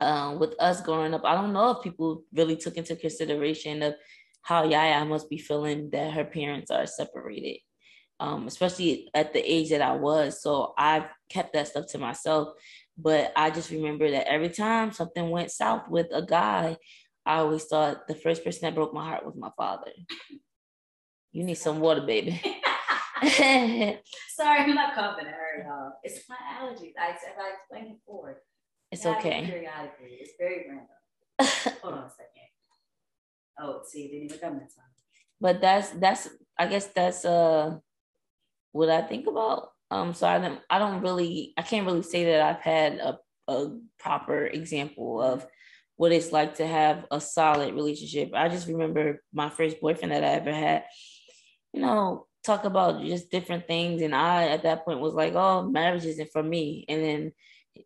um, 0.00 0.38
with 0.38 0.54
us 0.58 0.80
growing 0.80 1.14
up, 1.14 1.24
I 1.24 1.34
don't 1.34 1.52
know 1.52 1.70
if 1.72 1.82
people 1.82 2.24
really 2.32 2.56
took 2.56 2.76
into 2.76 2.96
consideration 2.96 3.82
of 3.82 3.94
how 4.42 4.64
Yaya 4.64 5.04
must 5.04 5.28
be 5.28 5.38
feeling 5.38 5.90
that 5.90 6.12
her 6.12 6.24
parents 6.24 6.70
are 6.70 6.86
separated. 6.86 7.58
Um, 8.18 8.46
especially 8.46 9.08
at 9.14 9.32
the 9.32 9.40
age 9.40 9.70
that 9.70 9.80
I 9.80 9.92
was. 9.92 10.42
So 10.42 10.74
I've 10.76 11.06
kept 11.30 11.54
that 11.54 11.68
stuff 11.68 11.86
to 11.92 11.98
myself. 11.98 12.48
But 12.98 13.32
I 13.34 13.48
just 13.50 13.70
remember 13.70 14.10
that 14.10 14.30
every 14.30 14.50
time 14.50 14.92
something 14.92 15.30
went 15.30 15.50
south 15.50 15.88
with 15.88 16.08
a 16.12 16.20
guy, 16.20 16.76
I 17.26 17.38
always 17.38 17.64
thought 17.64 18.08
the 18.08 18.14
first 18.14 18.44
person 18.44 18.62
that 18.62 18.74
broke 18.74 18.94
my 18.94 19.06
heart 19.06 19.24
was 19.24 19.36
my 19.36 19.50
father. 19.56 19.92
You 21.32 21.44
need 21.44 21.54
some 21.54 21.80
water, 21.80 22.00
baby. 22.00 22.40
Sorry, 23.22 24.00
I'm 24.58 24.74
not 24.74 24.94
coughing 24.94 25.26
at 25.26 25.34
her, 25.34 25.64
y'all. 25.64 25.92
It's 26.02 26.28
my 26.28 26.36
allergies. 26.58 26.92
I, 26.98 27.10
I 27.10 27.52
explained 27.54 27.98
before. 27.98 28.42
It's 28.90 29.06
okay. 29.06 29.44
Periodically, 29.44 30.18
it's 30.20 30.32
very 30.38 30.66
random. 30.68 30.86
Hold 31.82 31.94
on 31.94 32.04
a 32.04 32.10
second. 32.10 32.48
Oh, 33.60 33.82
see, 33.86 34.04
it 34.04 34.10
didn't 34.10 34.24
even 34.24 34.38
come 34.38 34.58
this 34.58 34.74
time. 34.74 34.84
But 35.40 35.60
that's 35.60 35.90
that's. 35.90 36.28
I 36.58 36.66
guess 36.66 36.86
that's 36.86 37.24
uh 37.24 37.78
what 38.72 38.90
I 38.90 39.02
think 39.02 39.26
about. 39.26 39.70
Um, 39.90 40.14
so 40.14 40.26
I 40.26 40.38
don't 40.38 40.60
I 40.68 40.78
don't 40.78 41.02
really 41.02 41.54
I 41.56 41.62
can't 41.62 41.86
really 41.86 42.02
say 42.02 42.24
that 42.24 42.40
I've 42.42 42.62
had 42.62 42.94
a 42.94 43.18
a 43.48 43.78
proper 43.98 44.46
example 44.46 45.20
of 45.20 45.46
what 46.00 46.12
it's 46.12 46.32
like 46.32 46.54
to 46.54 46.66
have 46.66 47.04
a 47.10 47.20
solid 47.20 47.74
relationship. 47.74 48.30
I 48.34 48.48
just 48.48 48.66
remember 48.66 49.22
my 49.34 49.50
first 49.50 49.82
boyfriend 49.82 50.12
that 50.12 50.24
I 50.24 50.28
ever 50.28 50.50
had, 50.50 50.84
you 51.74 51.82
know, 51.82 52.26
talk 52.42 52.64
about 52.64 53.04
just 53.04 53.30
different 53.30 53.66
things. 53.66 54.00
And 54.00 54.14
I, 54.14 54.48
at 54.48 54.62
that 54.62 54.86
point, 54.86 55.00
was 55.00 55.12
like, 55.12 55.34
oh, 55.34 55.62
marriage 55.68 56.06
isn't 56.06 56.30
for 56.32 56.42
me. 56.42 56.86
And 56.88 57.04
then 57.04 57.32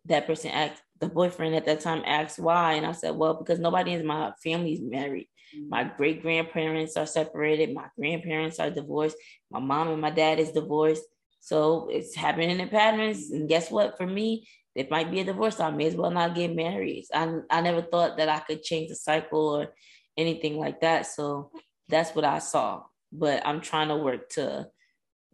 that 0.05 0.29
person 0.29 0.53
asked, 0.53 0.81
the 1.01 1.09
boyfriend 1.09 1.57
at 1.57 1.65
that 1.65 1.81
time 1.81 2.05
asked 2.07 2.39
why. 2.39 2.75
And 2.75 2.87
I 2.87 2.93
said, 2.93 3.17
well, 3.17 3.35
because 3.35 3.59
nobody 3.59 3.95
in 3.95 4.07
my 4.07 4.31
family 4.45 4.75
is 4.75 4.81
married. 4.81 5.29
My 5.69 5.83
great 5.83 6.23
grandparents 6.23 6.97
are 6.97 7.07
separated. 7.07 7.75
My 7.75 7.87
grandparents 7.99 8.61
are 8.61 8.71
divorced. 8.71 9.17
My 9.51 9.59
mom 9.59 9.89
and 9.89 10.01
my 10.01 10.11
dad 10.11 10.39
is 10.39 10.53
divorced. 10.53 11.03
So 11.41 11.89
it's 11.91 12.15
happening 12.15 12.61
in 12.61 12.69
patterns. 12.69 13.33
And 13.33 13.49
guess 13.49 13.73
what? 13.73 13.97
For 13.97 14.07
me, 14.07 14.47
it 14.75 14.91
might 14.91 15.11
be 15.11 15.21
a 15.21 15.25
divorce. 15.25 15.61
I 15.61 15.71
may 15.71 15.87
as 15.87 15.95
well 15.95 16.11
not 16.11 16.35
get 16.35 16.55
married. 16.55 17.07
I, 17.15 17.39
I 17.51 17.61
never 17.61 17.83
thought 17.83 18.17
that 18.17 18.29
I 18.29 18.41
could 18.41 18.63
change 18.63 18.89
the 18.89 18.97
cycle 18.97 19.49
or 19.49 19.75
anything 20.17 20.59
like 20.59 20.81
that. 20.81 21.07
So 21.07 21.51
that's 21.89 22.15
what 22.15 22.25
I 22.25 22.39
saw. 22.39 22.83
But 23.13 23.47
I'm 23.47 23.61
trying 23.61 23.89
to 23.89 23.97
work 23.97 24.31
to 24.31 24.69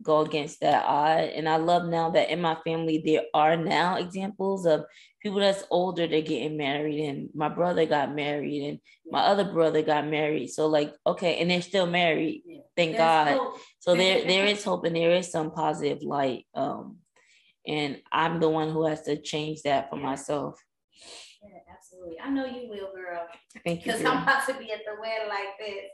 go 0.02 0.20
against 0.20 0.60
that 0.60 0.84
odd. 0.86 1.24
And 1.30 1.48
I 1.48 1.56
love 1.56 1.86
now 1.86 2.10
that 2.10 2.30
in 2.30 2.40
my 2.40 2.56
family, 2.64 3.02
there 3.04 3.22
are 3.34 3.56
now 3.56 3.96
examples 3.96 4.66
of 4.66 4.84
people 5.22 5.40
that's 5.40 5.64
older, 5.70 6.06
they're 6.06 6.22
getting 6.22 6.56
married. 6.56 7.00
And 7.04 7.28
my 7.34 7.48
brother 7.48 7.86
got 7.86 8.14
married 8.14 8.68
and 8.68 8.80
my 9.10 9.20
other 9.20 9.44
brother 9.44 9.82
got 9.82 10.06
married. 10.06 10.48
So 10.48 10.66
like, 10.66 10.94
okay, 11.06 11.38
and 11.38 11.50
they're 11.50 11.62
still 11.62 11.86
married. 11.86 12.42
Thank 12.76 12.92
There's 12.92 12.98
God. 12.98 13.36
Hope. 13.36 13.58
So 13.78 13.94
there 13.94 14.24
there 14.26 14.46
is 14.46 14.64
hope 14.64 14.84
and 14.84 14.96
there 14.96 15.12
is 15.12 15.30
some 15.30 15.50
positive 15.50 16.02
light. 16.02 16.46
Um 16.54 16.96
and 17.70 18.02
I'm 18.10 18.40
the 18.40 18.48
one 18.48 18.70
who 18.70 18.84
has 18.84 19.02
to 19.02 19.16
change 19.16 19.62
that 19.62 19.88
for 19.88 19.96
myself. 19.96 20.60
Yeah, 21.40 21.60
absolutely. 21.72 22.18
I 22.20 22.28
know 22.28 22.44
you 22.44 22.68
will, 22.68 22.92
girl. 22.92 23.28
Thank 23.64 23.86
you. 23.86 23.92
Because 23.92 24.04
I'm 24.04 24.24
about 24.24 24.44
to 24.48 24.54
be 24.54 24.72
at 24.72 24.80
the 24.84 25.00
wedding 25.00 25.28
like 25.28 25.56
this. 25.58 25.84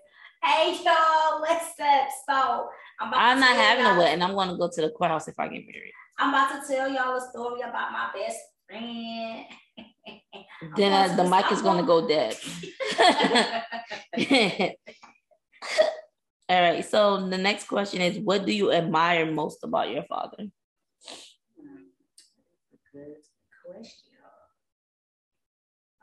Hey 0.42 0.78
y'all, 0.82 1.40
let's 1.42 1.76
set 1.76 2.08
so 2.28 2.68
I'm, 3.00 3.12
I'm 3.12 3.40
not 3.40 3.56
having 3.56 3.84
a 3.84 3.98
wedding. 3.98 4.22
I'm 4.22 4.34
gonna 4.34 4.56
go 4.56 4.70
to 4.72 4.80
the 4.80 4.90
courthouse 4.90 5.28
if 5.28 5.38
I 5.38 5.48
get 5.48 5.66
married. 5.66 5.92
I'm 6.18 6.30
about 6.30 6.62
to 6.62 6.66
tell 6.66 6.88
y'all 6.90 7.16
a 7.16 7.28
story 7.30 7.60
about 7.60 7.92
my 7.92 8.08
best 8.14 8.38
friend. 8.66 9.44
then 10.76 10.92
uh, 10.92 11.14
the 11.14 11.24
mic 11.24 11.52
is 11.52 11.60
gonna 11.60 11.82
go 11.82 12.08
dead. 12.08 12.36
All 16.48 16.62
right. 16.62 16.84
So 16.84 17.28
the 17.28 17.38
next 17.38 17.66
question 17.66 18.00
is, 18.00 18.18
what 18.18 18.46
do 18.46 18.52
you 18.52 18.72
admire 18.72 19.30
most 19.30 19.62
about 19.62 19.90
your 19.90 20.04
father? 20.04 20.46
good 22.96 23.16
question. 23.64 24.06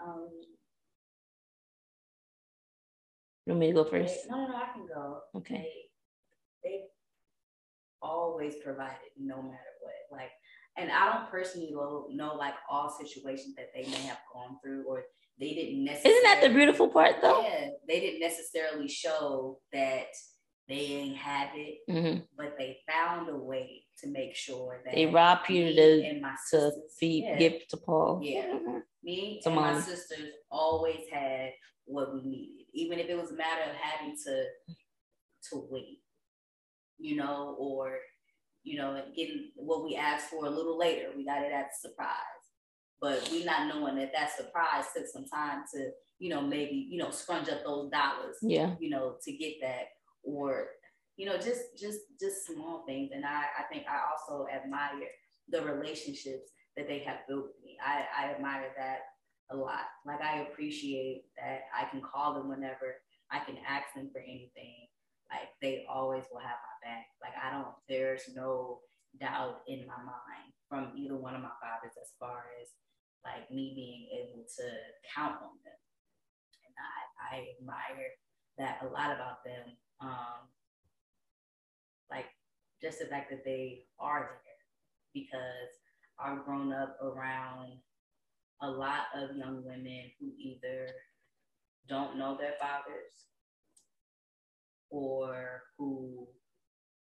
Um, 0.05 0.29
you 3.45 3.53
want 3.53 3.59
me 3.59 3.67
to 3.67 3.73
go 3.73 3.83
first? 3.83 4.23
They, 4.23 4.29
no, 4.29 4.45
no, 4.45 4.47
no, 4.47 4.55
I 4.55 4.73
can 4.73 4.87
go. 4.87 5.19
Okay. 5.35 5.67
They, 6.63 6.69
they 6.69 6.81
always 8.01 8.55
provided 8.63 8.97
no 9.19 9.37
matter 9.37 9.57
what. 9.81 9.93
Like, 10.19 10.31
and 10.77 10.91
I 10.91 11.11
don't 11.11 11.29
personally 11.29 11.71
know, 11.71 12.07
know 12.11 12.35
like 12.35 12.55
all 12.69 12.89
situations 12.89 13.55
that 13.55 13.69
they 13.75 13.83
may 13.83 14.01
have 14.07 14.19
gone 14.33 14.57
through 14.63 14.85
or 14.87 15.03
they 15.39 15.53
didn't 15.53 15.83
necessarily. 15.83 16.17
Isn't 16.17 16.23
that 16.23 16.47
the 16.47 16.53
beautiful 16.53 16.89
part 16.89 17.15
though? 17.21 17.41
Yeah, 17.43 17.69
they 17.87 17.99
didn't 17.99 18.19
necessarily 18.19 18.87
show 18.87 19.59
that 19.71 20.07
they 20.67 20.75
ain't 20.75 21.17
have 21.17 21.49
it, 21.55 21.79
mm-hmm. 21.89 22.21
but 22.37 22.55
they 22.57 22.77
found 22.89 23.29
a 23.29 23.35
way 23.35 23.83
to 23.99 24.09
make 24.09 24.35
sure 24.35 24.81
that 24.85 24.95
they 24.95 25.05
rob 25.05 25.39
you 25.49 25.73
to, 25.73 26.21
to 26.51 26.71
feed 26.99 27.25
yeah. 27.25 27.37
gift 27.37 27.69
to 27.71 27.77
Paul. 27.77 28.21
Yeah. 28.23 28.45
Mm-hmm. 28.45 28.77
Me 29.03 29.41
and 29.45 29.55
my 29.55 29.79
sisters 29.81 30.31
always 30.49 31.01
had 31.11 31.51
what 31.85 32.13
we 32.13 32.23
needed. 32.23 32.65
Even 32.73 32.99
if 32.99 33.09
it 33.09 33.19
was 33.19 33.31
a 33.31 33.35
matter 33.35 33.69
of 33.69 33.75
having 33.75 34.15
to 34.25 34.45
to 35.51 35.67
wait, 35.69 35.99
you 36.97 37.17
know, 37.17 37.55
or 37.59 37.97
you 38.63 38.77
know, 38.77 39.01
getting 39.15 39.51
what 39.55 39.83
we 39.83 39.95
asked 39.95 40.29
for 40.29 40.45
a 40.45 40.49
little 40.49 40.77
later. 40.77 41.09
We 41.15 41.25
got 41.25 41.43
it 41.43 41.51
at 41.51 41.67
the 41.71 41.89
surprise. 41.89 42.09
But 43.01 43.27
we 43.31 43.43
not 43.43 43.67
knowing 43.67 43.97
that 43.97 44.13
that 44.13 44.31
surprise 44.35 44.85
took 44.95 45.05
some 45.07 45.25
time 45.25 45.63
to, 45.73 45.89
you 46.19 46.29
know, 46.29 46.39
maybe, 46.39 46.87
you 46.89 46.97
know, 46.97 47.11
scrunch 47.11 47.49
up 47.49 47.63
those 47.65 47.91
dollars, 47.91 48.37
yeah, 48.41 48.75
you 48.79 48.89
know, 48.89 49.17
to 49.21 49.31
get 49.33 49.55
that. 49.61 49.87
Or, 50.23 50.67
you 51.17 51.25
know, 51.25 51.37
just 51.37 51.77
just 51.77 51.99
just 52.19 52.47
small 52.47 52.83
things. 52.87 53.11
And 53.13 53.25
I, 53.25 53.45
I 53.59 53.63
think 53.71 53.85
I 53.87 53.99
also 54.11 54.47
admire 54.47 55.07
the 55.49 55.61
relationships 55.61 56.51
that 56.77 56.87
they 56.87 56.99
have 56.99 57.27
built 57.27 57.45
with 57.45 57.63
me. 57.63 57.77
I, 57.85 58.05
I 58.17 58.31
admire 58.31 58.71
that 58.77 58.99
a 59.51 59.55
lot. 59.55 59.85
Like 60.05 60.21
I 60.21 60.41
appreciate 60.41 61.25
that 61.37 61.61
I 61.75 61.85
can 61.89 62.01
call 62.01 62.33
them 62.33 62.49
whenever 62.49 62.95
I 63.31 63.39
can 63.39 63.57
ask 63.67 63.93
them 63.95 64.09
for 64.11 64.19
anything. 64.21 64.87
Like 65.29 65.49
they 65.61 65.85
always 65.89 66.23
will 66.31 66.39
have 66.39 66.57
my 66.57 66.77
back. 66.81 67.05
Like 67.21 67.33
I 67.37 67.51
don't, 67.51 67.73
there's 67.89 68.29
no 68.35 68.79
doubt 69.19 69.61
in 69.67 69.85
my 69.85 69.97
mind 69.97 70.53
from 70.69 70.93
either 70.97 71.15
one 71.15 71.35
of 71.35 71.41
my 71.41 71.53
fathers 71.61 71.93
as 72.01 72.13
far 72.19 72.45
as 72.61 72.69
like 73.23 73.49
me 73.51 73.73
being 73.75 74.09
able 74.19 74.43
to 74.43 74.65
count 75.15 75.37
on 75.41 75.55
them. 75.63 75.81
And 76.65 76.73
I, 76.77 76.97
I 77.21 77.33
admire 77.57 78.09
that 78.57 78.81
a 78.83 78.87
lot 78.89 79.15
about 79.15 79.43
them. 79.45 79.77
Um, 80.03 80.49
like 82.11 82.25
just 82.81 82.99
the 82.99 83.05
fact 83.05 83.29
that 83.31 83.45
they 83.45 83.85
are 83.99 84.41
there 84.43 84.63
because 85.13 85.71
I've 86.19 86.43
grown 86.45 86.73
up 86.73 86.97
around 87.01 87.77
a 88.61 88.69
lot 88.69 89.05
of 89.15 89.35
young 89.35 89.63
women 89.65 90.11
who 90.19 90.31
either 90.37 90.89
don't 91.87 92.17
know 92.17 92.37
their 92.37 92.53
fathers 92.59 93.27
or 94.89 95.63
who 95.77 96.27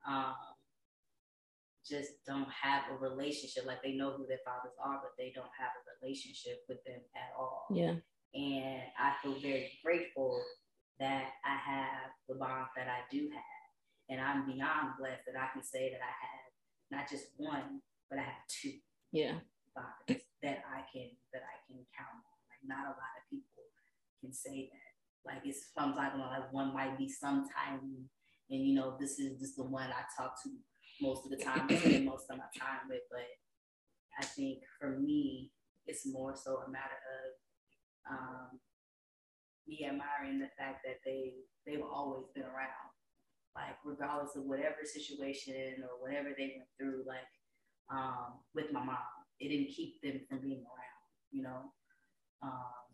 um, 0.07 0.35
just 1.88 2.11
don't 2.26 2.47
have 2.49 2.84
a 2.91 2.97
relationship. 2.97 3.65
Like 3.65 3.81
they 3.84 3.93
know 3.93 4.11
who 4.11 4.26
their 4.27 4.43
fathers 4.45 4.73
are, 4.84 4.99
but 5.01 5.11
they 5.18 5.31
don't 5.34 5.51
have 5.57 5.72
a 5.72 6.05
relationship 6.05 6.60
with 6.69 6.84
them 6.85 7.01
at 7.15 7.34
all. 7.38 7.68
Yeah. 7.72 7.95
And 8.35 8.81
I 8.97 9.14
feel 9.22 9.39
very 9.39 9.72
grateful 9.84 10.41
that 10.99 11.34
I 11.45 11.56
have 11.57 12.14
the 12.30 12.36
bond 12.36 12.68
that 12.76 12.88
I 12.88 13.06
do 13.11 13.30
have. 13.32 13.61
And 14.10 14.20
I'm 14.20 14.45
beyond 14.45 14.99
blessed 14.99 15.26
that 15.26 15.40
I 15.40 15.48
can 15.53 15.64
say 15.64 15.90
that 15.90 16.03
I 16.03 16.14
have 16.14 16.52
not 16.91 17.10
just 17.10 17.34
one, 17.38 17.82
but 18.10 18.20
I 18.20 18.24
have 18.24 18.44
two. 18.49 18.78
Yeah. 19.11 19.40
Fathers 19.74 20.22
that 20.44 20.61
I 20.68 20.84
can 20.91 21.10
that 21.32 21.41
I 21.41 21.56
can 21.65 21.82
count 21.95 22.20
on. 22.20 22.38
Like 22.52 22.64
not 22.68 22.86
a 22.86 22.94
lot 22.94 23.15
of 23.18 23.24
people 23.32 23.64
can 24.22 24.34
say 24.34 24.70
that. 24.70 24.91
Like 25.26 25.41
it's 25.45 25.72
sometimes 25.74 26.20
like 26.20 26.52
one 26.52 26.74
might 26.74 26.98
be 26.98 27.07
sometime, 27.07 27.80
and 28.52 28.61
you 28.61 28.76
know 28.76 28.98
this 28.99 29.18
is 29.18 29.40
just 29.40 29.56
the 29.56 29.64
one 29.64 29.88
I 29.88 30.03
talk 30.20 30.36
to 30.44 30.49
most 31.02 31.26
of 31.26 31.32
the 31.32 31.44
time, 31.44 31.65
spend 31.70 32.06
most 32.06 32.30
of 32.30 32.38
my 32.38 32.52
time 32.60 32.86
with. 32.90 33.02
But 33.10 33.26
I 34.20 34.26
think 34.26 34.60
for 34.80 34.99
me, 34.99 35.52
it's 35.88 36.06
more 36.06 36.36
so 36.36 36.57
a 36.68 36.70
matter 36.70 36.99
of 37.18 38.14
um, 38.14 38.60
me 39.68 39.85
admiring 39.88 40.40
the 40.40 40.52
fact 40.57 40.84
that 40.85 40.99
they 41.06 41.34
they've 41.65 41.84
always 41.84 42.26
been 42.35 42.44
around, 42.44 42.91
like 43.56 43.76
regardless 43.85 44.35
of 44.35 44.44
whatever 44.44 44.84
situation 44.84 45.84
or 45.84 46.02
whatever 46.02 46.30
they 46.35 46.57
went 46.57 46.69
through. 46.77 47.03
Like 47.07 47.30
um, 47.91 48.40
with 48.53 48.72
my 48.72 48.84
mom, 48.84 48.98
it 49.40 49.49
didn't 49.49 49.73
keep 49.73 50.02
them 50.02 50.22
from 50.27 50.40
being 50.40 50.64
around, 50.64 51.03
you 51.31 51.44
know. 51.44 51.72
Um, 52.41 52.91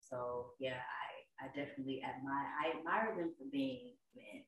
so 0.00 0.52
yeah, 0.58 0.80
I 0.80 1.46
I 1.46 1.48
definitely 1.48 2.02
admire 2.02 2.48
I 2.58 2.78
admire 2.78 3.14
them 3.16 3.32
for 3.38 3.44
being 3.50 3.94
men, 4.16 4.42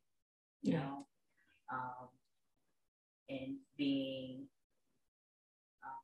you 0.62 0.72
yeah. 0.72 0.78
know, 0.80 1.06
um, 1.72 2.08
and 3.28 3.56
being 3.76 4.46
um, 5.84 6.02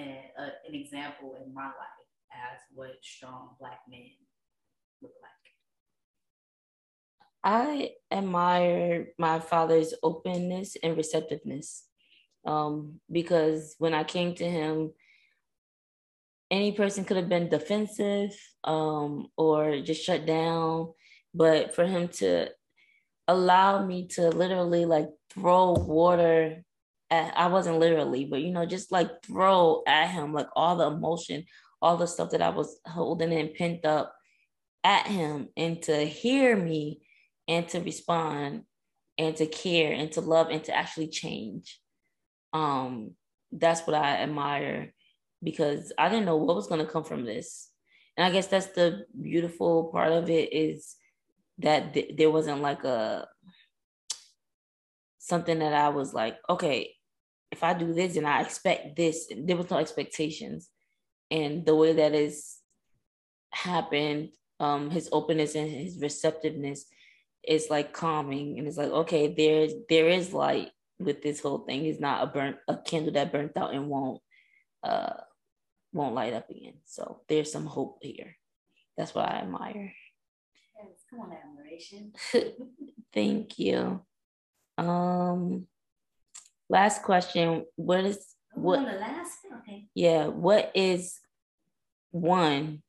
an, 0.00 0.16
a, 0.38 0.42
an 0.68 0.74
example 0.74 1.36
in 1.44 1.54
my 1.54 1.66
life 1.66 2.07
as 2.52 2.60
what 2.74 2.92
strong 3.02 3.50
black 3.58 3.80
men 3.88 4.10
look 5.02 5.12
like. 5.22 5.30
I 7.44 7.92
admire 8.10 9.08
my 9.18 9.40
father's 9.40 9.94
openness 10.02 10.76
and 10.82 10.96
receptiveness 10.96 11.84
um, 12.46 13.00
because 13.10 13.74
when 13.78 13.94
I 13.94 14.04
came 14.04 14.34
to 14.36 14.44
him 14.44 14.92
any 16.50 16.72
person 16.72 17.04
could 17.04 17.16
have 17.16 17.28
been 17.28 17.48
defensive 17.48 18.34
um, 18.64 19.28
or 19.36 19.80
just 19.80 20.02
shut 20.02 20.26
down 20.26 20.92
but 21.34 21.74
for 21.74 21.86
him 21.86 22.08
to 22.08 22.48
allow 23.26 23.84
me 23.84 24.06
to 24.08 24.30
literally 24.30 24.84
like 24.84 25.08
throw 25.30 25.72
water 25.72 26.64
at, 27.10 27.36
i 27.36 27.46
wasn't 27.46 27.78
literally 27.78 28.24
but 28.24 28.40
you 28.40 28.50
know 28.50 28.64
just 28.64 28.90
like 28.90 29.22
throw 29.22 29.82
at 29.86 30.08
him 30.08 30.32
like 30.32 30.48
all 30.56 30.76
the 30.76 30.86
emotion 30.86 31.44
all 31.80 31.96
the 31.96 32.06
stuff 32.06 32.30
that 32.30 32.42
i 32.42 32.48
was 32.48 32.80
holding 32.86 33.32
and 33.32 33.54
pent 33.54 33.84
up 33.84 34.14
at 34.84 35.06
him 35.06 35.48
and 35.56 35.82
to 35.82 36.04
hear 36.04 36.56
me 36.56 37.00
and 37.46 37.68
to 37.68 37.80
respond 37.80 38.62
and 39.16 39.36
to 39.36 39.46
care 39.46 39.92
and 39.92 40.12
to 40.12 40.20
love 40.20 40.48
and 40.50 40.64
to 40.64 40.74
actually 40.74 41.08
change 41.08 41.80
um 42.52 43.12
that's 43.52 43.86
what 43.86 43.94
i 43.94 44.18
admire 44.18 44.92
because 45.42 45.92
I 45.98 46.08
didn't 46.08 46.26
know 46.26 46.36
what 46.36 46.56
was 46.56 46.66
going 46.66 46.84
to 46.84 46.90
come 46.90 47.04
from 47.04 47.24
this. 47.24 47.70
And 48.16 48.26
I 48.26 48.30
guess 48.30 48.48
that's 48.48 48.66
the 48.66 49.04
beautiful 49.20 49.84
part 49.92 50.12
of 50.12 50.28
it 50.28 50.52
is 50.52 50.96
that 51.58 51.94
th- 51.94 52.16
there 52.16 52.30
wasn't 52.30 52.62
like 52.62 52.84
a 52.84 53.28
something 55.18 55.58
that 55.60 55.74
I 55.74 55.90
was 55.90 56.14
like, 56.14 56.38
okay, 56.48 56.94
if 57.52 57.62
I 57.62 57.74
do 57.74 57.92
this 57.92 58.16
and 58.16 58.26
I 58.26 58.40
expect 58.40 58.96
this, 58.96 59.30
there 59.36 59.56
was 59.56 59.70
no 59.70 59.78
expectations. 59.78 60.68
And 61.30 61.64
the 61.66 61.74
way 61.74 61.92
that 61.94 62.14
is 62.14 62.58
happened, 63.52 64.30
um, 64.60 64.90
his 64.90 65.08
openness 65.12 65.54
and 65.54 65.70
his 65.70 65.98
receptiveness 66.00 66.86
is 67.46 67.68
like 67.70 67.92
calming. 67.92 68.58
And 68.58 68.66
it's 68.66 68.76
like, 68.76 68.90
okay, 68.90 69.34
there's 69.34 69.72
there 69.88 70.08
is 70.08 70.32
light 70.32 70.70
with 70.98 71.22
this 71.22 71.40
whole 71.40 71.60
thing. 71.60 71.84
It's 71.84 72.00
not 72.00 72.24
a 72.24 72.26
burnt 72.26 72.56
a 72.66 72.76
candle 72.76 73.12
that 73.12 73.32
burnt 73.32 73.56
out 73.56 73.74
and 73.74 73.88
won't 73.88 74.20
uh 74.82 75.14
won't 75.92 76.14
light 76.14 76.34
up 76.34 76.50
again. 76.50 76.78
So 76.84 77.22
there's 77.28 77.52
some 77.52 77.66
hope 77.66 77.98
here. 78.02 78.36
That's 78.96 79.14
what 79.14 79.28
I 79.28 79.38
admire. 79.38 79.92
Yes, 80.76 81.04
come 81.10 81.20
on, 81.20 81.32
admiration. 81.32 82.12
Thank 83.14 83.58
you. 83.58 84.02
Um, 84.76 85.66
last 86.68 87.02
question. 87.02 87.64
What 87.76 88.04
is 88.04 88.24
what? 88.60 88.80
the 88.80 88.98
last? 88.98 89.38
Okay. 89.60 89.86
Yeah. 89.94 90.26
What 90.26 90.72
is 90.74 91.18
one 92.10 92.82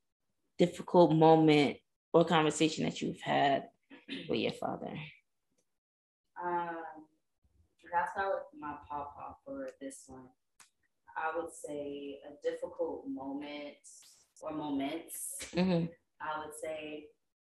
difficult 0.58 1.12
moment 1.12 1.78
or 2.12 2.24
conversation 2.24 2.84
that 2.84 3.00
you've 3.00 3.20
had 3.20 3.64
with 4.28 4.38
your 4.40 4.52
father? 4.52 4.92
Um, 6.42 6.76
I'll 7.96 8.10
start 8.12 8.32
with 8.52 8.60
my 8.60 8.74
papa 8.88 9.36
for 9.44 9.68
this 9.80 10.04
one. 10.06 10.28
I 11.16 11.36
would 11.36 11.52
say 11.52 12.18
a 12.26 12.48
difficult 12.48 13.06
moment 13.08 13.76
or 14.40 14.52
moments, 14.52 15.36
mm-hmm. 15.54 15.86
I 16.20 16.38
would 16.38 16.54
say, 16.62 17.06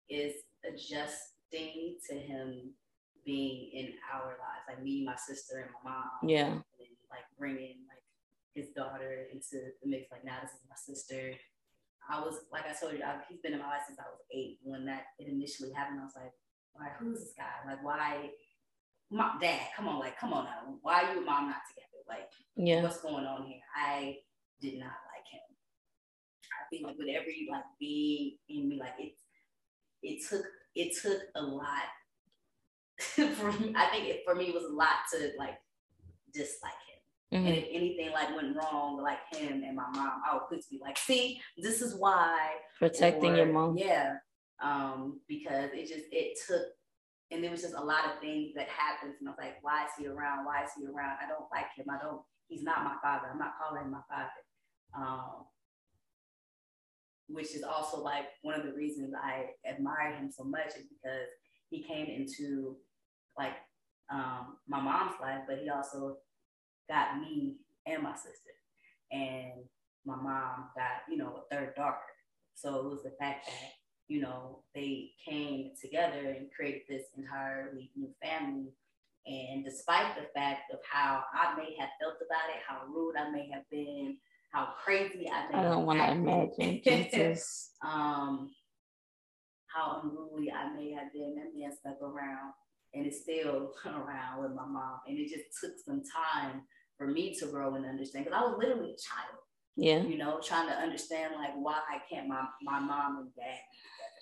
is 0.10 0.34
adjusting 0.66 1.98
to 2.10 2.16
him 2.16 2.74
being 3.26 3.72
in 3.74 3.94
our 4.14 4.28
lives, 4.28 4.66
like 4.68 4.84
me, 4.84 5.04
my 5.06 5.16
sister, 5.16 5.60
and 5.60 5.72
my 5.84 5.92
mom. 5.92 6.30
Yeah. 6.30 6.48
And 6.48 6.94
like 7.10 7.26
bringing 7.38 7.78
his 8.54 8.70
daughter 8.70 9.28
into 9.32 9.74
the 9.82 9.90
mix. 9.90 10.12
Like 10.12 10.26
now, 10.26 10.38
this 10.42 10.52
is 10.52 10.66
my 10.70 10.76
sister. 10.76 11.34
I 12.10 12.20
was 12.20 12.36
like 12.52 12.66
I 12.66 12.74
told 12.74 12.94
you, 12.94 13.04
I, 13.04 13.16
he's 13.30 13.40
been 13.40 13.54
in 13.54 13.60
my 13.60 13.68
life 13.68 13.84
since 13.88 14.00
I 14.00 14.10
was 14.10 14.20
eight. 14.34 14.60
When 14.64 14.86
that 14.86 15.14
it 15.20 15.28
initially 15.28 15.72
happened, 15.72 16.00
I 16.00 16.04
was 16.04 16.16
like, 16.16 16.34
"Why? 16.74 16.90
Who's 17.00 17.20
this 17.20 17.34
guy? 17.38 17.70
Like, 17.70 17.84
why? 17.84 18.32
My 19.12 19.36
dad, 19.40 19.68
come 19.76 19.88
on, 19.88 20.00
like, 20.00 20.20
come 20.20 20.34
on 20.34 20.46
now. 20.46 20.76
Why 20.82 21.04
are 21.04 21.12
you 21.12 21.18
and 21.18 21.26
mom 21.26 21.48
not 21.48 21.62
together?" 21.70 21.88
Like, 22.08 22.30
yeah. 22.56 22.84
what's 22.84 23.02
going 23.02 23.26
on 23.26 23.46
here? 23.46 23.62
I 23.76 24.18
did 24.60 24.80
not 24.80 24.96
like 25.12 25.28
him. 25.32 25.42
I 26.52 26.70
feel 26.70 26.88
like 26.88 26.98
with 26.98 27.08
every 27.10 27.48
like 27.50 27.64
being 27.80 28.38
in 28.50 28.70
me, 28.70 28.80
like 28.80 28.94
it, 29.00 29.14
it 30.02 30.22
took 30.30 30.46
it 30.76 30.96
took 31.02 31.22
a 31.36 31.42
lot 31.42 31.88
for 33.00 33.52
me. 33.54 33.74
I 33.76 33.88
think 33.88 34.10
it, 34.10 34.22
for 34.26 34.36
me 34.36 34.46
it 34.46 34.54
was 34.54 34.66
a 34.66 34.74
lot 34.74 35.08
to 35.14 35.32
like 35.38 35.58
dislike 36.34 36.74
him. 36.88 36.93
Mm-hmm. 37.34 37.48
And 37.48 37.58
if 37.58 37.66
anything 37.72 38.12
like 38.12 38.36
went 38.36 38.56
wrong, 38.56 39.02
like 39.02 39.20
him 39.32 39.64
and 39.64 39.76
my 39.76 39.90
mom, 39.92 40.22
I 40.30 40.34
would 40.34 40.44
quickly 40.44 40.78
be 40.78 40.80
like, 40.80 40.98
see, 40.98 41.42
this 41.58 41.82
is 41.82 41.96
why 41.96 42.52
protecting 42.78 43.34
or, 43.34 43.38
your 43.38 43.46
mom. 43.48 43.78
Yeah. 43.78 44.18
Um, 44.62 45.20
because 45.28 45.72
it 45.74 45.88
just 45.88 46.06
it 46.12 46.38
took 46.48 46.64
and 47.34 47.44
there 47.44 47.50
was 47.50 47.64
just 47.64 47.74
a 47.74 47.84
lot 47.84 48.06
of 48.06 48.20
things 48.22 48.54
that 48.56 48.68
happened. 48.70 49.16
And 49.20 49.28
I 49.28 49.32
was 49.32 49.40
like, 49.40 49.58
why 49.64 49.86
is 49.86 49.92
he 49.98 50.08
around? 50.08 50.46
Why 50.46 50.64
is 50.64 50.70
he 50.78 50.86
around? 50.86 51.18
I 51.20 51.28
don't 51.28 51.50
like 51.52 51.66
him. 51.76 51.88
I 51.90 51.98
don't, 52.00 52.22
he's 52.48 52.62
not 52.64 52.84
my 52.84 52.96
father. 53.02 53.30
I'm 53.32 53.40
not 53.40 53.54
calling 53.58 53.84
him 53.84 53.92
my 53.92 54.06
father. 54.08 54.30
Um, 54.96 55.46
which 57.28 57.56
is 57.56 57.64
also 57.64 57.98
like 57.98 58.26
one 58.44 58.54
of 58.54 58.64
the 58.64 58.74
reasons 58.74 59.14
I 59.16 59.48
admire 59.68 60.14
him 60.14 60.30
so 60.30 60.44
much 60.44 60.68
is 60.78 60.86
because 60.88 61.28
he 61.72 61.82
came 61.82 62.06
into 62.06 62.76
like 63.36 63.54
um, 64.12 64.58
my 64.68 64.80
mom's 64.80 65.16
life, 65.20 65.40
but 65.48 65.58
he 65.58 65.70
also 65.70 66.18
got 66.90 67.20
me 67.20 67.58
and 67.86 68.04
my 68.04 68.16
sister. 68.16 68.52
And 69.12 69.64
my 70.06 70.16
mom 70.16 70.70
got, 70.76 71.04
you 71.10 71.18
know, 71.18 71.38
a 71.38 71.56
third 71.56 71.76
daughter. 71.76 71.98
So 72.56 72.76
it 72.80 72.86
was 72.86 73.04
the 73.04 73.14
fact 73.20 73.48
that, 73.48 73.72
you 74.08 74.22
know, 74.22 74.60
they 74.76 75.12
came 75.28 75.72
together 75.82 76.36
and 76.38 76.48
created 76.56 76.82
this 76.90 77.04
entirely 77.18 77.92
new 77.96 78.10
family. 78.22 78.74
And 79.26 79.64
despite 79.64 80.16
the 80.16 80.28
fact 80.36 80.72
of 80.74 80.80
how 80.90 81.24
I 81.34 81.56
may 81.56 81.76
have 81.80 81.90
felt 82.02 82.16
about 82.16 82.50
it, 82.54 82.62
how 82.68 82.86
rude 82.94 83.16
I 83.18 83.32
may 83.32 83.50
have 83.54 83.64
been, 83.72 84.18
how 84.52 84.70
crazy 84.84 85.30
I 85.30 85.52
may 85.52 85.60
I 85.60 85.64
don't 85.64 85.86
want 85.86 86.00
to 86.00 86.12
imagine. 86.12 86.82
Jesus. 86.84 87.72
um, 87.84 88.52
how 89.68 90.02
unruly 90.04 90.52
I 90.52 90.74
may 90.76 90.92
have 90.92 91.12
been, 91.14 91.36
that 91.36 91.58
man 91.58 91.72
stuck 91.72 92.02
around 92.02 92.54
and 92.94 93.06
it's 93.06 93.22
still 93.22 93.74
around 93.86 94.42
with 94.42 94.52
my 94.52 94.66
mom. 94.66 95.00
And 95.08 95.18
it 95.18 95.30
just 95.30 95.46
took 95.62 95.74
some 95.86 96.02
time 96.04 96.64
for 96.98 97.08
me 97.08 97.36
to 97.40 97.48
grow 97.48 97.76
and 97.76 97.86
understand 97.86 98.26
because 98.26 98.40
I 98.40 98.46
was 98.46 98.58
literally 98.58 98.92
a 98.92 98.98
child. 98.98 99.40
Yeah. 99.76 100.04
You 100.04 100.18
know, 100.18 100.40
trying 100.42 100.68
to 100.68 100.74
understand 100.74 101.34
like 101.36 101.54
why 101.56 101.80
I 101.90 102.00
can't 102.10 102.28
my 102.28 102.46
my 102.62 102.80
mom 102.80 103.18
and 103.18 103.36
dad 103.36 103.60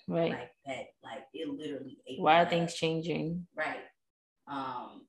right 0.08 0.30
like 0.30 0.50
that. 0.66 0.86
Like 1.02 1.24
it 1.34 1.48
literally 1.48 1.98
why 2.18 2.42
are 2.42 2.48
things 2.48 2.74
changing? 2.74 3.46
Right. 3.54 3.84
Um 4.48 5.02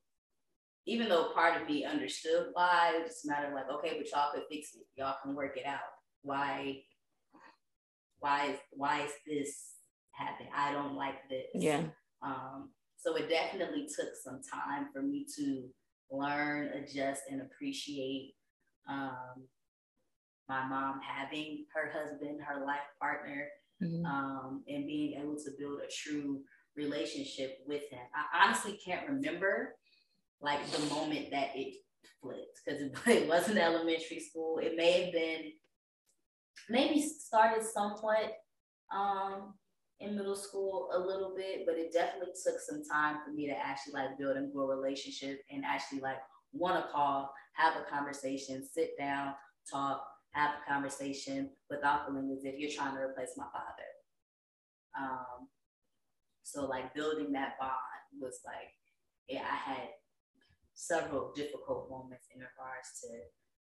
even 0.86 1.08
though 1.08 1.32
part 1.32 1.60
of 1.60 1.66
me 1.66 1.86
understood 1.86 2.48
why, 2.52 2.92
it's 2.96 3.14
just 3.14 3.26
matter 3.26 3.48
of 3.48 3.54
like, 3.54 3.70
okay, 3.70 3.96
but 3.96 4.10
y'all 4.10 4.32
could 4.34 4.42
fix 4.50 4.74
it. 4.74 4.82
Y'all 4.96 5.16
can 5.22 5.34
work 5.34 5.56
it 5.56 5.64
out. 5.64 5.78
Why 6.22 6.82
why 8.18 8.46
is 8.48 8.58
why 8.72 9.02
is 9.02 9.12
this 9.26 9.72
happening? 10.12 10.50
I 10.54 10.72
don't 10.72 10.94
like 10.94 11.28
this. 11.30 11.46
Yeah. 11.54 11.84
Um, 12.22 12.70
so 13.04 13.14
it 13.16 13.28
definitely 13.28 13.86
took 13.86 14.08
some 14.22 14.40
time 14.42 14.88
for 14.92 15.02
me 15.02 15.26
to 15.36 15.64
learn, 16.10 16.68
adjust, 16.68 17.22
and 17.30 17.42
appreciate 17.42 18.34
um, 18.88 19.44
my 20.48 20.66
mom 20.66 21.00
having 21.06 21.66
her 21.74 21.92
husband, 21.92 22.40
her 22.40 22.64
life 22.64 22.78
partner, 23.00 23.48
mm-hmm. 23.82 24.06
um, 24.06 24.62
and 24.68 24.86
being 24.86 25.20
able 25.20 25.36
to 25.36 25.50
build 25.58 25.80
a 25.80 25.90
true 25.92 26.40
relationship 26.76 27.58
with 27.66 27.82
him. 27.90 28.00
I 28.14 28.46
honestly 28.46 28.78
can't 28.84 29.08
remember 29.08 29.74
like 30.40 30.66
the 30.70 30.94
moment 30.94 31.30
that 31.30 31.50
it 31.54 31.74
flipped 32.22 32.60
because 32.64 32.80
it, 32.80 32.92
it 33.06 33.28
wasn't 33.28 33.58
elementary 33.58 34.20
school. 34.20 34.58
It 34.58 34.76
may 34.76 35.04
have 35.04 35.12
been 35.12 35.52
maybe 36.70 37.02
started 37.02 37.64
somewhat 37.64 38.32
um, 38.94 39.54
in 40.00 40.16
middle 40.16 40.36
school 40.36 40.90
a 40.92 40.98
little 40.98 41.34
bit, 41.36 41.64
but 41.66 41.76
it 41.76 41.92
definitely 41.92 42.32
took 42.42 42.60
some 42.60 42.82
time 42.84 43.18
for 43.24 43.32
me 43.32 43.46
to 43.46 43.54
actually 43.56 43.94
like 43.94 44.18
build 44.18 44.36
and 44.36 44.52
grow 44.52 44.70
a 44.70 44.76
relationship 44.76 45.40
and 45.50 45.64
actually 45.64 46.00
like 46.00 46.18
want 46.52 46.76
to 46.76 46.92
call, 46.92 47.32
have 47.54 47.74
a 47.76 47.90
conversation, 47.90 48.66
sit 48.66 48.98
down, 48.98 49.34
talk, 49.70 50.04
have 50.32 50.50
a 50.50 50.70
conversation 50.70 51.50
without 51.70 52.06
feeling 52.06 52.34
as 52.36 52.44
if 52.44 52.58
you're 52.58 52.70
trying 52.70 52.94
to 52.94 53.02
replace 53.02 53.30
my 53.36 53.46
father. 53.52 53.90
Um, 54.98 55.48
so 56.42 56.66
like 56.66 56.94
building 56.94 57.32
that 57.32 57.58
bond 57.58 57.72
was 58.20 58.40
like, 58.44 58.74
yeah, 59.28 59.42
I 59.42 59.70
had 59.70 59.88
several 60.74 61.32
difficult 61.34 61.88
moments 61.88 62.26
in 62.34 62.40
regards 62.40 63.00
to 63.02 63.08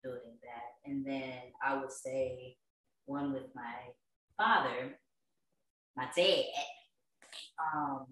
building 0.02 0.36
that. 0.42 0.90
And 0.90 1.06
then 1.06 1.52
I 1.62 1.76
would 1.76 1.92
say 1.92 2.56
one 3.06 3.32
with 3.32 3.54
my 3.54 3.92
father, 4.36 4.98
my 5.98 6.06
dad, 6.16 6.44
um, 7.58 8.06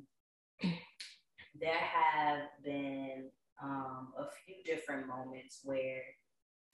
there 1.61 1.79
have 1.79 2.41
been 2.65 3.31
um, 3.63 4.13
a 4.19 4.27
few 4.45 4.57
different 4.65 5.07
moments 5.07 5.61
where, 5.63 6.03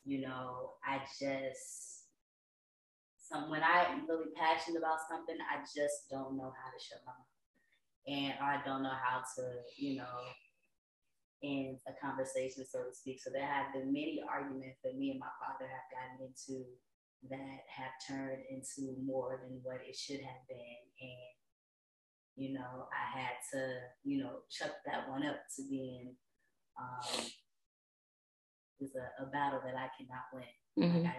you 0.05 0.22
know, 0.22 0.72
I 0.84 1.01
just, 1.20 2.06
some 3.20 3.51
when 3.51 3.60
I'm 3.62 4.09
really 4.09 4.32
passionate 4.34 4.78
about 4.78 4.98
something, 5.09 5.36
I 5.36 5.60
just 5.60 6.09
don't 6.10 6.36
know 6.36 6.51
how 6.51 6.70
to 6.72 6.80
shut 6.82 7.05
my 7.05 7.12
mouth. 7.12 7.28
And 8.09 8.34
I 8.43 8.64
don't 8.66 8.82
know 8.82 8.97
how 8.97 9.20
to, 9.36 9.44
you 9.76 9.98
know, 9.98 10.18
end 11.44 11.76
a 11.86 11.93
conversation, 12.05 12.64
so 12.64 12.84
to 12.89 12.94
speak. 12.94 13.20
So 13.20 13.30
there 13.30 13.47
have 13.47 13.72
been 13.74 13.93
many 13.93 14.22
arguments 14.26 14.78
that 14.82 14.97
me 14.97 15.10
and 15.10 15.20
my 15.20 15.30
father 15.39 15.68
have 15.68 15.93
gotten 15.93 16.26
into 16.26 16.64
that 17.31 17.59
have 17.69 17.93
turned 18.09 18.43
into 18.51 18.97
more 19.05 19.40
than 19.43 19.61
what 19.62 19.81
it 19.86 19.97
should 19.97 20.20
have 20.20 20.43
been. 20.49 20.82
And, 21.01 21.31
you 22.36 22.55
know, 22.55 22.89
I 22.90 23.19
had 23.19 23.36
to, 23.53 23.74
you 24.05 24.23
know, 24.23 24.40
chuck 24.51 24.73
that 24.86 25.09
one 25.09 25.24
up 25.24 25.36
to 25.57 25.62
being 25.70 26.15
um 26.81 27.24
is 28.81 28.94
a, 28.97 29.23
a 29.23 29.27
battle 29.27 29.61
that 29.65 29.74
I 29.77 29.89
cannot 29.97 30.27
win. 30.32 30.44
Mm-hmm. 30.78 31.05
Like 31.05 31.15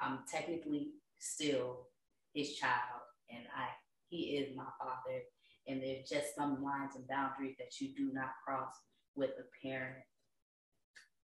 I, 0.00 0.06
I'm 0.06 0.18
technically 0.30 0.88
still 1.18 1.88
his 2.34 2.56
child 2.56 3.04
and 3.30 3.44
I 3.56 3.68
he 4.08 4.36
is 4.38 4.56
my 4.56 4.66
father. 4.78 5.20
And 5.66 5.82
there's 5.82 6.08
just 6.08 6.34
some 6.36 6.62
lines 6.62 6.94
and 6.94 7.08
boundaries 7.08 7.56
that 7.58 7.80
you 7.80 7.94
do 7.96 8.12
not 8.12 8.30
cross 8.44 8.74
with 9.16 9.30
a 9.30 9.66
parent 9.66 10.04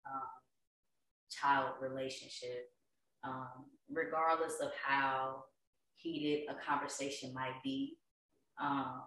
um, 0.05 0.21
child 1.29 1.73
relationship 1.79 2.69
um, 3.23 3.65
regardless 3.91 4.59
of 4.61 4.71
how 4.83 5.43
heated 5.95 6.49
a 6.49 6.55
conversation 6.65 7.33
might 7.33 7.61
be. 7.63 7.97
Um, 8.61 9.03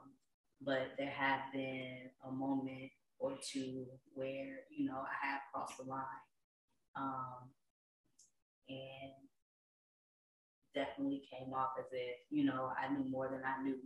but 0.62 0.92
there 0.98 1.10
have 1.10 1.40
been 1.52 2.10
a 2.26 2.30
moment 2.30 2.90
or 3.18 3.36
two 3.52 3.86
where, 4.14 4.60
you 4.70 4.86
know, 4.86 4.98
I 4.98 5.26
have 5.26 5.40
crossed 5.52 5.78
the 5.78 5.84
line. 5.84 6.04
Um, 6.96 7.50
and 8.68 9.12
definitely 10.74 11.22
came 11.30 11.52
off 11.52 11.70
as 11.78 11.86
if, 11.92 12.16
you 12.30 12.44
know, 12.44 12.72
I 12.80 12.92
knew 12.92 13.04
more 13.08 13.28
than 13.28 13.42
I 13.44 13.62
knew. 13.62 13.78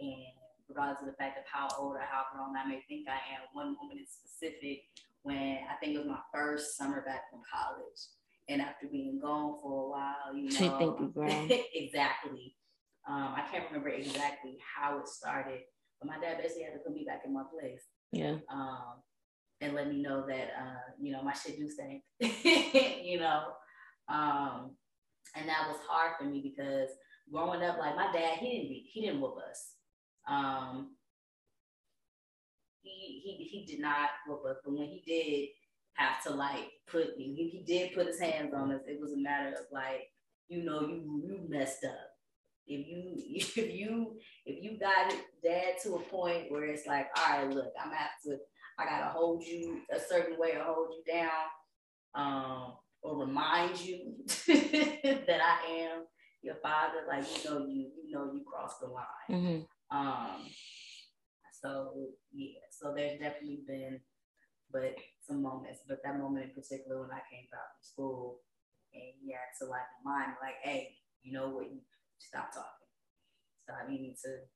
And 0.00 0.34
regardless 0.68 1.00
of 1.00 1.06
the 1.06 1.16
fact 1.18 1.38
of 1.38 1.44
how 1.50 1.68
old 1.78 1.96
or 1.96 2.00
how 2.00 2.24
grown 2.32 2.56
I 2.56 2.66
may 2.66 2.82
think 2.88 3.08
I 3.08 3.18
am, 3.34 3.46
one 3.52 3.74
moment 3.74 4.00
in 4.00 4.06
specific 4.06 4.82
when 5.22 5.58
I 5.70 5.74
think 5.80 5.94
it 5.94 5.98
was 5.98 6.06
my 6.06 6.20
first 6.32 6.76
summer 6.76 7.02
back 7.02 7.30
from 7.30 7.40
college 7.50 8.00
and 8.48 8.60
after 8.60 8.86
being 8.86 9.18
gone 9.20 9.58
for 9.62 9.86
a 9.86 9.90
while, 9.90 10.34
you 10.36 10.44
know, 10.44 10.50
she 10.50 10.68
think 10.68 11.00
you 11.00 11.10
grown. 11.12 11.50
exactly. 11.74 12.56
Um, 13.08 13.34
I 13.36 13.44
can't 13.50 13.64
remember 13.66 13.88
exactly 13.88 14.58
how 14.60 14.98
it 14.98 15.08
started, 15.08 15.60
but 16.00 16.08
my 16.08 16.18
dad 16.18 16.38
basically 16.38 16.64
had 16.64 16.72
to 16.74 16.78
put 16.80 16.94
me 16.94 17.04
back 17.04 17.22
in 17.24 17.32
my 17.32 17.44
place. 17.52 17.82
Yeah. 18.12 18.36
Um, 18.50 19.02
and 19.60 19.74
let 19.74 19.88
me 19.88 20.02
know 20.02 20.26
that 20.26 20.50
uh, 20.58 20.92
you 21.00 21.12
know 21.12 21.22
my 21.22 21.32
shit 21.32 21.58
do 21.58 21.68
stink. 21.68 22.02
you 23.04 23.18
know, 23.18 23.44
um, 24.08 24.72
and 25.34 25.48
that 25.48 25.68
was 25.68 25.78
hard 25.88 26.12
for 26.18 26.24
me 26.24 26.40
because 26.42 26.90
growing 27.32 27.62
up, 27.62 27.78
like 27.78 27.96
my 27.96 28.12
dad, 28.12 28.38
he 28.38 28.50
didn't 28.50 28.86
he 28.92 29.00
didn't 29.02 29.20
whoop 29.20 29.36
us. 29.38 29.72
Um, 30.28 30.96
he 32.82 33.20
he 33.24 33.44
he 33.44 33.66
did 33.66 33.80
not 33.80 34.10
whoop 34.26 34.44
us, 34.48 34.56
but 34.64 34.72
when 34.72 34.88
he 34.88 35.02
did, 35.06 35.48
have 35.96 36.22
to 36.24 36.30
like 36.30 36.70
put 36.86 37.14
he, 37.16 37.34
he 37.34 37.64
did 37.66 37.94
put 37.94 38.06
his 38.06 38.20
hands 38.20 38.54
on 38.54 38.72
us. 38.72 38.82
It 38.86 39.00
was 39.00 39.12
a 39.12 39.18
matter 39.18 39.50
of 39.50 39.66
like, 39.72 40.10
you 40.48 40.64
know, 40.64 40.80
you 40.80 41.22
you 41.24 41.46
messed 41.48 41.84
up. 41.84 42.10
If 42.66 42.86
you 42.86 43.14
if 43.16 43.74
you 43.74 44.16
if 44.44 44.62
you 44.62 44.78
got 44.78 45.12
it 45.12 45.20
dad 45.42 45.74
to 45.82 45.96
a 45.96 46.00
point 46.00 46.50
where 46.50 46.64
it's 46.64 46.86
like, 46.86 47.08
all 47.16 47.38
right, 47.38 47.50
look, 47.50 47.72
I'm 47.80 47.88
gonna 47.88 47.96
have 47.96 48.10
to 48.26 48.38
I 48.78 48.84
gotta 48.84 49.10
hold 49.10 49.42
you 49.42 49.80
a 49.94 49.98
certain 49.98 50.38
way 50.38 50.52
or 50.52 50.64
hold 50.64 50.92
you 50.92 51.12
down, 51.12 51.30
um, 52.14 52.74
or 53.02 53.18
remind 53.18 53.80
you 53.80 54.14
that 54.26 55.40
I 55.40 55.70
am 55.70 56.04
your 56.42 56.56
father. 56.56 57.04
Like 57.08 57.24
you 57.24 57.50
know 57.50 57.66
you 57.66 57.90
you 58.04 58.12
know 58.12 58.30
you 58.32 58.42
crossed 58.44 58.80
the 58.80 58.88
line. 58.88 59.04
Mm-hmm. 59.30 59.96
Um, 59.96 60.46
so 61.62 61.92
yeah, 62.34 62.60
so 62.70 62.92
there's 62.94 63.18
definitely 63.18 63.60
been, 63.66 64.00
but 64.72 64.94
some 65.26 65.42
moments, 65.42 65.80
but 65.88 65.98
that 66.04 66.18
moment 66.18 66.46
in 66.46 66.54
particular 66.54 67.00
when 67.02 67.10
I 67.10 67.22
came 67.30 67.46
back 67.50 67.66
from 67.74 67.82
school 67.82 68.40
and 68.94 69.14
he 69.22 69.32
had 69.32 69.50
to 69.60 69.70
like 69.70 69.86
remind 70.02 70.30
me, 70.30 70.36
like, 70.42 70.60
hey, 70.62 70.96
you 71.22 71.32
know 71.32 71.50
what, 71.50 71.70
you 71.70 71.80
stop 72.18 72.52
talking. 72.52 72.90
Stop, 73.64 73.90
you 73.90 73.98
need 73.98 74.16
to 74.24 74.46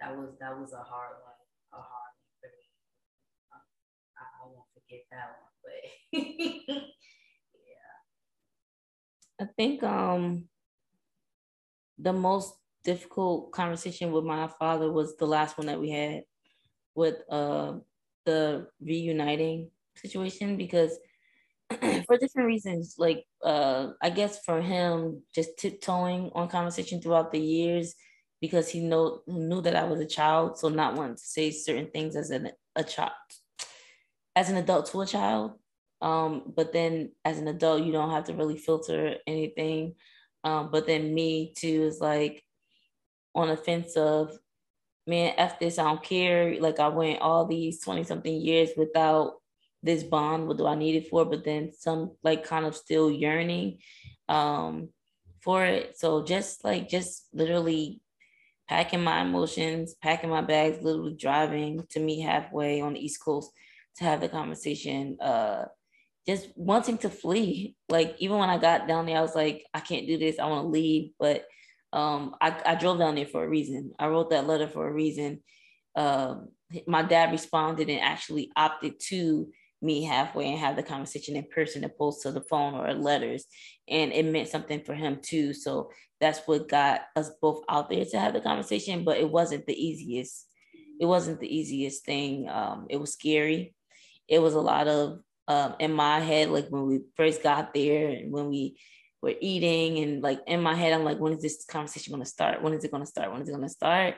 that 0.00 0.16
was 0.16 0.30
that 0.40 0.58
was 0.58 0.72
a 0.72 0.82
hard 0.82 1.14
one, 1.22 1.38
a 1.72 1.76
hard 1.76 2.12
one 2.18 2.34
for 2.40 2.50
me. 2.50 2.66
I, 4.18 4.24
I 4.24 4.46
won't 4.46 4.66
forget 4.74 5.06
that 5.10 5.38
one, 5.38 5.54
but 5.62 6.82
yeah. 7.54 7.94
I 9.40 9.46
think 9.56 9.82
um 9.82 10.48
the 11.98 12.12
most 12.12 12.54
difficult 12.84 13.52
conversation 13.52 14.12
with 14.12 14.24
my 14.24 14.48
father 14.58 14.90
was 14.90 15.16
the 15.16 15.26
last 15.26 15.56
one 15.56 15.68
that 15.68 15.80
we 15.80 15.90
had 15.90 16.24
with 16.94 17.16
uh 17.30 17.74
the 18.24 18.66
reuniting 18.80 19.70
situation 19.96 20.56
because 20.56 20.98
for 22.06 22.18
different 22.18 22.46
reasons 22.46 22.96
like 22.98 23.24
uh 23.44 23.88
i 24.02 24.10
guess 24.10 24.44
for 24.44 24.60
him 24.60 25.22
just 25.34 25.56
tiptoeing 25.56 26.30
on 26.34 26.48
conversation 26.48 27.00
throughout 27.00 27.32
the 27.32 27.40
years 27.40 27.94
because 28.42 28.68
he 28.68 28.80
know 28.80 29.20
knew 29.28 29.62
that 29.62 29.76
I 29.76 29.84
was 29.84 30.00
a 30.00 30.04
child, 30.04 30.58
so 30.58 30.68
not 30.68 30.96
wanting 30.96 31.14
to 31.14 31.22
say 31.22 31.52
certain 31.52 31.86
things 31.86 32.16
as 32.16 32.30
an 32.30 32.50
a 32.74 32.82
child, 32.82 33.12
as 34.34 34.50
an 34.50 34.56
adult 34.56 34.86
to 34.86 35.00
a 35.00 35.06
child. 35.06 35.52
Um, 36.02 36.52
but 36.54 36.72
then 36.72 37.12
as 37.24 37.38
an 37.38 37.46
adult, 37.46 37.84
you 37.84 37.92
don't 37.92 38.10
have 38.10 38.24
to 38.24 38.34
really 38.34 38.58
filter 38.58 39.14
anything. 39.28 39.94
Um, 40.42 40.70
but 40.72 40.88
then 40.88 41.14
me 41.14 41.54
too 41.56 41.84
is 41.84 42.00
like 42.00 42.42
on 43.32 43.48
the 43.48 43.56
fence 43.56 43.96
of 43.96 44.36
man, 45.06 45.34
F 45.36 45.58
this, 45.58 45.78
I 45.78 45.84
don't 45.84 46.02
care. 46.02 46.60
Like 46.60 46.80
I 46.80 46.88
went 46.88 47.20
all 47.20 47.46
these 47.46 47.80
20 47.80 48.04
something 48.04 48.34
years 48.34 48.70
without 48.76 49.34
this 49.82 50.02
bond. 50.02 50.46
What 50.46 50.58
do 50.58 50.66
I 50.66 50.74
need 50.74 50.96
it 50.96 51.08
for? 51.08 51.24
But 51.24 51.44
then 51.44 51.72
some 51.76 52.12
like 52.22 52.44
kind 52.44 52.66
of 52.66 52.76
still 52.76 53.10
yearning 53.10 53.78
um 54.28 54.88
for 55.40 55.64
it. 55.64 55.98
So 55.98 56.22
just 56.22 56.64
like 56.64 56.88
just 56.88 57.28
literally 57.32 58.00
packing 58.68 59.02
my 59.02 59.22
emotions, 59.22 59.94
packing 60.00 60.30
my 60.30 60.40
bags, 60.40 60.82
literally 60.82 61.16
driving 61.18 61.84
to 61.90 62.00
meet 62.00 62.22
halfway 62.22 62.80
on 62.80 62.94
the 62.94 63.04
East 63.04 63.22
Coast 63.22 63.50
to 63.96 64.04
have 64.04 64.20
the 64.20 64.28
conversation. 64.28 65.18
Uh 65.20 65.64
just 66.26 66.48
wanting 66.54 66.98
to 66.98 67.10
flee. 67.10 67.74
Like 67.88 68.14
even 68.18 68.38
when 68.38 68.50
I 68.50 68.58
got 68.58 68.86
down 68.86 69.06
there, 69.06 69.18
I 69.18 69.22
was 69.22 69.34
like, 69.34 69.64
I 69.74 69.80
can't 69.80 70.06
do 70.06 70.18
this. 70.18 70.38
I 70.38 70.46
want 70.46 70.64
to 70.64 70.68
leave. 70.68 71.10
But 71.18 71.44
um, 71.92 72.34
I, 72.40 72.60
I 72.64 72.74
drove 72.74 72.98
down 72.98 73.14
there 73.14 73.26
for 73.26 73.44
a 73.44 73.48
reason. 73.48 73.92
I 73.98 74.06
wrote 74.06 74.30
that 74.30 74.46
letter 74.46 74.68
for 74.68 74.88
a 74.88 74.92
reason. 74.92 75.42
Um, 75.94 76.48
my 76.86 77.02
dad 77.02 77.32
responded 77.32 77.90
and 77.90 78.00
actually 78.00 78.50
opted 78.56 78.98
to 79.08 79.48
meet 79.82 80.04
halfway 80.04 80.48
and 80.48 80.58
have 80.58 80.76
the 80.76 80.82
conversation 80.82 81.36
in 81.36 81.44
person 81.44 81.84
opposed 81.84 82.22
to 82.22 82.30
the 82.30 82.40
phone 82.40 82.74
or 82.74 82.94
letters. 82.94 83.44
And 83.88 84.12
it 84.12 84.24
meant 84.24 84.48
something 84.48 84.82
for 84.84 84.94
him 84.94 85.18
too. 85.20 85.52
So 85.52 85.90
that's 86.20 86.40
what 86.46 86.68
got 86.68 87.02
us 87.16 87.30
both 87.42 87.62
out 87.68 87.90
there 87.90 88.04
to 88.04 88.18
have 88.18 88.32
the 88.32 88.40
conversation, 88.40 89.04
but 89.04 89.18
it 89.18 89.28
wasn't 89.28 89.66
the 89.66 89.74
easiest. 89.74 90.46
It 91.00 91.06
wasn't 91.06 91.40
the 91.40 91.54
easiest 91.54 92.04
thing. 92.04 92.48
Um, 92.48 92.86
it 92.88 92.98
was 92.98 93.12
scary. 93.12 93.74
It 94.28 94.40
was 94.40 94.54
a 94.54 94.60
lot 94.60 94.86
of 94.86 95.18
um, 95.48 95.74
in 95.80 95.92
my 95.92 96.20
head, 96.20 96.50
like 96.50 96.68
when 96.68 96.86
we 96.86 97.00
first 97.16 97.42
got 97.42 97.74
there 97.74 98.08
and 98.08 98.32
when 98.32 98.48
we 98.48 98.76
were 99.22 99.34
eating, 99.40 99.98
and 99.98 100.22
like 100.22 100.40
in 100.46 100.60
my 100.60 100.74
head, 100.74 100.92
I'm 100.92 101.04
like, 101.04 101.18
when 101.18 101.32
is 101.32 101.42
this 101.42 101.64
conversation 101.64 102.12
going 102.12 102.24
to 102.24 102.28
start? 102.28 102.62
When 102.62 102.74
is 102.74 102.84
it 102.84 102.90
going 102.90 103.02
to 103.02 103.10
start? 103.10 103.32
When 103.32 103.40
is 103.40 103.48
it 103.48 103.52
going 103.52 103.62
to 103.62 103.68
start? 103.68 104.16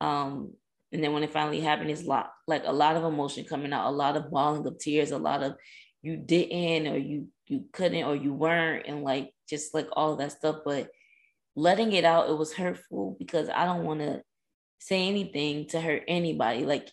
Um, 0.00 0.52
and 0.92 1.02
then 1.04 1.12
when 1.12 1.22
it 1.22 1.32
finally 1.32 1.60
happened, 1.60 1.90
it's 1.90 2.04
lot 2.04 2.32
like 2.48 2.64
a 2.66 2.72
lot 2.72 2.96
of 2.96 3.04
emotion 3.04 3.44
coming 3.44 3.72
out, 3.72 3.88
a 3.88 3.90
lot 3.90 4.16
of 4.16 4.30
bawling 4.30 4.66
of 4.66 4.78
tears, 4.78 5.12
a 5.12 5.18
lot 5.18 5.42
of 5.42 5.54
you 6.02 6.16
didn't 6.16 6.92
or 6.92 6.98
you 6.98 7.28
you 7.46 7.64
couldn't 7.72 8.04
or 8.04 8.16
you 8.16 8.32
weren't, 8.32 8.86
and 8.86 9.04
like 9.04 9.32
just 9.48 9.72
like 9.72 9.88
all 9.92 10.16
that 10.16 10.32
stuff. 10.32 10.56
But 10.64 10.90
letting 11.54 11.92
it 11.92 12.04
out, 12.04 12.28
it 12.28 12.36
was 12.36 12.52
hurtful 12.52 13.16
because 13.18 13.48
I 13.48 13.64
don't 13.64 13.84
want 13.84 14.00
to 14.00 14.22
say 14.78 15.06
anything 15.06 15.68
to 15.68 15.80
hurt 15.80 16.02
anybody. 16.08 16.64
Like 16.64 16.90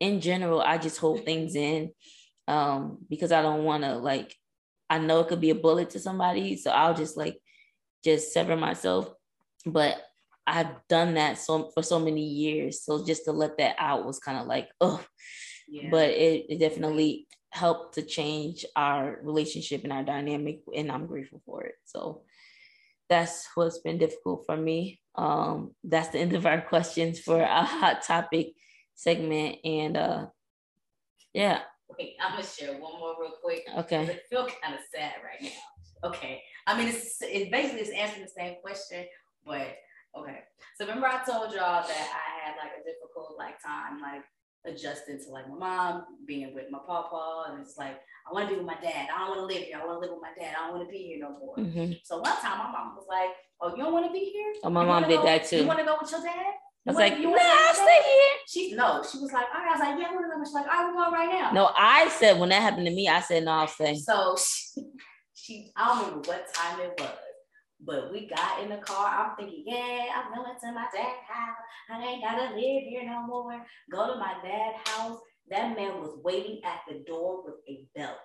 in 0.00 0.20
general, 0.20 0.60
I 0.60 0.78
just 0.78 0.98
hold 0.98 1.24
things 1.24 1.54
in 1.54 1.90
um, 2.48 2.98
because 3.08 3.32
I 3.32 3.42
don't 3.42 3.64
want 3.64 3.82
to 3.84 3.96
like, 3.96 4.34
I 4.88 4.98
know 4.98 5.20
it 5.20 5.28
could 5.28 5.40
be 5.40 5.50
a 5.50 5.54
bullet 5.54 5.90
to 5.90 5.98
somebody. 5.98 6.56
So 6.56 6.70
I'll 6.70 6.94
just 6.94 7.16
like, 7.16 7.38
just 8.04 8.32
sever 8.32 8.56
myself. 8.56 9.12
But 9.64 9.96
I've 10.46 10.86
done 10.88 11.14
that 11.14 11.38
so 11.38 11.70
for 11.74 11.82
so 11.82 11.98
many 11.98 12.22
years. 12.22 12.82
So 12.82 13.04
just 13.04 13.24
to 13.24 13.32
let 13.32 13.58
that 13.58 13.76
out 13.78 14.06
was 14.06 14.20
kind 14.20 14.38
of 14.38 14.46
like, 14.46 14.68
oh, 14.80 15.04
yeah. 15.68 15.88
but 15.90 16.10
it, 16.10 16.46
it 16.48 16.60
definitely 16.60 17.26
helped 17.50 17.94
to 17.94 18.02
change 18.02 18.64
our 18.76 19.18
relationship 19.22 19.82
and 19.82 19.92
our 19.92 20.04
dynamic. 20.04 20.60
And 20.74 20.92
I'm 20.92 21.06
grateful 21.06 21.42
for 21.44 21.64
it. 21.64 21.74
So 21.84 22.22
that's 23.08 23.48
what's 23.54 23.78
been 23.78 23.98
difficult 23.98 24.44
for 24.46 24.56
me. 24.56 25.00
Um, 25.16 25.74
that's 25.82 26.08
the 26.08 26.18
end 26.18 26.34
of 26.34 26.46
our 26.46 26.60
questions 26.68 27.18
for 27.18 27.40
a 27.40 27.64
hot 27.64 28.02
topic 28.02 28.52
segment. 28.94 29.58
And 29.64 29.96
uh, 29.96 30.26
yeah, 31.32 31.60
Wait, 31.98 32.16
I'm 32.20 32.32
gonna 32.32 32.44
share 32.44 32.72
one 32.72 32.98
more 32.98 33.14
real 33.20 33.32
quick. 33.42 33.64
Okay. 33.78 34.02
I 34.02 34.20
feel 34.28 34.46
kind 34.62 34.74
of 34.74 34.80
sad 34.94 35.14
right 35.24 35.42
now. 35.42 36.08
Okay. 36.08 36.42
I 36.66 36.76
mean, 36.76 36.88
it's 36.88 37.18
it's 37.22 37.50
basically 37.50 37.80
it's 37.80 37.90
answering 37.90 38.24
the 38.24 38.30
same 38.30 38.56
question, 38.62 39.06
but 39.44 39.76
okay. 40.18 40.40
So 40.76 40.86
remember 40.86 41.06
I 41.06 41.24
told 41.24 41.54
y'all 41.54 41.86
that 41.86 42.06
I 42.12 42.46
had 42.46 42.56
like 42.58 42.72
a 42.80 42.84
difficult 42.84 43.36
like 43.38 43.62
time 43.62 44.00
like 44.00 44.22
adjusting 44.66 45.18
to 45.18 45.30
like 45.30 45.48
my 45.48 45.56
mom 45.56 46.04
being 46.26 46.54
with 46.54 46.70
my 46.70 46.80
papa, 46.86 47.46
and 47.48 47.60
it's 47.60 47.76
like 47.78 47.98
I 48.28 48.34
want 48.34 48.48
to 48.48 48.54
be 48.54 48.58
with 48.58 48.66
my 48.66 48.80
dad. 48.82 49.08
I 49.14 49.18
don't 49.18 49.36
want 49.36 49.50
to 49.50 49.54
live 49.54 49.64
here. 49.64 49.78
I 49.80 49.86
want 49.86 49.96
to 49.96 50.00
live 50.00 50.10
with 50.10 50.22
my 50.22 50.34
dad. 50.38 50.54
I 50.58 50.66
don't 50.66 50.76
want 50.76 50.88
to 50.88 50.92
be 50.92 50.98
here 50.98 51.18
no 51.20 51.38
more. 51.38 51.56
Mm-hmm. 51.56 51.92
So 52.04 52.18
one 52.18 52.36
time 52.42 52.58
my 52.58 52.72
mom 52.72 52.96
was 52.96 53.06
like, 53.08 53.30
"Oh, 53.60 53.70
you 53.70 53.82
don't 53.82 53.92
want 53.92 54.06
to 54.06 54.12
be 54.12 54.30
here? 54.34 54.52
Oh, 54.64 54.70
my 54.70 54.84
mom 54.84 55.04
did 55.08 55.18
go, 55.18 55.24
that 55.24 55.46
too. 55.46 55.58
You 55.58 55.66
want 55.66 55.78
to 55.78 55.84
go 55.84 55.96
with 56.00 56.10
your 56.10 56.22
dad?" 56.22 56.54
I 56.86 56.90
was 56.92 56.96
like, 56.96 57.18
you 57.18 57.30
nah, 57.30 57.36
I'll 57.40 57.74
stay 57.74 57.84
here. 57.84 58.32
She 58.46 58.74
no, 58.74 59.02
she 59.02 59.18
was 59.18 59.32
like, 59.32 59.46
all 59.52 59.60
right. 59.60 59.70
I 59.70 59.72
was 59.72 59.80
like, 59.80 59.98
yeah, 60.00 60.14
we're. 60.14 60.44
She's 60.44 60.54
like, 60.54 60.66
all 60.66 60.72
right, 60.72 60.86
we're 60.86 61.02
going 61.02 61.12
right 61.12 61.40
now. 61.40 61.50
No, 61.50 61.70
I 61.76 62.08
said 62.08 62.38
when 62.38 62.50
that 62.50 62.62
happened 62.62 62.86
to 62.86 62.92
me, 62.92 63.08
I 63.08 63.20
said 63.20 63.44
no, 63.44 63.52
I'll 63.52 63.66
stay. 63.66 63.96
So 63.96 64.36
she, 64.38 64.82
she 65.34 65.72
I 65.74 65.88
don't 65.88 66.04
remember 66.06 66.28
what 66.28 66.54
time 66.54 66.80
it 66.80 66.94
was, 67.00 67.10
but 67.80 68.12
we 68.12 68.28
got 68.28 68.62
in 68.62 68.68
the 68.68 68.76
car. 68.76 69.08
I'm 69.08 69.36
thinking, 69.36 69.64
yeah, 69.66 70.06
I'm 70.14 70.32
going 70.32 70.54
to 70.60 70.72
my 70.72 70.86
dad's 70.94 71.26
house. 71.26 71.56
I 71.90 72.04
ain't 72.04 72.22
gotta 72.22 72.54
live 72.54 72.84
here 72.84 73.04
no 73.04 73.26
more. 73.26 73.60
Go 73.90 74.12
to 74.12 74.20
my 74.20 74.34
dad's 74.44 74.88
house. 74.88 75.18
That 75.50 75.76
man 75.76 76.00
was 76.00 76.18
waiting 76.22 76.60
at 76.64 76.80
the 76.88 77.02
door 77.04 77.44
with 77.44 77.56
a 77.68 77.84
belt. 77.96 78.16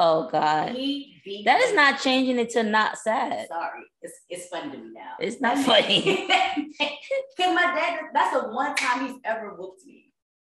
Oh 0.00 0.28
God. 0.30 0.74
that 0.74 1.60
is 1.60 1.74
not 1.74 2.00
changing 2.00 2.38
it 2.38 2.50
to 2.50 2.62
not 2.62 2.98
sad. 2.98 3.48
Sorry. 3.48 3.82
It's 4.00 4.14
it's 4.28 4.46
funny 4.46 4.70
to 4.70 4.78
me 4.78 4.90
now. 4.92 5.14
It's 5.18 5.40
not 5.40 5.58
funny. 5.64 6.28
Cause 7.36 7.54
my 7.54 7.62
dad, 7.62 8.00
that's 8.14 8.40
the 8.40 8.48
one 8.48 8.76
time 8.76 9.06
he's 9.06 9.16
ever 9.24 9.54
whooped 9.54 9.84
me. 9.84 10.12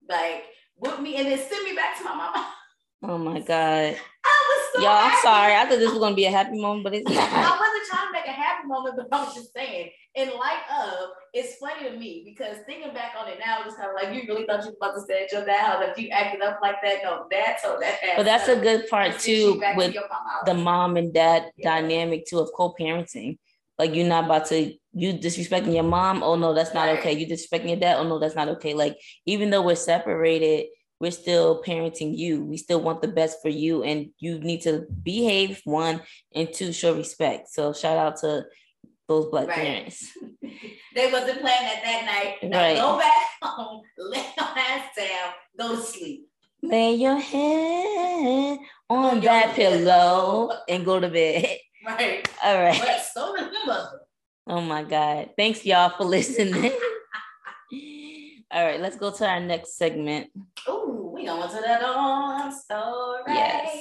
Like 0.08 0.44
whooped 0.76 1.00
me 1.00 1.16
and 1.16 1.26
then 1.26 1.38
sent 1.38 1.64
me 1.64 1.74
back 1.74 1.96
to 1.98 2.04
my 2.04 2.14
mama. 2.14 2.52
Oh 3.02 3.16
my 3.16 3.40
God. 3.40 3.96
I 4.24 4.44
was 4.48 4.74
so 4.74 4.82
Y'all, 4.82 4.90
I'm 4.90 5.22
sorry. 5.22 5.54
I 5.54 5.64
thought 5.64 5.78
this 5.78 5.90
was 5.90 5.98
gonna 5.98 6.14
be 6.14 6.26
a 6.26 6.30
happy 6.30 6.60
moment, 6.60 6.84
but 6.84 6.94
it's 6.94 7.08
not. 7.10 7.16
I 7.16 7.58
wasn't 7.58 7.88
trying 7.88 8.06
to 8.08 8.12
make 8.12 8.26
a 8.26 8.32
happy 8.32 8.66
moment, 8.68 8.96
but 8.96 9.08
I 9.10 9.24
was 9.24 9.34
just 9.34 9.54
saying, 9.54 9.90
in 10.14 10.28
light 10.28 10.62
of, 10.70 11.10
it's 11.32 11.56
funny 11.56 11.88
to 11.88 11.96
me 11.96 12.22
because 12.26 12.58
thinking 12.66 12.92
back 12.92 13.12
on 13.18 13.28
it 13.28 13.38
now, 13.38 13.60
it's 13.64 13.76
kind 13.76 13.88
of 13.88 13.94
like 13.94 14.14
you 14.14 14.28
really 14.28 14.44
thought 14.44 14.64
you 14.64 14.70
were 14.70 14.76
about 14.88 14.94
to 14.96 15.06
say 15.06 15.26
your 15.32 15.46
dad 15.46 15.88
if 15.88 15.96
you 15.98 16.08
acted 16.10 16.42
up 16.42 16.58
like 16.60 16.76
that. 16.82 16.98
No, 17.02 17.26
dad 17.30 17.56
told 17.62 17.80
that. 17.80 18.00
But 18.16 18.24
that's 18.24 18.48
a 18.48 18.56
good 18.56 18.88
part 18.88 19.18
too 19.18 19.62
with 19.76 19.96
the 20.44 20.54
mom 20.54 20.96
and 20.96 21.14
dad 21.14 21.50
yeah. 21.56 21.80
dynamic 21.80 22.26
too 22.26 22.38
of 22.38 22.50
co-parenting. 22.54 23.38
Like 23.78 23.94
you're 23.94 24.06
not 24.06 24.26
about 24.26 24.46
to 24.46 24.74
you 24.92 25.14
disrespecting 25.14 25.72
your 25.72 25.84
mom. 25.84 26.22
Oh 26.22 26.34
no, 26.34 26.52
that's 26.52 26.74
not 26.74 26.88
right. 26.88 26.98
okay. 26.98 27.12
You 27.12 27.26
disrespecting 27.26 27.68
your 27.68 27.78
dad. 27.80 27.96
Oh 27.96 28.06
no, 28.06 28.18
that's 28.18 28.34
not 28.34 28.48
okay. 28.48 28.74
Like 28.74 28.98
even 29.24 29.48
though 29.48 29.62
we're 29.62 29.76
separated 29.76 30.66
we're 31.00 31.10
still 31.10 31.62
parenting 31.62 32.16
you. 32.16 32.44
We 32.44 32.58
still 32.58 32.80
want 32.80 33.00
the 33.00 33.08
best 33.08 33.38
for 33.40 33.48
you, 33.48 33.82
and 33.82 34.10
you 34.18 34.38
need 34.38 34.60
to 34.62 34.86
behave 35.02 35.62
one 35.64 36.02
and 36.34 36.52
two, 36.52 36.72
show 36.72 36.94
respect. 36.94 37.48
So 37.48 37.72
shout 37.72 37.96
out 37.96 38.18
to 38.18 38.44
those 39.08 39.26
black 39.26 39.48
right. 39.48 39.56
parents. 39.56 40.12
they 40.94 41.10
wasn't 41.10 41.40
playing 41.40 41.64
at 41.64 41.82
that 41.82 42.04
night. 42.04 42.50
Now 42.50 42.58
right. 42.58 42.76
Go 42.76 42.98
back 42.98 43.26
home, 43.42 43.82
lay 43.98 44.18
your 44.18 44.46
ass 44.46 44.88
down, 44.96 45.32
go 45.58 45.76
to 45.76 45.82
sleep. 45.82 46.26
Lay 46.62 46.94
your 46.94 47.18
head 47.18 48.58
on 48.90 49.14
your 49.14 49.32
that 49.32 49.54
pillow 49.54 50.52
and 50.68 50.84
go 50.84 51.00
to 51.00 51.08
bed. 51.08 51.56
Right. 51.86 52.28
All 52.44 52.60
right. 52.60 52.78
But 52.78 53.02
so 53.14 53.34
mother. 53.66 54.00
Oh 54.46 54.60
my 54.60 54.82
God. 54.82 55.30
Thanks 55.38 55.64
y'all 55.64 55.88
for 55.88 56.04
listening. 56.04 56.72
All 58.52 58.64
right, 58.64 58.80
let's 58.80 58.96
go 58.96 59.12
to 59.12 59.28
our 59.28 59.38
next 59.38 59.76
segment. 59.76 60.28
Oh, 60.66 60.88
we 60.88 60.89
going 61.30 61.48
to 61.48 61.56
the 61.56 62.50
story. 62.50 63.22
Yes. 63.28 63.76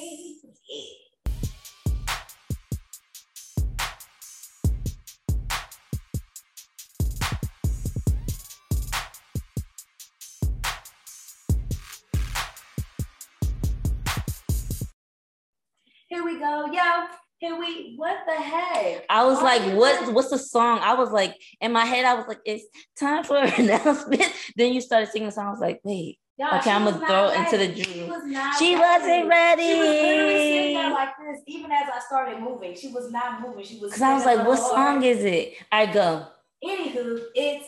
Here 16.07 16.23
we 16.23 16.39
go, 16.39 16.65
yo. 16.71 17.05
Here 17.37 17.57
we, 17.57 17.93
what 17.95 18.17
the 18.27 18.33
heck? 18.33 19.05
I 19.09 19.23
was 19.23 19.41
like, 19.41 19.61
what? 19.73 20.13
What's 20.13 20.29
the 20.29 20.37
song? 20.37 20.79
I 20.81 20.93
was 20.95 21.09
like, 21.11 21.35
in 21.61 21.71
my 21.71 21.85
head, 21.85 22.03
I 22.03 22.15
was 22.15 22.25
like, 22.27 22.39
it's 22.45 22.65
time 22.99 23.23
for 23.23 23.37
an 23.37 23.53
announcement. 23.57 24.25
then 24.57 24.73
you 24.73 24.81
started 24.81 25.09
singing 25.09 25.27
the 25.27 25.31
song. 25.31 25.47
I 25.47 25.51
was 25.51 25.61
like, 25.61 25.79
wait, 25.83 26.19
okay, 26.39 26.71
I'm 26.71 26.85
gonna 26.85 27.05
throw 27.05 27.29
it 27.29 27.39
into 27.39 27.57
the 27.57 27.67
dream. 27.67 27.85
She, 27.85 28.09
was 28.09 28.57
she 28.57 28.75
wasn't 28.75 29.27
ready. 29.27 29.63
She 29.63 29.79
was 29.79 29.89
literally 29.89 30.37
sitting 30.37 30.91
like 30.91 31.09
this, 31.19 31.41
even 31.47 31.71
as 31.71 31.89
I 31.93 31.99
started 31.99 32.39
moving. 32.39 32.75
She 32.75 32.89
was 32.89 33.11
not 33.11 33.41
moving. 33.41 33.65
She 33.65 33.79
was. 33.79 33.91
Because 33.91 34.01
I 34.01 34.13
was 34.13 34.25
like, 34.25 34.47
what 34.47 34.59
song 34.59 35.03
is 35.03 35.23
it? 35.23 35.55
I 35.71 35.85
go. 35.85 36.25
Anywho, 36.63 37.23
it's 37.35 37.67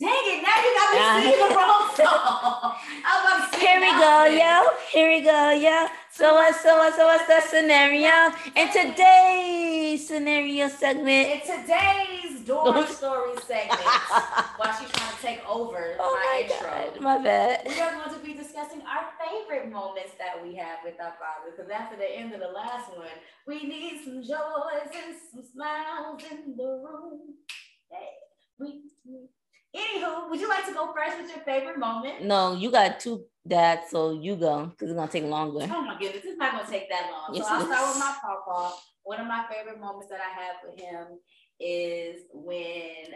Dang 0.00 0.10
it, 0.12 0.42
now 0.42 0.58
you 0.64 0.72
got 0.78 0.94
me 0.94 1.24
singing 1.24 1.48
the 1.48 1.54
wrong 1.56 1.90
song. 1.96 2.74
Here 3.60 3.80
we 3.80 3.90
go, 3.90 4.24
yo. 4.26 4.70
Here 4.92 5.10
we 5.10 5.22
go, 5.22 5.50
yeah. 5.52 5.88
So 6.12 6.34
what, 6.34 6.54
so 6.56 6.78
what, 6.78 6.94
so 6.96 7.06
what's 7.06 7.26
the 7.26 7.40
scenario? 7.42 8.32
In 8.56 8.68
today's 8.72 10.08
scenario 10.08 10.68
segment. 10.68 11.28
In 11.30 11.40
today's 11.42 12.40
door 12.46 12.62
oh 12.66 12.86
story 12.86 13.36
segment, 13.46 13.80
while 14.58 14.72
she's 14.80 14.90
trying 14.90 15.16
to 15.16 15.22
take 15.22 15.42
over 15.50 15.96
Oh 16.00 16.12
my, 16.14 16.26
my 16.26 16.42
intro. 16.44 16.92
God, 16.92 17.00
my 17.02 17.24
bad. 17.24 17.62
We 17.68 17.80
are 17.80 17.92
going 17.92 18.14
to 18.18 18.24
be 18.26 18.34
discussing 18.34 18.82
our 18.82 19.10
favorite 19.20 19.70
moments 19.72 20.12
that 20.18 20.42
we 20.42 20.56
have 20.56 20.80
with 20.84 20.96
our 21.00 21.14
father. 21.20 21.50
Because 21.56 21.70
after 21.70 21.96
the 21.96 22.10
end 22.10 22.34
of 22.34 22.40
the 22.40 22.48
last 22.48 22.90
one, 22.96 23.08
we 23.46 23.64
need 23.68 24.02
some 24.04 24.22
joys 24.22 24.90
and 24.94 25.16
some 25.32 25.44
smiles 25.52 26.22
in 26.30 26.56
the 26.56 26.64
room. 26.86 27.34
Hey, 27.90 28.08
we, 28.60 28.82
we- 29.06 29.28
Anywho, 29.74 30.28
would 30.30 30.40
you 30.40 30.48
like 30.48 30.66
to 30.66 30.72
go 30.72 30.92
first 30.92 31.20
with 31.20 31.30
your 31.30 31.44
favorite 31.44 31.78
moment? 31.78 32.24
No, 32.24 32.54
you 32.54 32.70
got 32.70 32.98
two 32.98 33.24
dads, 33.46 33.90
so 33.90 34.12
you 34.12 34.36
go 34.36 34.66
because 34.66 34.90
it's 34.90 34.98
gonna 34.98 35.10
take 35.10 35.24
longer. 35.24 35.68
Oh 35.70 35.82
my 35.82 35.98
goodness, 35.98 36.22
it's 36.24 36.38
not 36.38 36.52
gonna 36.52 36.68
take 36.68 36.88
that 36.90 37.10
long. 37.12 37.34
Yes, 37.34 37.46
so 37.46 37.54
I'll 37.54 37.66
start 37.66 37.88
with 37.88 37.98
my 37.98 38.14
papa. 38.20 38.74
One 39.04 39.20
of 39.20 39.26
my 39.26 39.44
favorite 39.50 39.80
moments 39.80 40.08
that 40.10 40.20
I 40.20 40.40
have 40.42 40.56
with 40.64 40.80
him 40.80 41.18
is 41.60 42.22
when 42.32 43.14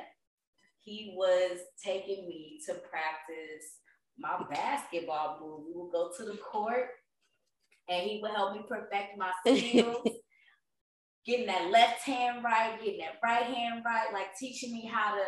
he 0.81 1.15
was 1.17 1.59
taking 1.83 2.29
me 2.29 2.61
to 2.67 2.75
practice 2.75 3.79
my 4.19 4.39
basketball 4.51 5.39
move. 5.41 5.65
We 5.67 5.83
would 5.83 5.93
go 5.93 6.11
to 6.17 6.25
the 6.25 6.37
court 6.39 6.89
and 7.89 8.03
he 8.09 8.21
would 8.23 8.31
help 8.33 8.55
me 8.55 8.63
perfect 8.69 9.19
my 9.19 9.33
skills. 9.47 10.07
getting 11.27 11.47
that 11.47 11.71
left 11.71 12.03
hand 12.03 12.45
right, 12.45 12.79
getting 12.83 13.01
that 13.01 13.19
right 13.23 13.45
hand 13.45 13.83
right, 13.85 14.13
like 14.13 14.37
teaching 14.39 14.73
me 14.73 14.87
how 14.93 15.15
to, 15.15 15.23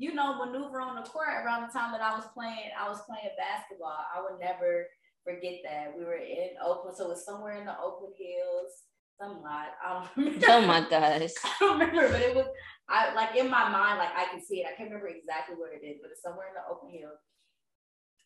you 0.00 0.14
know, 0.14 0.42
maneuver 0.42 0.80
on 0.80 0.96
the 0.96 1.02
court 1.02 1.28
around 1.44 1.68
the 1.68 1.78
time 1.78 1.92
that 1.92 2.00
I 2.00 2.16
was 2.16 2.24
playing, 2.32 2.72
I 2.72 2.88
was 2.88 3.04
playing 3.04 3.36
basketball. 3.36 3.92
I 3.92 4.24
would 4.24 4.40
never 4.40 4.88
forget 5.24 5.60
that. 5.62 5.92
We 5.94 6.04
were 6.04 6.16
in 6.16 6.56
Oakland, 6.64 6.96
so 6.96 7.04
it 7.04 7.08
was 7.10 7.24
somewhere 7.26 7.60
in 7.60 7.66
the 7.66 7.76
Oakland 7.78 8.14
Hills, 8.16 8.88
some 9.20 9.42
lot. 9.42 9.76
I 9.84 10.00
don't 10.00 10.08
remember. 10.16 10.46
Oh 10.48 10.60
my 10.62 10.80
gosh. 10.88 11.36
I 11.44 11.52
don't 11.60 11.78
remember, 11.78 12.08
but 12.08 12.22
it 12.22 12.34
was 12.34 12.46
I 12.88 13.12
like 13.12 13.36
in 13.36 13.50
my 13.50 13.68
mind, 13.68 13.98
like 13.98 14.16
I 14.16 14.24
can 14.32 14.42
see 14.42 14.64
it. 14.64 14.66
I 14.72 14.74
can't 14.74 14.88
remember 14.88 15.12
exactly 15.12 15.54
where 15.54 15.76
it 15.76 15.84
is, 15.84 15.98
but 16.00 16.10
it's 16.10 16.22
somewhere 16.22 16.48
in 16.48 16.56
the 16.56 16.64
Oakland 16.64 16.96
Hills. 16.96 17.20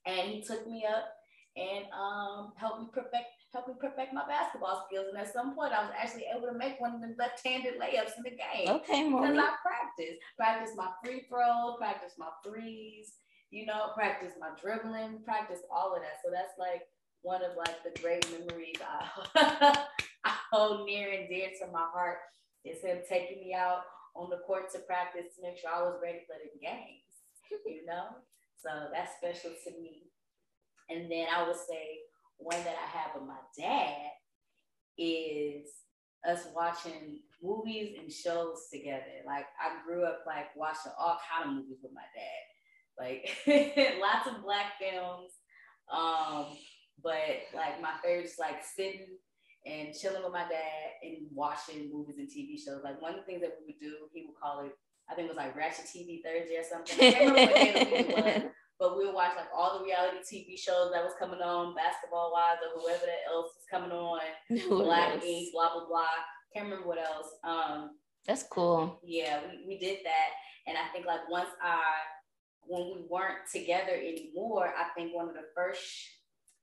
And 0.07 0.31
he 0.31 0.43
took 0.47 0.71
me 0.71 0.87
up 0.87 1.11
and 1.59 1.87
um 1.91 2.53
helped 2.57 2.83
me 2.83 2.87
perfect 2.95 3.34
helped 3.55 3.69
me 3.69 3.75
perfect 3.81 4.13
my 4.13 4.27
basketball 4.27 4.85
skills. 4.87 5.07
And 5.09 5.17
at 5.17 5.33
some 5.33 5.55
point, 5.55 5.73
I 5.73 5.87
was 5.87 5.95
actually 5.97 6.27
able 6.29 6.51
to 6.51 6.59
make 6.59 6.81
one 6.81 6.95
of 6.95 7.01
the 7.01 7.15
left-handed 7.17 7.79
layups 7.79 8.19
in 8.19 8.27
the 8.27 8.35
game 8.35 8.69
Okay, 8.69 9.07
because 9.07 9.33
Moni. 9.33 9.39
I 9.39 9.55
practiced, 9.63 10.19
practiced 10.37 10.77
my 10.77 10.91
free 11.03 11.23
throws, 11.31 11.79
practiced 11.79 12.19
my 12.19 12.29
threes, 12.45 13.15
you 13.51 13.65
know, 13.65 13.95
practice 13.95 14.35
my 14.39 14.51
dribbling, 14.61 15.23
practice 15.25 15.61
all 15.71 15.95
of 15.95 16.03
that. 16.03 16.19
So 16.25 16.31
that's 16.35 16.59
like 16.59 16.83
one 17.23 17.43
of 17.43 17.57
like 17.57 17.81
the 17.87 17.95
great 18.03 18.27
memories 18.35 18.77
I, 18.83 19.79
I 20.25 20.35
hold 20.53 20.87
near 20.87 21.13
and 21.13 21.29
dear 21.29 21.49
to 21.61 21.73
my 21.73 21.87
heart 21.95 22.19
is 22.65 22.83
him 22.83 22.99
taking 23.09 23.41
me 23.41 23.55
out 23.55 23.83
on 24.17 24.31
the 24.31 24.43
court 24.47 24.71
to 24.73 24.79
practice 24.81 25.37
to 25.37 25.43
make 25.43 25.59
sure 25.59 25.71
I 25.71 25.83
was 25.83 25.99
ready 26.03 26.21
for 26.27 26.37
the 26.43 26.51
games, 26.61 27.07
you 27.67 27.87
know? 27.87 28.19
So 28.57 28.69
that's 28.93 29.17
special 29.17 29.57
to 29.65 29.71
me. 29.81 30.11
And 30.91 31.11
then 31.11 31.27
I 31.35 31.47
would 31.47 31.57
say 31.57 32.04
one 32.39 32.63
that 32.65 32.77
I 32.77 32.99
have 32.99 33.11
with 33.15 33.29
my 33.29 33.41
dad 33.57 34.11
is 34.99 35.69
us 36.27 36.47
watching 36.55 37.21
movies 37.43 37.97
and 38.01 38.11
shows 38.11 38.69
together. 38.73 39.23
Like 39.27 39.47
I 39.61 39.85
grew 39.87 40.05
up 40.05 40.21
like 40.27 40.55
watching 40.57 40.93
all 40.99 41.19
kind 41.31 41.51
of 41.51 41.57
movies 41.57 41.79
with 41.83 41.93
my 41.93 42.07
dad. 42.15 42.45
Like 42.99 43.99
lots 44.01 44.29
of 44.29 44.43
black 44.43 44.73
films. 44.81 45.33
Um, 45.93 46.57
but 47.03 47.45
like 47.55 47.81
my 47.83 47.93
favorite 48.03 48.27
is 48.27 48.37
like 48.39 48.63
sitting 48.65 49.19
and 49.67 49.95
chilling 49.95 50.23
with 50.23 50.33
my 50.33 50.49
dad 50.49 50.91
and 51.03 51.27
watching 51.33 51.91
movies 51.93 52.17
and 52.19 52.29
TV 52.29 52.57
shows. 52.63 52.83
Like 52.85 53.01
one 53.03 53.15
of 53.15 53.21
the 53.21 53.27
things 53.27 53.43
that 53.43 53.57
we 53.61 53.73
would 53.73 53.81
do, 53.81 53.97
he 54.13 54.27
would 54.27 54.41
call 54.41 54.65
it, 54.65 54.73
I 55.11 55.15
think 55.15 55.27
it 55.27 55.31
was 55.31 55.37
like 55.37 55.57
Ratchet 55.57 55.87
TV 55.87 56.23
Thursday 56.23 56.57
or 56.57 56.65
something. 56.65 58.51
I 58.81 58.87
can't 58.87 58.97
remember 58.97 59.15
what 59.15 59.15
day 59.15 59.15
of 59.15 59.15
the 59.15 59.15
week 59.15 59.15
it 59.15 59.15
was 59.15 59.15
but 59.15 59.15
we 59.15 59.15
would 59.15 59.15
watch 59.15 59.33
like 59.37 59.47
all 59.57 59.79
the 59.79 59.85
reality 59.85 60.19
TV 60.23 60.59
shows 60.59 60.91
that 60.93 61.05
was 61.05 61.15
coming 61.19 61.41
on, 61.41 61.75
basketball 61.75 62.33
wise 62.33 62.57
or 62.63 62.81
whoever 62.81 63.07
that 63.07 63.31
else 63.33 63.53
was 63.55 63.67
coming 63.71 63.93
on, 63.93 64.21
Black 64.69 65.25
Ink, 65.25 65.49
blah 65.53 65.73
blah 65.73 65.87
blah. 65.87 66.05
Can't 66.53 66.67
remember 66.67 66.87
what 66.87 66.99
else. 66.99 67.29
Um, 67.43 67.91
That's 68.27 68.45
cool. 68.45 69.01
yeah, 69.05 69.41
we, 69.51 69.67
we 69.67 69.79
did 69.79 69.99
that, 70.05 70.31
and 70.67 70.77
I 70.77 70.93
think 70.93 71.07
like 71.07 71.29
once 71.31 71.51
I, 71.63 71.81
when 72.67 72.87
we 72.87 73.05
weren't 73.09 73.49
together 73.53 73.93
anymore, 73.93 74.73
I 74.77 74.89
think 74.97 75.15
one 75.15 75.29
of 75.29 75.35
the 75.35 75.47
first, 75.55 75.83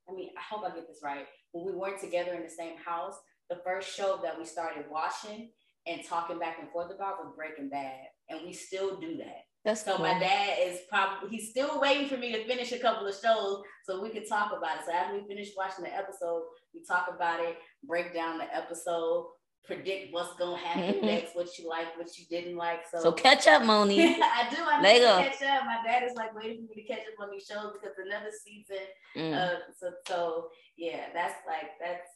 I 0.10 0.14
mean, 0.14 0.30
I 0.38 0.42
hope 0.54 0.64
I 0.66 0.74
get 0.74 0.88
this 0.88 1.02
right. 1.04 1.26
When 1.52 1.66
we 1.66 1.78
weren't 1.78 2.02
together 2.02 2.34
in 2.34 2.44
the 2.44 2.50
same 2.50 2.78
house, 2.78 3.16
the 3.50 3.60
first 3.66 3.96
show 3.96 4.20
that 4.24 4.38
we 4.38 4.46
started 4.46 4.86
watching 4.90 5.50
and 5.88 6.04
talking 6.06 6.40
back 6.40 6.58
and 6.60 6.70
forth 6.72 6.92
about 6.94 7.20
was 7.20 7.34
Breaking 7.36 7.70
Bad, 7.70 8.06
and 8.30 8.42
we 8.46 8.54
still 8.54 9.00
do 9.00 9.18
that. 9.18 9.44
That's 9.64 9.84
So 9.86 9.96
cool. 9.98 10.06
my 10.06 10.18
dad 10.20 10.58
is 10.62 10.80
probably 10.90 11.30
he's 11.30 11.50
still 11.50 11.80
waiting 11.80 12.08
for 12.08 12.18
me 12.18 12.32
to 12.32 12.44
finish 12.46 12.72
a 12.72 12.80
couple 12.80 13.06
of 13.08 13.14
shows 13.16 13.62
so 13.86 14.02
we 14.02 14.10
can 14.10 14.26
talk 14.26 14.52
about 14.58 14.78
it. 14.80 14.84
So 14.88 14.92
after 14.92 15.18
we 15.18 15.28
finish 15.28 15.50
watching 15.56 15.84
the 15.86 15.94
episode, 15.96 16.44
we 16.74 16.82
talk 16.88 17.08
about 17.14 17.40
it, 17.42 17.58
break 17.84 18.14
down 18.14 18.40
the 18.40 18.56
episode, 18.56 19.28
predict 19.64 20.12
what's 20.12 20.34
gonna 20.40 20.58
happen 20.58 21.02
next, 21.06 21.36
what 21.36 21.48
you 21.60 21.70
like, 21.70 21.96
what 21.96 22.10
you 22.18 22.26
didn't 22.30 22.58
like. 22.58 22.82
So, 22.92 23.00
So 23.02 23.12
catch 23.12 23.46
up, 23.48 23.64
Moni. 23.64 24.02
I 24.22 24.48
do. 24.50 24.58
I 24.64 24.82
need 24.82 25.00
to 25.00 25.06
catch 25.30 25.44
up. 25.44 25.66
My 25.66 25.78
dad 25.86 26.04
is 26.10 26.16
like 26.16 26.34
waiting 26.36 26.66
for 26.68 26.74
me 26.76 26.82
to 26.82 26.88
catch 26.88 27.02
up 27.02 27.20
on 27.24 27.30
these 27.32 27.46
shows 27.46 27.74
because 27.74 27.96
another 28.04 28.32
season. 28.44 28.84
Mm. 29.16 29.38
Uh, 29.38 29.60
so 29.80 29.92
so 30.08 30.48
yeah, 30.76 31.06
that's 31.14 31.36
like 31.46 31.70
that's 31.80 32.08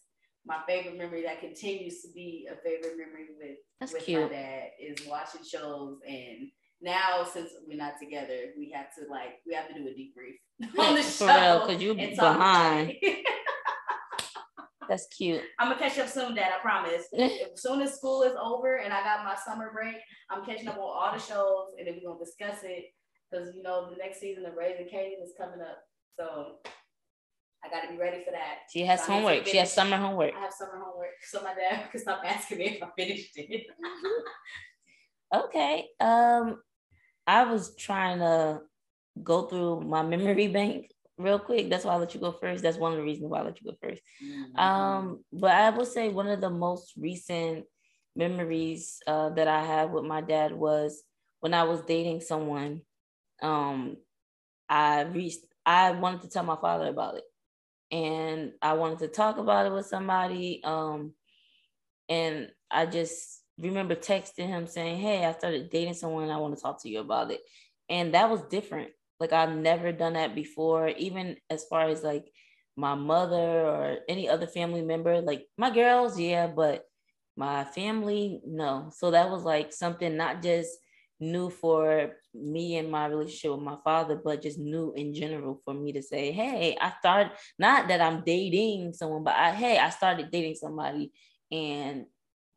my 0.47 0.57
favorite 0.67 0.97
memory 0.97 1.23
that 1.23 1.39
continues 1.41 2.01
to 2.01 2.07
be 2.13 2.47
a 2.51 2.55
favorite 2.67 2.97
memory 2.97 3.27
with 3.39 3.57
That's 3.79 3.93
with 3.93 4.03
cute. 4.03 4.21
my 4.23 4.29
dad 4.29 4.69
is 4.79 5.05
watching 5.07 5.41
shows 5.43 5.97
and 6.07 6.49
now 6.81 7.23
since 7.23 7.51
we're 7.67 7.77
not 7.77 7.93
together 8.01 8.51
we 8.57 8.71
have 8.75 8.87
to 8.95 9.09
like 9.11 9.39
we 9.47 9.53
have 9.53 9.67
to 9.67 9.73
do 9.73 9.87
a 9.87 9.91
debrief 9.91 10.37
on 10.79 10.95
the 10.95 11.01
show 11.01 11.25
real, 11.27 11.65
'cause 11.67 11.81
you 11.81 11.93
behind. 11.95 12.93
That's 14.87 15.07
cute. 15.07 15.41
i'm 15.59 15.69
gonna 15.69 15.79
catch 15.79 15.97
up 15.97 16.07
soon 16.07 16.35
dad 16.35 16.51
i 16.55 16.61
promise 16.61 17.05
as 17.17 17.31
soon 17.61 17.81
as 17.81 17.95
school 17.95 18.21
is 18.21 18.33
over 18.39 18.75
and 18.77 18.93
i 18.93 19.01
got 19.03 19.25
my 19.25 19.35
summer 19.35 19.71
break 19.73 19.95
i'm 20.29 20.45
catching 20.45 20.67
up 20.67 20.75
on 20.77 20.81
all 20.83 21.11
the 21.11 21.19
shows 21.19 21.69
and 21.79 21.87
then 21.87 21.95
we're 22.01 22.11
gonna 22.11 22.23
discuss 22.23 22.59
it 22.63 22.85
because 23.31 23.55
you 23.55 23.63
know 23.63 23.89
the 23.89 23.95
next 23.97 24.19
season 24.19 24.45
of 24.45 24.53
Raising 24.55 24.85
Kanan 24.85 25.23
is 25.23 25.33
coming 25.39 25.59
up 25.59 25.79
so 26.19 26.57
i 27.63 27.69
gotta 27.69 27.91
be 27.91 27.97
ready 27.97 28.23
for 28.23 28.29
that 28.31 28.59
She 28.71 28.85
has 28.85 28.99
So 28.99 29.07
to 29.07 29.11
homework. 29.13 29.47
She 29.47 29.57
has 29.57 29.73
summer 29.73 29.97
homework. 29.97 30.35
I 30.37 30.41
have 30.41 30.53
summer 30.53 30.79
homework, 30.85 31.17
so 31.23 31.41
my 31.41 31.55
dad 31.55 31.89
can 31.89 31.99
stop 31.99 32.21
asking 32.23 32.59
me 32.59 32.65
if 32.77 32.83
I 32.83 32.89
finished 32.95 33.31
it. 33.37 33.65
Mm-hmm. 33.67 34.21
Okay. 35.33 35.87
Um, 35.99 36.61
I 37.27 37.43
was 37.43 37.75
trying 37.75 38.19
to 38.19 38.61
go 39.21 39.43
through 39.43 39.81
my 39.81 40.03
memory 40.03 40.47
bank 40.59 40.91
real 41.17 41.39
quick. 41.39 41.69
That's 41.69 41.85
why 41.85 41.93
I 41.93 41.97
let 41.97 42.13
you 42.13 42.19
go 42.19 42.31
first. 42.31 42.63
That's 42.63 42.77
one 42.77 42.91
of 42.91 42.97
the 42.97 43.03
reasons 43.03 43.29
why 43.29 43.39
I 43.39 43.43
let 43.43 43.61
you 43.61 43.71
go 43.71 43.77
first. 43.81 44.01
Mm-hmm. 44.23 44.59
Um, 44.59 45.23
but 45.31 45.51
I 45.51 45.69
will 45.69 45.85
say 45.85 46.09
one 46.09 46.27
of 46.27 46.41
the 46.41 46.49
most 46.49 46.93
recent 46.97 47.65
memories 48.15 48.99
uh, 49.07 49.29
that 49.31 49.47
I 49.47 49.63
have 49.63 49.91
with 49.91 50.05
my 50.05 50.21
dad 50.21 50.53
was 50.53 51.03
when 51.39 51.53
I 51.53 51.63
was 51.63 51.81
dating 51.81 52.21
someone. 52.21 52.81
Um, 53.41 53.97
I 54.69 55.01
reached. 55.01 55.45
I 55.65 55.91
wanted 55.91 56.21
to 56.21 56.29
tell 56.29 56.43
my 56.43 56.57
father 56.57 56.87
about 56.87 57.15
it, 57.15 57.23
and 57.91 58.53
I 58.61 58.73
wanted 58.73 58.99
to 58.99 59.07
talk 59.07 59.37
about 59.37 59.65
it 59.65 59.73
with 59.73 59.85
somebody. 59.87 60.61
Um, 60.63 61.13
and 62.07 62.49
I 62.69 62.85
just 62.85 63.41
remember 63.57 63.95
texting 63.95 64.47
him 64.47 64.67
saying, 64.67 64.99
"Hey, 64.99 65.25
I 65.25 65.33
started 65.33 65.69
dating 65.69 65.93
someone. 65.95 66.29
I 66.29 66.37
want 66.37 66.55
to 66.55 66.61
talk 66.61 66.81
to 66.83 66.89
you 66.89 66.99
about 66.99 67.31
it," 67.31 67.41
and 67.89 68.13
that 68.13 68.29
was 68.29 68.41
different. 68.43 68.91
Like 69.19 69.33
I've 69.33 69.55
never 69.55 69.91
done 69.91 70.13
that 70.13 70.35
before, 70.35 70.89
even 70.89 71.37
as 71.49 71.65
far 71.65 71.87
as 71.87 72.03
like 72.03 72.25
my 72.75 72.95
mother 72.95 73.65
or 73.65 73.97
any 74.09 74.27
other 74.29 74.47
family 74.47 74.81
member. 74.81 75.21
Like 75.21 75.47
my 75.57 75.69
girls, 75.69 76.19
yeah, 76.19 76.47
but 76.47 76.85
my 77.37 77.63
family, 77.63 78.41
no. 78.45 78.91
So 78.95 79.11
that 79.11 79.29
was 79.29 79.43
like 79.43 79.73
something 79.73 80.15
not 80.17 80.41
just 80.41 80.69
new 81.19 81.49
for 81.49 82.11
me 82.33 82.77
and 82.77 82.91
my 82.91 83.05
relationship 83.05 83.51
with 83.51 83.61
my 83.61 83.77
father, 83.83 84.19
but 84.21 84.41
just 84.41 84.59
new 84.59 84.93
in 84.93 85.13
general 85.13 85.61
for 85.63 85.73
me 85.73 85.93
to 85.93 86.01
say, 86.01 86.31
hey, 86.31 86.77
I 86.79 86.91
started 86.99 87.31
not 87.57 87.87
that 87.87 88.01
I'm 88.01 88.23
dating 88.25 88.93
someone, 88.93 89.23
but 89.23 89.35
I 89.35 89.51
hey, 89.51 89.77
I 89.77 89.89
started 89.89 90.31
dating 90.31 90.55
somebody 90.55 91.11
and 91.51 92.05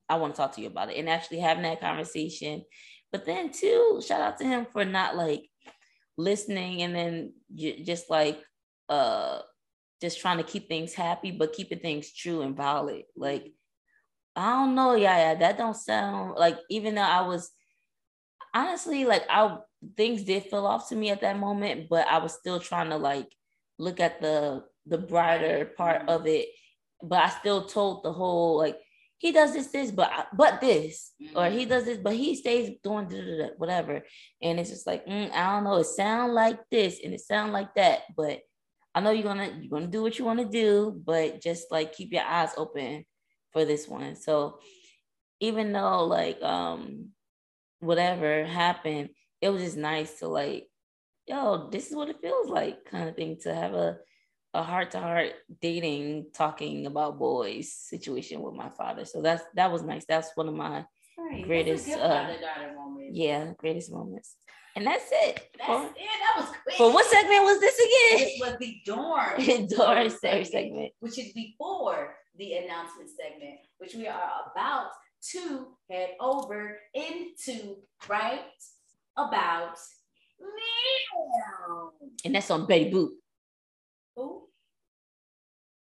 I 0.09 0.17
want 0.17 0.35
to 0.35 0.39
talk 0.39 0.55
to 0.55 0.61
you 0.61 0.69
about 0.69 0.91
it 0.91 0.97
and 0.97 1.09
actually 1.09 1.41
having 1.41 1.65
that 1.65 1.81
conversation. 1.81 2.63
But 3.13 3.25
then 3.25 3.51
too, 3.53 4.01
shout 4.07 4.21
out 4.21 4.39
to 4.39 4.45
him 4.45 4.67
for 4.73 4.85
not 4.85 5.17
like 5.17 5.49
listening 6.17 6.83
and 6.83 6.95
then 6.95 7.33
just 7.85 8.11
like 8.11 8.41
uh 8.89 9.41
just 10.01 10.21
trying 10.21 10.39
to 10.39 10.45
keep 10.45 10.69
things 10.69 10.95
happy, 10.95 11.31
but 11.31 11.53
keeping 11.53 11.81
things 11.81 12.13
true 12.13 12.43
and 12.43 12.57
valid. 12.57 13.03
Like, 13.17 13.53
I 14.37 14.53
don't 14.53 14.75
know, 14.75 14.95
yeah, 14.95 15.17
yeah, 15.19 15.35
that 15.35 15.59
don't 15.59 15.77
sound 15.77 16.37
like 16.37 16.59
even 16.71 16.95
though 16.95 17.03
I 17.03 17.23
was 17.23 17.51
honestly 18.55 19.05
like 19.05 19.25
I 19.29 19.59
things 19.97 20.23
did 20.25 20.45
feel 20.45 20.67
off 20.67 20.89
to 20.89 20.97
me 20.97 21.11
at 21.11 21.21
that 21.23 21.39
moment, 21.39 21.89
but 21.89 22.07
I 22.07 22.19
was 22.19 22.33
still 22.33 22.61
trying 22.61 22.91
to 22.91 22.97
like 22.97 23.29
look 23.79 24.01
at 24.01 24.21
the 24.21 24.65
the 24.87 24.99
brighter 24.99 25.73
part 25.77 26.01
mm-hmm. 26.01 26.11
of 26.11 26.27
it, 26.27 26.49
but 27.03 27.23
I 27.23 27.29
still 27.29 27.65
told 27.65 28.05
the 28.05 28.13
whole 28.13 28.59
like 28.59 28.79
he 29.19 29.33
does 29.33 29.53
this, 29.53 29.67
this, 29.69 29.91
but 29.91 30.29
but 30.33 30.61
this, 30.61 31.13
mm-hmm. 31.21 31.37
or 31.37 31.51
he 31.51 31.61
mm-hmm. 31.61 31.71
does 31.71 31.85
this, 31.85 31.99
but 31.99 32.15
he 32.15 32.37
stays 32.37 32.71
doing 32.83 33.07
whatever, 33.57 34.03
and 34.41 34.61
it's 34.61 34.71
just 34.71 34.87
like 34.87 35.05
mm, 35.07 35.31
I 35.33 35.55
don't 35.55 35.65
know. 35.65 35.77
It 35.77 35.85
sound 35.85 36.35
like 36.35 36.61
this 36.71 37.01
and 37.05 37.13
it 37.13 37.21
sound 37.21 37.53
like 37.53 37.75
that, 37.75 38.03
but 38.17 38.41
I 38.95 39.01
know 39.01 39.11
you're 39.11 39.25
gonna 39.25 39.59
you're 39.61 39.71
gonna 39.71 39.91
do 39.91 40.03
what 40.03 40.19
you 40.19 40.25
want 40.25 40.39
to 40.39 40.47
do, 40.47 41.01
but 41.05 41.43
just 41.43 41.71
like 41.71 41.93
keep 41.93 42.13
your 42.13 42.23
eyes 42.23 42.51
open 42.57 43.05
for 43.53 43.65
this 43.65 43.89
one. 43.89 44.15
So 44.15 44.61
even 45.41 45.73
though 45.73 46.05
like 46.05 46.41
um 46.43 47.11
whatever 47.81 48.45
happened, 48.45 49.11
it 49.41 49.51
was 49.51 49.63
just 49.63 49.77
nice 49.77 50.19
to 50.21 50.29
like, 50.29 50.69
yo, 51.27 51.69
this 51.71 51.89
is 51.89 51.97
what 51.97 52.09
it 52.09 52.21
feels 52.21 52.49
like, 52.49 52.85
kind 52.85 53.09
of 53.09 53.17
thing, 53.17 53.37
to 53.43 53.55
have 53.55 53.75
a 53.75 53.99
a 54.59 54.63
heart 54.63 54.91
to 54.91 55.01
heart 55.01 55.33
dating, 55.63 56.27
talking 56.35 56.87
about 56.87 57.19
boys 57.19 57.73
situation 57.73 58.43
with 58.43 58.55
my 58.55 58.69
father. 58.69 59.05
So 59.05 59.23
that's 59.23 59.45
that 59.55 59.71
was 59.71 59.83
nice. 59.83 60.05
That's 60.05 60.31
one 60.35 60.49
of 60.49 60.55
my 60.55 60.85
right. 61.17 61.45
greatest 61.45 61.89
uh, 61.89 62.29
yeah, 63.11 63.53
greatest 63.57 63.93
moments. 63.93 64.37
And 64.75 64.87
that's 64.87 65.09
it. 65.11 65.49
That's 65.59 65.69
for, 65.69 65.87
it. 65.87 65.95
That 65.97 66.35
was 66.39 66.49
quick. 66.63 66.77
For 66.77 66.93
what 66.93 67.07
segment 67.07 67.45
was 67.45 67.61
this 67.61 67.79
again? 67.79 68.19
This 68.19 68.41
was 68.41 68.57
the 68.59 68.77
dorm. 68.85 69.69
dorm 69.77 70.11
segment, 70.11 70.47
segment, 70.49 70.93
which 71.01 71.19
is 71.19 71.33
before 71.33 72.17
the 72.37 72.55
announcement 72.55 73.11
segment, 73.11 73.59
which 73.79 73.95
we 73.95 74.07
are 74.09 74.31
about 74.53 74.91
to 75.33 75.69
head 75.91 76.11
over 76.21 76.79
into 76.95 77.77
right 78.09 78.41
about 79.17 79.77
now. 80.41 81.91
And 82.25 82.35
that's 82.35 82.51
on 82.51 82.67
Betty 82.67 82.91
Boop. 82.91 83.11
Who? 84.17 84.48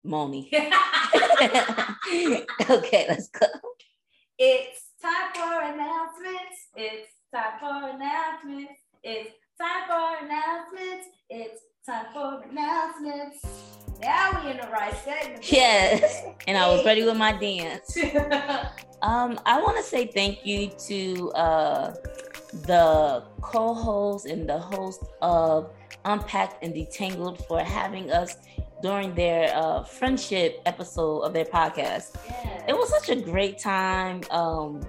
Moni. 0.07 0.51
okay, 2.71 3.07
let's 3.09 3.29
go. 3.29 3.47
It's 4.39 4.85
time 5.03 5.33
for 5.35 5.63
announcements. 5.63 6.69
It's 6.77 7.11
time 7.35 7.59
for 7.61 7.89
announcements. 7.91 8.73
It's 9.03 9.31
time 9.61 9.89
for 9.89 10.25
announcements. 10.25 11.09
It's 11.31 11.61
time 11.87 12.07
for 12.13 12.43
announcements. 12.49 13.45
Now 14.01 14.43
we 14.45 14.51
in 14.51 14.59
the 14.59 14.69
right 14.69 14.95
segment. 15.05 15.51
Yes, 15.51 16.23
and 16.47 16.57
I 16.57 16.69
was 16.69 16.85
ready 16.85 17.05
with 17.05 17.17
my 17.17 17.33
dance. 17.39 17.97
um, 19.03 19.41
I 19.47 19.61
want 19.61 19.77
to 19.79 19.83
say 19.83 20.07
thank 20.07 20.45
you 20.45 20.69
to 20.87 21.31
uh, 21.33 21.95
the 22.67 23.25
co-host 23.41 24.27
and 24.27 24.49
the 24.49 24.59
host 24.59 25.03
of 25.23 25.71
Unpacked 26.05 26.63
and 26.63 26.75
Detangled 26.75 27.45
for 27.47 27.61
having 27.61 28.11
us 28.11 28.37
during 28.83 29.15
their 29.15 29.55
uh, 29.55 29.83
friendship 29.83 30.61
episode 30.67 31.21
of 31.21 31.33
their 31.33 31.45
podcast. 31.45 32.17
Yes. 32.29 32.65
It 32.69 32.77
was 32.77 32.91
such 32.91 33.09
a 33.11 33.21
great 33.21 33.59
time 33.59 34.23
um, 34.31 34.81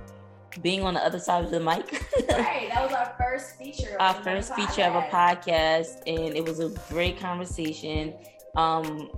being 0.62 0.84
on 0.84 0.94
the 0.96 1.04
other 1.04 1.20
side 1.20 1.44
of 1.44 1.52
the 1.52 1.60
mic. 1.60 2.06
right, 2.30 2.70
that 2.70 2.84
was 2.84 2.94
our 2.94 3.14
first 3.18 3.58
feature. 3.58 3.96
our 4.00 4.14
first 4.16 4.54
feature 4.56 4.84
of 4.84 4.96
a 4.96 5.08
podcast, 5.08 6.02
and 6.08 6.36
it 6.36 6.44
was 6.44 6.60
a 6.60 6.70
great 6.90 7.20
conversation. 7.20 8.14
Um, 8.56 9.10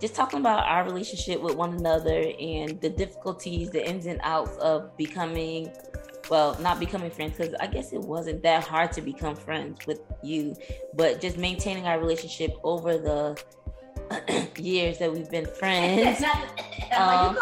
just 0.00 0.14
talking 0.14 0.40
about 0.40 0.66
our 0.66 0.84
relationship 0.84 1.40
with 1.40 1.56
one 1.56 1.74
another 1.74 2.24
and 2.38 2.80
the 2.80 2.90
difficulties, 2.90 3.70
the 3.70 3.88
ins 3.88 4.06
and 4.06 4.20
outs 4.22 4.56
of 4.58 4.96
becoming 4.96 5.70
well, 6.30 6.58
not 6.60 6.80
becoming 6.80 7.10
friends 7.10 7.36
because 7.36 7.54
I 7.60 7.66
guess 7.66 7.92
it 7.92 8.00
wasn't 8.00 8.42
that 8.42 8.64
hard 8.64 8.92
to 8.92 9.02
become 9.02 9.36
friends 9.36 9.86
with 9.86 10.00
you, 10.22 10.56
but 10.94 11.20
just 11.20 11.36
maintaining 11.36 11.86
our 11.86 11.98
relationship 11.98 12.56
over 12.62 12.96
the 12.98 13.42
years 14.58 14.98
that 14.98 15.12
we've 15.12 15.30
been 15.30 15.46
friends. 15.46 16.22
um, 16.96 17.36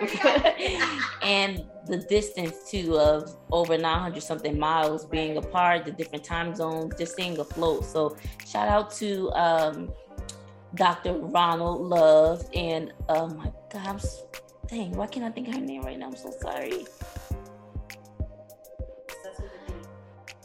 and 1.22 1.64
the 1.86 1.98
distance 2.08 2.70
too 2.70 2.98
of 2.98 3.36
over 3.50 3.76
900 3.76 4.22
something 4.22 4.58
miles 4.58 5.06
being 5.06 5.36
apart, 5.36 5.84
the 5.84 5.92
different 5.92 6.24
time 6.24 6.54
zones, 6.54 6.94
just 6.98 7.12
staying 7.12 7.38
afloat. 7.38 7.84
So 7.84 8.16
shout 8.46 8.68
out 8.68 8.90
to 8.92 9.30
um, 9.32 9.92
Dr. 10.74 11.14
Ronald 11.14 11.82
Love 11.82 12.44
and 12.54 12.92
oh 13.08 13.28
my 13.28 13.52
God, 13.72 13.86
I'm, 13.86 13.98
dang, 14.68 14.92
why 14.92 15.06
can't 15.06 15.24
I 15.24 15.30
think 15.30 15.48
of 15.48 15.54
her 15.54 15.60
name 15.60 15.82
right 15.82 15.98
now? 15.98 16.06
I'm 16.06 16.16
so 16.16 16.32
sorry. 16.40 16.86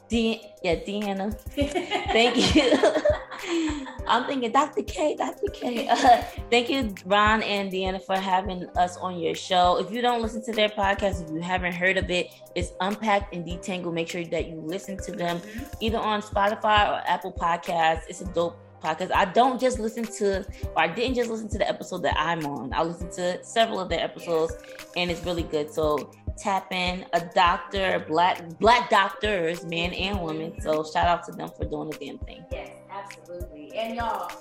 De- 0.07 0.41
yeah, 0.63 0.75
Deanna. 0.75 1.33
thank 2.11 2.55
you. 2.55 3.21
I'm 4.07 4.25
thinking 4.25 4.51
Dr. 4.51 4.83
K, 4.83 5.15
Dr. 5.15 5.47
K. 5.53 5.87
Uh, 5.95 6.21
thank 6.51 6.69
you, 6.69 6.93
Ron 7.05 7.41
and 7.43 7.71
Deanna, 7.71 8.03
for 8.03 8.17
having 8.17 8.67
us 8.77 8.97
on 8.97 9.17
your 9.19 9.33
show. 9.33 9.77
If 9.79 9.91
you 9.91 10.01
don't 10.01 10.21
listen 10.21 10.43
to 10.45 10.51
their 10.51 10.69
podcast, 10.69 11.23
if 11.23 11.31
you 11.31 11.41
haven't 11.41 11.73
heard 11.73 11.97
of 11.97 12.09
it, 12.09 12.33
it's 12.53 12.71
Unpacked 12.81 13.33
and 13.33 13.45
Detangled. 13.45 13.93
Make 13.93 14.09
sure 14.09 14.23
that 14.25 14.47
you 14.47 14.61
listen 14.61 14.97
to 14.97 15.11
them 15.11 15.41
either 15.79 15.97
on 15.97 16.21
Spotify 16.21 16.89
or 16.91 17.01
Apple 17.07 17.31
Podcasts. 17.31 18.03
It's 18.09 18.21
a 18.21 18.25
dope 18.25 18.57
podcast. 18.85 19.11
I 19.13 19.25
don't 19.25 19.59
just 19.59 19.79
listen 19.79 20.03
to, 20.03 20.45
or 20.75 20.79
I 20.79 20.87
didn't 20.87 21.15
just 21.15 21.29
listen 21.29 21.49
to 21.49 21.57
the 21.57 21.67
episode 21.67 22.03
that 22.03 22.15
I'm 22.19 22.45
on. 22.45 22.73
I 22.73 22.83
listened 22.83 23.11
to 23.13 23.43
several 23.43 23.79
of 23.79 23.89
their 23.89 24.01
episodes, 24.01 24.53
and 24.95 25.09
it's 25.09 25.23
really 25.25 25.43
good. 25.43 25.73
So 25.73 26.11
tap 26.37 26.71
in 26.71 27.05
a 27.13 27.21
doctor, 27.33 28.05
black 28.07 28.59
black 28.59 28.89
doctors, 28.89 29.65
men 29.65 29.93
and 29.93 30.21
women. 30.21 30.59
So 30.61 30.83
shout 30.83 31.07
out 31.07 31.23
to 31.25 31.31
them 31.31 31.49
for 31.57 31.65
doing 31.65 31.89
the 31.89 31.97
damn 31.97 32.17
thing. 32.19 32.43
Yes, 32.51 32.69
absolutely. 32.95 33.75
And 33.75 33.95
y'all, 33.95 34.31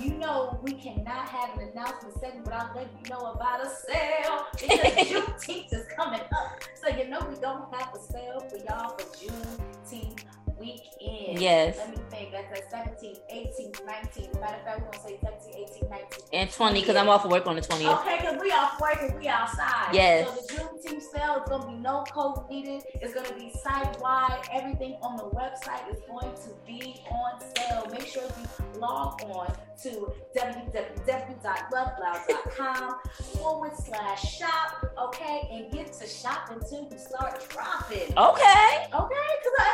you 0.00 0.14
know 0.14 0.58
we 0.62 0.72
cannot 0.72 1.28
have 1.28 1.58
an 1.58 1.68
announcement 1.72 2.14
segment 2.20 2.44
without 2.44 2.74
letting 2.74 2.96
you 3.02 3.10
know 3.10 3.32
about 3.32 3.64
a 3.64 3.70
sale 3.70 4.46
because 4.52 4.78
Juneteenth 5.08 5.72
is 5.72 5.86
coming 5.96 6.20
up. 6.20 6.60
So 6.74 6.96
you 6.96 7.08
know 7.08 7.20
we 7.28 7.36
don't 7.36 7.72
have 7.74 7.94
a 7.94 7.98
sale 7.98 8.40
for 8.48 8.56
y'all 8.58 8.96
for 8.96 9.04
Juneteenth 9.16 10.24
weekend. 10.58 11.38
Yes. 11.40 11.76
Let 11.78 11.90
me 11.90 11.96
think. 12.10 12.32
That's 12.32 12.52
at 12.60 12.70
17, 12.70 13.16
18, 13.30 13.72
19. 13.86 14.30
Matter 14.40 14.56
of 14.56 14.62
fact, 14.64 14.80
we're 14.80 14.86
going 14.86 14.92
to 14.92 14.98
say 15.00 15.18
17, 15.22 15.54
18, 15.80 15.88
19. 15.90 16.08
And 16.32 16.50
20, 16.50 16.80
because 16.80 16.96
I'm 16.96 17.08
off 17.08 17.24
of 17.24 17.30
work 17.30 17.46
on 17.46 17.54
the 17.56 17.62
20th. 17.62 18.00
Okay, 18.00 18.16
because 18.20 18.40
we 18.40 18.50
off 18.50 18.80
work 18.80 18.98
and 19.00 19.14
we 19.18 19.28
outside. 19.28 19.90
Yes. 19.92 20.28
So 20.28 20.34
the 20.34 20.42
Juneteenth 20.54 21.02
sale 21.02 21.36
is 21.42 21.48
going 21.48 21.62
to 21.62 21.68
be 21.68 21.74
no 21.74 22.04
code 22.10 22.48
needed. 22.50 22.82
It's 22.94 23.14
going 23.14 23.26
to 23.26 23.34
be 23.34 23.52
site 23.62 24.00
wide. 24.00 24.40
Everything 24.52 24.96
on 25.02 25.16
the 25.16 25.24
website 25.24 25.88
is 25.92 25.98
going 26.08 26.34
to 26.34 26.50
be 26.66 27.00
on 27.10 27.40
sale. 27.56 27.86
Make 27.90 28.06
sure 28.06 28.22
you 28.22 28.48
log 28.80 29.20
on 29.24 29.52
to 29.82 30.12
www.loveloud.com 30.36 32.94
forward 33.36 33.72
slash 33.76 34.38
shop, 34.38 34.86
okay, 34.98 35.48
and 35.52 35.70
get 35.72 35.92
to 35.92 36.06
shop 36.06 36.48
until 36.50 36.88
you 36.90 36.98
start 36.98 37.46
dropping. 37.50 38.16
Okay. 38.16 38.86
Okay, 38.92 38.92
because 38.92 39.54
I, 39.58 39.60
I 39.60 39.64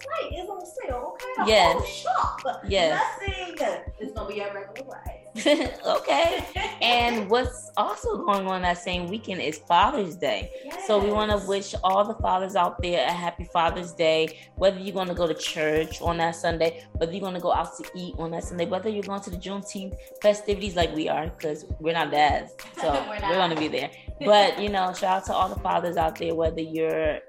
site 0.00 0.32
is 0.32 0.48
on 0.48 0.64
sale, 0.64 1.14
okay? 1.14 1.50
yes. 1.50 1.86
shop. 1.86 2.40
Yes. 2.68 3.00
Nothing 3.26 3.56
is 4.00 4.12
gonna 4.12 4.28
be 4.28 4.40
at 4.40 4.54
regular 4.54 4.90
price. 4.90 5.18
okay. 5.86 6.44
and 6.80 7.28
what's 7.30 7.70
also 7.76 8.24
going 8.24 8.46
on 8.46 8.62
that 8.62 8.78
same 8.78 9.06
weekend 9.08 9.40
is 9.40 9.58
Father's 9.58 10.16
Day. 10.16 10.50
Yes. 10.64 10.86
So 10.86 10.98
we 10.98 11.10
want 11.10 11.30
to 11.30 11.46
wish 11.46 11.74
all 11.84 12.04
the 12.04 12.14
fathers 12.14 12.56
out 12.56 12.80
there 12.82 13.06
a 13.06 13.12
happy 13.12 13.44
Father's 13.44 13.92
Day. 13.92 14.38
Whether 14.56 14.78
you're 14.78 14.94
going 14.94 15.08
to 15.08 15.14
go 15.14 15.26
to 15.26 15.34
church 15.34 16.00
on 16.00 16.18
that 16.18 16.34
Sunday, 16.36 16.84
whether 16.92 17.12
you're 17.12 17.20
going 17.20 17.34
to 17.34 17.40
go 17.40 17.52
out 17.52 17.76
to 17.76 17.84
eat 17.94 18.14
on 18.18 18.30
that 18.32 18.44
Sunday, 18.44 18.66
whether 18.66 18.88
you're 18.88 19.02
going 19.02 19.20
to 19.22 19.30
the 19.30 19.36
Juneteenth 19.36 19.94
festivities 20.20 20.76
like 20.76 20.94
we 20.94 21.08
are, 21.08 21.28
because 21.28 21.64
we're 21.78 21.94
not 21.94 22.10
dads, 22.10 22.54
so 22.80 22.92
we're, 23.08 23.28
we're 23.28 23.36
going 23.36 23.50
to 23.50 23.56
be 23.56 23.68
there. 23.68 23.90
But 24.24 24.60
you 24.60 24.68
know, 24.68 24.92
shout 24.92 25.18
out 25.18 25.24
to 25.26 25.34
all 25.34 25.48
the 25.48 25.60
fathers 25.60 25.96
out 25.96 26.18
there, 26.18 26.34
whether 26.34 26.60
you're 26.60 27.20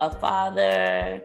a 0.00 0.10
father, 0.10 1.22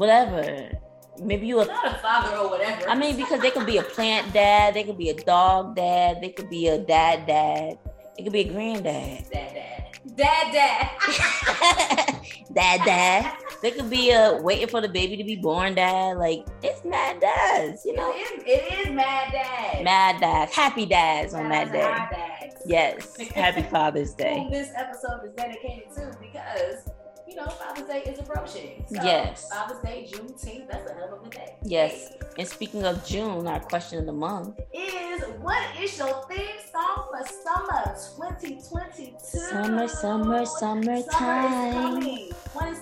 whatever. 0.00 0.70
Maybe 1.18 1.46
you 1.46 1.60
a, 1.60 1.66
not 1.66 1.86
a 1.86 1.98
father 1.98 2.34
or 2.38 2.48
whatever. 2.48 2.88
I 2.88 2.94
mean, 2.94 3.16
because 3.16 3.40
they 3.40 3.50
could 3.50 3.66
be 3.66 3.76
a 3.76 3.82
plant 3.82 4.32
dad, 4.32 4.72
they 4.72 4.82
could 4.82 4.96
be 4.96 5.10
a 5.10 5.14
dog 5.24 5.76
dad, 5.76 6.22
they 6.22 6.30
could 6.30 6.48
be 6.48 6.68
a 6.68 6.78
dad 6.78 7.26
dad, 7.26 7.78
it 8.16 8.22
could 8.24 8.32
be 8.32 8.40
a 8.40 8.50
granddad. 8.50 9.30
Dad 9.30 9.54
dad. 9.54 9.86
Dad 10.16 10.52
dad. 10.52 12.20
dad 12.54 12.80
dad. 12.86 13.36
They 13.60 13.70
could 13.72 13.90
be 13.90 14.10
a 14.12 14.40
waiting 14.40 14.68
for 14.68 14.80
the 14.80 14.88
baby 14.88 15.18
to 15.18 15.24
be 15.24 15.36
born 15.36 15.74
dad. 15.74 16.16
Like 16.16 16.46
it's 16.62 16.82
mad 16.82 17.20
dads, 17.20 17.84
you 17.84 17.94
know. 17.94 18.10
It 18.14 18.20
is, 18.20 18.42
it 18.46 18.86
is 18.86 18.92
mad 18.94 19.32
dads. 19.32 19.84
Mad 19.84 20.20
dads. 20.20 20.54
Happy 20.54 20.86
dads 20.86 21.34
on 21.34 21.50
that 21.50 21.70
day. 21.70 22.50
Yes. 22.64 23.18
Happy 23.34 23.62
Father's 23.64 24.14
Day. 24.14 24.48
this 24.50 24.70
episode 24.76 25.26
is 25.26 25.32
dedicated 25.34 25.92
to 25.96 26.16
because 26.20 26.88
you 27.30 27.36
know, 27.36 27.46
Father's 27.46 27.86
Day 27.86 28.02
is 28.02 28.18
approaching. 28.18 28.84
So 28.88 29.02
yes. 29.02 29.48
Father's 29.48 29.80
Day, 29.82 30.08
Juneteenth, 30.10 30.68
that's 30.68 30.90
a 30.90 30.94
hell 30.94 31.14
of 31.14 31.26
a 31.26 31.30
day. 31.30 31.54
Yes. 31.62 32.12
And 32.36 32.48
speaking 32.48 32.84
of 32.84 33.04
June, 33.06 33.46
our 33.46 33.60
question 33.60 34.00
of 34.00 34.06
the 34.06 34.12
month 34.12 34.58
is 34.72 35.22
what 35.40 35.62
is 35.80 35.96
your 35.96 36.24
theme 36.28 36.58
song 36.72 37.06
for 37.10 37.26
summer, 37.26 37.96
summer 37.96 38.36
2022. 38.40 39.16
Summer, 39.20 39.88
summer, 39.88 40.44
summertime. 40.44 41.72
Summer 41.72 42.00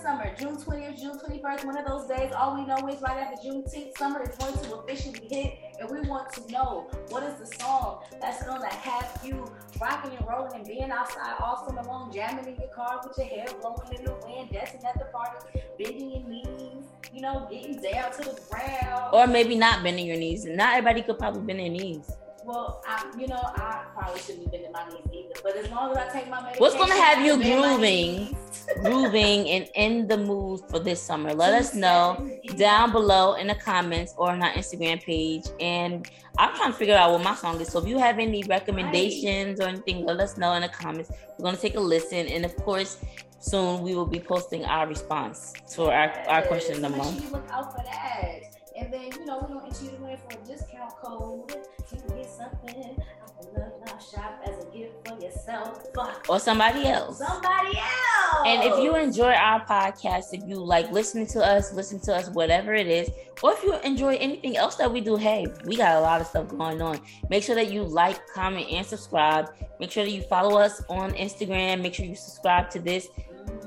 summer? 0.01 0.33
June 0.37 0.55
20th, 0.55 0.99
June 0.99 1.17
21st, 1.17 1.65
one 1.65 1.77
of 1.77 1.85
those 1.85 2.07
days. 2.07 2.31
All 2.35 2.55
we 2.55 2.65
know 2.65 2.87
is 2.87 3.01
right 3.01 3.17
after 3.17 3.47
Juneteenth, 3.47 3.97
summer 3.97 4.21
is 4.21 4.35
going 4.37 4.53
to 4.53 4.75
officially 4.77 5.27
hit. 5.29 5.57
And 5.79 5.89
we 5.89 6.07
want 6.07 6.31
to 6.33 6.51
know 6.51 6.89
what 7.09 7.23
is 7.23 7.35
the 7.39 7.45
song 7.57 8.03
that's 8.21 8.43
going 8.43 8.61
to 8.61 8.67
have 8.67 9.19
you 9.25 9.45
rocking 9.79 10.11
and 10.17 10.27
rolling 10.27 10.55
and 10.55 10.65
being 10.65 10.89
outside 10.91 11.35
all 11.39 11.65
summer 11.67 11.83
long, 11.83 12.11
jamming 12.13 12.45
in 12.45 12.55
your 12.55 12.69
car 12.69 13.01
with 13.05 13.17
your 13.17 13.27
hair 13.27 13.45
blowing 13.61 13.93
in 13.97 14.05
the 14.05 14.15
wind, 14.25 14.49
dancing 14.51 14.81
at 14.85 14.97
the 14.97 15.05
party, 15.05 15.61
bending 15.77 16.11
your 16.11 16.27
knees, 16.27 16.85
you 17.13 17.21
know, 17.21 17.47
getting 17.49 17.81
down 17.81 18.11
to 18.11 18.19
the 18.19 18.39
ground. 18.49 19.09
Or 19.13 19.27
maybe 19.27 19.55
not 19.55 19.83
bending 19.83 20.05
your 20.05 20.17
knees. 20.17 20.45
Not 20.45 20.75
everybody 20.75 21.01
could 21.01 21.19
probably 21.19 21.41
bend 21.41 21.59
their 21.59 21.69
knees. 21.69 22.11
Well, 22.49 22.81
I, 22.87 23.05
you 23.15 23.27
know, 23.27 23.39
I 23.57 23.83
probably 23.93 24.19
shouldn't 24.21 24.45
be 24.45 24.57
bending 24.57 24.71
my 24.71 24.83
knees 24.89 25.05
either. 25.13 25.39
But 25.43 25.55
as 25.55 25.69
long 25.69 25.91
as 25.91 25.97
I 25.97 26.09
take 26.11 26.27
my 26.31 26.37
medication, 26.37 26.59
What's 26.59 26.73
gonna 26.73 26.99
have 26.99 27.23
you 27.23 27.33
I 27.33 27.37
bend 27.37 27.61
my 27.61 27.67
grooving? 27.75 28.37
grooving 28.83 29.49
and 29.49 29.69
in 29.75 30.07
the 30.07 30.17
mood 30.17 30.61
for 30.67 30.79
this 30.79 30.99
summer. 30.99 31.31
Let 31.35 31.53
us 31.53 31.75
know 31.75 32.27
down 32.57 32.91
below 32.91 33.35
in 33.35 33.45
the 33.45 33.53
comments 33.53 34.15
or 34.17 34.31
on 34.31 34.41
our 34.41 34.49
Instagram 34.53 34.99
page. 35.03 35.43
And 35.59 36.09
I'm 36.39 36.55
trying 36.55 36.71
to 36.71 36.77
figure 36.77 36.95
out 36.95 37.11
what 37.11 37.21
my 37.21 37.35
song 37.35 37.61
is. 37.61 37.67
So 37.67 37.83
if 37.83 37.87
you 37.87 37.99
have 37.99 38.17
any 38.17 38.41
recommendations 38.41 39.59
or 39.59 39.67
anything, 39.67 40.03
let 40.03 40.19
us 40.19 40.35
know 40.35 40.53
in 40.53 40.63
the 40.63 40.69
comments. 40.69 41.11
We're 41.37 41.45
gonna 41.45 41.57
take 41.57 41.75
a 41.75 41.79
listen, 41.79 42.25
and 42.25 42.45
of 42.45 42.55
course, 42.55 42.97
soon 43.39 43.83
we 43.83 43.93
will 43.93 44.07
be 44.07 44.19
posting 44.19 44.65
our 44.65 44.87
response 44.87 45.53
to 45.75 45.83
our, 45.91 46.09
our 46.27 46.41
question 46.41 46.83
of 46.83 46.91
the 46.91 46.97
month. 46.97 47.31
look 47.31 47.47
out 47.51 47.77
for 47.77 47.83
that. 47.83 48.48
And 48.79 48.93
then, 48.93 49.11
you 49.11 49.25
know, 49.25 49.39
we're 49.41 49.55
gonna 49.55 49.65
enter 49.65 49.83
you 49.83 49.91
to 49.91 49.97
win 49.97 50.17
for 50.17 50.39
a 50.39 50.45
discount 50.45 50.95
code. 51.03 51.51
You 51.91 51.99
can 51.99 52.17
get 52.17 52.29
something 52.29 52.97
out 53.21 53.29
the 53.53 53.59
Love 53.59 54.01
Shop 54.01 54.41
as 54.45 54.63
a 54.63 54.77
gift 54.77 55.05
for 55.05 55.19
yourself. 55.21 55.85
Or 56.29 56.39
somebody 56.39 56.85
else. 56.85 57.17
somebody 57.17 57.77
else. 57.77 58.43
And 58.45 58.63
if 58.63 58.81
you 58.81 58.95
enjoy 58.95 59.31
our 59.31 59.65
podcast, 59.65 60.33
if 60.33 60.47
you 60.47 60.55
like 60.55 60.91
listening 60.91 61.27
to 61.27 61.43
us, 61.43 61.73
listen 61.73 61.99
to 62.01 62.15
us, 62.15 62.29
whatever 62.29 62.73
it 62.73 62.87
is, 62.87 63.09
or 63.41 63.53
if 63.53 63.63
you 63.63 63.77
enjoy 63.79 64.15
anything 64.15 64.55
else 64.55 64.75
that 64.75 64.91
we 64.91 65.01
do, 65.01 65.17
hey, 65.17 65.47
we 65.65 65.75
got 65.75 65.97
a 65.97 66.01
lot 66.01 66.21
of 66.21 66.27
stuff 66.27 66.47
going 66.47 66.81
on. 66.81 67.01
Make 67.29 67.43
sure 67.43 67.55
that 67.55 67.71
you 67.71 67.83
like, 67.83 68.27
comment, 68.33 68.67
and 68.71 68.85
subscribe. 68.85 69.49
Make 69.79 69.91
sure 69.91 70.05
that 70.05 70.11
you 70.11 70.21
follow 70.21 70.57
us 70.57 70.81
on 70.89 71.11
Instagram. 71.13 71.81
Make 71.81 71.93
sure 71.95 72.05
you 72.05 72.15
subscribe 72.15 72.69
to 72.71 72.79
this. 72.79 73.09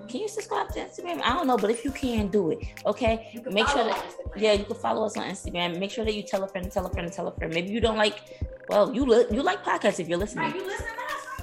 Can 0.08 0.20
you 0.20 0.28
subscribe 0.28 0.68
to 0.74 0.80
Instagram? 0.80 1.20
I 1.22 1.32
don't 1.34 1.46
know, 1.46 1.56
but 1.56 1.70
if 1.70 1.84
you 1.84 1.90
can, 1.90 2.28
do 2.28 2.50
it. 2.50 2.58
Okay. 2.84 3.40
Make 3.50 3.66
sure 3.68 3.84
that 3.84 4.04
yeah, 4.36 4.52
you 4.52 4.64
can 4.64 4.76
follow 4.76 5.06
us 5.06 5.16
on 5.16 5.24
Instagram. 5.24 5.78
Make 5.78 5.90
sure 5.90 6.04
that 6.04 6.14
you 6.14 6.22
tell 6.22 6.42
a 6.44 6.48
friend, 6.48 6.70
tell 6.70 6.84
a 6.86 6.90
friend, 6.90 7.10
tell 7.12 7.28
a 7.28 7.32
friend. 7.32 7.52
Maybe 7.54 7.70
you 7.70 7.80
don't 7.80 7.96
like, 7.96 8.16
well, 8.68 8.94
you 8.94 9.04
li- 9.06 9.26
you 9.30 9.42
like 9.42 9.64
podcasts 9.64 10.00
if 10.00 10.08
you're 10.08 10.18
Right, 10.18 10.24
listening. 10.28 10.54
you 10.54 10.66
listen 10.66 10.86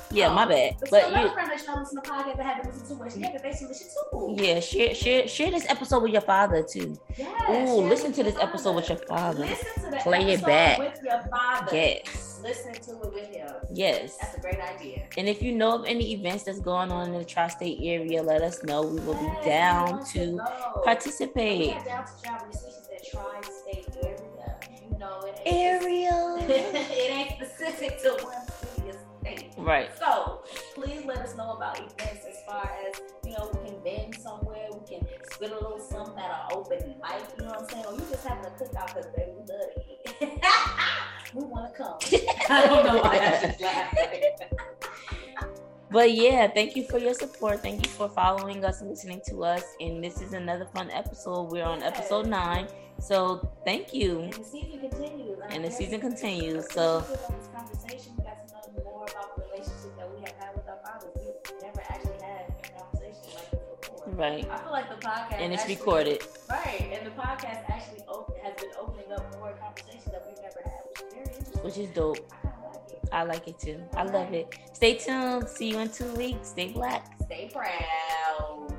to? 0.10 0.16
Yeah, 0.16 0.34
my 0.34 0.46
bad. 0.46 0.76
But, 0.80 0.90
But 0.92 1.10
you, 1.24 1.30
friend 1.34 1.52
that 1.52 1.66
don't 1.66 1.80
listen 1.80 2.02
to 2.02 2.10
podcasts 2.10 2.38
that 2.38 2.46
haven't 2.46 2.66
listened 2.74 3.12
to 3.14 3.20
yet, 3.20 3.34
that 3.34 3.44
they 3.44 3.52
should 3.58 3.68
listen 3.68 3.88
to. 4.12 4.44
yeah, 4.44 4.60
share 4.60 4.94
share 4.96 5.28
share 5.28 5.52
this 5.52 5.66
episode 5.70 6.04
with 6.04 6.12
your 6.12 6.22
father 6.22 6.64
too. 6.64 6.98
Yes, 7.18 7.70
Ooh, 7.70 7.82
listen 7.82 8.12
to 8.14 8.24
this 8.24 8.36
episode 8.40 8.76
with 8.76 8.90
your 8.90 8.98
father. 9.00 9.20
father. 9.20 9.46
Listen 9.46 9.84
to 9.84 9.92
the 9.92 9.98
Play 9.98 10.34
it 10.34 10.46
back. 10.46 10.80
with 10.80 11.00
your 11.04 11.22
father. 11.30 11.76
Yes. 11.76 12.40
Listen 12.42 12.74
to 12.74 12.92
it 13.02 13.14
with 13.14 13.28
him. 13.36 13.54
Yes. 13.74 14.18
That's 14.18 14.38
a 14.38 14.40
great 14.40 14.60
idea. 14.60 15.04
And 15.18 15.28
if 15.28 15.42
you 15.42 15.52
know 15.54 15.76
of 15.76 15.86
any 15.86 16.14
events 16.14 16.44
that's 16.44 16.60
going 16.60 16.92
on 16.92 17.14
in 17.14 17.20
the 17.20 17.26
tri-state 17.26 17.80
area, 17.82 18.24
let 18.24 18.42
us 18.42 18.64
know. 18.64 18.82
We 18.84 19.00
will 19.02 19.16
be 19.16 19.26
Yes, 19.26 19.38
we 19.44 19.50
down 19.50 19.92
want 19.92 20.08
to 20.08 20.82
participate. 20.86 21.68
Yeah, 21.68 21.84
down 21.84 22.06
to 22.06 22.12
travel. 22.24 22.48
You 22.52 22.58
see, 22.58 22.68
she 22.68 23.10
said 23.12 23.12
tri-state 23.12 23.88
area. 24.04 24.56
You 24.92 24.98
know 24.98 25.20
it. 25.22 25.40
Ain't 25.46 25.84
Area. 25.84 26.36
it 26.50 27.12
ain't 27.12 27.32
specific 27.52 28.02
to 28.04 28.24
one 28.24 28.36
Right. 29.58 29.90
So 29.98 30.44
please 30.76 31.06
let 31.06 31.18
us 31.20 31.36
know 31.36 31.54
about 31.54 31.78
events 31.80 32.26
as 32.30 32.42
far 32.48 32.72
as 32.88 33.02
you 33.24 33.32
know 33.32 33.52
we 33.54 33.70
can 33.70 33.84
bend 33.84 34.16
somewhere, 34.16 34.68
we 34.72 34.88
can 34.88 35.08
spit 35.32 35.52
a 35.52 35.56
little 35.56 35.80
something 35.80 36.18
at 36.18 36.30
an 36.30 36.58
open 36.58 36.78
mic. 36.80 37.22
You 37.38 37.46
know 37.46 37.52
what 37.52 37.62
I'm 37.62 37.70
saying? 37.70 37.86
Or 37.86 37.94
you 37.94 38.02
just 38.10 38.26
having 38.26 38.46
a 38.46 38.50
cookout 38.50 38.88
because 38.88 39.08
baby 39.16 39.32
we 39.38 39.46
love 39.54 39.70
eat. 39.90 40.44
we 41.34 41.44
want 41.44 41.74
to 41.74 41.78
come. 41.78 41.98
I 42.50 42.66
don't 42.68 42.86
know 42.86 43.02
why 43.02 43.18
I 43.18 43.48
just 43.48 43.62
laughed. 43.62 43.96
But 45.92 46.14
yeah, 46.14 46.48
thank 46.48 46.76
you 46.76 46.84
for 46.84 47.00
your 47.00 47.16
support. 47.16 47.62
Thank 47.62 47.84
you 47.84 47.92
for 47.92 48.08
following 48.10 48.64
us 48.64 48.82
and 48.82 48.92
listening 48.92 49.22
to 49.28 49.44
us. 49.44 49.64
And 49.82 50.04
this 50.04 50.22
is 50.22 50.34
another 50.34 50.66
fun 50.66 50.92
episode. 50.92 51.52
We're 51.52 51.66
on 51.66 51.82
episode 51.82 52.28
nine. 52.28 52.68
So 53.00 53.50
thank 53.66 53.94
you. 53.94 54.20
And 54.20 54.34
the 54.34 54.44
season 54.44 54.80
continues. 54.80 55.40
I'm 55.44 55.52
And 55.52 55.66
the 55.66 55.72
season 55.72 56.00
continues. 56.00 56.72
So 56.72 57.04
appreciative 58.78 58.78
of 58.78 58.78
this 58.78 58.78
conversation. 58.78 58.78
We 58.78 58.78
got 58.78 58.78
to 58.78 58.84
know 58.84 58.92
more 58.92 59.06
about 59.10 59.36
the 59.36 59.42
relationship 59.44 59.98
that 59.98 60.10
we 60.14 60.20
have 60.22 60.36
had 60.40 60.56
with 60.56 60.68
our 60.70 60.80
fathers. 60.86 61.12
We've 61.16 61.62
never 61.62 61.82
actually 61.90 62.20
had 62.22 62.46
a 62.50 62.80
conversation 62.80 63.30
like 63.36 63.52
this 63.52 63.90
before. 63.90 64.14
right. 64.14 64.48
I 64.50 64.58
feel 64.58 64.72
like 64.72 64.90
the 64.90 64.96
podcast 65.08 65.40
And 65.40 65.54
it's 65.54 65.62
actually- 65.64 65.76
recorded. 65.76 66.24
Right, 66.50 66.90
and 66.94 67.06
the 67.06 67.12
podcast 67.22 67.62
actually 67.70 68.02
op- 68.08 68.38
has 68.44 68.54
been 68.56 68.72
opening 68.80 69.12
up 69.12 69.24
more 69.40 69.54
conversations 69.54 70.06
that 70.12 70.24
we've 70.28 70.42
never 70.42 70.62
had, 70.66 70.82
which 70.88 71.02
is 71.02 71.14
very 71.14 71.26
interesting. 71.38 71.64
Which 71.64 71.78
is 71.78 71.90
dope. 71.96 72.18
I 72.44 72.44
like 72.74 72.92
it. 72.92 73.10
I 73.12 73.24
like 73.24 73.48
it 73.48 73.60
too. 73.60 73.80
I 73.96 74.04
love 74.04 74.34
it. 74.34 74.48
Stay 74.74 74.96
tuned. 74.96 75.48
See 75.48 75.70
you 75.72 75.80
in 75.80 75.90
two 75.90 76.12
weeks. 76.16 76.50
Stay 76.50 76.72
black. 76.72 77.06
Stay 77.26 77.50
proud. 77.52 78.74